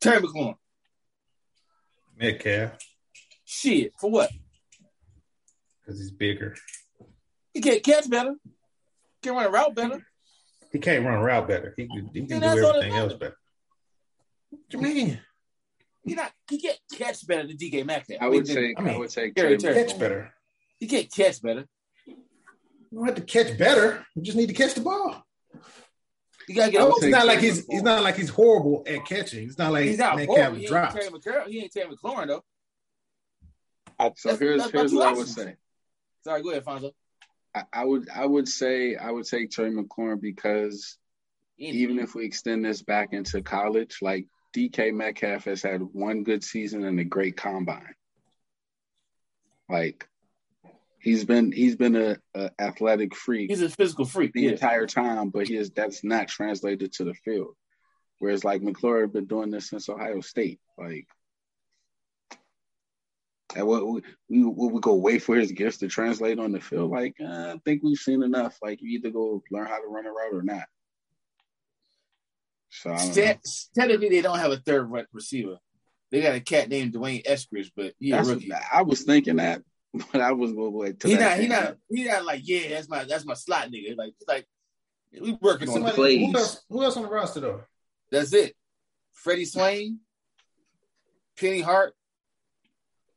Terry 0.00 0.22
McLaurin. 0.22 0.54
Metcalf 2.18 2.72
Shit. 3.44 3.92
For 4.00 4.10
what? 4.10 4.30
because 5.80 6.00
he's 6.00 6.10
bigger. 6.10 6.54
He 7.54 7.60
can't 7.60 7.82
catch 7.82 8.10
better. 8.10 8.34
Can 9.22 9.34
run 9.34 9.46
a 9.46 9.50
route 9.50 9.74
better. 9.74 10.04
He 10.70 10.78
can't 10.78 11.04
run 11.04 11.14
a 11.18 11.22
route 11.22 11.48
better. 11.48 11.72
He 11.76 11.86
can, 11.86 12.10
he 12.12 12.26
can 12.26 12.26
do 12.26 12.40
that's 12.40 12.62
all 12.62 12.72
that 12.74 12.78
everything 12.80 12.92
else 12.98 13.14
better. 13.14 13.36
What 14.50 14.60
do 14.68 14.78
you 14.78 14.82
mean? 14.82 15.20
He 16.08 16.14
not 16.14 16.32
he 16.48 16.60
can't 16.60 16.78
catch 16.96 17.26
better 17.26 17.46
than 17.46 17.56
DK 17.56 17.84
Metcalf. 17.84 18.18
I 18.20 18.26
would 18.28 18.46
mean, 18.46 18.54
say 18.54 18.74
I 18.76 18.80
mean, 18.82 18.94
I 18.94 18.98
would 18.98 19.10
say 19.10 19.30
Gary 19.30 19.56
Terry. 19.58 19.74
Catch 19.74 19.94
McLaurin. 19.96 19.98
better. 20.00 20.34
he 20.78 20.86
can't 20.86 21.12
catch 21.12 21.42
better. 21.42 21.66
You 22.06 22.16
don't 22.98 23.06
have 23.06 23.14
to 23.16 23.22
catch 23.22 23.58
better. 23.58 24.06
You 24.14 24.22
just 24.22 24.36
need 24.38 24.48
to 24.48 24.54
catch 24.54 24.74
the 24.74 24.80
ball. 24.80 25.24
You 26.48 26.54
gotta 26.54 26.72
get 26.72 26.80
I 26.80 26.84
would 26.84 26.92
open. 26.92 27.02
say 27.02 27.08
It's 27.08 27.16
not 27.16 27.26
like 27.26 27.38
he's 27.40 27.60
McLaurin. 27.66 27.72
he's 27.72 27.82
not 27.82 28.02
like 28.02 28.16
he's 28.16 28.28
horrible 28.30 28.82
at 28.86 29.04
catching. 29.04 29.44
It's 29.46 29.58
not 29.58 29.72
like 29.72 29.84
He's 29.84 29.98
not 29.98 30.16
Metcalf 30.16 30.36
horrible. 30.36 30.56
He 30.56 30.62
ain't 30.62 30.70
drops. 30.70 30.94
Terry 30.94 31.06
McCurry. 31.08 31.46
He 31.48 31.58
ain't 31.60 31.72
Terry 31.72 31.94
McLaurin 31.94 32.26
though. 32.28 32.44
I, 33.98 34.12
So 34.16 34.30
That's- 34.30 34.38
here's 34.40 34.60
that's 34.62 34.72
here's 34.72 34.90
two 34.92 34.96
what 34.98 35.06
I 35.08 35.10
would 35.12 35.18
options. 35.28 35.34
say. 35.36 35.56
Sorry, 36.24 36.42
go 36.42 36.50
ahead, 36.50 36.64
Fonzo. 36.64 36.92
I, 37.54 37.62
I 37.72 37.84
would 37.84 38.08
I 38.08 38.24
would 38.24 38.48
say 38.48 38.96
I 38.96 39.10
would 39.10 39.26
take 39.26 39.50
Terry 39.50 39.72
McLaurin 39.72 40.20
because 40.20 40.96
even 41.58 41.98
if 41.98 42.14
we 42.14 42.24
extend 42.24 42.64
this 42.64 42.82
back 42.82 43.12
into 43.12 43.42
college, 43.42 43.98
like 44.00 44.26
DK 44.54 44.92
Metcalf 44.94 45.44
has 45.44 45.62
had 45.62 45.82
one 45.82 46.24
good 46.24 46.42
season 46.42 46.84
and 46.84 46.98
a 47.00 47.04
great 47.04 47.36
combine. 47.36 47.94
Like 49.68 50.08
he's 51.00 51.24
been 51.24 51.52
he's 51.52 51.76
been 51.76 51.96
a, 51.96 52.16
a 52.34 52.50
athletic 52.58 53.14
freak 53.14 53.50
he's 53.50 53.62
a 53.62 53.68
physical 53.68 54.04
freak. 54.06 54.32
the 54.32 54.42
Yeah. 54.42 54.50
entire 54.52 54.86
time, 54.86 55.28
but 55.30 55.46
he 55.48 55.56
is 55.56 55.70
that's 55.70 56.02
not 56.02 56.28
translated 56.28 56.92
to 56.94 57.04
the 57.04 57.14
field. 57.14 57.54
Whereas 58.18 58.44
like 58.44 58.62
McLaurin 58.62 59.12
been 59.12 59.26
doing 59.26 59.50
this 59.50 59.68
since 59.68 59.88
Ohio 59.88 60.20
State. 60.22 60.58
Like 60.78 61.06
and 63.56 63.66
what 63.66 63.86
we 63.86 64.02
we 64.28 64.44
we 64.44 64.80
go 64.80 64.94
wait 64.94 65.22
for 65.22 65.36
his 65.36 65.52
gifts 65.52 65.78
to 65.78 65.88
translate 65.88 66.38
on 66.38 66.52
the 66.52 66.60
field. 66.60 66.90
Like 66.90 67.16
uh, 67.20 67.54
I 67.54 67.60
think 67.64 67.82
we've 67.82 67.96
seen 67.98 68.22
enough. 68.22 68.58
Like 68.62 68.80
you 68.82 68.98
either 68.98 69.10
go 69.10 69.42
learn 69.50 69.66
how 69.66 69.78
to 69.80 69.86
run 69.86 70.06
a 70.06 70.10
route 70.10 70.34
or 70.34 70.42
not. 70.42 70.64
So 72.70 72.90
I 72.92 72.96
don't 72.96 73.06
know. 73.08 73.12
Te- 73.14 73.38
technically, 73.74 74.08
they 74.08 74.20
don't 74.22 74.38
have 74.38 74.52
a 74.52 74.58
third 74.58 74.90
receiver. 75.12 75.56
They 76.10 76.22
got 76.22 76.34
a 76.34 76.40
cat 76.40 76.68
named 76.68 76.92
D'Wayne 76.92 77.22
Eskridge, 77.24 77.70
but 77.76 77.94
he 77.98 78.12
a 78.12 78.22
rookie. 78.22 78.48
what- 78.48 78.62
I 78.72 78.82
was 78.82 79.02
thinking 79.02 79.36
that, 79.36 79.62
but 80.12 80.20
I 80.20 80.32
was 80.32 80.52
going 80.52 80.72
wait 80.72 81.00
till 81.00 81.10
He 81.10 81.16
that 81.16 81.38
not, 81.38 81.38
he 81.38 81.46
not, 81.48 81.76
he 81.90 82.04
not 82.04 82.24
like, 82.24 82.42
yeah, 82.44 82.70
that's 82.70 82.88
my, 82.88 83.04
that's 83.04 83.24
my 83.24 83.34
slot 83.34 83.70
nigga. 83.70 83.96
Like, 83.96 84.14
like 84.26 84.46
we 85.20 85.32
working 85.40 85.68
on 85.68 85.74
Somebody, 85.74 85.92
it. 85.92 85.96
plays. 85.96 86.32
who, 86.32 86.38
else, 86.38 86.64
who 86.68 86.82
else 86.82 86.96
on 86.96 87.02
the 87.02 87.08
roster 87.08 87.40
though? 87.40 87.60
That's 88.10 88.32
it. 88.32 88.54
Freddie 89.12 89.44
Swain, 89.44 90.00
Penny 91.38 91.60
Hart. 91.60 91.94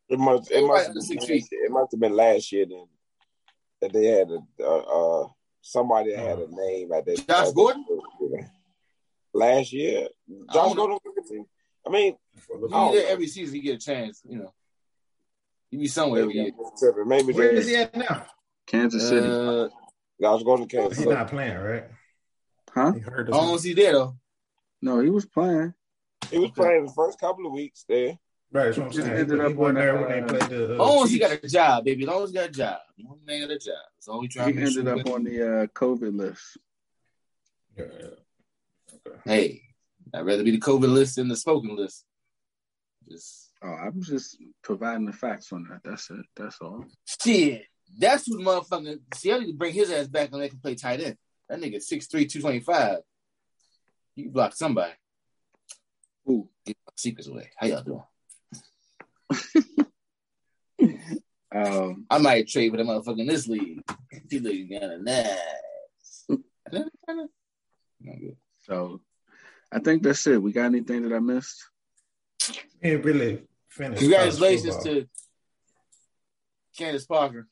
it 0.09 0.19
must 0.19 0.51
it 0.51 0.65
must 0.65 0.87
have 0.87 0.95
been 0.95 1.17
last 1.19 1.29
year. 1.29 1.39
it 1.65 1.71
must 1.71 1.91
have 1.91 1.99
been 1.99 2.15
last 2.15 2.51
year 2.51 2.65
then 2.69 2.85
that 3.81 3.93
they 3.93 4.05
had 4.05 4.29
a 4.29 4.39
uh, 4.63 5.23
uh 5.23 5.27
somebody 5.61 6.11
that 6.11 6.19
had 6.19 6.39
a 6.39 6.47
name 6.49 6.91
at 6.91 7.05
that. 7.05 7.27
Josh 7.27 7.47
at 7.47 7.55
Gordon? 7.55 7.85
Last 9.33 9.71
year, 9.73 10.07
I 10.49 10.53
Josh 10.53 10.73
don't. 10.75 10.75
Gordon. 10.75 11.45
I 11.87 11.89
mean, 11.89 12.13
He 12.33 12.53
Oh. 12.73 12.91
there 12.91 13.07
every 13.09 13.27
season. 13.27 13.55
He 13.55 13.61
get 13.61 13.75
a 13.75 13.79
chance. 13.85 14.21
You 14.27 14.39
know, 14.39 14.53
he 15.69 15.77
be 15.77 15.87
somewhere 15.87 16.23
every 16.23 16.35
year. 16.35 16.51
tripping. 16.77 17.07
Maybe 17.07 17.33
Where 17.33 17.49
is 17.51 17.67
he 17.67 17.75
at 17.77 17.95
now? 17.95 18.25
Kansas 18.67 19.07
City, 19.07 19.27
Uh, 19.27 19.69
Josh 20.21 20.43
Gordon 20.43 20.67
Kansas. 20.67 20.97
He's 20.97 21.05
City. 21.05 21.15
not 21.15 21.29
playing, 21.29 21.57
right? 21.57 21.85
huh? 22.73 22.91
He 22.93 22.99
hurt 22.99 23.29
I 23.29 23.37
us. 23.37 23.37
don't 23.45 23.59
see 23.59 23.73
there 23.73 23.93
though. 23.93 24.15
No, 24.81 24.99
he 24.99 25.09
was 25.09 25.25
playing. 25.25 25.73
He 26.29 26.37
was 26.39 26.51
playing 26.51 26.85
the 26.85 26.91
first 26.93 27.19
couple 27.19 27.45
of 27.45 27.51
weeks 27.53 27.83
there. 27.87 28.17
Right, 28.53 28.65
that's 28.65 28.77
what 28.77 28.87
I'm 28.87 28.91
Just 28.91 29.07
saying. 29.07 29.17
ended 29.19 29.39
he 29.39 29.45
up 29.45 29.53
wasn't 29.55 29.77
on, 29.77 29.83
there 29.83 29.95
when 29.97 30.09
they 30.09 30.21
uh, 30.21 30.27
played 30.27 30.49
the. 30.49 30.63
As 30.65 30.69
Uh, 30.71 30.75
long 30.83 31.03
as 31.05 31.11
he 31.11 31.19
got 31.19 31.31
a 31.31 31.47
job, 31.47 31.85
baby. 31.85 32.03
As 32.03 32.07
long 32.09 32.23
as 32.23 32.29
he 32.31 32.35
got 32.35 32.49
a 32.49 32.51
job. 32.51 32.79
One 33.03 33.19
man 33.25 33.41
got 33.41 33.51
a 33.51 33.59
job. 33.59 33.75
That's 33.95 34.07
all 34.09 34.19
we 34.19 34.27
trying 34.27 34.47
He 34.49 34.53
to 34.59 34.65
ended 34.65 34.87
up 34.89 35.07
on 35.07 35.23
the 35.23 35.41
uh, 35.63 35.67
COVID 35.67 36.17
list. 36.17 36.57
Yeah, 37.77 37.85
Hey, 39.25 39.61
I'd 40.13 40.25
rather 40.25 40.43
be 40.43 40.51
the 40.51 40.59
COVID 40.59 40.91
list 40.91 41.15
than 41.15 41.27
the 41.27 41.35
smoking 41.35 41.75
list. 41.75 42.05
Just 43.09 43.51
Oh, 43.63 43.67
I'm 43.67 44.01
just 44.01 44.37
providing 44.63 45.05
the 45.05 45.13
facts 45.13 45.53
on 45.53 45.67
that. 45.69 45.81
That's 45.83 46.09
it. 46.09 46.25
That's 46.35 46.57
all. 46.61 46.85
shit. 47.05 47.63
That's 47.99 48.27
what 48.27 48.39
motherfucking 48.39 48.99
see. 49.13 49.31
I 49.31 49.39
need 49.39 49.47
to 49.51 49.53
bring 49.53 49.73
his 49.73 49.91
ass 49.91 50.07
back 50.07 50.29
and 50.31 50.39
let 50.39 50.51
him 50.51 50.59
play 50.59 50.75
tight 50.75 51.01
end. 51.01 51.17
That 51.47 51.59
nigga 51.59 51.75
6'3", 51.75 52.09
225. 52.09 52.99
You 54.15 54.29
block 54.29 54.53
somebody. 54.53 54.93
Ooh. 56.29 56.49
Get 56.65 56.77
my 56.87 56.93
secrets 56.95 57.27
away. 57.27 57.51
How 57.57 57.67
y'all 57.67 57.83
doing? 57.83 58.03
Um, 61.53 62.05
I 62.09 62.17
might 62.17 62.47
trade 62.47 62.71
with 62.71 62.79
a 62.79 62.83
motherfucker 62.85 63.19
in 63.19 63.27
this 63.27 63.45
league. 63.45 63.81
He 64.29 64.39
looking 64.39 64.69
kind 64.69 64.93
of 64.93 65.01
nice. 65.01 66.25
No 68.03 68.13
good. 68.13 68.37
So 68.71 69.01
I 69.71 69.79
think 69.79 70.01
that's 70.03 70.25
it. 70.27 70.41
We 70.41 70.53
got 70.53 70.65
anything 70.65 71.01
that 71.07 71.13
I 71.15 71.19
missed? 71.19 71.61
He 72.81 72.89
ain't 72.89 73.03
really 73.03 73.43
finished. 73.69 74.01
Congratulations 74.01 74.77
to 74.83 75.05
Candace 76.77 77.05
Parker 77.05 77.47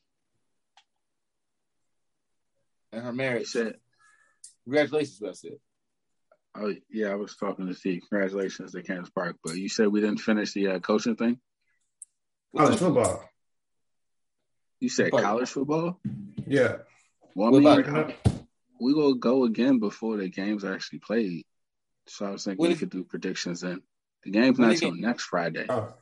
and 2.92 3.02
her 3.04 3.10
You 3.10 3.16
marriage. 3.16 3.46
said, 3.48 3.74
Congratulations, 4.64 5.20
what 5.20 5.30
I 5.30 5.34
said. 5.34 5.52
oh 6.56 6.74
yeah, 6.90 7.08
I 7.08 7.14
was 7.16 7.36
talking 7.36 7.66
to 7.66 7.74
Steve. 7.74 8.02
Congratulations 8.08 8.72
to 8.72 8.82
Kansas 8.82 9.10
Park, 9.10 9.36
but 9.44 9.56
you 9.56 9.68
said 9.68 9.88
we 9.88 10.00
didn't 10.00 10.20
finish 10.20 10.52
the 10.52 10.68
uh, 10.68 10.78
coaching 10.80 11.16
thing. 11.16 11.38
college 12.56 12.78
football. 12.78 13.24
You 14.80 14.88
said 14.88 15.12
What? 15.12 15.22
college 15.22 15.48
football. 15.50 16.00
Yeah, 16.46 16.76
Well, 17.34 17.48
I 17.48 17.60
What 17.60 17.86
about 17.86 18.14
we 18.80 18.94
gonna 18.94 19.14
go 19.16 19.44
again 19.44 19.78
before 19.78 20.16
the 20.16 20.28
games 20.28 20.64
are 20.64 20.74
actually 20.74 21.00
played. 21.00 21.44
So 22.06 22.26
I 22.26 22.30
was 22.30 22.44
thinking 22.44 22.60
When 22.60 22.70
we 22.70 22.76
could 22.76 22.90
do 22.90 23.04
predictions 23.04 23.60
then. 23.60 23.82
The 24.24 24.30
game's 24.30 24.58
When 24.58 24.68
not 24.68 24.74
the 24.74 24.80
till 24.80 24.90
game- 24.92 25.00
next 25.00 25.24
Friday. 25.24 25.66
oh, 25.68 25.94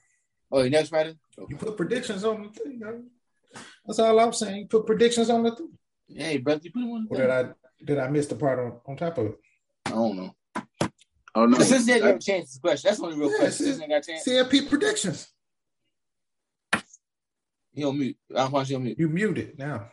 Oh, 0.50 0.62
you 0.62 0.70
next 0.70 0.88
Friday? 0.88 1.14
you 1.48 1.56
put 1.56 1.76
predictions 1.76 2.24
on 2.24 2.42
the 2.44 2.48
thing. 2.48 2.80
huh? 2.84 3.60
That's 3.86 3.98
all 3.98 4.18
I'm 4.18 4.32
saying. 4.32 4.56
You 4.62 4.66
put 4.66 4.86
predictions 4.86 5.28
on 5.30 5.42
the 5.42 5.54
thing. 5.54 5.72
Hey, 6.08 6.38
brother, 6.38 6.60
you 6.64 6.72
put 6.72 6.82
him 6.82 6.90
on 6.90 7.06
the 7.10 7.14
Or 7.14 7.18
did. 7.18 7.30
I 7.30 7.52
did 7.84 7.98
I 7.98 8.08
miss 8.08 8.26
the 8.26 8.34
part 8.36 8.58
on, 8.58 8.80
on 8.86 8.96
top 8.96 9.18
of 9.18 9.26
it? 9.26 9.38
I 9.86 9.90
don't 9.90 10.16
know. 10.16 10.34
Oh 11.34 11.46
no, 11.46 11.58
Cincinnati 11.58 12.02
I- 12.02 12.12
got 12.12 12.14
a 12.16 12.18
chance 12.18 12.54
to 12.54 12.60
question. 12.60 12.88
That's 12.88 12.98
the 13.00 13.04
only 13.06 13.18
real 13.18 13.30
Yeah, 13.30 13.36
question. 13.38 13.52
see- 13.52 13.64
Cincinnati 13.72 13.90
got 13.90 14.08
a 14.08 14.12
chance. 14.12 14.24
CFP 14.24 14.68
predictions. 14.68 15.28
He 17.72 17.84
on 17.84 17.98
mute. 17.98 18.16
I'm 18.34 18.50
watching 18.50 18.76
on 18.76 18.84
mute. 18.84 18.98
You 18.98 19.08
muted 19.08 19.58
now. 19.58 19.90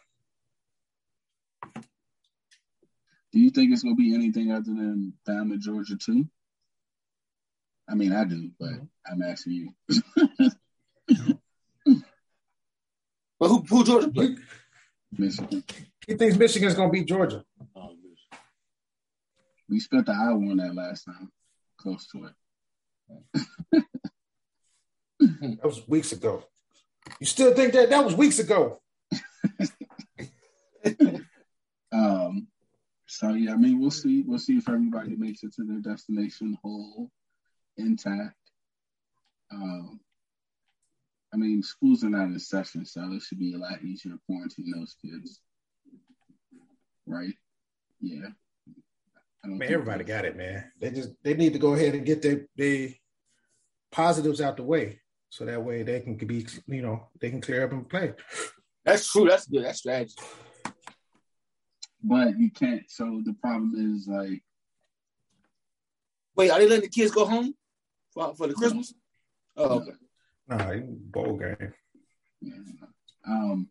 Do 3.36 3.42
you 3.42 3.50
think 3.50 3.74
it's 3.74 3.84
gonna 3.84 3.96
be 3.96 4.16
anything 4.16 4.54
other 4.54 4.64
than 4.64 5.14
Bama 5.28 5.60
Georgia 5.60 5.98
too? 5.98 6.26
I 7.88 7.94
mean, 7.94 8.14
I 8.14 8.24
do, 8.24 8.50
but 8.58 8.70
I'm 9.06 9.22
asking 9.22 9.54
you. 9.54 9.74
But 13.38 13.50
who, 13.50 13.66
who 13.70 13.84
Georgia 13.84 14.08
play? 14.08 14.38
Michigan. 15.12 15.62
He 16.08 16.16
thinks 16.16 16.38
Michigan's 16.38 16.74
gonna 16.74 16.90
beat 16.90 17.06
Georgia. 17.06 17.44
Oh. 17.76 17.92
We 19.70 19.82
spent 19.82 20.06
the 20.06 20.14
hour 20.14 20.36
on 20.36 20.56
that 20.56 20.74
last 20.74 21.04
time, 21.04 21.30
close 21.78 22.08
to 22.08 22.30
it. 22.30 23.84
That 25.20 25.66
was 25.66 25.86
weeks 25.86 26.14
ago. 26.14 26.46
You 27.20 27.26
still 27.26 27.54
think 27.54 27.74
that 27.74 27.90
that 27.90 28.06
was 28.06 28.16
weeks 28.16 28.40
ago? 28.40 28.80
Um, 31.92 32.48
so 33.16 33.30
yeah, 33.30 33.54
I 33.54 33.56
mean, 33.56 33.80
we'll 33.80 33.92
see. 33.92 34.24
We'll 34.28 34.40
see 34.40 34.58
if 34.58 34.68
everybody 34.68 35.16
makes 35.16 35.44
it 35.44 35.54
to 35.56 35.64
their 35.64 35.80
destination 35.80 36.58
whole, 36.62 37.10
intact. 37.78 38.36
Um, 39.52 40.02
I 41.34 41.38
mean, 41.38 41.64
schools 41.64 42.04
are 42.04 42.10
not 42.10 42.26
in 42.28 42.40
session, 42.40 42.86
so 42.86 43.02
it 43.14 43.22
should 43.22 43.40
be 43.40 43.54
a 43.54 43.58
lot 43.58 43.82
easier 43.82 44.12
to 44.12 44.20
quarantine 44.26 44.74
those 44.76 44.96
kids, 45.02 45.40
right? 47.08 47.34
Yeah. 48.02 48.28
I 49.44 49.48
don't 49.48 49.60
Man, 49.60 49.72
everybody 49.72 50.04
that's- 50.04 50.22
got 50.22 50.26
it, 50.26 50.36
man. 50.36 50.72
They 50.82 50.92
just 50.92 51.12
they 51.24 51.36
need 51.36 51.54
to 51.54 51.60
go 51.60 51.74
ahead 51.74 51.96
and 51.96 52.06
get 52.06 52.22
their 52.22 52.48
their 52.58 52.90
positives 53.94 54.42
out 54.42 54.58
the 54.58 54.64
way, 54.64 55.00
so 55.30 55.46
that 55.46 55.64
way 55.64 55.84
they 55.84 56.02
can 56.02 56.16
be 56.18 56.46
you 56.68 56.82
know 56.82 57.08
they 57.22 57.30
can 57.30 57.40
clear 57.40 57.64
up 57.64 57.72
and 57.72 57.88
play. 57.88 58.12
That's 58.84 59.10
true. 59.10 59.30
That's 59.30 59.48
good. 59.48 59.64
That's 59.64 59.80
strategy. 59.80 60.16
But 62.08 62.38
you 62.40 62.52
can't. 62.52 62.84
So 62.90 63.22
the 63.26 63.34
problem 63.34 63.74
is 63.76 64.08
like, 64.08 64.44
Wait, 66.36 66.52
are 66.52 66.60
they 66.60 66.68
letting 66.68 66.82
the 66.84 66.90
kids 66.90 67.12
go 67.12 67.26
home 67.26 67.54
for, 68.14 68.36
for 68.36 68.48
the 68.48 68.54
Christmas? 68.54 68.94
Oh, 69.58 69.80
okay. 69.80 69.92
Nah, 70.48 70.72
you 70.72 70.84
bowl 71.00 71.38
game. 71.38 71.74
yeah, 72.42 72.54
um, 73.26 73.70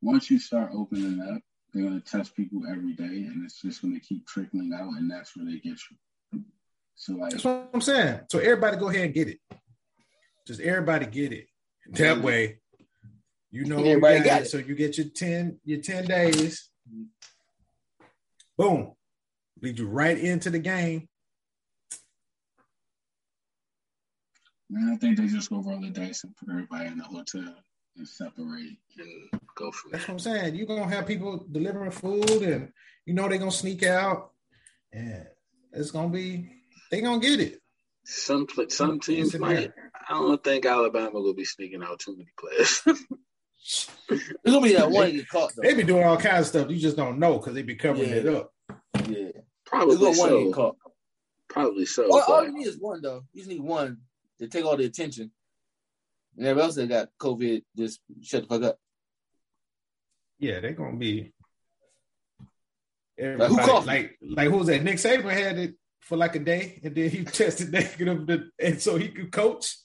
once 0.00 0.30
you 0.30 0.38
start 0.38 0.70
opening 0.72 1.20
up, 1.20 1.42
they're 1.72 1.82
gonna 1.82 2.00
test 2.00 2.36
people 2.36 2.62
every 2.70 2.92
day, 2.92 3.04
and 3.04 3.44
it's 3.44 3.60
just 3.60 3.82
gonna 3.82 3.98
keep 4.00 4.26
trickling 4.26 4.72
out, 4.72 4.96
and 4.96 5.10
that's 5.10 5.36
where 5.36 5.44
they 5.44 5.58
get 5.58 5.78
you. 5.90 6.40
So 6.94 7.14
like, 7.14 7.32
That's 7.32 7.44
what 7.44 7.68
I'm 7.74 7.80
saying. 7.80 8.20
So 8.30 8.38
everybody 8.38 8.76
go 8.76 8.88
ahead 8.88 9.06
and 9.06 9.14
get 9.14 9.28
it. 9.28 9.40
Just 10.46 10.60
everybody 10.60 11.06
get 11.06 11.32
it. 11.32 11.48
That 11.90 12.22
way, 12.22 12.60
you 13.50 13.64
know 13.64 13.78
you 13.80 13.86
Everybody 13.86 14.18
got 14.18 14.24
got 14.26 14.40
it. 14.42 14.44
it. 14.44 14.50
So 14.50 14.58
you 14.58 14.74
get 14.76 14.96
your 14.96 15.08
ten 15.08 15.58
your 15.64 15.80
ten 15.80 16.04
days. 16.06 16.70
Boom. 18.56 18.92
lead 19.60 19.78
you 19.78 19.88
right 19.88 20.18
into 20.18 20.50
the 20.50 20.58
game. 20.58 21.08
I 24.76 24.96
think 24.96 25.18
they 25.18 25.26
just 25.26 25.50
go 25.50 25.60
roll 25.60 25.80
the 25.80 25.90
dice 25.90 26.24
and 26.24 26.34
put 26.36 26.48
everybody 26.50 26.86
in 26.86 26.98
the 26.98 27.04
hotel 27.04 27.54
and 27.96 28.08
separate 28.08 28.78
and 28.98 29.40
go 29.56 29.70
from 29.70 29.92
That's 29.92 30.08
what 30.08 30.14
I'm 30.14 30.18
saying. 30.18 30.54
You're 30.54 30.66
gonna 30.66 30.88
have 30.88 31.06
people 31.06 31.46
delivering 31.50 31.90
food, 31.90 32.42
and 32.42 32.72
you 33.06 33.14
know 33.14 33.28
they're 33.28 33.38
gonna 33.38 33.52
sneak 33.52 33.82
out, 33.84 34.32
and 34.92 35.26
it's 35.72 35.90
gonna 35.90 36.08
be 36.08 36.50
they 36.90 37.00
gonna 37.00 37.20
get 37.20 37.40
it. 37.40 37.60
Some 38.04 38.46
some 38.68 39.00
teams 39.00 39.38
might. 39.38 39.72
I 40.08 40.14
don't 40.14 40.42
think 40.42 40.66
Alabama 40.66 41.20
will 41.20 41.34
be 41.34 41.44
sneaking 41.44 41.82
out 41.82 42.00
too 42.00 42.16
many 42.16 42.30
players. 42.38 42.82
There's 44.08 44.28
gonna 44.44 44.60
be 44.60 44.74
that 44.74 44.90
one 44.90 45.12
get 45.12 45.28
caught 45.28 45.52
though. 45.56 45.62
They 45.62 45.74
be 45.74 45.82
doing 45.84 46.04
all 46.04 46.16
kinds 46.18 46.40
of 46.40 46.46
stuff. 46.46 46.70
You 46.70 46.76
just 46.78 46.96
don't 46.96 47.18
know 47.18 47.38
because 47.38 47.54
they 47.54 47.62
be 47.62 47.76
covering 47.76 48.10
Yeah. 48.10 48.16
it 48.16 48.26
up. 48.28 48.52
Yeah, 49.08 49.28
Probably 49.64 49.96
there's 49.96 50.18
gonna 50.18 50.34
one 50.34 50.44
get 50.44 50.50
so. 50.50 50.52
caught. 50.52 50.76
Probably 51.48 51.86
so. 51.86 52.04
All, 52.04 52.20
all 52.20 52.40
but- 52.42 52.46
you 52.46 52.52
need 52.58 52.66
is 52.66 52.78
one 52.78 53.00
though. 53.00 53.24
You 53.32 53.40
just 53.40 53.50
need 53.50 53.62
one 53.62 53.98
to 54.38 54.48
take 54.48 54.64
all 54.64 54.76
the 54.76 54.84
attention. 54.84 55.30
And 56.36 56.46
everybody 56.46 56.64
else 56.66 56.74
that 56.74 56.88
got 56.88 57.08
COVID 57.20 57.62
just 57.76 58.00
shut 58.22 58.42
the 58.42 58.48
fuck 58.48 58.62
up. 58.64 58.78
Yeah, 60.38 60.60
they're 60.60 60.72
gonna 60.72 60.96
be. 60.96 61.32
who 63.16 63.38
caught 63.58 63.86
like, 63.86 64.18
like 64.20 64.50
who 64.50 64.58
was 64.58 64.66
that? 64.66 64.82
Nick 64.82 64.96
Saban 64.96 65.30
had 65.30 65.58
it 65.58 65.74
for 66.00 66.16
like 66.16 66.34
a 66.36 66.40
day, 66.40 66.80
and 66.82 66.94
then 66.94 67.08
he 67.08 67.24
tested 67.24 67.74
and 68.58 68.82
so 68.82 68.96
he 68.96 69.08
could 69.08 69.32
coach. 69.32 69.76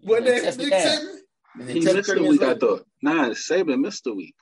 What 0.00 0.24
Yeah, 0.24 0.40
that 0.40 0.58
Nick. 0.58 0.72
Saban? 0.72 1.16
And 1.58 1.68
then 1.68 1.76
He 1.76 1.82
test 1.82 1.96
missed 1.96 2.08
30 2.08 2.22
the 2.22 2.28
week, 2.30 2.42
I 2.42 2.54
thought. 2.54 2.86
Nah, 3.02 3.28
Saban 3.30 3.80
missed 3.80 4.04
the 4.04 4.14
week. 4.14 4.34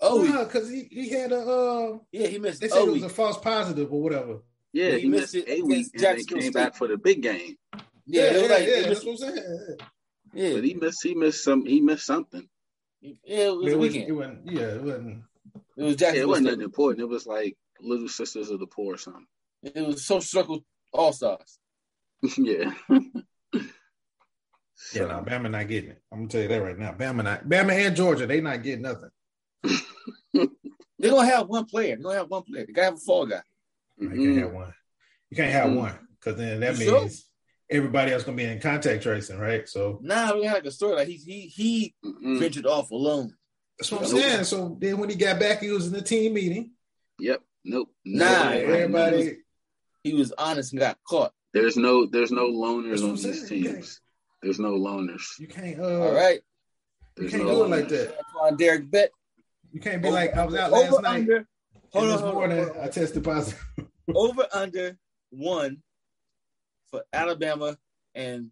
Oh, 0.00 0.22
Nah, 0.22 0.44
because 0.44 0.68
he, 0.70 0.88
he 0.90 1.10
had 1.10 1.30
a 1.32 1.40
uh, 1.40 1.98
yeah, 2.10 2.26
he 2.26 2.38
missed. 2.38 2.60
they 2.60 2.68
said 2.68 2.78
it 2.82 2.86
was 2.86 2.94
week. 2.94 3.04
a 3.04 3.08
false 3.08 3.38
positive 3.38 3.92
or 3.92 4.02
whatever. 4.02 4.38
Yeah, 4.72 4.92
He 4.92 5.00
he, 5.02 5.08
missed 5.08 5.34
missed, 5.34 5.48
it 5.48 5.60
a 5.60 5.62
week 5.64 5.86
and 5.94 6.02
then 6.02 6.24
came 6.24 6.40
State. 6.42 6.54
back 6.54 6.74
for 6.76 6.88
the 6.88 6.96
big 6.96 7.22
game. 7.22 7.56
yeah, 8.06 8.22
it 8.22 8.42
was 8.42 8.50
like, 8.50 8.66
yeah, 8.66 8.74
it 8.76 8.88
that's 8.88 9.04
what 9.04 9.10
I'm 9.12 9.16
saying. 9.18 9.76
yeah, 10.32 10.54
But 10.54 10.64
he 10.64 10.74
missed 10.74 11.02
he 11.02 11.14
missed 11.14 11.44
some 11.44 11.66
he 11.66 11.80
missed 11.80 12.06
something. 12.06 12.48
yeah, 13.02 13.16
it 13.24 13.56
was 13.56 13.66
It, 13.72 13.74
a 13.74 13.78
was, 13.78 13.92
weekend. 13.92 14.08
it 14.08 14.12
wasn't. 14.12 14.50
Yeah, 14.50 14.60
it 14.62 14.82
wasn't. 14.82 15.22
It 15.76 15.82
was 15.82 16.00
Yeah, 16.00 16.12
it 16.14 16.28
wasn't 16.28 16.46
State. 16.46 16.52
nothing 16.52 16.64
important. 16.64 17.00
It 17.02 17.08
was 17.08 17.26
like 17.26 17.56
Little 17.80 18.08
Sisters 18.08 18.50
of 18.50 18.58
the 18.60 18.66
Poor 18.66 18.94
or 18.94 18.98
something. 18.98 19.26
It 19.62 19.86
was 19.86 20.06
social 20.06 20.22
circle 20.22 20.64
all 20.92 21.12
stars. 21.12 21.58
yeah. 22.38 22.72
Yeah, 24.94 25.06
no, 25.06 25.22
Bama 25.26 25.50
not 25.50 25.68
getting 25.68 25.90
it. 25.90 26.02
I'm 26.12 26.20
gonna 26.20 26.28
tell 26.28 26.40
you 26.42 26.48
that 26.48 26.62
right 26.62 26.78
now. 26.78 26.92
Bama 26.92 27.22
not. 27.24 27.44
Bama 27.48 27.72
and 27.72 27.94
Georgia, 27.96 28.26
they 28.26 28.40
not 28.40 28.62
getting 28.62 28.82
nothing. 28.82 29.10
They're 30.98 31.10
gonna 31.10 31.26
have 31.30 31.48
one 31.48 31.64
player. 31.66 31.96
They're 31.96 32.02
gonna 32.02 32.18
have 32.18 32.28
one 32.30 32.42
player. 32.42 32.66
They 32.66 32.72
gotta 32.72 32.84
have 32.86 32.94
a 32.94 32.98
fall 32.98 33.26
guy. 33.26 33.42
You 33.98 34.08
Mhm. 34.08 34.24
can't 34.24 34.38
have 34.44 34.52
one. 34.52 34.74
You 35.30 35.36
can't 35.36 35.52
have 35.52 35.70
Mhm. 35.70 35.76
one 35.76 36.08
because 36.18 36.36
then 36.36 36.60
that 36.60 36.78
You 36.78 36.84
sure? 36.84 37.00
means 37.00 37.26
everybody 37.70 38.12
else 38.12 38.22
gonna 38.24 38.36
be 38.36 38.44
in 38.44 38.60
contact 38.60 39.02
tracing, 39.02 39.38
right? 39.38 39.68
So 39.68 39.98
Nah, 40.02 40.34
we 40.34 40.44
had 40.44 40.54
like 40.54 40.64
a 40.66 40.70
story 40.70 40.96
like 40.96 41.08
he 41.08 41.16
he 41.16 41.40
he 41.46 41.94
Mm-mm. 42.04 42.38
ventured 42.38 42.66
off 42.66 42.90
alone. 42.90 43.34
that's 43.78 43.90
what 43.92 44.04
I'm 44.04 44.10
Nope. 44.12 44.20
saying. 44.22 44.44
So 44.44 44.76
then 44.78 44.98
when 44.98 45.08
he 45.08 45.16
got 45.16 45.38
back, 45.40 45.60
he 45.60 45.70
was 45.70 45.86
in 45.86 45.92
the 45.94 46.02
team 46.02 46.34
meeting. 46.34 46.72
Yep. 47.18 47.42
Nope. 47.64 47.94
Nah, 48.04 48.50
Nobody- 48.50 48.60
everybody. 48.60 49.36
He 50.04 50.14
was 50.14 50.32
honest 50.32 50.72
and 50.72 50.80
got 50.80 50.98
caught. 51.04 51.32
There's 51.54 51.76
no 51.78 52.06
there's 52.06 52.30
no 52.32 52.46
loners 52.48 53.02
on 53.02 53.16
these 53.16 53.48
saying. 53.48 53.62
teams. 53.64 54.00
There's 54.42 54.58
no 54.58 54.72
loners. 54.72 55.38
You 55.38 55.48
can't. 55.48 55.78
Uh, 55.78 56.02
All 56.02 56.14
right. 56.14 56.40
You 57.18 57.28
can't 57.28 57.44
no 57.44 57.50
do 57.56 57.64
it 57.64 57.68
like 57.68 57.88
that. 57.88 58.16
That's 58.42 58.56
Derek 58.56 58.90
Bet. 58.90 59.10
You 59.72 59.80
can't 59.80 60.02
be 60.02 60.10
like 60.10 60.34
I 60.34 60.44
was 60.46 60.54
out 60.54 60.70
last 60.70 60.92
over 60.92 61.02
night. 61.02 61.20
under. 61.20 61.46
Hold 61.92 62.04
on, 62.04 62.10
this 62.12 62.20
hold 62.20 62.28
on, 62.30 62.34
morning 62.34 62.58
hold 62.64 62.76
on. 62.76 62.84
I 62.84 62.88
tested 62.88 63.24
positive. 63.24 63.64
Over 64.14 64.46
under 64.52 64.96
one 65.30 65.82
for 66.90 67.02
Alabama 67.12 67.76
and 68.14 68.50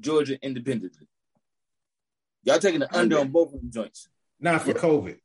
Georgia 0.00 0.38
independently. 0.44 1.06
Y'all 2.44 2.58
taking 2.58 2.80
the 2.80 2.96
under 2.96 3.18
on 3.18 3.28
both 3.28 3.52
of 3.52 3.60
them 3.60 3.70
joints. 3.70 4.08
Not 4.40 4.62
for 4.62 4.68
Yeah. 4.68 4.74
COVID. 4.74 5.18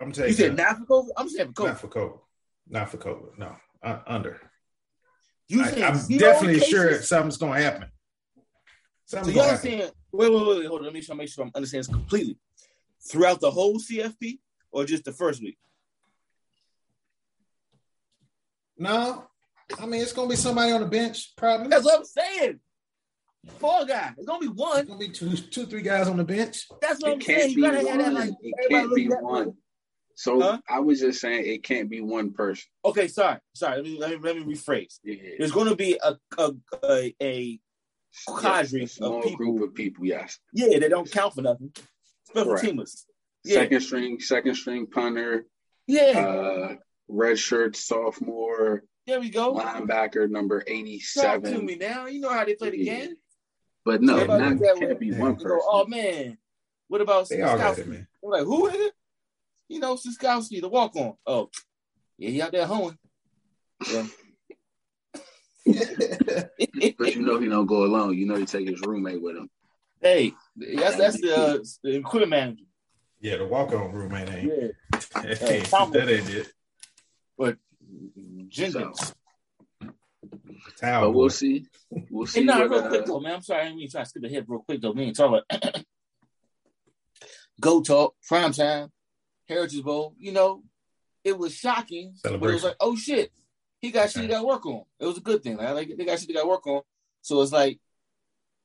I'm 0.00 0.12
telling 0.12 0.30
You 0.30 0.36
You 0.36 0.42
said 0.44 0.56
not 0.56 0.78
for 0.78 0.84
COVID? 0.84 1.08
I'm 1.16 1.28
saying 1.28 1.52
for 1.54 1.66
Not 1.66 1.76
COVID. 1.76 1.80
for 1.80 1.88
COVID. 1.88 2.18
Not 2.68 2.90
for 2.90 2.96
COVID. 2.98 3.38
No, 3.38 3.56
uh, 3.82 3.98
under. 4.06 4.40
You 5.48 5.62
I, 5.62 5.70
saying 5.70 5.82
I'm 5.84 6.18
definitely 6.18 6.54
cases? 6.60 6.68
sure 6.68 7.02
something's 7.02 7.36
gonna 7.36 7.60
happen. 7.60 7.88
So 9.08 9.16
Something's 9.16 9.36
y'all 9.36 9.44
gonna 9.46 9.56
happen. 9.56 9.70
saying 9.70 9.90
wait, 10.12 10.30
wait, 10.32 10.46
wait, 10.46 10.58
wait, 10.58 10.66
hold 10.66 10.80
on. 10.80 10.84
Let 10.84 10.92
me 10.92 11.00
sure 11.00 11.16
make 11.16 11.30
sure 11.30 11.42
I'm 11.42 11.50
understanding 11.54 11.86
this 11.88 11.94
completely. 11.96 12.36
Throughout 13.10 13.40
the 13.40 13.50
whole 13.50 13.78
CFP 13.78 14.38
or 14.70 14.84
just 14.84 15.04
the 15.04 15.12
first 15.12 15.40
week? 15.42 15.56
No, 18.76 19.24
I 19.80 19.86
mean 19.86 20.02
it's 20.02 20.12
gonna 20.12 20.28
be 20.28 20.36
somebody 20.36 20.72
on 20.72 20.82
the 20.82 20.86
bench. 20.86 21.34
Probably. 21.36 21.68
That's 21.68 21.86
what 21.86 22.00
I'm 22.00 22.04
saying. 22.04 22.60
Four 23.58 23.86
guy. 23.86 24.12
It's 24.18 24.26
gonna 24.26 24.40
be 24.40 24.48
one. 24.48 24.80
It's 24.80 24.88
gonna 24.88 24.98
be 25.00 25.08
two, 25.08 25.34
two, 25.36 25.64
three 25.64 25.80
guys 25.80 26.06
on 26.06 26.18
the 26.18 26.24
bench. 26.24 26.66
That's 26.82 27.00
what 27.00 27.12
It 27.12 27.14
I'm 27.14 27.20
saying. 27.22 27.38
can't 27.38 27.50
You 27.52 27.56
be 27.56 27.62
gotta 27.62 27.88
have 27.88 27.98
that 27.98 28.12
like 28.12 28.30
It 28.42 28.70
can't 28.70 28.94
be 28.94 29.08
look 29.08 29.18
that 29.20 29.24
way. 29.24 29.30
one. 29.44 29.54
So 30.16 30.40
Huh? 30.40 30.58
I 30.68 30.80
was 30.80 31.00
just 31.00 31.20
saying 31.22 31.46
it 31.46 31.62
can't 31.62 31.88
be 31.88 32.02
one 32.02 32.32
person. 32.32 32.64
Okay, 32.84 33.08
sorry, 33.08 33.38
sorry. 33.54 33.76
Let 33.76 33.84
me 33.84 33.98
let 33.98 34.10
me 34.10 34.16
let 34.20 34.36
me 34.36 34.54
rephrase. 34.54 34.98
Yeah. 35.02 35.14
There's 35.38 35.52
going 35.52 35.68
to 35.68 35.76
be 35.76 35.98
a 36.02 36.16
a 36.36 36.52
a, 36.84 37.14
a 37.22 37.60
cadre 38.40 38.80
Yes, 38.80 38.98
of 39.00 39.22
people. 39.22 39.36
group 39.36 39.62
of 39.68 39.74
people, 39.74 40.04
yes. 40.06 40.38
yeah, 40.52 40.78
they 40.78 40.88
don't 40.88 41.10
count 41.10 41.34
for 41.34 41.42
nothing. 41.42 41.72
Special 42.24 42.44
Correct. 42.56 42.64
teamers. 42.64 43.04
Yeah, 43.44 43.54
Second 43.60 43.80
string, 43.80 44.20
second 44.20 44.54
string 44.56 44.86
punter, 44.86 45.46
yeah. 45.86 46.18
uh 46.26 46.74
red 47.08 47.38
shirt 47.38 47.76
sophomore, 47.76 48.82
there 49.06 49.20
we 49.20 49.30
go. 49.30 49.54
linebacker 49.54 50.28
number 50.28 50.62
eighty-seven. 50.66 51.42
Talk 51.42 51.60
to 51.60 51.62
me 51.64 51.76
now. 51.76 52.06
You 52.06 52.20
know 52.20 52.28
how 52.30 52.44
they 52.44 52.54
play 52.54 52.70
the 52.70 52.78
Yeah. 52.84 52.96
game. 53.06 53.14
But 53.84 54.02
no, 54.02 54.16
Everybody 54.16 54.42
not, 54.42 54.50
look 54.50 54.60
that 54.60 54.76
can't 54.78 54.90
way. 55.00 55.08
be 55.10 55.12
one 55.12 55.30
You 55.30 55.34
person. 55.36 55.48
go, 55.48 55.60
oh 55.64 55.86
man, 55.86 56.36
what 56.88 57.00
about 57.00 57.28
They 57.28 57.40
all 57.40 57.56
got 57.56 57.76
Siskowski? 57.76 57.78
it, 57.80 57.88
man. 57.88 58.06
I'm 58.22 58.30
like, 58.30 58.42
who 58.44 58.66
is 58.66 58.74
it? 58.74 58.92
You 59.68 59.80
know, 59.80 59.94
Siskowski, 59.94 60.60
the 60.60 60.68
walk 60.68 60.94
on. 60.96 61.14
Oh, 61.26 61.48
yeah, 62.18 62.30
he 62.30 62.42
out 62.42 62.52
there 62.52 62.66
hoeing. 62.66 62.98
Yeah. 63.90 64.06
But 66.98 67.14
you 67.14 67.22
know 67.22 67.38
he 67.40 67.48
don't 67.48 67.66
go 67.66 67.84
alone. 67.84 68.16
You 68.16 68.26
know 68.26 68.36
he 68.36 68.44
take 68.46 68.68
his 68.68 68.80
roommate 68.82 69.22
with 69.22 69.36
him. 69.36 69.48
hey, 70.00 70.32
that's 70.56 70.96
that's 70.96 71.20
the, 71.20 71.34
uh, 71.36 71.58
the 71.82 71.96
equipment 71.96 72.30
manager. 72.30 72.64
Yeah, 73.20 73.36
the 73.38 73.46
walk 73.46 73.72
on 73.72 73.92
roommate 73.92 74.28
ain't. 74.28 74.52
Yeah, 74.52 75.34
Hey, 75.40 75.62
Tom- 75.62 75.92
that 75.92 76.08
ain't 76.08 76.28
it. 76.30 76.52
but 77.36 77.56
Jenkins. 78.48 79.14
Towel 80.80 81.06
But 81.08 81.12
boy. 81.12 81.18
we'll 81.18 81.30
see. 81.30 81.66
We'll 82.10 82.26
see. 82.26 82.40
Hey, 82.40 82.46
nah, 82.46 82.58
real 82.62 82.74
uh, 82.74 82.88
quick 82.88 83.04
though, 83.06 83.20
man. 83.20 83.34
I'm 83.36 83.42
sorry, 83.42 83.62
I 83.62 83.64
didn't 83.64 83.78
mean 83.78 83.88
to 83.88 83.92
try 83.92 84.02
to 84.02 84.08
skip 84.08 84.24
ahead 84.24 84.44
real 84.48 84.60
quick 84.60 84.80
though. 84.80 84.92
We 84.92 85.02
ain't 85.02 85.16
talking 85.16 85.40
about 85.50 85.84
Go 87.60 87.82
Talk, 87.82 88.14
Prime 88.26 88.52
Time, 88.52 88.90
Heritage 89.48 89.82
Bowl. 89.82 90.14
You 90.18 90.32
know, 90.32 90.62
it 91.24 91.36
was 91.36 91.54
shocking. 91.54 92.14
But 92.22 92.34
it 92.34 92.40
was 92.40 92.64
like, 92.64 92.76
oh 92.80 92.94
shit, 92.96 93.32
he 93.80 93.90
got 93.90 94.10
shit 94.10 94.22
he 94.22 94.28
got 94.28 94.40
to 94.40 94.46
work 94.46 94.64
on. 94.66 94.82
It 94.98 95.06
was 95.06 95.18
a 95.18 95.22
good 95.22 95.42
thing. 95.42 95.56
Like, 95.56 95.74
like 95.74 95.92
they 95.96 96.04
got 96.04 96.18
shit 96.18 96.28
they 96.28 96.34
got 96.34 96.42
to 96.42 96.48
work 96.48 96.66
on. 96.66 96.82
So 97.22 97.40
it's 97.42 97.52
like, 97.52 97.78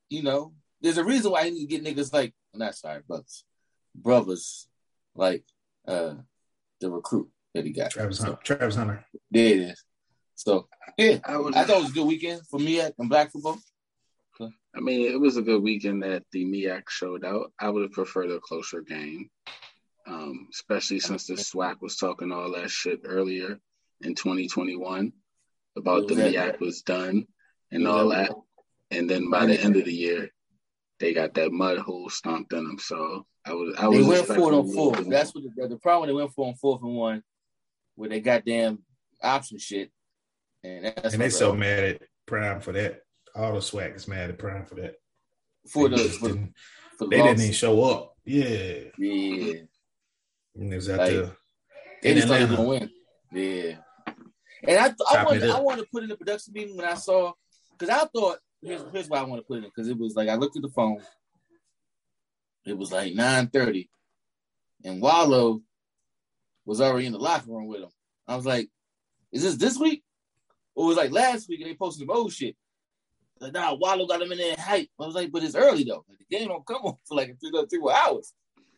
you 0.09 0.23
know, 0.23 0.53
there's 0.81 0.97
a 0.97 1.03
reason 1.03 1.31
why 1.31 1.45
he 1.45 1.51
need 1.51 1.67
to 1.69 1.79
get 1.79 1.83
niggas 1.83 2.13
like, 2.13 2.33
not 2.53 2.75
sorry, 2.75 3.01
brothers, 3.07 3.43
brothers, 3.95 4.67
like 5.15 5.43
uh 5.87 6.15
the 6.79 6.89
recruit 6.91 7.29
that 7.53 7.65
he 7.65 7.71
got. 7.71 7.91
Travis 7.91 8.17
So, 8.17 8.25
Hunter. 8.25 8.39
Travis 8.43 8.75
Hunter. 8.75 9.05
there 9.31 9.45
it 9.55 9.59
is. 9.59 9.83
So 10.35 10.67
yeah, 10.97 11.19
I 11.25 11.37
was. 11.37 11.55
I 11.55 11.63
thought 11.63 11.77
it 11.77 11.81
was 11.83 11.91
a 11.91 11.93
good 11.93 12.07
weekend 12.07 12.41
for 12.49 12.59
me 12.59 12.79
at 12.81 12.93
in 12.99 13.07
black 13.07 13.31
football. 13.31 13.59
I 14.75 14.79
mean, 14.79 15.11
it 15.11 15.19
was 15.19 15.37
a 15.37 15.43
good 15.43 15.61
weekend 15.61 16.01
that 16.01 16.23
the 16.31 16.43
MEAC 16.45 16.89
showed 16.89 17.23
out. 17.23 17.53
I 17.59 17.69
would 17.69 17.83
have 17.83 17.91
preferred 17.91 18.31
a 18.31 18.39
closer 18.39 18.81
game, 18.81 19.29
um, 20.07 20.47
especially 20.51 20.99
since 20.99 21.27
the 21.27 21.35
SWAC 21.35 21.75
was 21.79 21.95
talking 21.97 22.31
all 22.31 22.51
that 22.53 22.71
shit 22.71 23.01
earlier 23.05 23.59
in 24.03 24.15
2021 24.15 25.13
about 25.77 26.07
the 26.07 26.13
Exactly. 26.13 26.37
MEAC 26.37 26.59
was 26.59 26.81
done 26.81 27.27
and 27.71 27.87
all 27.87 28.09
that. 28.09 28.31
And 28.91 29.09
then 29.09 29.29
by 29.29 29.45
the 29.45 29.59
end 29.59 29.75
of 29.75 29.85
the 29.85 29.93
year, 29.93 30.29
they 30.99 31.13
got 31.13 31.33
that 31.35 31.51
mud 31.51 31.79
hole 31.79 32.09
stomped 32.09 32.53
in 32.53 32.63
them. 32.63 32.77
So 32.79 33.25
I 33.45 33.53
was, 33.53 33.75
I 33.77 33.87
was. 33.87 33.95
They 33.97 33.99
was 33.99 34.07
went 34.07 34.19
expecting 34.21 34.45
for 34.45 34.51
it 34.51 34.55
on 34.55 34.67
little 34.67 34.73
fourth. 34.93 35.09
That's 35.09 35.33
what 35.35 35.43
the, 35.55 35.67
the 35.67 35.77
problem. 35.77 36.07
They 36.07 36.13
went 36.13 36.31
for 36.33 36.47
on 36.47 36.55
fourth 36.55 36.81
and 36.83 36.95
one, 36.95 37.23
with 37.95 38.11
they 38.11 38.19
goddamn 38.21 38.79
option 39.21 39.57
shit, 39.57 39.91
and 40.63 40.85
that's 40.85 41.13
And 41.13 41.21
they 41.21 41.29
so 41.29 41.55
mad 41.55 41.83
at 41.83 42.01
Prime 42.25 42.61
for 42.61 42.71
that. 42.73 43.01
All 43.35 43.53
the 43.53 43.59
SWAC 43.59 43.95
is 43.95 44.07
mad 44.07 44.29
at 44.29 44.37
Prime 44.37 44.65
for 44.65 44.75
that. 44.75 44.95
for 45.67 45.89
They 45.89 45.95
the 45.97 46.09
for, 46.09 46.27
the- 46.27 46.33
didn't- 46.35 46.53
for 46.97 47.05
the 47.05 47.09
they 47.09 47.17
loss. 47.19 47.27
didn't 47.29 47.41
even 47.41 47.53
show 47.53 47.83
up. 47.83 48.15
Yeah. 48.25 48.79
Yeah, 48.97 49.53
And 50.55 50.71
it 50.71 50.75
was 50.75 50.89
out 50.89 50.99
Like, 50.99 51.11
there. 51.11 51.31
they 52.03 52.13
just 52.13 52.27
thought 52.27 52.37
they 52.39 52.45
were 52.45 52.55
gonna 52.55 52.69
win. 52.69 52.89
Yeah, 53.33 53.77
and 54.67 54.79
I 54.79 54.93
I 55.11 55.23
wanted 55.23 55.49
I 55.49 55.59
wanted 55.59 55.81
to 55.81 55.87
put 55.91 56.03
in 56.03 56.09
the 56.09 56.17
production 56.17 56.53
meeting 56.53 56.77
when 56.77 56.87
I 56.87 56.95
saw 56.95 57.33
because 57.77 57.89
I 57.89 58.05
thought 58.05 58.39
here's 58.61 58.83
here's 58.91 59.09
why 59.09 59.19
I 59.19 59.23
want 59.23 59.41
to 59.41 59.45
put 59.45 59.55
it 59.55 59.63
in 59.65 59.71
because 59.75 59.87
it 59.87 59.97
was 59.97 60.15
like 60.15 60.29
I 60.29 60.35
looked 60.35 60.55
at 60.55 60.61
the 60.61 60.69
phone. 60.69 61.01
It 62.65 62.77
was 62.77 62.91
like 62.91 63.13
nine 63.13 63.47
thirty, 63.47 63.89
and 64.83 65.01
Wallo 65.01 65.61
was 66.65 66.79
already 66.79 67.07
in 67.07 67.11
the 67.13 67.19
locker 67.19 67.51
room 67.51 67.67
with 67.67 67.81
him. 67.81 67.89
I 68.27 68.35
was 68.35 68.45
like, 68.45 68.69
is 69.31 69.43
this 69.43 69.55
this 69.55 69.77
week? 69.77 70.03
Or 70.75 70.85
it 70.85 70.87
was 70.87 70.97
like 70.97 71.11
last 71.11 71.49
week 71.49 71.61
and 71.61 71.69
they 71.69 71.75
posted 71.75 72.07
some 72.07 72.15
old 72.15 72.31
shit. 72.31 72.55
Like, 73.39 73.53
nah, 73.53 73.75
Wallo 73.75 74.07
got 74.07 74.21
him 74.21 74.31
in 74.31 74.37
there 74.37 74.55
hype. 74.57 74.87
I 74.99 75.05
was 75.05 75.15
like, 75.15 75.31
but 75.31 75.43
it's 75.43 75.55
early 75.55 75.83
though. 75.83 76.05
Like, 76.07 76.19
the 76.19 76.37
game 76.37 76.47
don't 76.47 76.65
come 76.65 76.83
on 76.83 76.95
for 77.05 77.15
like 77.15 77.35
three, 77.39 77.51
three 77.69 77.91
hours. 77.93 78.33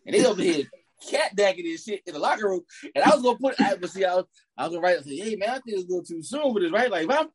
And 0.06 0.16
they 0.16 0.26
over 0.26 0.42
here 0.42 0.66
cat 1.10 1.36
dagging 1.36 1.66
this 1.66 1.84
shit 1.84 2.02
in 2.06 2.14
the 2.14 2.20
locker 2.20 2.48
room. 2.48 2.62
And 2.94 3.04
I 3.04 3.16
was 3.16 3.24
gonna 3.24 3.38
put 3.38 3.60
I 3.60 3.74
was 3.76 3.94
see 3.94 4.06
I 4.06 4.16
was, 4.16 4.26
I 4.58 4.64
was 4.64 4.76
gonna 4.76 4.82
write 4.82 4.98
and 4.98 5.06
say, 5.06 5.18
hey 5.18 5.36
man, 5.36 5.50
I 5.50 5.54
think 5.54 5.64
it's 5.68 5.84
a 5.84 5.88
little 5.88 6.04
too 6.04 6.22
soon 6.22 6.54
for 6.54 6.60
this, 6.60 6.72
right? 6.72 6.92
Like 6.92 7.06
if 7.06 7.12
I'm 7.12 7.28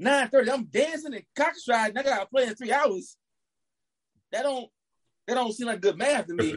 9:30, 0.00 0.52
I'm 0.52 0.64
dancing 0.64 1.14
and 1.14 1.24
cockstride, 1.36 1.90
and 1.90 1.98
I 1.98 2.02
gotta 2.02 2.26
play 2.26 2.44
in 2.44 2.54
three 2.54 2.72
hours. 2.72 3.16
That 4.32 4.42
don't 4.42 4.68
that 5.26 5.34
don't 5.34 5.52
seem 5.52 5.66
like 5.66 5.80
good 5.80 5.98
math 5.98 6.26
to 6.26 6.34
me. 6.34 6.56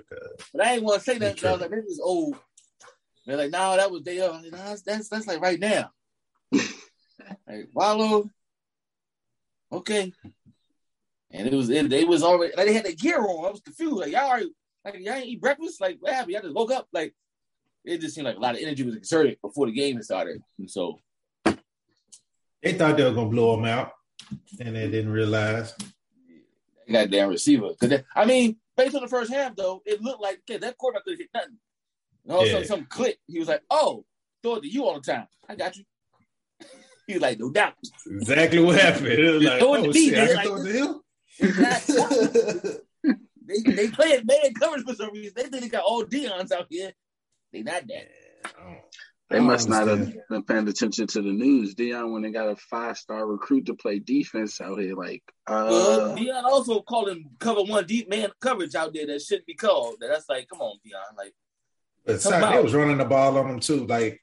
But 0.54 0.66
I 0.66 0.74
ain't 0.74 0.84
want 0.84 1.00
to 1.00 1.04
say 1.04 1.18
that. 1.18 1.44
I 1.44 1.52
was 1.52 1.62
like, 1.62 1.72
maybe 1.72 1.84
it's 1.88 2.00
old. 2.02 2.36
They're 3.26 3.38
like, 3.38 3.52
no, 3.52 3.60
nah, 3.60 3.76
that 3.76 3.92
was 3.92 4.02
day 4.02 4.20
of. 4.20 4.42
Like, 4.42 4.52
nah, 4.52 4.58
that's, 4.58 4.82
that's 4.82 5.10
that's 5.10 5.28
like 5.28 5.42
right 5.42 5.60
now. 5.60 5.92
like 6.52 7.70
Wallo, 7.74 8.30
okay. 9.72 10.14
And 11.32 11.48
it 11.48 11.54
was 11.54 11.70
it, 11.70 11.90
they 11.90 12.04
was 12.04 12.24
already 12.24 12.54
like 12.56 12.68
they 12.68 12.74
had 12.74 12.86
the 12.86 12.96
gear 12.96 13.22
on. 13.22 13.46
I 13.46 13.52
was 13.52 13.62
confused. 13.62 13.98
Like 13.98 14.12
y'all 14.12 14.30
already 14.30 14.52
like 14.84 15.00
y'all 15.00 15.14
ain't 15.14 15.28
eat 15.28 15.42
breakfast. 15.42 15.82
Like 15.82 15.98
what 16.00 16.14
happened? 16.14 16.34
Y'all 16.34 16.42
just 16.42 16.56
woke 16.56 16.72
up. 16.72 16.88
Like 16.92 17.14
it 17.84 18.00
just 18.00 18.16
seemed 18.16 18.26
like 18.26 18.38
a 18.38 18.40
lot 18.40 18.56
of 18.56 18.62
energy 18.62 18.84
was 18.84 18.96
exerted 18.96 19.38
before 19.42 19.68
the 19.68 19.72
game 19.72 20.02
started. 20.02 20.42
And 20.58 20.70
so 20.70 21.00
they 22.62 22.74
thought 22.74 22.98
they 22.98 23.04
were 23.04 23.14
gonna 23.14 23.30
blow 23.30 23.56
them 23.56 23.66
out, 23.66 23.92
and 24.60 24.76
they 24.76 24.90
didn't 24.90 25.12
realize. 25.12 25.76
That 26.88 27.10
goddamn 27.10 27.30
receiver. 27.30 27.70
Cause 27.80 27.94
I 28.16 28.26
mean, 28.26 28.58
based 28.76 28.96
on 28.96 29.02
the 29.02 29.08
first 29.08 29.32
half 29.32 29.56
though, 29.56 29.82
it 29.86 30.02
looked 30.02 30.22
like 30.22 30.42
that 30.48 30.78
quarterback 30.78 31.06
could 31.06 31.18
hit 31.18 31.30
nothing. 31.34 31.58
And 32.24 32.34
all 32.34 32.42
of 32.42 32.48
a 32.48 32.52
sudden, 32.52 32.68
some 32.68 32.86
click. 32.86 33.18
He 33.28 33.40
was 33.40 33.48
like, 33.48 33.64
"Oh, 33.70 34.06
throw 34.44 34.56
it 34.56 34.62
to 34.62 34.68
you 34.68 34.86
all 34.86 34.96
the 34.96 35.02
time. 35.02 35.28
I 35.48 35.56
got 35.56 35.76
you." 35.78 35.84
he 37.08 37.14
was 37.14 37.22
like, 37.22 37.40
"No 37.40 37.50
doubt." 37.50 37.74
Exactly 38.06 38.60
what 38.60 38.80
happened. 38.80 39.08
It 39.08 39.32
was 39.32 39.44
like, 39.44 39.60
throw 39.60 39.74
it 39.76 39.80
oh, 39.80 39.84
to 39.84 39.94
me, 39.94 40.10
shit, 40.10 40.18
I 40.18 40.26
can 40.28 40.36
Like, 40.36 40.46
throw 40.46 40.56
it 40.58 40.64
to 40.64 40.80
oh, 40.80 42.70
him. 42.70 42.78
they 43.66 43.72
they 43.72 43.88
play 43.90 44.08
it 44.08 44.26
man 44.26 44.54
coverage 44.54 44.84
for 44.84 44.96
some 44.96 45.12
reason. 45.12 45.34
They 45.36 45.44
think 45.44 45.64
they 45.64 45.70
got 45.70 45.84
all 45.84 46.04
Deion's 46.04 46.52
out 46.52 46.68
here. 46.70 46.92
They 47.52 47.64
not 47.64 47.84
that. 47.88 48.08
They 49.30 49.40
must 49.40 49.70
not 49.70 49.88
have 49.88 50.14
been 50.30 50.44
paying 50.44 50.68
attention 50.68 51.08
to 51.08 51.22
the 51.22 51.32
news. 51.32 51.74
Deion, 51.74 52.12
when 52.12 52.22
they 52.22 52.32
got 52.32 52.50
a 52.50 52.56
five 52.58 52.98
star 52.98 53.26
recruit 53.26 53.68
to 53.68 53.76
play 53.76 54.00
defense 54.00 54.60
out 54.60 54.78
here, 54.78 54.94
like, 54.94 55.24
Well, 55.48 56.12
uh, 56.12 56.16
Deion 56.18 56.44
also 56.44 56.82
called 56.82 57.10
him 57.10 57.30
cover 57.40 57.64
one 57.64 57.86
deep 57.86 58.10
man 58.10 58.30
coverage 58.42 58.76
out 58.76 58.94
there 58.94 59.08
that 59.08 59.22
shouldn't 59.22 59.46
be 59.48 59.54
called. 59.54 59.96
That's 60.02 60.28
like, 60.28 60.50
come 60.50 60.60
on, 60.60 60.78
Deion. 60.86 61.18
Like, 61.18 61.34
But 62.06 62.22
Come 62.22 62.32
South, 62.34 62.54
they 62.56 62.62
was 62.62 62.74
running 62.74 62.98
the 62.98 63.06
ball 63.06 63.38
on 63.38 63.48
them 63.48 63.60
too. 63.62 63.86
Like 63.88 64.22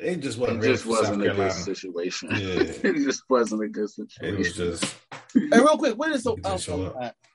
it 0.00 0.20
just 0.20 0.38
wasn't 0.38 0.64
it 0.64 0.68
just 0.68 0.86
wasn't 0.86 1.22
a 1.22 1.26
good 1.26 1.36
Carolina. 1.36 1.52
situation. 1.52 2.28
Yeah. 2.32 2.90
it 2.90 3.04
just 3.04 3.22
wasn't 3.28 3.62
a 3.62 3.68
good 3.68 3.90
situation. 3.90 4.34
It 4.34 4.38
was 4.38 4.52
just 4.54 4.84
hey, 5.34 5.58
real 5.58 5.76
quick, 5.78 5.98
what 5.98 6.12
is 6.12 6.22
so? 6.22 6.36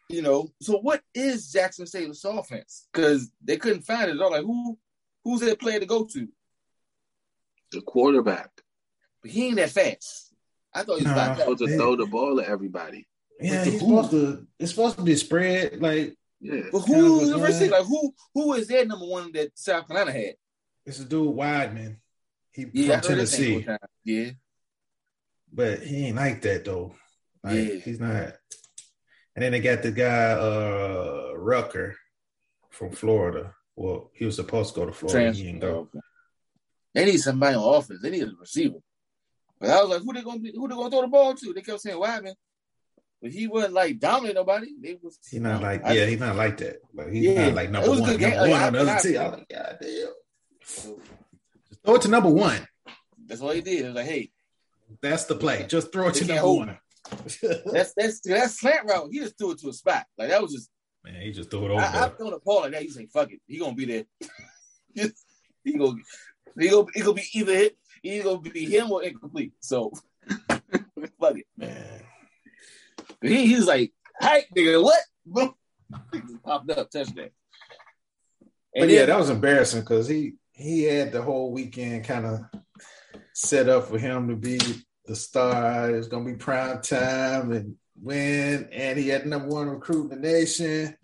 Didn't 0.09 0.25
show 0.25 0.31
up. 0.31 0.39
you 0.39 0.43
know, 0.45 0.51
so 0.61 0.77
what 0.79 1.01
is 1.13 1.51
Jackson 1.51 1.85
State's 1.85 2.23
offense? 2.23 2.87
Because 2.93 3.29
they 3.43 3.57
couldn't 3.57 3.81
find 3.83 4.09
it 4.09 4.15
at 4.15 4.21
all. 4.21 4.31
Like, 4.31 4.43
who 4.43 4.77
who's 5.23 5.41
their 5.41 5.55
player 5.55 5.79
to 5.79 5.85
go 5.85 6.05
to? 6.05 6.27
the 7.73 7.81
quarterback 7.81 8.49
But 9.21 9.29
he 9.31 9.47
ain't 9.47 9.57
that 9.57 9.69
fast. 9.71 10.33
I 10.73 10.83
thought 10.83 10.99
he 10.99 11.03
was 11.03 11.07
Nah. 11.07 11.11
about 11.33 11.37
supposed 11.39 11.59
to 11.65 11.69
Yeah. 11.69 11.75
throw 11.75 11.95
the 11.97 12.05
ball 12.05 12.39
at 12.39 12.47
everybody. 12.47 13.05
yeah. 13.41 13.65
He's 13.65 13.73
who? 13.81 13.87
supposed 14.01 14.11
to. 14.11 14.47
It's 14.57 14.71
supposed 14.71 14.95
to 14.97 15.03
be 15.03 15.15
spread. 15.17 15.81
Like 15.81 16.15
Yeah, 16.39 16.61
But 16.71 16.83
Kind 16.85 16.93
of 16.99 17.05
who 17.05 17.19
was 17.19 17.29
the 17.31 17.39
first. 17.39 17.61
Like 17.61 17.83
who 17.85 18.13
who 18.33 18.53
is 18.53 18.67
their 18.69 18.85
number 18.85 19.05
one 19.05 19.33
that 19.33 19.51
South 19.59 19.85
Carolina 19.87 20.13
had? 20.13 20.35
it's 20.85 20.99
a 20.99 21.03
dude 21.05 21.35
Wideman. 21.35 21.97
He 22.53 22.67
Yeah, 22.71 23.01
from 23.01 23.09
heard 23.09 23.19
his 23.19 23.37
name 23.37 23.63
Tennessee. 23.63 23.77
Yeah. 24.05 24.31
but 25.51 25.81
he 25.83 26.05
ain't 26.05 26.15
like 26.15 26.41
that 26.43 26.63
though. 26.63 26.95
Like 27.43 27.55
Yeah. 27.55 27.75
he's 27.79 27.99
not. 27.99 28.33
And 29.37 29.43
then 29.43 29.51
they 29.51 29.59
got 29.59 29.83
the 29.83 29.91
guy 29.91 30.31
uh 30.31 31.31
Rucker 31.35 31.95
from 32.71 32.89
Florida. 32.89 33.53
Well, 33.75 34.09
he 34.15 34.25
was 34.25 34.35
supposed 34.35 34.73
to 34.73 34.79
go 34.79 34.85
to 34.87 34.91
Florida. 34.91 35.31
He 35.31 35.43
didn't 35.43 35.59
go. 35.59 35.87
Okay. 35.93 35.99
They 36.95 37.05
need 37.05 37.17
somebody 37.19 37.55
on 37.55 37.75
offense. 37.75 38.01
They 38.01 38.09
need 38.09 38.23
a 38.23 38.31
receiver. 38.39 38.79
But 39.59 39.69
I 39.69 39.79
was 39.81 39.89
like, 39.91 40.01
who 40.01 40.11
they 40.13 40.23
gonna 40.23 40.39
be, 40.39 40.51
who 40.55 40.67
they 40.67 40.73
gonna 40.73 40.89
throw 40.89 41.01
the 41.01 41.07
ball 41.07 41.35
to? 41.35 41.53
They 41.53 41.61
kept 41.61 41.81
saying 41.81 41.99
Wyman. 41.99 42.33
But 43.21 43.29
he 43.29 43.45
wasn't 43.47 43.73
like 43.73 43.99
dominant 43.99 44.33
nobody. 44.37 44.69
They 44.81 44.97
was 44.99 45.19
He 45.29 45.37
not 45.37 45.61
like 45.61 45.85
I- 45.85 45.93
yeah, 45.93 46.05
he's 46.07 46.19
not 46.19 46.35
like 46.35 46.57
that. 46.57 46.77
Like 46.95 47.11
he's 47.11 47.25
Yeah. 47.25 47.45
not 47.49 47.53
like 47.53 47.69
number 47.69 47.89
one. 47.91 48.17
game. 48.17 48.19
Number 48.31 48.39
one 48.39 48.49
Like, 48.49 48.61
on 48.63 48.73
the 48.73 48.79
other 48.79 48.99
team. 48.99 49.17
I 49.19 49.23
was 49.29 49.37
like, 49.37 49.49
God 49.49 49.77
damn. 49.79 50.07
Just 51.69 51.83
throw 51.85 51.95
it 51.95 52.01
to 52.01 52.07
number 52.07 52.29
one. 52.29 52.67
That's 53.27 53.41
all 53.41 53.51
he 53.51 53.61
did. 53.61 53.81
It 53.81 53.85
was 53.85 53.95
like, 53.95 54.05
hey, 54.07 54.31
That's 55.01 55.25
the 55.25 55.35
play. 55.35 55.65
Just 55.67 55.91
throw 55.91 56.07
it 56.07 56.15
to 56.15 56.25
number 56.25 56.51
one. 56.51 56.77
That's 57.65 57.93
that's 57.95 58.19
that's 58.21 58.59
slant 58.59 58.87
route. 58.87 59.09
He 59.11 59.19
just 59.19 59.37
threw 59.37 59.51
it 59.51 59.59
to 59.59 59.69
a 59.69 59.73
spot. 59.73 60.05
Like 60.17 60.29
that 60.29 60.41
was 60.41 60.53
just 60.53 60.69
Man, 61.03 61.21
he 61.21 61.31
just 61.31 61.49
threw 61.49 61.65
it 61.65 61.71
over. 61.71 61.81
I, 61.81 61.91
there. 61.91 62.01
I've 62.03 62.17
thrown 62.17 62.33
a 62.33 62.39
ball 62.39 62.61
like 62.61 62.71
that. 62.73 62.83
You 62.83 62.91
say, 62.91 63.07
fuck 63.07 63.31
it. 63.31 63.39
He 63.47 63.59
gonna 63.59 63.75
be 63.75 63.85
there. 63.85 64.03
he 65.63 65.77
gonna 65.77 65.95
he 66.59 66.69
gonna 66.69 66.87
he 66.93 67.01
gonna 67.01 67.13
be 67.13 67.27
either 67.33 67.53
hit, 67.53 67.77
he 68.01 68.19
gonna 68.19 68.39
be 68.39 68.65
him 68.65 68.91
or 68.91 69.03
incomplete. 69.03 69.53
So 69.61 69.91
fuck 70.49 71.37
it. 71.37 71.45
Man. 71.55 72.01
He, 73.21 73.47
he 73.47 73.55
was 73.55 73.67
like, 73.67 73.93
"Hey, 74.19 74.45
nigga, 74.55 74.83
what?" 74.83 74.99
Boom. 75.25 75.53
Popped 76.43 76.69
up 76.71 76.89
touchdown. 76.91 77.29
But 78.73 78.89
yeah, 78.89 78.99
then- 78.99 79.09
that 79.09 79.19
was 79.19 79.29
embarrassing 79.29 79.81
because 79.81 80.07
he 80.07 80.33
he 80.51 80.83
had 80.83 81.11
the 81.11 81.21
whole 81.21 81.51
weekend 81.51 82.03
kind 82.03 82.25
of 82.25 82.39
set 83.33 83.69
up 83.69 83.87
for 83.87 83.97
him 83.97 84.27
to 84.27 84.35
be 84.35 84.59
the 85.07 85.15
star. 85.15 85.89
It 85.89 85.97
was 85.97 86.07
gonna 86.07 86.25
be 86.25 86.35
prime 86.35 86.81
time 86.81 87.51
and 87.51 87.75
win, 87.99 88.69
and 88.71 88.99
he 88.99 89.07
had 89.09 89.25
number 89.25 89.47
one 89.47 89.67
recruit 89.69 90.11
in 90.11 90.21
the 90.21 90.27
nation. 90.27 90.95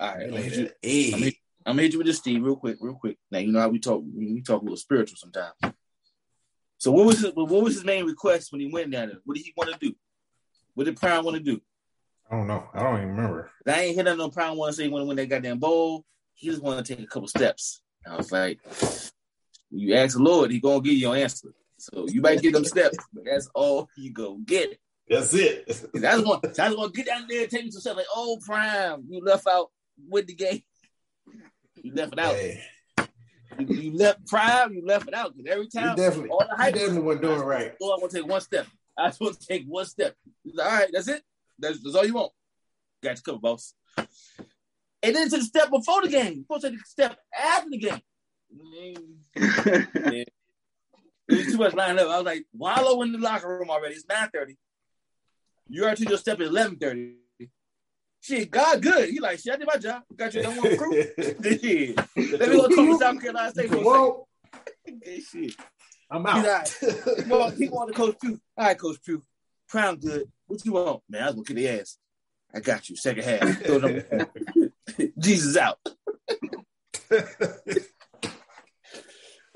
all 0.00 0.08
right. 0.08 0.14
I'm 0.24 0.30
gonna 0.30 0.34
Like, 0.42 0.44
hit 0.44 0.58
you, 0.58 0.70
hey, 0.82 1.12
I'm 1.14 1.22
hit- 1.22 1.34
I'm 1.64 1.72
gonna 1.74 1.82
hit 1.82 1.92
you 1.92 1.98
with 1.98 2.06
this, 2.06 2.18
Steve, 2.18 2.42
real 2.42 2.56
quick, 2.56 2.78
real 2.80 2.94
quick. 2.94 3.18
Now 3.30 3.38
you 3.38 3.52
know 3.52 3.60
how 3.60 3.68
we 3.68 3.78
talk. 3.78 4.02
We 4.14 4.40
talk 4.42 4.60
a 4.60 4.64
little 4.64 4.76
spiritual 4.76 5.16
sometimes. 5.16 5.54
So 6.78 6.92
what 6.92 7.06
was 7.06 7.20
his, 7.20 7.32
what 7.34 7.48
was 7.48 7.74
his 7.74 7.84
main 7.84 8.04
request 8.04 8.52
when 8.52 8.60
he 8.60 8.68
went 8.68 8.90
down 8.90 9.08
there? 9.08 9.18
What 9.24 9.36
did 9.36 9.44
he 9.44 9.52
want 9.56 9.72
to 9.72 9.78
do? 9.78 9.94
What 10.74 10.84
did 10.84 10.96
Prime 10.96 11.24
want 11.24 11.36
to 11.36 11.42
do? 11.42 11.60
I 12.30 12.36
don't 12.36 12.46
know. 12.46 12.68
I 12.74 12.82
don't 12.82 12.96
even 12.98 13.08
remember. 13.16 13.50
I 13.66 13.80
ain't 13.82 13.96
hit 13.96 14.06
on 14.08 14.18
no 14.18 14.28
Prime 14.30 14.56
want 14.56 14.72
to 14.72 14.76
say 14.76 14.82
he 14.84 14.88
want 14.90 15.02
to 15.02 15.06
win 15.06 15.16
that 15.16 15.28
goddamn 15.28 15.58
bowl. 15.58 16.04
He 16.34 16.48
just 16.48 16.62
want 16.62 16.84
to 16.84 16.94
take 16.94 17.02
a 17.04 17.08
couple 17.08 17.28
steps. 17.28 17.80
I 18.06 18.16
was 18.16 18.30
like, 18.30 18.60
you 19.70 19.94
ask 19.94 20.16
the 20.16 20.22
Lord, 20.22 20.50
he 20.50 20.60
gonna 20.60 20.80
give 20.80 20.92
you 20.92 21.00
your 21.00 21.16
answer. 21.16 21.48
So 21.78 22.06
you 22.08 22.20
might 22.20 22.40
get 22.40 22.52
them 22.54 22.64
steps, 22.64 22.98
but 23.12 23.24
that's 23.24 23.48
all 23.54 23.88
you 23.96 24.12
go 24.12 24.38
get. 24.44 24.78
That's 25.08 25.32
it. 25.34 25.66
That's 25.94 26.22
one. 26.22 26.40
I 26.42 26.48
just 26.48 26.76
want 26.78 26.94
to 26.94 26.96
get 26.96 27.06
down 27.06 27.26
there 27.28 27.42
and 27.42 27.50
take 27.50 27.64
me 27.64 27.70
some 27.70 27.80
stuff 27.80 27.96
like, 27.96 28.06
oh, 28.14 28.38
Prime, 28.44 29.04
you 29.08 29.20
left 29.22 29.46
out 29.46 29.68
with 30.08 30.26
the 30.26 30.34
game. 30.34 30.62
You 31.76 31.92
left 31.94 32.14
it 32.14 32.18
out. 32.18 32.34
Hey, 32.34 32.60
You, 33.58 33.66
you 33.66 33.96
left 33.96 34.26
Prime, 34.26 34.72
you 34.72 34.84
left 34.84 35.06
it 35.06 35.14
out. 35.14 35.36
Because 35.36 35.52
every 35.52 35.68
you 35.72 35.80
time, 35.80 35.96
definitely, 35.96 36.30
all 36.30 36.40
the 36.40 36.46
you 36.50 36.56
hype 36.56 36.74
definitely 36.74 37.02
wasn't 37.02 37.22
doing 37.22 37.40
right. 37.40 37.72
oh, 37.80 37.92
I 37.94 38.00
want 38.00 38.10
to 38.10 38.18
take 38.18 38.26
one 38.28 38.40
step. 38.40 38.66
I 38.98 39.08
just 39.08 39.20
want 39.20 39.38
to 39.38 39.46
take 39.46 39.64
one 39.66 39.86
step. 39.86 40.14
Like, 40.44 40.66
all 40.66 40.78
right, 40.78 40.88
that's 40.92 41.08
it. 41.08 41.22
That's, 41.58 41.82
that's 41.82 41.94
all 41.94 42.04
you 42.06 42.14
want. 42.14 42.32
Got 43.02 43.16
you 43.16 43.22
covered, 43.22 43.42
boss. 43.42 43.74
And 43.98 45.14
then 45.14 45.28
to 45.28 45.36
the 45.36 45.44
step 45.44 45.70
before 45.70 46.02
the 46.02 46.08
game. 46.08 46.32
You're 46.34 46.42
supposed 46.42 46.62
to 46.62 46.70
take 46.70 46.80
a 46.80 46.84
step 46.84 47.18
after 47.38 47.70
the 47.70 47.78
game. 47.78 48.00
Mm, 49.36 50.24
It 51.28 51.34
was 51.34 51.46
too 51.46 51.58
much 51.58 51.74
lined 51.74 51.98
up. 51.98 52.08
I 52.08 52.16
was 52.16 52.24
like, 52.24 52.44
Wallo 52.52 53.02
in 53.02 53.12
the 53.12 53.18
locker 53.18 53.48
room 53.48 53.70
already. 53.70 53.94
It's 53.94 54.06
9.30. 54.06 54.56
You 55.68 55.82
already 55.82 56.02
took 56.02 56.10
your 56.10 56.18
step 56.18 56.40
at 56.40 56.46
11.30. 56.46 57.14
Shit, 58.20 58.50
God 58.50 58.82
good. 58.82 59.10
He 59.10 59.20
like, 59.20 59.38
shit, 59.38 59.54
I 59.54 59.56
did 59.56 59.66
my 59.66 59.78
job. 59.78 60.02
Got 60.16 60.34
you 60.34 60.42
done 60.42 60.56
one 60.56 60.76
crew. 60.76 60.92
Shit. 60.92 61.96
Let 62.16 62.40
me 62.40 62.56
go 62.56 62.68
talk 62.68 62.86
to 62.86 62.98
South 62.98 63.20
Carolina 63.20 63.50
State 63.50 63.68
for 63.68 63.76
a 63.76 63.82
Whoa, 63.82 64.26
second. 64.84 65.22
Shit. 65.32 65.54
I'm 66.10 66.26
out. 66.26 66.68
He 67.24 67.30
want, 67.30 67.56
he 67.56 67.68
want 67.68 67.88
to 67.88 67.94
Coach 67.94 68.16
Pugh. 68.20 68.40
All 68.56 68.66
right, 68.66 68.78
Coach 68.78 68.98
Pugh. 69.04 69.22
Crown 69.68 69.96
good. 69.96 70.28
What 70.46 70.64
you 70.64 70.72
want? 70.72 71.02
Man, 71.08 71.22
I 71.22 71.26
was 71.26 71.36
to 71.36 71.42
kick 71.42 71.56
the 71.56 71.68
ass. 71.68 71.98
I 72.54 72.60
got 72.60 72.88
you. 72.88 72.96
Second 72.96 73.24
half. 73.24 73.62
Jesus 75.18 75.56
out. 75.56 75.78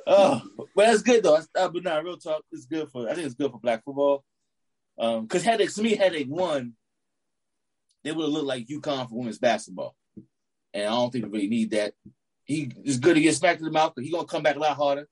Oh, 0.06 0.42
but 0.74 0.86
that's 0.86 1.02
good 1.02 1.22
though. 1.22 1.36
Uh, 1.54 1.68
but 1.68 1.82
nah, 1.82 1.98
real 1.98 2.16
talk, 2.16 2.42
it's 2.52 2.66
good 2.66 2.88
for. 2.90 3.08
I 3.08 3.14
think 3.14 3.26
it's 3.26 3.34
good 3.34 3.50
for 3.50 3.60
black 3.60 3.84
football. 3.84 4.24
Um, 4.98 5.22
because 5.22 5.42
had 5.42 5.60
they 5.60 5.66
to 5.66 5.82
me 5.82 5.94
they 5.94 6.24
won, 6.24 6.74
they 8.04 8.12
would 8.12 8.24
have 8.24 8.32
looked 8.32 8.46
like 8.46 8.66
UConn 8.66 9.08
for 9.08 9.18
women's 9.18 9.38
basketball, 9.38 9.94
and 10.74 10.84
I 10.84 10.90
don't 10.90 11.10
think 11.10 11.24
we 11.26 11.30
really 11.30 11.48
need 11.48 11.70
that. 11.70 11.94
He 12.44 12.72
is 12.84 12.98
good 12.98 13.14
to 13.14 13.20
get 13.20 13.34
smacked 13.34 13.60
in 13.60 13.66
the 13.66 13.72
mouth, 13.72 13.92
but 13.94 14.04
he 14.04 14.10
gonna 14.10 14.26
come 14.26 14.42
back 14.42 14.56
a 14.56 14.60
lot 14.60 14.76
harder. 14.76 15.08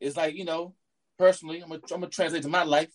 It's 0.00 0.16
like 0.16 0.34
you 0.34 0.44
know, 0.44 0.74
personally, 1.18 1.62
I'm 1.62 1.68
gonna 1.68 1.80
I'm 1.92 2.00
gonna 2.00 2.08
translate 2.08 2.42
to 2.42 2.48
my 2.48 2.64
life. 2.64 2.90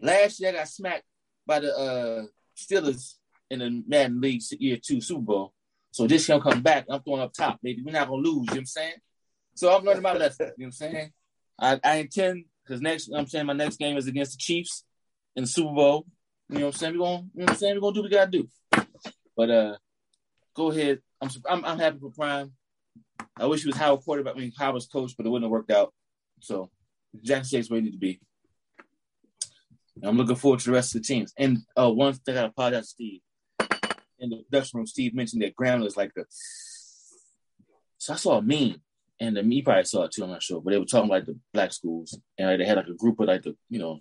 Last 0.00 0.40
year 0.40 0.50
I 0.50 0.52
got 0.52 0.68
smacked 0.68 1.04
by 1.46 1.60
the 1.60 1.74
uh 1.74 2.22
Steelers 2.56 3.14
in 3.50 3.60
the 3.60 3.82
Madden 3.86 4.20
League 4.20 4.42
year 4.58 4.78
two 4.82 5.00
Super 5.00 5.20
Bowl. 5.20 5.52
So 5.90 6.06
this 6.06 6.28
year 6.28 6.36
I'm 6.36 6.42
coming 6.42 6.60
back. 6.60 6.86
I'm 6.90 7.02
throwing 7.02 7.22
up 7.22 7.32
top, 7.32 7.60
baby. 7.62 7.82
We're 7.82 7.92
not 7.92 8.08
gonna 8.08 8.22
lose. 8.22 8.26
You 8.26 8.32
know 8.32 8.52
what 8.52 8.58
I'm 8.58 8.66
saying? 8.66 8.94
So 9.56 9.74
I'm 9.74 9.84
learning 9.84 10.02
my 10.02 10.12
lesson. 10.12 10.52
You 10.58 10.66
know 10.66 10.68
what 10.78 10.86
I'm 10.86 10.92
saying? 10.92 11.12
I, 11.58 11.80
I 11.82 11.96
intend 11.96 12.44
because 12.62 12.82
next 12.82 13.10
I'm 13.14 13.26
saying 13.26 13.46
my 13.46 13.54
next 13.54 13.78
game 13.78 13.96
is 13.96 14.06
against 14.06 14.32
the 14.32 14.38
Chiefs 14.38 14.84
in 15.34 15.44
the 15.44 15.48
Super 15.48 15.72
Bowl. 15.72 16.06
You 16.50 16.58
know 16.58 16.66
what 16.66 16.74
I'm 16.74 16.78
saying? 16.78 16.98
We're 16.98 17.04
gonna, 17.06 17.16
you 17.16 17.40
know 17.40 17.44
what 17.44 17.50
I'm 17.50 17.56
saying? 17.56 17.74
We're 17.74 17.80
gonna 17.80 17.94
do 17.94 18.00
what 18.02 18.10
we 18.10 18.16
gotta 18.16 18.30
do. 18.30 18.48
But 19.34 19.50
uh 19.50 19.76
go 20.54 20.70
ahead. 20.70 20.98
I'm 21.22 21.30
I'm, 21.48 21.64
I'm 21.64 21.78
happy 21.78 21.98
for 21.98 22.10
Prime. 22.10 22.52
I 23.38 23.46
wish 23.46 23.62
he 23.62 23.68
was 23.68 23.76
Howard 23.76 24.04
quarterback, 24.04 24.36
I 24.36 24.38
mean 24.38 24.52
Howard's 24.56 24.86
coach, 24.86 25.14
but 25.16 25.24
it 25.24 25.30
wouldn't 25.30 25.46
have 25.46 25.50
worked 25.50 25.70
out. 25.70 25.94
So 26.40 26.70
Jackson 27.22 27.46
State's 27.46 27.70
where 27.70 27.80
he 27.80 27.86
need 27.86 27.92
to 27.92 27.98
be. 27.98 28.20
I'm 30.02 30.18
looking 30.18 30.36
forward 30.36 30.60
to 30.60 30.66
the 30.66 30.72
rest 30.72 30.94
of 30.94 31.00
the 31.00 31.06
teams. 31.06 31.32
And 31.38 31.58
uh, 31.74 31.90
one 31.90 32.12
thing 32.12 32.36
I 32.36 32.42
apologize 32.42 32.90
Steve. 32.90 33.20
In 34.18 34.30
the 34.30 34.42
production 34.50 34.78
room, 34.78 34.86
Steve 34.86 35.14
mentioned 35.14 35.40
that 35.42 35.56
Grambling 35.56 35.86
is 35.86 35.96
like 35.96 36.12
the. 36.14 36.26
So 37.98 38.12
I 38.12 38.16
saw 38.16 38.38
a 38.38 38.42
meme, 38.42 38.80
and 39.20 39.36
the 39.36 39.42
me 39.42 39.62
probably 39.62 39.84
saw 39.84 40.04
it 40.04 40.12
too. 40.12 40.24
I'm 40.24 40.30
not 40.30 40.42
sure, 40.42 40.60
but 40.60 40.70
they 40.70 40.78
were 40.78 40.84
talking 40.84 41.10
like 41.10 41.24
the 41.24 41.38
black 41.52 41.72
schools, 41.72 42.18
and 42.38 42.48
like, 42.48 42.58
they 42.58 42.66
had 42.66 42.76
like 42.76 42.88
a 42.88 42.94
group 42.94 43.20
of 43.20 43.28
like 43.28 43.42
the 43.42 43.56
you 43.68 43.78
know, 43.78 44.00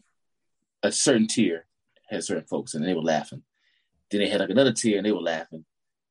a 0.84 0.92
certain 0.92 1.28
tier 1.28 1.66
had 2.10 2.24
certain 2.24 2.46
folks, 2.46 2.74
and 2.74 2.86
they 2.86 2.94
were 2.94 3.02
laughing. 3.02 3.44
Then 4.12 4.22
they 4.22 4.30
had 4.30 4.42
like 4.42 4.50
another 4.50 4.74
tier, 4.74 4.98
and 4.98 5.06
they 5.06 5.12
were 5.12 5.22
laughing. 5.22 5.66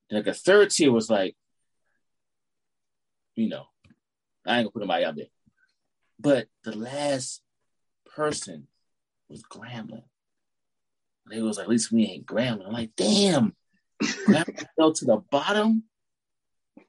Then 0.09 0.21
like 0.21 0.27
a 0.27 0.35
third 0.35 0.71
tier 0.71 0.91
was 0.91 1.11
like, 1.11 1.37
you 3.35 3.49
know, 3.49 3.67
I 4.47 4.59
ain't 4.59 4.65
gonna 4.65 4.71
put 4.71 4.83
nobody 4.83 5.05
out 5.05 5.17
there, 5.17 5.27
but 6.19 6.47
the 6.65 6.77
last 6.77 7.43
person 8.15 8.69
was 9.29 9.43
Grambling. 9.43 10.05
They 11.31 11.41
was 11.41 11.57
like, 11.57 11.65
at 11.65 11.71
least 11.71 11.93
we 11.93 12.05
ain't 12.05 12.27
Grambling. 12.27 12.67
I'm 12.67 12.73
like, 12.73 12.91
damn, 12.97 13.55
Grambling 14.03 14.67
fell 14.77 14.93
to 14.93 15.05
the 15.05 15.17
bottom 15.31 15.85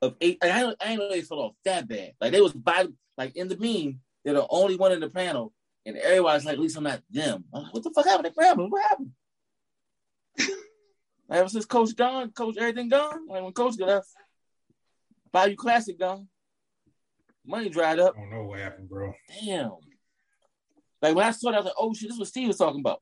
of 0.01 0.15
eight. 0.21 0.37
I, 0.41 0.61
don't, 0.61 0.77
I 0.79 0.95
know 0.95 1.09
they 1.09 1.21
fell 1.21 1.39
off 1.39 1.53
that 1.65 1.87
bad. 1.87 2.13
Like 2.19 2.31
they 2.31 2.41
was 2.41 2.53
by, 2.53 2.87
like 3.17 3.35
in 3.35 3.47
the 3.47 3.57
meme, 3.57 3.99
they're 4.23 4.33
the 4.33 4.47
only 4.49 4.75
one 4.75 4.91
in 4.91 4.99
the 4.99 5.09
panel, 5.09 5.53
and 5.85 5.97
everybody's 5.97 6.45
like, 6.45 6.53
at 6.53 6.59
least 6.59 6.77
I'm 6.77 6.83
not 6.83 7.01
them. 7.09 7.45
I'm 7.53 7.63
like, 7.63 7.73
what 7.73 7.83
the 7.83 7.91
fuck 7.91 8.05
happened 8.05 8.33
to 8.33 8.39
Grambling? 8.39 8.69
What 8.69 8.83
happened? 8.83 9.11
like, 10.39 10.49
ever 11.39 11.49
since 11.49 11.65
Coach 11.65 11.95
gone, 11.95 12.31
Coach 12.31 12.57
everything 12.57 12.89
gone. 12.89 13.27
Like 13.27 13.43
when 13.43 13.53
Coach 13.53 13.77
left, 13.79 14.07
Bayou 15.31 15.55
Classic 15.55 15.97
gone. 15.99 16.27
Money 17.45 17.69
dried 17.69 17.99
up. 17.99 18.15
I 18.17 18.21
don't 18.21 18.31
know 18.31 18.43
what 18.45 18.59
happened, 18.59 18.89
bro. 18.89 19.13
Damn. 19.39 19.73
Like 21.01 21.15
when 21.15 21.25
I 21.25 21.31
saw 21.31 21.51
that, 21.51 21.57
I 21.57 21.59
was 21.59 21.65
like, 21.65 21.75
oh 21.77 21.93
shit, 21.93 22.09
this 22.09 22.15
is 22.15 22.19
what 22.19 22.27
Steve 22.27 22.47
was 22.47 22.57
talking 22.57 22.79
about. 22.79 23.01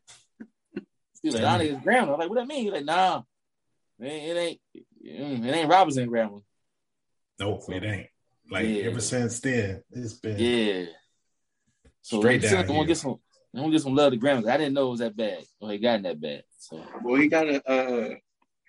Steve 1.14 1.35
like, 1.35 1.43
I 1.43 1.57
think 1.57 1.72
it's 1.72 1.84
grandma. 1.84 2.14
I'm 2.14 2.19
like, 2.19 2.30
what 2.30 2.35
that 2.35 2.47
mean? 2.47 2.64
He's 2.64 2.73
like, 2.73 2.84
nah, 2.84 3.22
it 3.99 4.05
ain't, 4.05 4.38
it 4.38 4.39
ain't, 4.39 4.60
mm, 5.05 5.47
it 5.47 5.55
ain't 5.55 5.69
Robinson 5.69 6.10
grandma. 6.10 6.39
Nope, 7.39 7.64
it 7.69 7.84
ain't. 7.84 8.07
Like 8.49 8.68
Yeah. 8.68 8.84
ever 8.84 8.99
since 9.01 9.39
then, 9.39 9.84
it's 9.91 10.14
been 10.14 10.38
Yeah. 10.38 10.85
So 12.01 12.19
Straight 12.19 12.41
Straight 12.41 12.51
down 12.51 12.61
I'm 12.61 12.68
gonna 12.68 12.85
get 12.88 12.97
some. 12.97 13.19
I'm 13.55 13.61
gonna 13.61 13.72
get 13.72 13.81
some 13.81 13.95
love 13.95 14.11
to 14.11 14.18
grandma. 14.18 14.49
I 14.51 14.57
didn't 14.57 14.73
know 14.73 14.88
it 14.88 14.91
was 14.91 14.99
that 14.99 15.15
bad. 15.15 15.43
Or 15.60 15.72
it 15.72 15.77
gotten 15.80 16.03
that 16.03 16.19
bad. 16.19 16.43
So 16.57 16.84
Well, 17.03 17.22
he 17.22 17.27
got 17.27 17.47
a 17.47 17.64
uh, 17.69 18.15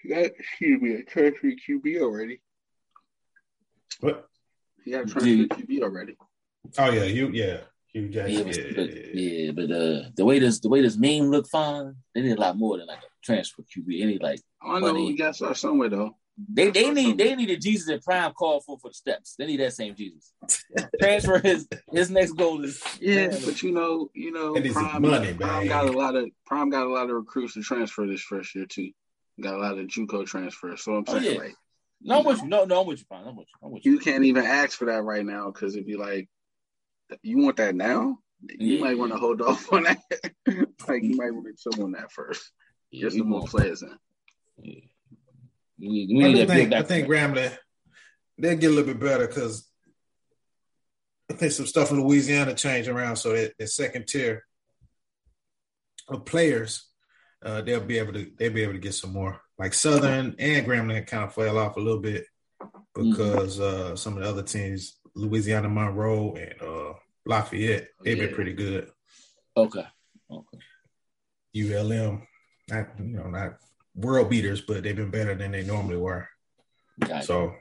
he 0.02 0.08
got 0.10 0.24
excuse 0.26 0.80
me 0.80 0.94
a 0.94 1.02
transfer 1.04 1.48
QB 1.48 2.00
already. 2.00 2.40
what? 4.00 4.28
He 4.84 4.90
got 4.92 5.04
a 5.04 5.06
transfer 5.06 5.54
QB 5.56 5.82
already. 5.82 6.16
Oh 6.78 6.90
yeah, 6.90 7.04
you 7.04 7.30
yeah, 7.32 7.60
Hue 7.92 8.02
yeah, 8.02 8.26
Jackson. 8.26 8.44
but, 8.44 8.56
Yeah, 8.56 8.72
but, 8.76 8.94
yeah, 8.94 9.02
yeah. 9.14 9.44
yeah, 9.46 9.52
but 9.52 9.70
uh, 9.70 10.10
the 10.16 10.24
way 10.24 10.38
this 10.38 10.60
the 10.60 10.68
way 10.68 10.80
this 10.82 10.96
meme 10.96 11.30
look 11.30 11.48
fine, 11.48 11.96
they 12.14 12.22
need 12.22 12.36
a 12.36 12.40
lot 12.40 12.56
more 12.56 12.78
than 12.78 12.86
like 12.86 12.98
a 12.98 13.10
transfer 13.22 13.62
QB. 13.62 14.02
Any 14.02 14.18
like 14.18 14.40
I 14.62 14.80
know 14.80 14.92
Money. 14.92 15.06
we 15.06 15.16
got 15.16 15.28
to 15.28 15.34
start 15.34 15.56
somewhere 15.56 15.88
though. 15.88 16.16
They 16.36 16.70
they 16.70 16.90
need 16.90 17.16
they 17.18 17.36
need 17.36 17.50
a 17.50 17.56
Jesus 17.56 17.86
that 17.86 18.02
Prime 18.04 18.32
called 18.32 18.64
for 18.64 18.76
for 18.78 18.88
the 18.90 18.94
steps. 18.94 19.36
They 19.38 19.46
need 19.46 19.60
that 19.60 19.72
same 19.72 19.94
Jesus. 19.94 20.32
Transfer 21.00 21.38
his 21.38 21.68
his 21.92 22.10
next 22.10 22.32
goal 22.32 22.64
is 22.64 22.82
Yeah, 23.00 23.28
but 23.44 23.62
you 23.62 23.70
know, 23.70 24.10
you 24.14 24.32
know, 24.32 24.54
Prime, 24.72 25.02
money, 25.02 25.32
Prime 25.34 25.68
got 25.68 25.86
a 25.86 25.92
lot 25.92 26.16
of 26.16 26.28
Prime 26.44 26.70
got 26.70 26.86
a 26.86 26.92
lot 26.92 27.04
of 27.04 27.10
recruits 27.16 27.54
to 27.54 27.62
transfer 27.62 28.04
this 28.06 28.20
first 28.22 28.54
year 28.56 28.66
too. 28.66 28.90
Got 29.40 29.54
a 29.54 29.58
lot 29.58 29.78
of 29.78 29.86
JUCO 29.86 30.26
transfers. 30.26 30.82
So 30.82 30.96
I'm 30.96 31.04
Oh, 31.06 31.12
saying 31.20 31.34
yeah. 31.34 31.38
like 31.40 31.54
no 32.02 32.18
I'm 32.18 32.24
with 32.24 32.42
you. 32.42 32.48
No, 32.48 32.64
no, 32.64 32.80
I'm 32.80 32.86
with 32.88 32.98
you, 32.98 33.04
Prime. 33.06 33.26
I'm 33.28 33.36
with 33.36 33.46
you. 33.46 33.66
I'm 33.66 33.72
with 33.72 33.86
you. 33.86 33.92
you 33.92 33.98
can't 34.00 34.24
even 34.24 34.44
ask 34.44 34.76
for 34.76 34.86
that 34.86 35.02
right 35.04 35.24
now 35.24 35.50
because 35.52 35.74
it'd 35.76 35.86
be 35.86 35.96
like, 35.96 36.28
you 37.22 37.38
want 37.38 37.56
that 37.58 37.76
now? 37.76 38.18
You 38.58 38.74
Yeah. 38.76 38.80
might 38.80 38.98
want 38.98 39.12
to 39.12 39.18
hold 39.18 39.40
off 39.42 39.72
on 39.72 39.84
that. 39.84 40.00
like 40.88 41.02
you 41.04 41.16
might 41.16 41.32
want 41.32 41.46
to 41.46 41.54
chill 41.72 41.84
on 41.84 41.92
that 41.92 42.10
first. 42.10 42.50
Yeah, 42.90 43.02
Get 43.04 43.12
we 43.12 43.18
some 43.18 43.28
more 43.28 43.40
want- 43.40 43.50
players 43.52 43.82
in. 43.82 43.96
yeah. 44.60 44.80
We 45.78 45.88
need, 45.88 46.16
we 46.16 46.24
I, 46.24 46.28
need 46.28 46.32
do 46.34 46.46
that 46.46 46.54
build 46.54 46.68
think, 46.68 46.72
I 46.72 46.82
think 46.82 47.08
Grambling 47.08 47.56
they'll 48.38 48.56
get 48.56 48.70
a 48.70 48.74
little 48.74 48.92
bit 48.92 49.00
better 49.00 49.26
because 49.26 49.68
I 51.30 51.34
think 51.34 51.52
some 51.52 51.66
stuff 51.66 51.90
in 51.90 52.02
Louisiana 52.02 52.54
changed 52.54 52.88
around 52.88 53.16
so 53.16 53.32
that 53.32 53.54
the 53.58 53.66
second 53.66 54.06
tier 54.06 54.44
of 56.08 56.24
players 56.24 56.86
uh, 57.44 57.60
they'll 57.62 57.80
be 57.80 57.98
able 57.98 58.12
to 58.12 58.30
they'll 58.38 58.52
be 58.52 58.62
able 58.62 58.72
to 58.72 58.78
get 58.78 58.94
some 58.94 59.12
more. 59.12 59.40
Like 59.58 59.74
Southern 59.74 60.34
and 60.38 60.66
Grambling 60.66 61.06
kind 61.06 61.24
of 61.24 61.34
fell 61.34 61.58
off 61.58 61.76
a 61.76 61.80
little 61.80 62.00
bit 62.00 62.24
because 62.94 63.60
uh, 63.60 63.94
some 63.96 64.16
of 64.16 64.22
the 64.22 64.28
other 64.28 64.42
teams, 64.42 64.98
Louisiana 65.14 65.68
Monroe 65.68 66.34
and 66.34 66.54
uh, 66.62 66.94
Lafayette, 67.26 67.88
they've 68.02 68.18
been 68.18 68.34
pretty 68.34 68.54
good. 68.54 68.90
Okay. 69.56 69.84
Okay. 70.30 70.58
ULM, 71.56 72.26
not 72.68 72.86
you 72.98 73.16
know 73.16 73.28
not 73.28 73.56
world 73.94 74.30
beaters, 74.30 74.60
but 74.60 74.82
they've 74.82 74.96
been 74.96 75.10
better 75.10 75.34
than 75.34 75.52
they 75.52 75.62
normally 75.64 75.96
were. 75.96 76.28
So 77.22 77.54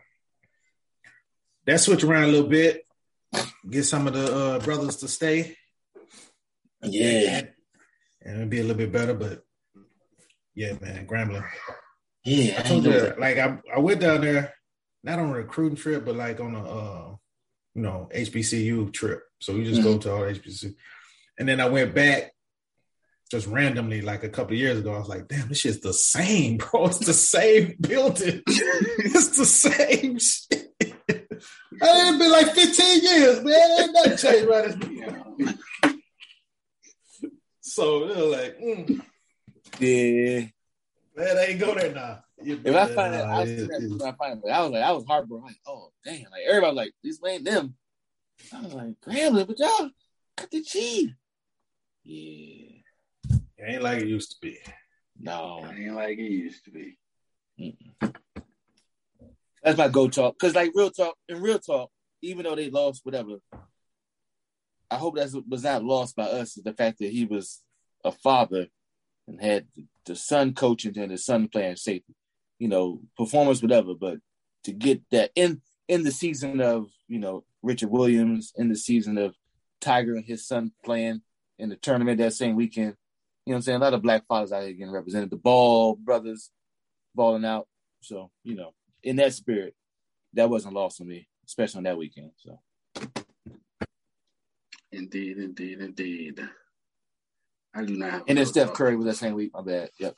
that 1.66 1.80
switch 1.80 2.04
around 2.04 2.26
a 2.26 2.28
little 2.28 2.50
bit, 2.50 2.86
get 3.70 3.84
some 3.84 4.08
of 4.08 4.14
the 4.14 4.36
uh, 4.36 4.60
brothers 4.60 4.98
to 4.98 5.08
stay, 5.08 5.56
yeah. 6.84 7.42
and 8.22 8.36
it'll 8.36 8.48
be 8.48 8.60
a 8.60 8.64
little 8.64 8.78
bit 8.78 8.92
better. 8.92 9.14
But 9.14 9.44
yeah, 10.56 10.74
man, 10.82 11.08
Grambling. 11.08 11.46
Yeah. 12.24 12.56
I 12.58 12.60
I 12.60 12.64
told 12.64 12.84
know 12.84 12.92
you, 12.92 13.00
that. 13.02 13.20
like 13.20 13.38
I, 13.38 13.58
I 13.76 13.80
went 13.80 14.02
down 14.02 14.22
there, 14.22 14.54
not 15.04 15.20
on 15.20 15.30
a 15.30 15.34
recruiting 15.34 15.78
trip, 15.78 16.06
but 16.06 16.16
like 16.16 16.40
on 16.40 16.56
a 16.56 16.64
uh, 16.64 17.16
you 17.74 17.82
know 17.82 18.10
HBCU 18.14 18.94
trip. 18.94 19.24
So 19.40 19.54
we 19.54 19.64
just 19.66 19.82
Mm-hmm. 19.82 19.92
go 19.94 19.98
to 20.00 20.14
all 20.14 20.22
HBCU, 20.22 20.76
and 21.40 21.48
then 21.48 21.60
I 21.60 21.68
went 21.70 21.94
back. 21.96 22.33
Just 23.34 23.48
randomly, 23.48 24.02
like 24.02 24.24
a 24.24 24.30
couple 24.30 24.54
of 24.54 24.60
years 24.60 24.78
ago, 24.78 24.94
I 24.94 25.00
was 25.00 25.08
like, 25.10 25.28
"Damn, 25.28 25.48
this 25.50 25.58
shit's 25.58 25.80
the 25.80 25.92
same, 25.92 26.58
bro. 26.72 26.86
It's 26.86 27.00
the 27.00 27.14
same 27.14 27.76
building. 27.82 28.44
it's 28.48 29.36
the 29.36 29.46
same 29.46 30.20
shit." 30.20 30.70
It's 31.86 32.18
been 32.20 32.32
like 32.32 32.54
15 32.54 33.02
years, 33.04 33.44
man. 33.44 33.82
Ain't 33.82 33.94
nothing 33.94 34.18
changed 34.18 34.46
about 34.46 34.80
this. 34.80 35.56
Yeah. 35.84 35.94
So 37.62 38.08
they're 38.08 38.24
like, 38.26 38.60
mm, 38.60 39.02
Yeah. 39.80 40.46
man, 41.16 41.38
I 41.38 41.46
ain't 41.48 41.60
go 41.60 41.74
there 41.74 41.92
now. 41.92 42.20
You- 42.42 42.62
If 42.64 42.76
I 42.76 42.86
find 42.94 43.14
that, 43.16 43.26
Nah, 43.26 43.34
I, 43.40 43.44
it- 43.46 43.92
was, 43.92 44.02
I 44.04 44.12
find 44.14 44.42
it, 44.46 44.50
I 44.50 44.62
was 44.62 44.72
like, 44.72 44.84
I 44.84 44.92
was 44.92 45.06
heartbroken. 45.06 45.48
Like, 45.48 45.60
oh 45.66 45.90
damn! 46.06 46.22
Like 46.32 46.44
everybody, 46.48 46.76
like 46.76 46.94
these 47.04 47.20
ain't 47.28 47.46
them. 47.46 47.76
I 48.54 48.62
was 48.62 48.74
like, 48.74 48.94
Grambling, 49.02 49.48
but 49.48 49.60
y'all 49.60 49.90
got 50.38 50.52
the 50.52 50.62
cheese. 50.62 51.10
Yeah. 52.04 52.73
It 53.64 53.74
ain't 53.74 53.84
like 53.84 54.02
it 54.02 54.08
used 54.08 54.32
to 54.32 54.38
be. 54.42 54.58
No. 55.20 55.66
Ain't 55.78 55.96
like 55.96 56.18
it 56.18 56.32
used 56.32 56.66
to 56.66 56.72
be. 56.72 56.98
That's 59.64 59.78
my 59.78 59.88
go 59.88 60.10
talk. 60.10 60.38
Cause 60.38 60.56
like 60.56 60.72
real 60.76 60.92
talk, 60.92 61.16
in 61.30 61.42
real 61.42 61.60
talk, 61.60 61.90
even 62.22 62.44
though 62.44 62.56
they 62.56 62.70
lost, 62.70 63.02
whatever, 63.06 63.38
I 64.92 64.98
hope 64.98 65.16
that 65.16 65.30
was 65.48 65.64
not 65.64 65.84
lost 65.84 66.16
by 66.16 66.26
us. 66.26 66.58
Is 66.58 66.64
the 66.64 66.74
fact 66.74 67.00
that 67.00 67.12
he 67.12 67.26
was 67.26 67.62
a 68.04 68.12
father 68.12 68.68
and 69.28 69.42
had 69.42 69.66
the 70.06 70.16
son 70.16 70.54
coaching 70.54 70.98
and 70.98 71.12
the 71.12 71.18
son 71.18 71.48
playing 71.48 71.78
safety. 71.78 72.14
You 72.60 72.68
know, 72.68 73.02
performance, 73.18 73.62
whatever. 73.62 73.94
But 73.96 74.18
to 74.66 74.74
get 74.74 75.02
that 75.12 75.32
in 75.36 75.62
in 75.88 76.04
the 76.04 76.12
season 76.12 76.62
of 76.62 76.88
you 77.08 77.20
know 77.20 77.44
Richard 77.62 77.90
Williams, 77.90 78.54
in 78.56 78.70
the 78.70 78.76
season 78.76 79.18
of 79.18 79.36
Tiger 79.82 80.16
and 80.16 80.26
his 80.26 80.46
son 80.46 80.72
playing 80.84 81.22
in 81.58 81.70
the 81.70 81.76
tournament 81.76 82.20
that 82.20 82.34
same 82.34 82.56
weekend. 82.56 82.96
You 83.46 83.52
know 83.52 83.56
what 83.56 83.58
I'm 83.58 83.62
saying? 83.64 83.76
A 83.78 83.84
lot 83.84 83.94
of 83.94 84.02
black 84.02 84.26
fathers 84.28 84.52
out 84.52 84.64
here 84.64 84.74
getting 84.74 84.94
represented. 84.94 85.30
The 85.30 85.36
Ball 85.38 85.96
brothers 85.96 86.50
balling 87.14 87.46
out. 87.46 87.68
So, 88.02 88.32
you 88.44 88.56
know, 88.56 88.74
in 89.04 89.18
that 89.18 89.34
spirit, 89.34 89.76
that 90.34 90.50
wasn't 90.50 90.76
lost 90.76 91.02
on 91.02 91.08
me, 91.08 91.28
especially 91.46 91.80
on 91.80 91.84
that 91.84 91.98
weekend. 91.98 92.32
So 92.38 92.60
Indeed, 94.92 95.38
indeed, 95.40 95.80
indeed. 95.80 96.40
I 97.76 97.84
do 97.84 97.96
not 97.98 98.12
have. 98.12 98.24
and 98.28 98.38
then 98.38 98.46
Steph 98.46 98.68
talk. 98.68 98.78
Curry 98.78 98.96
was 98.96 99.08
that 99.08 99.16
same 99.16 99.34
week. 99.34 99.52
My 99.54 99.62
bad. 99.62 99.90
Yep. 100.00 100.16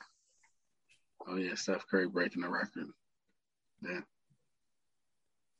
Oh 1.26 1.36
yeah, 1.36 1.54
Steph 1.54 1.86
Curry 1.90 2.08
breaking 2.08 2.42
the 2.42 2.48
record. 2.48 2.88
Yeah. 3.82 4.00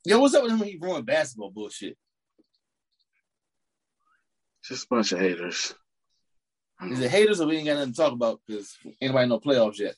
Yo, 0.04 0.20
what's 0.20 0.34
up 0.34 0.42
with 0.42 0.52
him 0.52 0.58
when 0.58 0.68
he 0.68 0.78
ruined 0.80 1.06
basketball 1.06 1.50
bullshit? 1.50 1.96
Just 4.62 4.84
a 4.84 4.88
bunch 4.88 5.12
of 5.12 5.18
haters. 5.18 5.74
A 6.80 6.86
Is 6.86 7.00
it 7.00 7.10
haters 7.10 7.40
or 7.40 7.46
we 7.46 7.56
ain't 7.56 7.66
got 7.66 7.74
nothing 7.74 7.92
to 7.92 7.96
talk 7.96 8.12
about 8.12 8.40
because 8.46 8.76
anybody 9.00 9.28
know 9.28 9.40
playoffs 9.40 9.78
yet? 9.78 9.94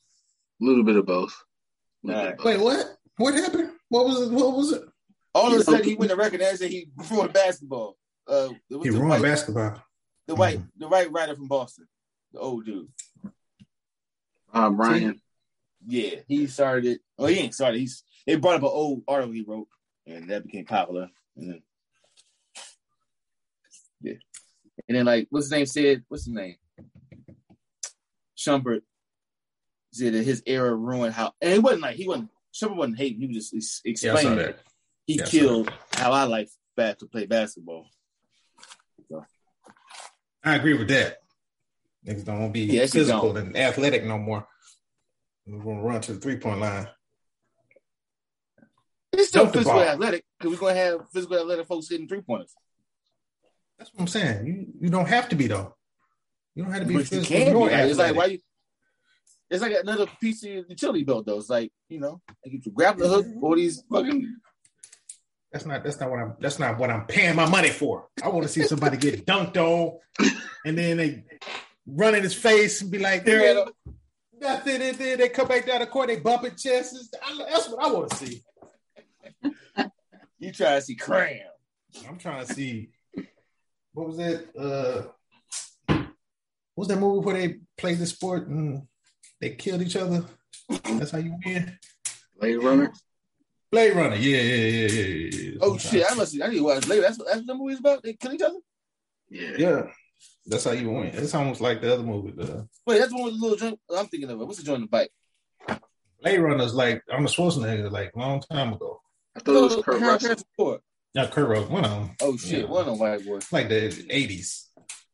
A 0.61 0.65
little 0.65 0.85
bit 0.85 0.97
of 0.97 1.07
both. 1.07 1.35
Little 2.03 2.21
All 2.21 2.27
bit 2.31 2.39
of 2.39 2.45
Wait, 2.45 2.61
what? 2.61 2.87
What 3.17 3.35
happened? 3.35 3.71
What 3.89 4.07
was 4.07 4.21
it? 4.23 4.33
What 4.33 4.57
was 4.57 4.73
it? 4.73 4.83
All 5.35 5.53
of 5.53 5.61
a 5.61 5.65
sudden 5.65 5.85
he 5.85 5.95
win 5.95 6.09
the 6.09 6.17
record 6.17 6.41
and 6.41 6.59
said 6.59 6.71
he 6.71 6.89
ruined 7.11 7.33
basketball. 7.33 7.97
uh, 8.29 8.49
it 8.71 8.77
was 8.77 8.85
He 8.87 8.91
the 8.91 8.97
ruined 8.99 9.11
white, 9.11 9.23
basketball. 9.23 9.83
the 10.27 10.35
white, 10.35 10.61
the 10.77 10.89
white 10.89 11.11
writer 11.13 11.35
from 11.35 11.49
Boston, 11.49 11.87
the 12.33 12.39
old 12.41 12.65
dude. 12.65 12.89
Um, 14.53 14.77
Ryan. 14.81 15.21
Yeah, 15.87 16.21
he 16.27 16.47
started 16.47 16.87
it. 16.87 17.01
Well, 17.17 17.29
he 17.29 17.39
ain't 17.39 17.55
started. 17.55 17.79
He's 17.79 18.03
they 18.27 18.37
brought 18.37 18.57
up 18.57 18.63
an 18.63 18.69
old 18.73 19.03
article 19.07 19.33
he 19.33 19.45
wrote, 19.47 19.69
and 20.07 20.29
that 20.31 20.45
became 20.45 20.65
popular. 20.65 21.09
And 21.37 21.51
then, 21.53 21.63
yeah, 24.01 24.15
and 24.89 24.97
then 24.97 25.07
like 25.07 25.29
what's 25.31 25.47
his 25.47 25.53
name 25.53 25.67
said? 25.67 26.05
What's 26.09 26.25
his 26.25 26.35
name? 26.35 26.57
Shumpert 28.49 28.81
said 29.93 30.15
that 30.15 30.25
his 30.25 30.43
era 30.47 30.75
ruined 30.75 31.15
how, 31.15 31.33
and 31.41 31.53
it 31.53 31.63
wasn't 31.63 31.83
like 31.83 31.97
he 31.97 32.07
wasn't. 32.09 32.31
Shumpert 32.55 32.77
wasn't 32.77 32.99
hating. 32.99 33.21
He 33.21 33.27
was 33.29 33.51
just 33.51 33.55
ex- 33.55 34.03
Yeah, 34.03 34.13
explaining 34.13 34.39
that. 34.39 34.59
he 35.07 35.15
Yeah, 35.17 35.25
I 35.25 35.27
killed 35.29 35.73
how 35.93 36.13
I 36.13 36.25
like 36.25 36.49
back 36.77 36.99
to 36.99 37.07
play 37.07 37.27
basketball. 37.27 37.87
I 40.45 40.55
agree 40.55 40.75
with 40.75 40.89
that. 40.89 41.19
Niggas 42.07 42.25
don't 42.25 42.41
want 42.41 42.55
to 42.55 42.67
be 42.67 42.73
Yeah, 42.75 42.87
physical 42.87 43.37
and 43.37 43.57
athletic 43.57 44.05
no 44.05 44.19
more. 44.19 44.47
We're 45.47 45.63
gonna 45.63 45.83
run 45.83 46.01
to 46.03 46.15
the 46.15 46.21
three 46.21 46.37
point 46.37 46.61
line. 46.61 46.89
It's 49.13 49.29
still 49.29 49.45
Dump 49.45 49.55
physical 49.55 49.81
athletic 49.81 50.25
because 50.39 50.53
we're 50.53 50.69
gonna 50.69 50.79
have 50.79 51.11
physical 51.11 51.39
athletic 51.39 51.67
folks 51.67 51.89
hitting 51.89 52.07
three 52.07 52.21
pointers. 52.21 52.55
That's 53.79 53.93
what 53.93 54.03
I'm 54.03 54.09
saying. 54.09 54.47
You 54.47 54.67
you 54.81 54.91
don't 54.91 55.09
have 55.09 55.29
to 55.31 55.37
be 55.37 55.47
though. 55.49 55.75
You 56.59 56.65
don't 56.65 56.73
have 56.73 56.83
to 56.83 56.89
be 56.89 56.95
But 56.95 57.13
you 57.13 57.23
can 57.23 57.53
be. 57.53 57.59
Like, 57.61 57.73
it's 57.73 57.99
like 57.99 58.17
why 58.17 58.25
you. 58.25 58.39
It's 59.49 59.63
like 59.63 59.77
another 59.81 60.07
piece 60.21 60.43
of 60.43 60.51
utility 60.69 61.05
belt, 61.05 61.25
though. 61.25 61.39
It's 61.39 61.49
like 61.49 61.71
you 61.89 62.01
know, 62.01 62.21
like 62.45 62.53
you 62.53 62.73
grab 62.73 62.99
the 62.99 63.07
hook, 63.07 63.27
all 63.41 63.55
these 63.55 63.85
fucking. 63.89 64.37
That's 65.53 65.65
not 65.65 65.85
that's 65.85 66.01
not 66.01 66.11
what 66.11 66.19
I'm 66.19 66.35
that's 66.41 66.59
not 66.59 66.77
what 66.77 66.91
I'm 66.91 67.07
paying 67.07 67.37
my 67.37 67.49
money 67.49 67.71
for. 67.71 68.09
I 68.25 68.29
want 68.29 68.43
to 68.43 68.49
see 68.49 68.65
somebody 68.65 68.97
get 68.97 69.25
dunked 69.27 69.57
on 69.57 70.01
and 70.65 70.77
then 70.77 70.97
they 70.97 71.23
run 71.87 72.17
in 72.17 72.25
his 72.25 72.35
face 72.35 72.83
and 72.83 72.91
be 72.91 72.99
like, 72.99 73.25
There 73.25 73.39
"There 73.39 73.59
it 73.59 73.69
nothing, 74.41 74.83
and 74.83 74.99
then 74.99 75.19
they 75.19 75.29
come 75.29 75.47
back 75.47 75.65
down 75.65 75.79
the 75.79 75.87
court, 75.87 76.09
they 76.09 76.17
bumping 76.17 76.57
chests. 76.57 77.09
That's 77.13 77.69
what 77.69 77.85
I 77.85 77.93
want 77.93 78.11
to 78.11 78.17
see. 78.17 78.43
You 80.41 80.53
try 80.53 80.75
to 80.75 80.81
see 80.83 80.97
cram. 80.97 81.39
I'm 82.09 82.19
trying 82.19 82.45
to 82.45 82.53
see 82.53 82.91
what 83.93 84.09
was 84.09 84.17
that? 84.17 84.57
Uh 84.59 85.13
was 86.79 86.87
that 86.87 87.01
movie 87.01 87.25
where 87.25 87.35
they 87.35 87.57
played 87.77 87.99
the 87.99 88.07
sport 88.07 88.47
and 88.47 88.87
they 89.41 89.51
killed 89.51 89.83
each 89.83 89.97
other? 89.97 90.25
That's 90.69 91.11
how 91.11 91.19
you 91.19 91.37
win. 91.45 91.77
Blade 92.39 92.57
Runner. 92.57 92.93
Blade 93.73 93.97
Runner, 93.97 94.15
yeah, 94.15 94.41
yeah, 94.41 94.55
yeah, 94.55 94.87
yeah, 94.87 95.13
yeah. 95.13 95.41
yeah. 95.43 95.59
Oh 95.61 95.77
shit! 95.77 96.05
I 96.09 96.15
must. 96.15 96.41
I 96.41 96.47
need 96.47 96.59
to 96.59 96.65
watch 96.65 96.87
later. 96.87 97.03
That's 97.03 97.19
that's 97.19 97.39
what 97.39 97.47
the 97.49 97.55
movie's 97.55 97.81
about. 97.81 98.05
They 98.05 98.13
kill 98.13 98.33
each 98.33 98.43
other. 98.43 98.61
Yeah. 99.29 99.51
Yeah, 99.59 99.83
that's 100.47 100.65
how 100.65 100.71
you 100.71 100.89
win. 100.91 101.07
It's 101.07 101.35
almost 101.35 101.61
like 101.61 101.81
the 101.81 101.93
other 101.93 102.05
movie. 102.05 102.31
The 102.31 102.69
Wait, 102.87 102.99
that's 102.99 103.11
the 103.11 103.17
one 103.17 103.25
with 103.25 103.35
the 103.35 103.41
little 103.41 103.59
joint. 103.59 103.81
I'm 103.95 104.07
thinking 104.07 104.31
of 104.31 104.41
it. 104.41 104.45
What's 104.45 104.59
the 104.59 104.65
joint 104.65 104.77
in 104.77 104.83
the 104.83 104.89
bike? 104.89 105.11
Blade 106.23 106.39
Runner's 106.39 106.75
like 106.75 107.03
Arnold 107.11 107.31
Schwarzenegger, 107.31 107.91
like 107.91 108.13
a 108.15 108.19
long 108.19 108.41
time 108.41 108.73
ago. 108.73 109.01
I 109.37 109.41
thought 109.41 109.57
it 109.57 109.63
was 109.63 109.85
Kurt 109.85 110.01
Harrison 110.01 110.31
Russell. 110.31 110.47
Ford. 110.57 110.81
Not 111.15 111.33
Kurt 111.33 111.49
Russell, 111.49 111.73
one 111.73 111.85
of 111.85 111.91
them. 111.91 112.17
Oh 112.23 112.37
shit! 112.37 112.61
Yeah. 112.61 112.67
One 112.67 112.81
of 112.83 112.87
them 112.87 112.99
white 113.01 113.27
boy. 113.27 113.37
It's 113.37 113.53
like 113.53 113.69
the 113.69 113.89
'80s. 113.89 114.68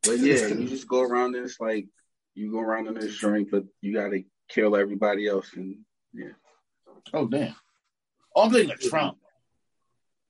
But 0.05 0.19
yeah, 0.19 0.47
you 0.47 0.69
just 0.69 0.89
go 0.89 1.03
around 1.03 1.35
and 1.35 1.45
it's 1.45 1.61
like 1.61 1.87
you 2.35 2.51
go 2.51 2.61
around 2.61 2.89
in 2.89 2.95
this 2.95 3.17
drink, 3.19 3.49
but 3.51 3.65
you 3.81 3.95
gotta 3.95 4.25
kill 4.49 4.77
everybody 4.77 5.27
else. 5.27 5.51
And 5.55 5.79
yeah. 6.13 6.33
Oh 7.13 7.27
damn! 7.27 7.55
Oh, 8.35 8.45
I'm 8.45 8.53
thinking 8.53 8.73
of 8.73 8.81
Tron. 8.81 9.17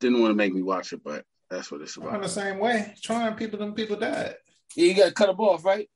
didn't 0.01 0.21
want 0.21 0.31
to 0.31 0.37
make 0.37 0.53
me 0.53 0.63
watch 0.63 0.93
it, 0.93 1.03
but 1.05 1.25
that's 1.51 1.71
what 1.71 1.81
it's 1.81 1.97
I'm 1.97 2.05
about. 2.05 2.23
the 2.23 2.29
same 2.29 2.59
way. 2.59 2.95
Trying 3.03 3.35
people, 3.35 3.59
them 3.59 3.75
people 3.75 3.97
died. 3.97 4.37
Yeah, 4.77 4.87
you 4.87 4.95
got 4.95 5.07
to 5.07 5.13
cut 5.13 5.27
them 5.27 5.41
off, 5.41 5.65
right? 5.65 5.89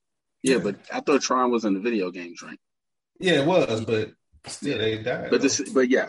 Yeah, 0.43 0.59
but 0.59 0.77
I 0.93 1.01
thought 1.01 1.23
Tron 1.23 1.51
was 1.51 1.65
in 1.65 1.75
the 1.75 1.81
video 1.81 2.11
game 2.11 2.35
drink. 2.37 2.61
Yeah, 3.19 3.41
it 3.41 3.47
was, 3.47 3.85
but 3.85 4.13
still 4.47 4.79
they 4.79 5.03
died. 5.03 5.31
But 5.31 5.43
this, 5.43 5.61
but 5.71 5.89
yeah, 5.89 6.09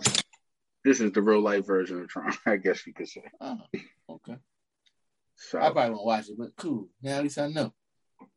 this 0.85 1.01
is 1.01 1.11
the 1.11 1.21
real 1.21 1.41
life 1.41 1.65
version 1.65 2.01
of 2.01 2.07
Tron, 2.09 2.31
I 2.45 2.57
guess 2.57 2.85
you 2.85 2.93
could 2.93 3.07
say. 3.07 3.23
Oh, 3.41 3.57
okay. 4.09 4.35
So 5.41 5.57
I 5.59 5.71
probably 5.71 5.91
won't 5.91 6.05
watch 6.05 6.29
it, 6.29 6.35
but 6.37 6.55
cool. 6.57 6.89
Yeah, 7.01 7.17
at 7.17 7.23
least 7.23 7.37
I 7.37 7.47
know. 7.47 7.73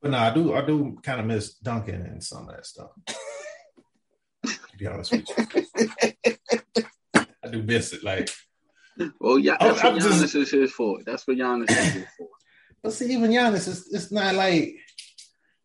But 0.00 0.12
no, 0.12 0.18
I 0.18 0.32
do. 0.32 0.54
I 0.54 0.64
do 0.64 0.96
kind 1.02 1.20
of 1.20 1.26
miss 1.26 1.54
Duncan 1.54 2.02
and 2.02 2.22
some 2.22 2.48
of 2.48 2.54
that 2.54 2.64
stuff. 2.66 2.90
to 4.46 4.76
be 4.78 4.86
honest 4.86 5.12
with 5.12 5.28
you, 5.28 6.42
I 7.44 7.48
do 7.50 7.62
miss 7.62 7.92
it. 7.92 8.04
Like, 8.04 8.30
well, 9.20 9.38
yeah, 9.38 9.56
I'm- 9.60 9.70
that's 9.74 9.82
what 9.82 9.92
I'm 9.94 9.98
Giannis 9.98 10.20
just- 10.22 10.34
is 10.34 10.50
here 10.50 10.68
for. 10.68 10.98
That's 11.04 11.26
what 11.26 11.36
Giannis 11.36 11.70
is 11.70 11.92
here 11.92 12.08
for. 12.18 12.28
but 12.82 12.92
see, 12.92 13.12
even 13.12 13.30
Giannis, 13.30 13.68
it's, 13.68 13.92
it's 13.92 14.12
not 14.12 14.34
like 14.34 14.74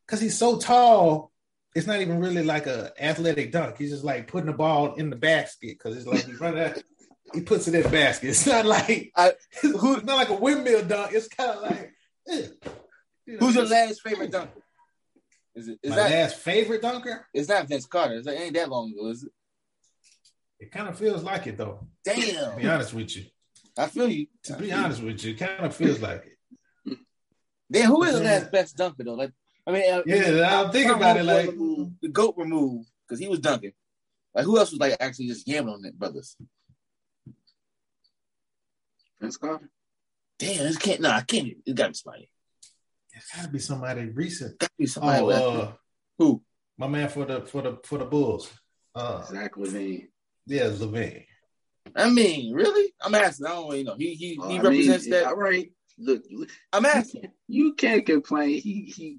because 0.05 0.21
he's 0.21 0.37
so 0.37 0.57
tall. 0.59 1.31
It's 1.75 1.85
not 1.87 2.01
even 2.01 2.19
really 2.19 2.43
like 2.43 2.65
a 2.65 2.91
athletic 2.99 3.51
dunk. 3.51 3.77
He's 3.77 3.91
just 3.91 4.03
like 4.03 4.27
putting 4.27 4.47
the 4.47 4.53
ball 4.57 4.95
in 4.95 5.11
the 5.11 5.15
basket 5.15 5.77
because 5.77 5.95
it's 5.95 6.07
like 6.07 6.25
he 6.25 6.33
run 6.33 6.55
that. 6.55 6.81
He 7.33 7.41
puts 7.41 7.67
it 7.67 7.75
in 7.75 7.83
the 7.83 7.89
basket. 7.89 8.27
It's 8.29 8.45
not 8.47 8.65
like 8.65 9.11
I- 9.15 9.33
it's 9.63 9.83
not 9.83 10.05
like 10.05 10.29
a 10.29 10.35
windmill 10.35 10.85
dunk. 10.85 11.11
It's 11.13 11.27
kind 11.27 11.51
of 11.51 11.61
like 11.63 11.93
eh. 12.29 12.47
You 13.25 13.33
know, 13.33 13.45
Who's 13.47 13.55
your 13.55 13.65
last 13.65 14.01
favorite 14.01 14.31
dunker? 14.31 14.61
Is 15.55 15.67
it? 15.67 15.79
Is 15.83 15.89
my 15.89 15.95
that? 15.97 16.11
last 16.11 16.35
favorite 16.37 16.81
dunker? 16.81 17.27
It's 17.33 17.49
not 17.49 17.67
Vince 17.67 17.85
Carter. 17.85 18.15
It's 18.15 18.27
like, 18.27 18.39
ain't 18.39 18.53
that 18.53 18.69
long 18.69 18.91
ago, 18.91 19.09
is 19.09 19.23
it? 19.23 19.31
It 20.59 20.71
kind 20.71 20.87
of 20.87 20.97
feels 20.97 21.23
like 21.23 21.45
it 21.47 21.57
though. 21.57 21.87
To 22.05 22.53
be 22.57 22.67
honest 22.67 22.93
with 22.93 23.15
you, 23.17 23.25
I 23.77 23.87
feel 23.87 24.07
you. 24.09 24.27
to 24.43 24.55
be 24.57 24.71
honest 24.71 25.03
with 25.03 25.23
you, 25.23 25.31
it 25.33 25.39
kind 25.39 25.65
of 25.65 25.75
feels 25.75 25.99
like 26.01 26.25
it. 26.85 26.97
Then 27.69 27.85
who 27.87 28.03
is 28.03 28.13
the 28.17 28.23
last 28.23 28.51
best 28.51 28.77
dunker 28.77 29.03
though? 29.03 29.15
Like, 29.15 29.31
I 29.67 29.71
mean, 29.71 29.91
uh, 29.93 30.01
Yeah, 30.05 30.47
I'll 30.49 30.71
think 30.71 30.87
Tom 30.87 30.97
about 30.97 31.17
it. 31.17 31.23
Like, 31.23 31.49
removed, 31.49 31.95
the 32.01 32.07
goat 32.09 32.35
removed 32.37 32.87
because 33.05 33.19
he 33.19 33.27
was 33.27 33.39
dunking. 33.39 33.73
Like, 34.33 34.45
who 34.45 34.57
else 34.57 34.71
was 34.71 34.79
like 34.79 34.95
actually 34.99 35.27
just 35.27 35.45
gambling 35.45 35.75
on 35.75 35.85
it, 35.85 35.99
brothers? 35.99 36.37
Vince 39.19 39.37
Carter. 39.37 39.69
Damn, 40.39 40.57
this 40.59 40.77
can't. 40.77 41.01
No, 41.01 41.09
I 41.09 41.21
can't. 41.21 41.47
It 41.65 41.75
got 41.75 41.85
to 41.85 41.89
be 41.89 41.95
somebody. 41.95 42.29
it's 43.13 43.35
got 43.35 43.45
to 43.45 43.49
be 43.49 43.59
somebody 43.59 44.05
recent. 44.09 44.59
Got 44.59 44.67
to 44.67 44.73
be 44.77 44.85
somebody. 44.85 45.21
Oh, 45.21 45.25
left. 45.25 45.43
uh, 45.43 45.71
who? 46.19 46.41
my 46.77 46.87
man 46.87 47.09
for 47.09 47.25
the 47.25 47.41
for 47.41 47.61
the 47.63 47.77
for 47.83 47.97
the 47.97 48.05
Bulls. 48.05 48.51
Uh, 48.93 49.23
Zach 49.25 49.55
LaVine. 49.55 50.07
yeah, 50.45 50.65
LaVine. 50.69 51.25
I 51.95 52.09
mean, 52.09 52.53
really? 52.53 52.93
I'm 53.01 53.15
asking. 53.15 53.47
I 53.47 53.49
don't 53.51 53.69
really 53.69 53.83
know. 53.83 53.95
He 53.97 54.13
he 54.13 54.37
Oh, 54.41 54.49
he 54.49 54.59
I 54.59 54.61
represents 54.61 55.05
mean, 55.05 55.11
that. 55.13 55.25
All 55.25 55.35
right. 55.35 55.71
Look, 55.97 56.21
I'm 56.71 56.85
asking. 56.85 57.31
you 57.47 57.73
can't 57.73 58.05
complain. 58.05 58.61
He 58.61 58.93
he 58.95 59.17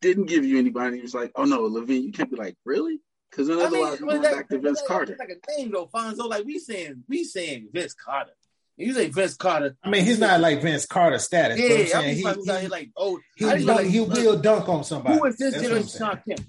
didn't 0.00 0.26
give 0.26 0.44
you 0.44 0.58
anybody. 0.58 0.96
He 0.96 1.02
was 1.02 1.14
like, 1.14 1.32
oh 1.34 1.44
no, 1.44 1.62
LaVine. 1.68 2.02
You 2.04 2.12
can't 2.12 2.30
be 2.30 2.36
like, 2.36 2.56
really? 2.64 3.00
Because 3.30 3.48
then 3.48 3.58
I 3.58 3.64
otherwise 3.64 4.00
mean, 4.00 4.06
we're 4.06 4.06
but 4.06 4.06
going 4.06 4.22
that- 4.22 4.32
back 4.34 4.48
to 4.48 4.58
Vince 4.60 4.80
that- 4.80 4.88
Carter. 4.88 5.12
It's 5.12 5.18
like 5.20 5.28
a 5.30 5.58
name 5.60 5.72
though, 5.72 5.86
Fonzo. 5.92 6.28
Like 6.28 6.44
we 6.46 6.58
saying, 6.58 7.04
we 7.08 7.24
saying 7.24 7.68
Vince 7.72 7.92
Carter. 7.94 8.32
You 8.76 8.92
say 8.92 9.08
Vince 9.08 9.36
Carter. 9.36 9.76
I 9.84 9.88
mean, 9.88 10.04
he's 10.04 10.18
not 10.18 10.40
like 10.40 10.60
Vince 10.60 10.84
Carter 10.86 11.18
status. 11.18 11.60
Yeah, 11.60 11.68
but 11.68 11.74
I'm 11.74 11.80
I'm 11.80 11.86
saying 11.86 12.16
just 12.16 12.18
he, 12.18 12.24
like, 12.24 12.36
who's 12.36 12.48
out 12.48 12.60
he, 12.60 12.68
like, 12.68 12.90
oh, 12.96 13.20
he, 13.36 13.46
I 13.46 13.54
just 13.54 13.66
will, 13.66 13.74
like, 13.76 13.86
he 13.86 14.00
will 14.00 14.38
dunk 14.38 14.68
on 14.68 14.82
somebody. 14.84 15.16
Who 15.16 15.24
is 15.26 15.36
this 15.36 15.54
That's 15.54 15.62
what 15.62 15.72
I'm 15.72 15.82
generation 15.84 15.88
saying. 15.88 16.10
Shawn 16.10 16.22
Kemp? 16.36 16.48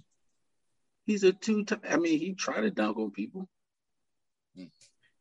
He's 1.06 1.24
a 1.24 1.34
two 1.34 1.66
time. 1.66 1.82
I 1.88 1.98
mean, 1.98 2.20
he 2.20 2.34
tried 2.34 2.62
to 2.62 2.72
dunk 2.72 2.98
on 2.98 3.12
people. 3.12 3.48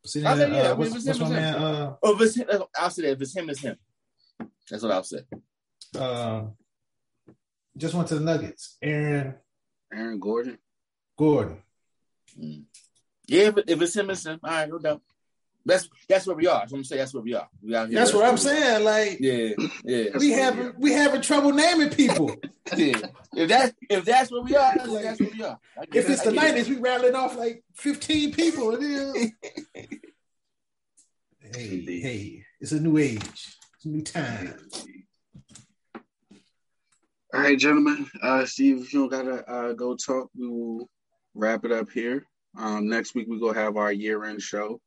See, 0.06 0.24
I 0.24 0.32
uh, 0.32 0.36
think, 0.36 0.52
yeah, 0.54 0.62
I 0.62 0.68
mean, 0.68 0.78
what's, 0.78 0.90
it 0.90 0.94
was 0.94 1.06
what's 1.06 1.18
him, 1.20 1.28
my 1.28 1.38
it 1.38 1.42
was 1.42 1.54
man? 1.54 1.54
Uh, 1.54 1.96
Oh, 2.02 2.14
if 2.14 2.20
it's 2.20 2.36
him, 2.36 2.46
I'll 2.78 2.90
say 2.90 3.02
that 3.02 3.12
if 3.12 3.20
it's 3.20 3.36
him, 3.36 3.50
it's 3.50 3.60
him. 3.60 3.76
That's 4.70 4.82
what 4.82 4.92
I'll 4.92 5.02
say. 5.02 5.20
uh, 5.98 6.42
just 7.76 7.94
went 7.94 8.08
to 8.08 8.14
the 8.14 8.20
Nuggets. 8.20 8.76
Aaron 8.82 9.34
Aaron 9.92 10.20
Gordon. 10.20 10.58
Gordon. 11.18 11.58
Mm. 12.38 12.64
Yeah, 13.26 13.48
if, 13.48 13.58
if 13.66 13.82
it's 13.82 13.96
him, 13.96 14.10
it's 14.10 14.26
him. 14.26 14.40
All 14.42 14.50
right, 14.50 14.68
no 14.68 14.78
doubt. 14.78 15.02
That's 15.66 15.88
that's 16.08 16.26
where 16.26 16.36
we 16.36 16.46
are. 16.46 16.68
So 16.68 16.76
I'm 16.76 16.84
saying 16.84 16.98
that's 16.98 17.14
where 17.14 17.22
we 17.22 17.34
are. 17.34 17.48
We 17.62 17.74
out 17.74 17.88
here. 17.88 17.98
That's 17.98 18.12
what 18.12 18.26
I'm 18.26 18.36
saying. 18.36 18.84
Like 18.84 19.18
Yeah, 19.20 19.50
yeah, 19.84 20.04
we 20.18 20.30
where 20.30 20.42
having 20.42 20.60
we 20.60 20.68
are. 20.68 20.74
we 20.78 20.92
having 20.92 21.22
trouble 21.22 21.52
naming 21.52 21.90
people. 21.90 22.34
yeah. 22.76 22.98
If 23.34 23.48
that 23.48 23.74
if 23.88 24.04
that's 24.04 24.30
where 24.30 24.42
we 24.42 24.54
are, 24.56 24.74
that's, 24.76 24.92
that's 25.02 25.20
where 25.20 25.30
we 25.30 25.42
are. 25.42 25.58
If 25.92 26.10
it's 26.10 26.20
I 26.20 26.24
the 26.26 26.32
get 26.32 26.44
it. 26.44 26.46
nineties, 26.48 26.68
we 26.68 26.76
rattling 26.76 27.14
off 27.14 27.36
like 27.36 27.64
fifteen 27.74 28.32
people. 28.32 28.74
And 28.74 28.82
hey, 31.54 31.80
hey, 32.00 32.44
it's 32.60 32.72
a 32.72 32.80
new 32.80 32.98
age. 32.98 33.22
It's 33.76 33.84
a 33.84 33.88
new 33.88 34.02
time. 34.02 34.54
All 37.32 37.40
right, 37.40 37.58
gentlemen. 37.58 38.06
Uh, 38.22 38.44
Steve, 38.44 38.82
if 38.82 38.92
you 38.92 39.08
don't 39.08 39.10
gotta 39.10 39.50
uh, 39.50 39.72
go 39.72 39.96
talk, 39.96 40.28
we 40.38 40.46
will 40.46 40.88
wrap 41.34 41.64
it 41.64 41.72
up 41.72 41.90
here. 41.90 42.26
Um, 42.56 42.88
next 42.88 43.14
week 43.14 43.26
we 43.28 43.40
gonna 43.40 43.58
have 43.58 43.76
our 43.76 43.90
year-end 43.90 44.40
show. 44.40 44.80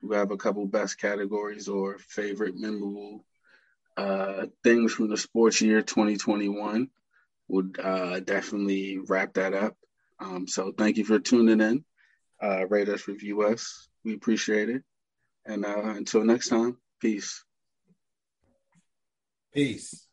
We 0.00 0.16
have 0.16 0.30
a 0.30 0.36
couple 0.36 0.64
best 0.66 0.98
categories 0.98 1.68
or 1.68 1.98
favorite 1.98 2.56
memorable 2.56 3.24
uh, 3.96 4.46
things 4.62 4.92
from 4.92 5.08
the 5.08 5.16
sports 5.16 5.60
year 5.60 5.82
2021. 5.82 6.88
We'll 7.48 7.70
uh, 7.82 8.20
definitely 8.20 8.98
wrap 8.98 9.34
that 9.34 9.54
up. 9.54 9.76
Um, 10.20 10.46
so 10.46 10.72
thank 10.72 10.96
you 10.96 11.04
for 11.04 11.18
tuning 11.18 11.60
in. 11.60 11.84
Uh, 12.40 12.66
rate 12.68 12.88
us, 12.88 13.08
review 13.08 13.42
us. 13.42 13.88
We 14.04 14.14
appreciate 14.14 14.68
it. 14.68 14.82
And 15.44 15.64
uh, 15.64 15.94
until 15.96 16.24
next 16.24 16.48
time, 16.48 16.76
peace. 17.00 17.44
Peace. 19.52 20.07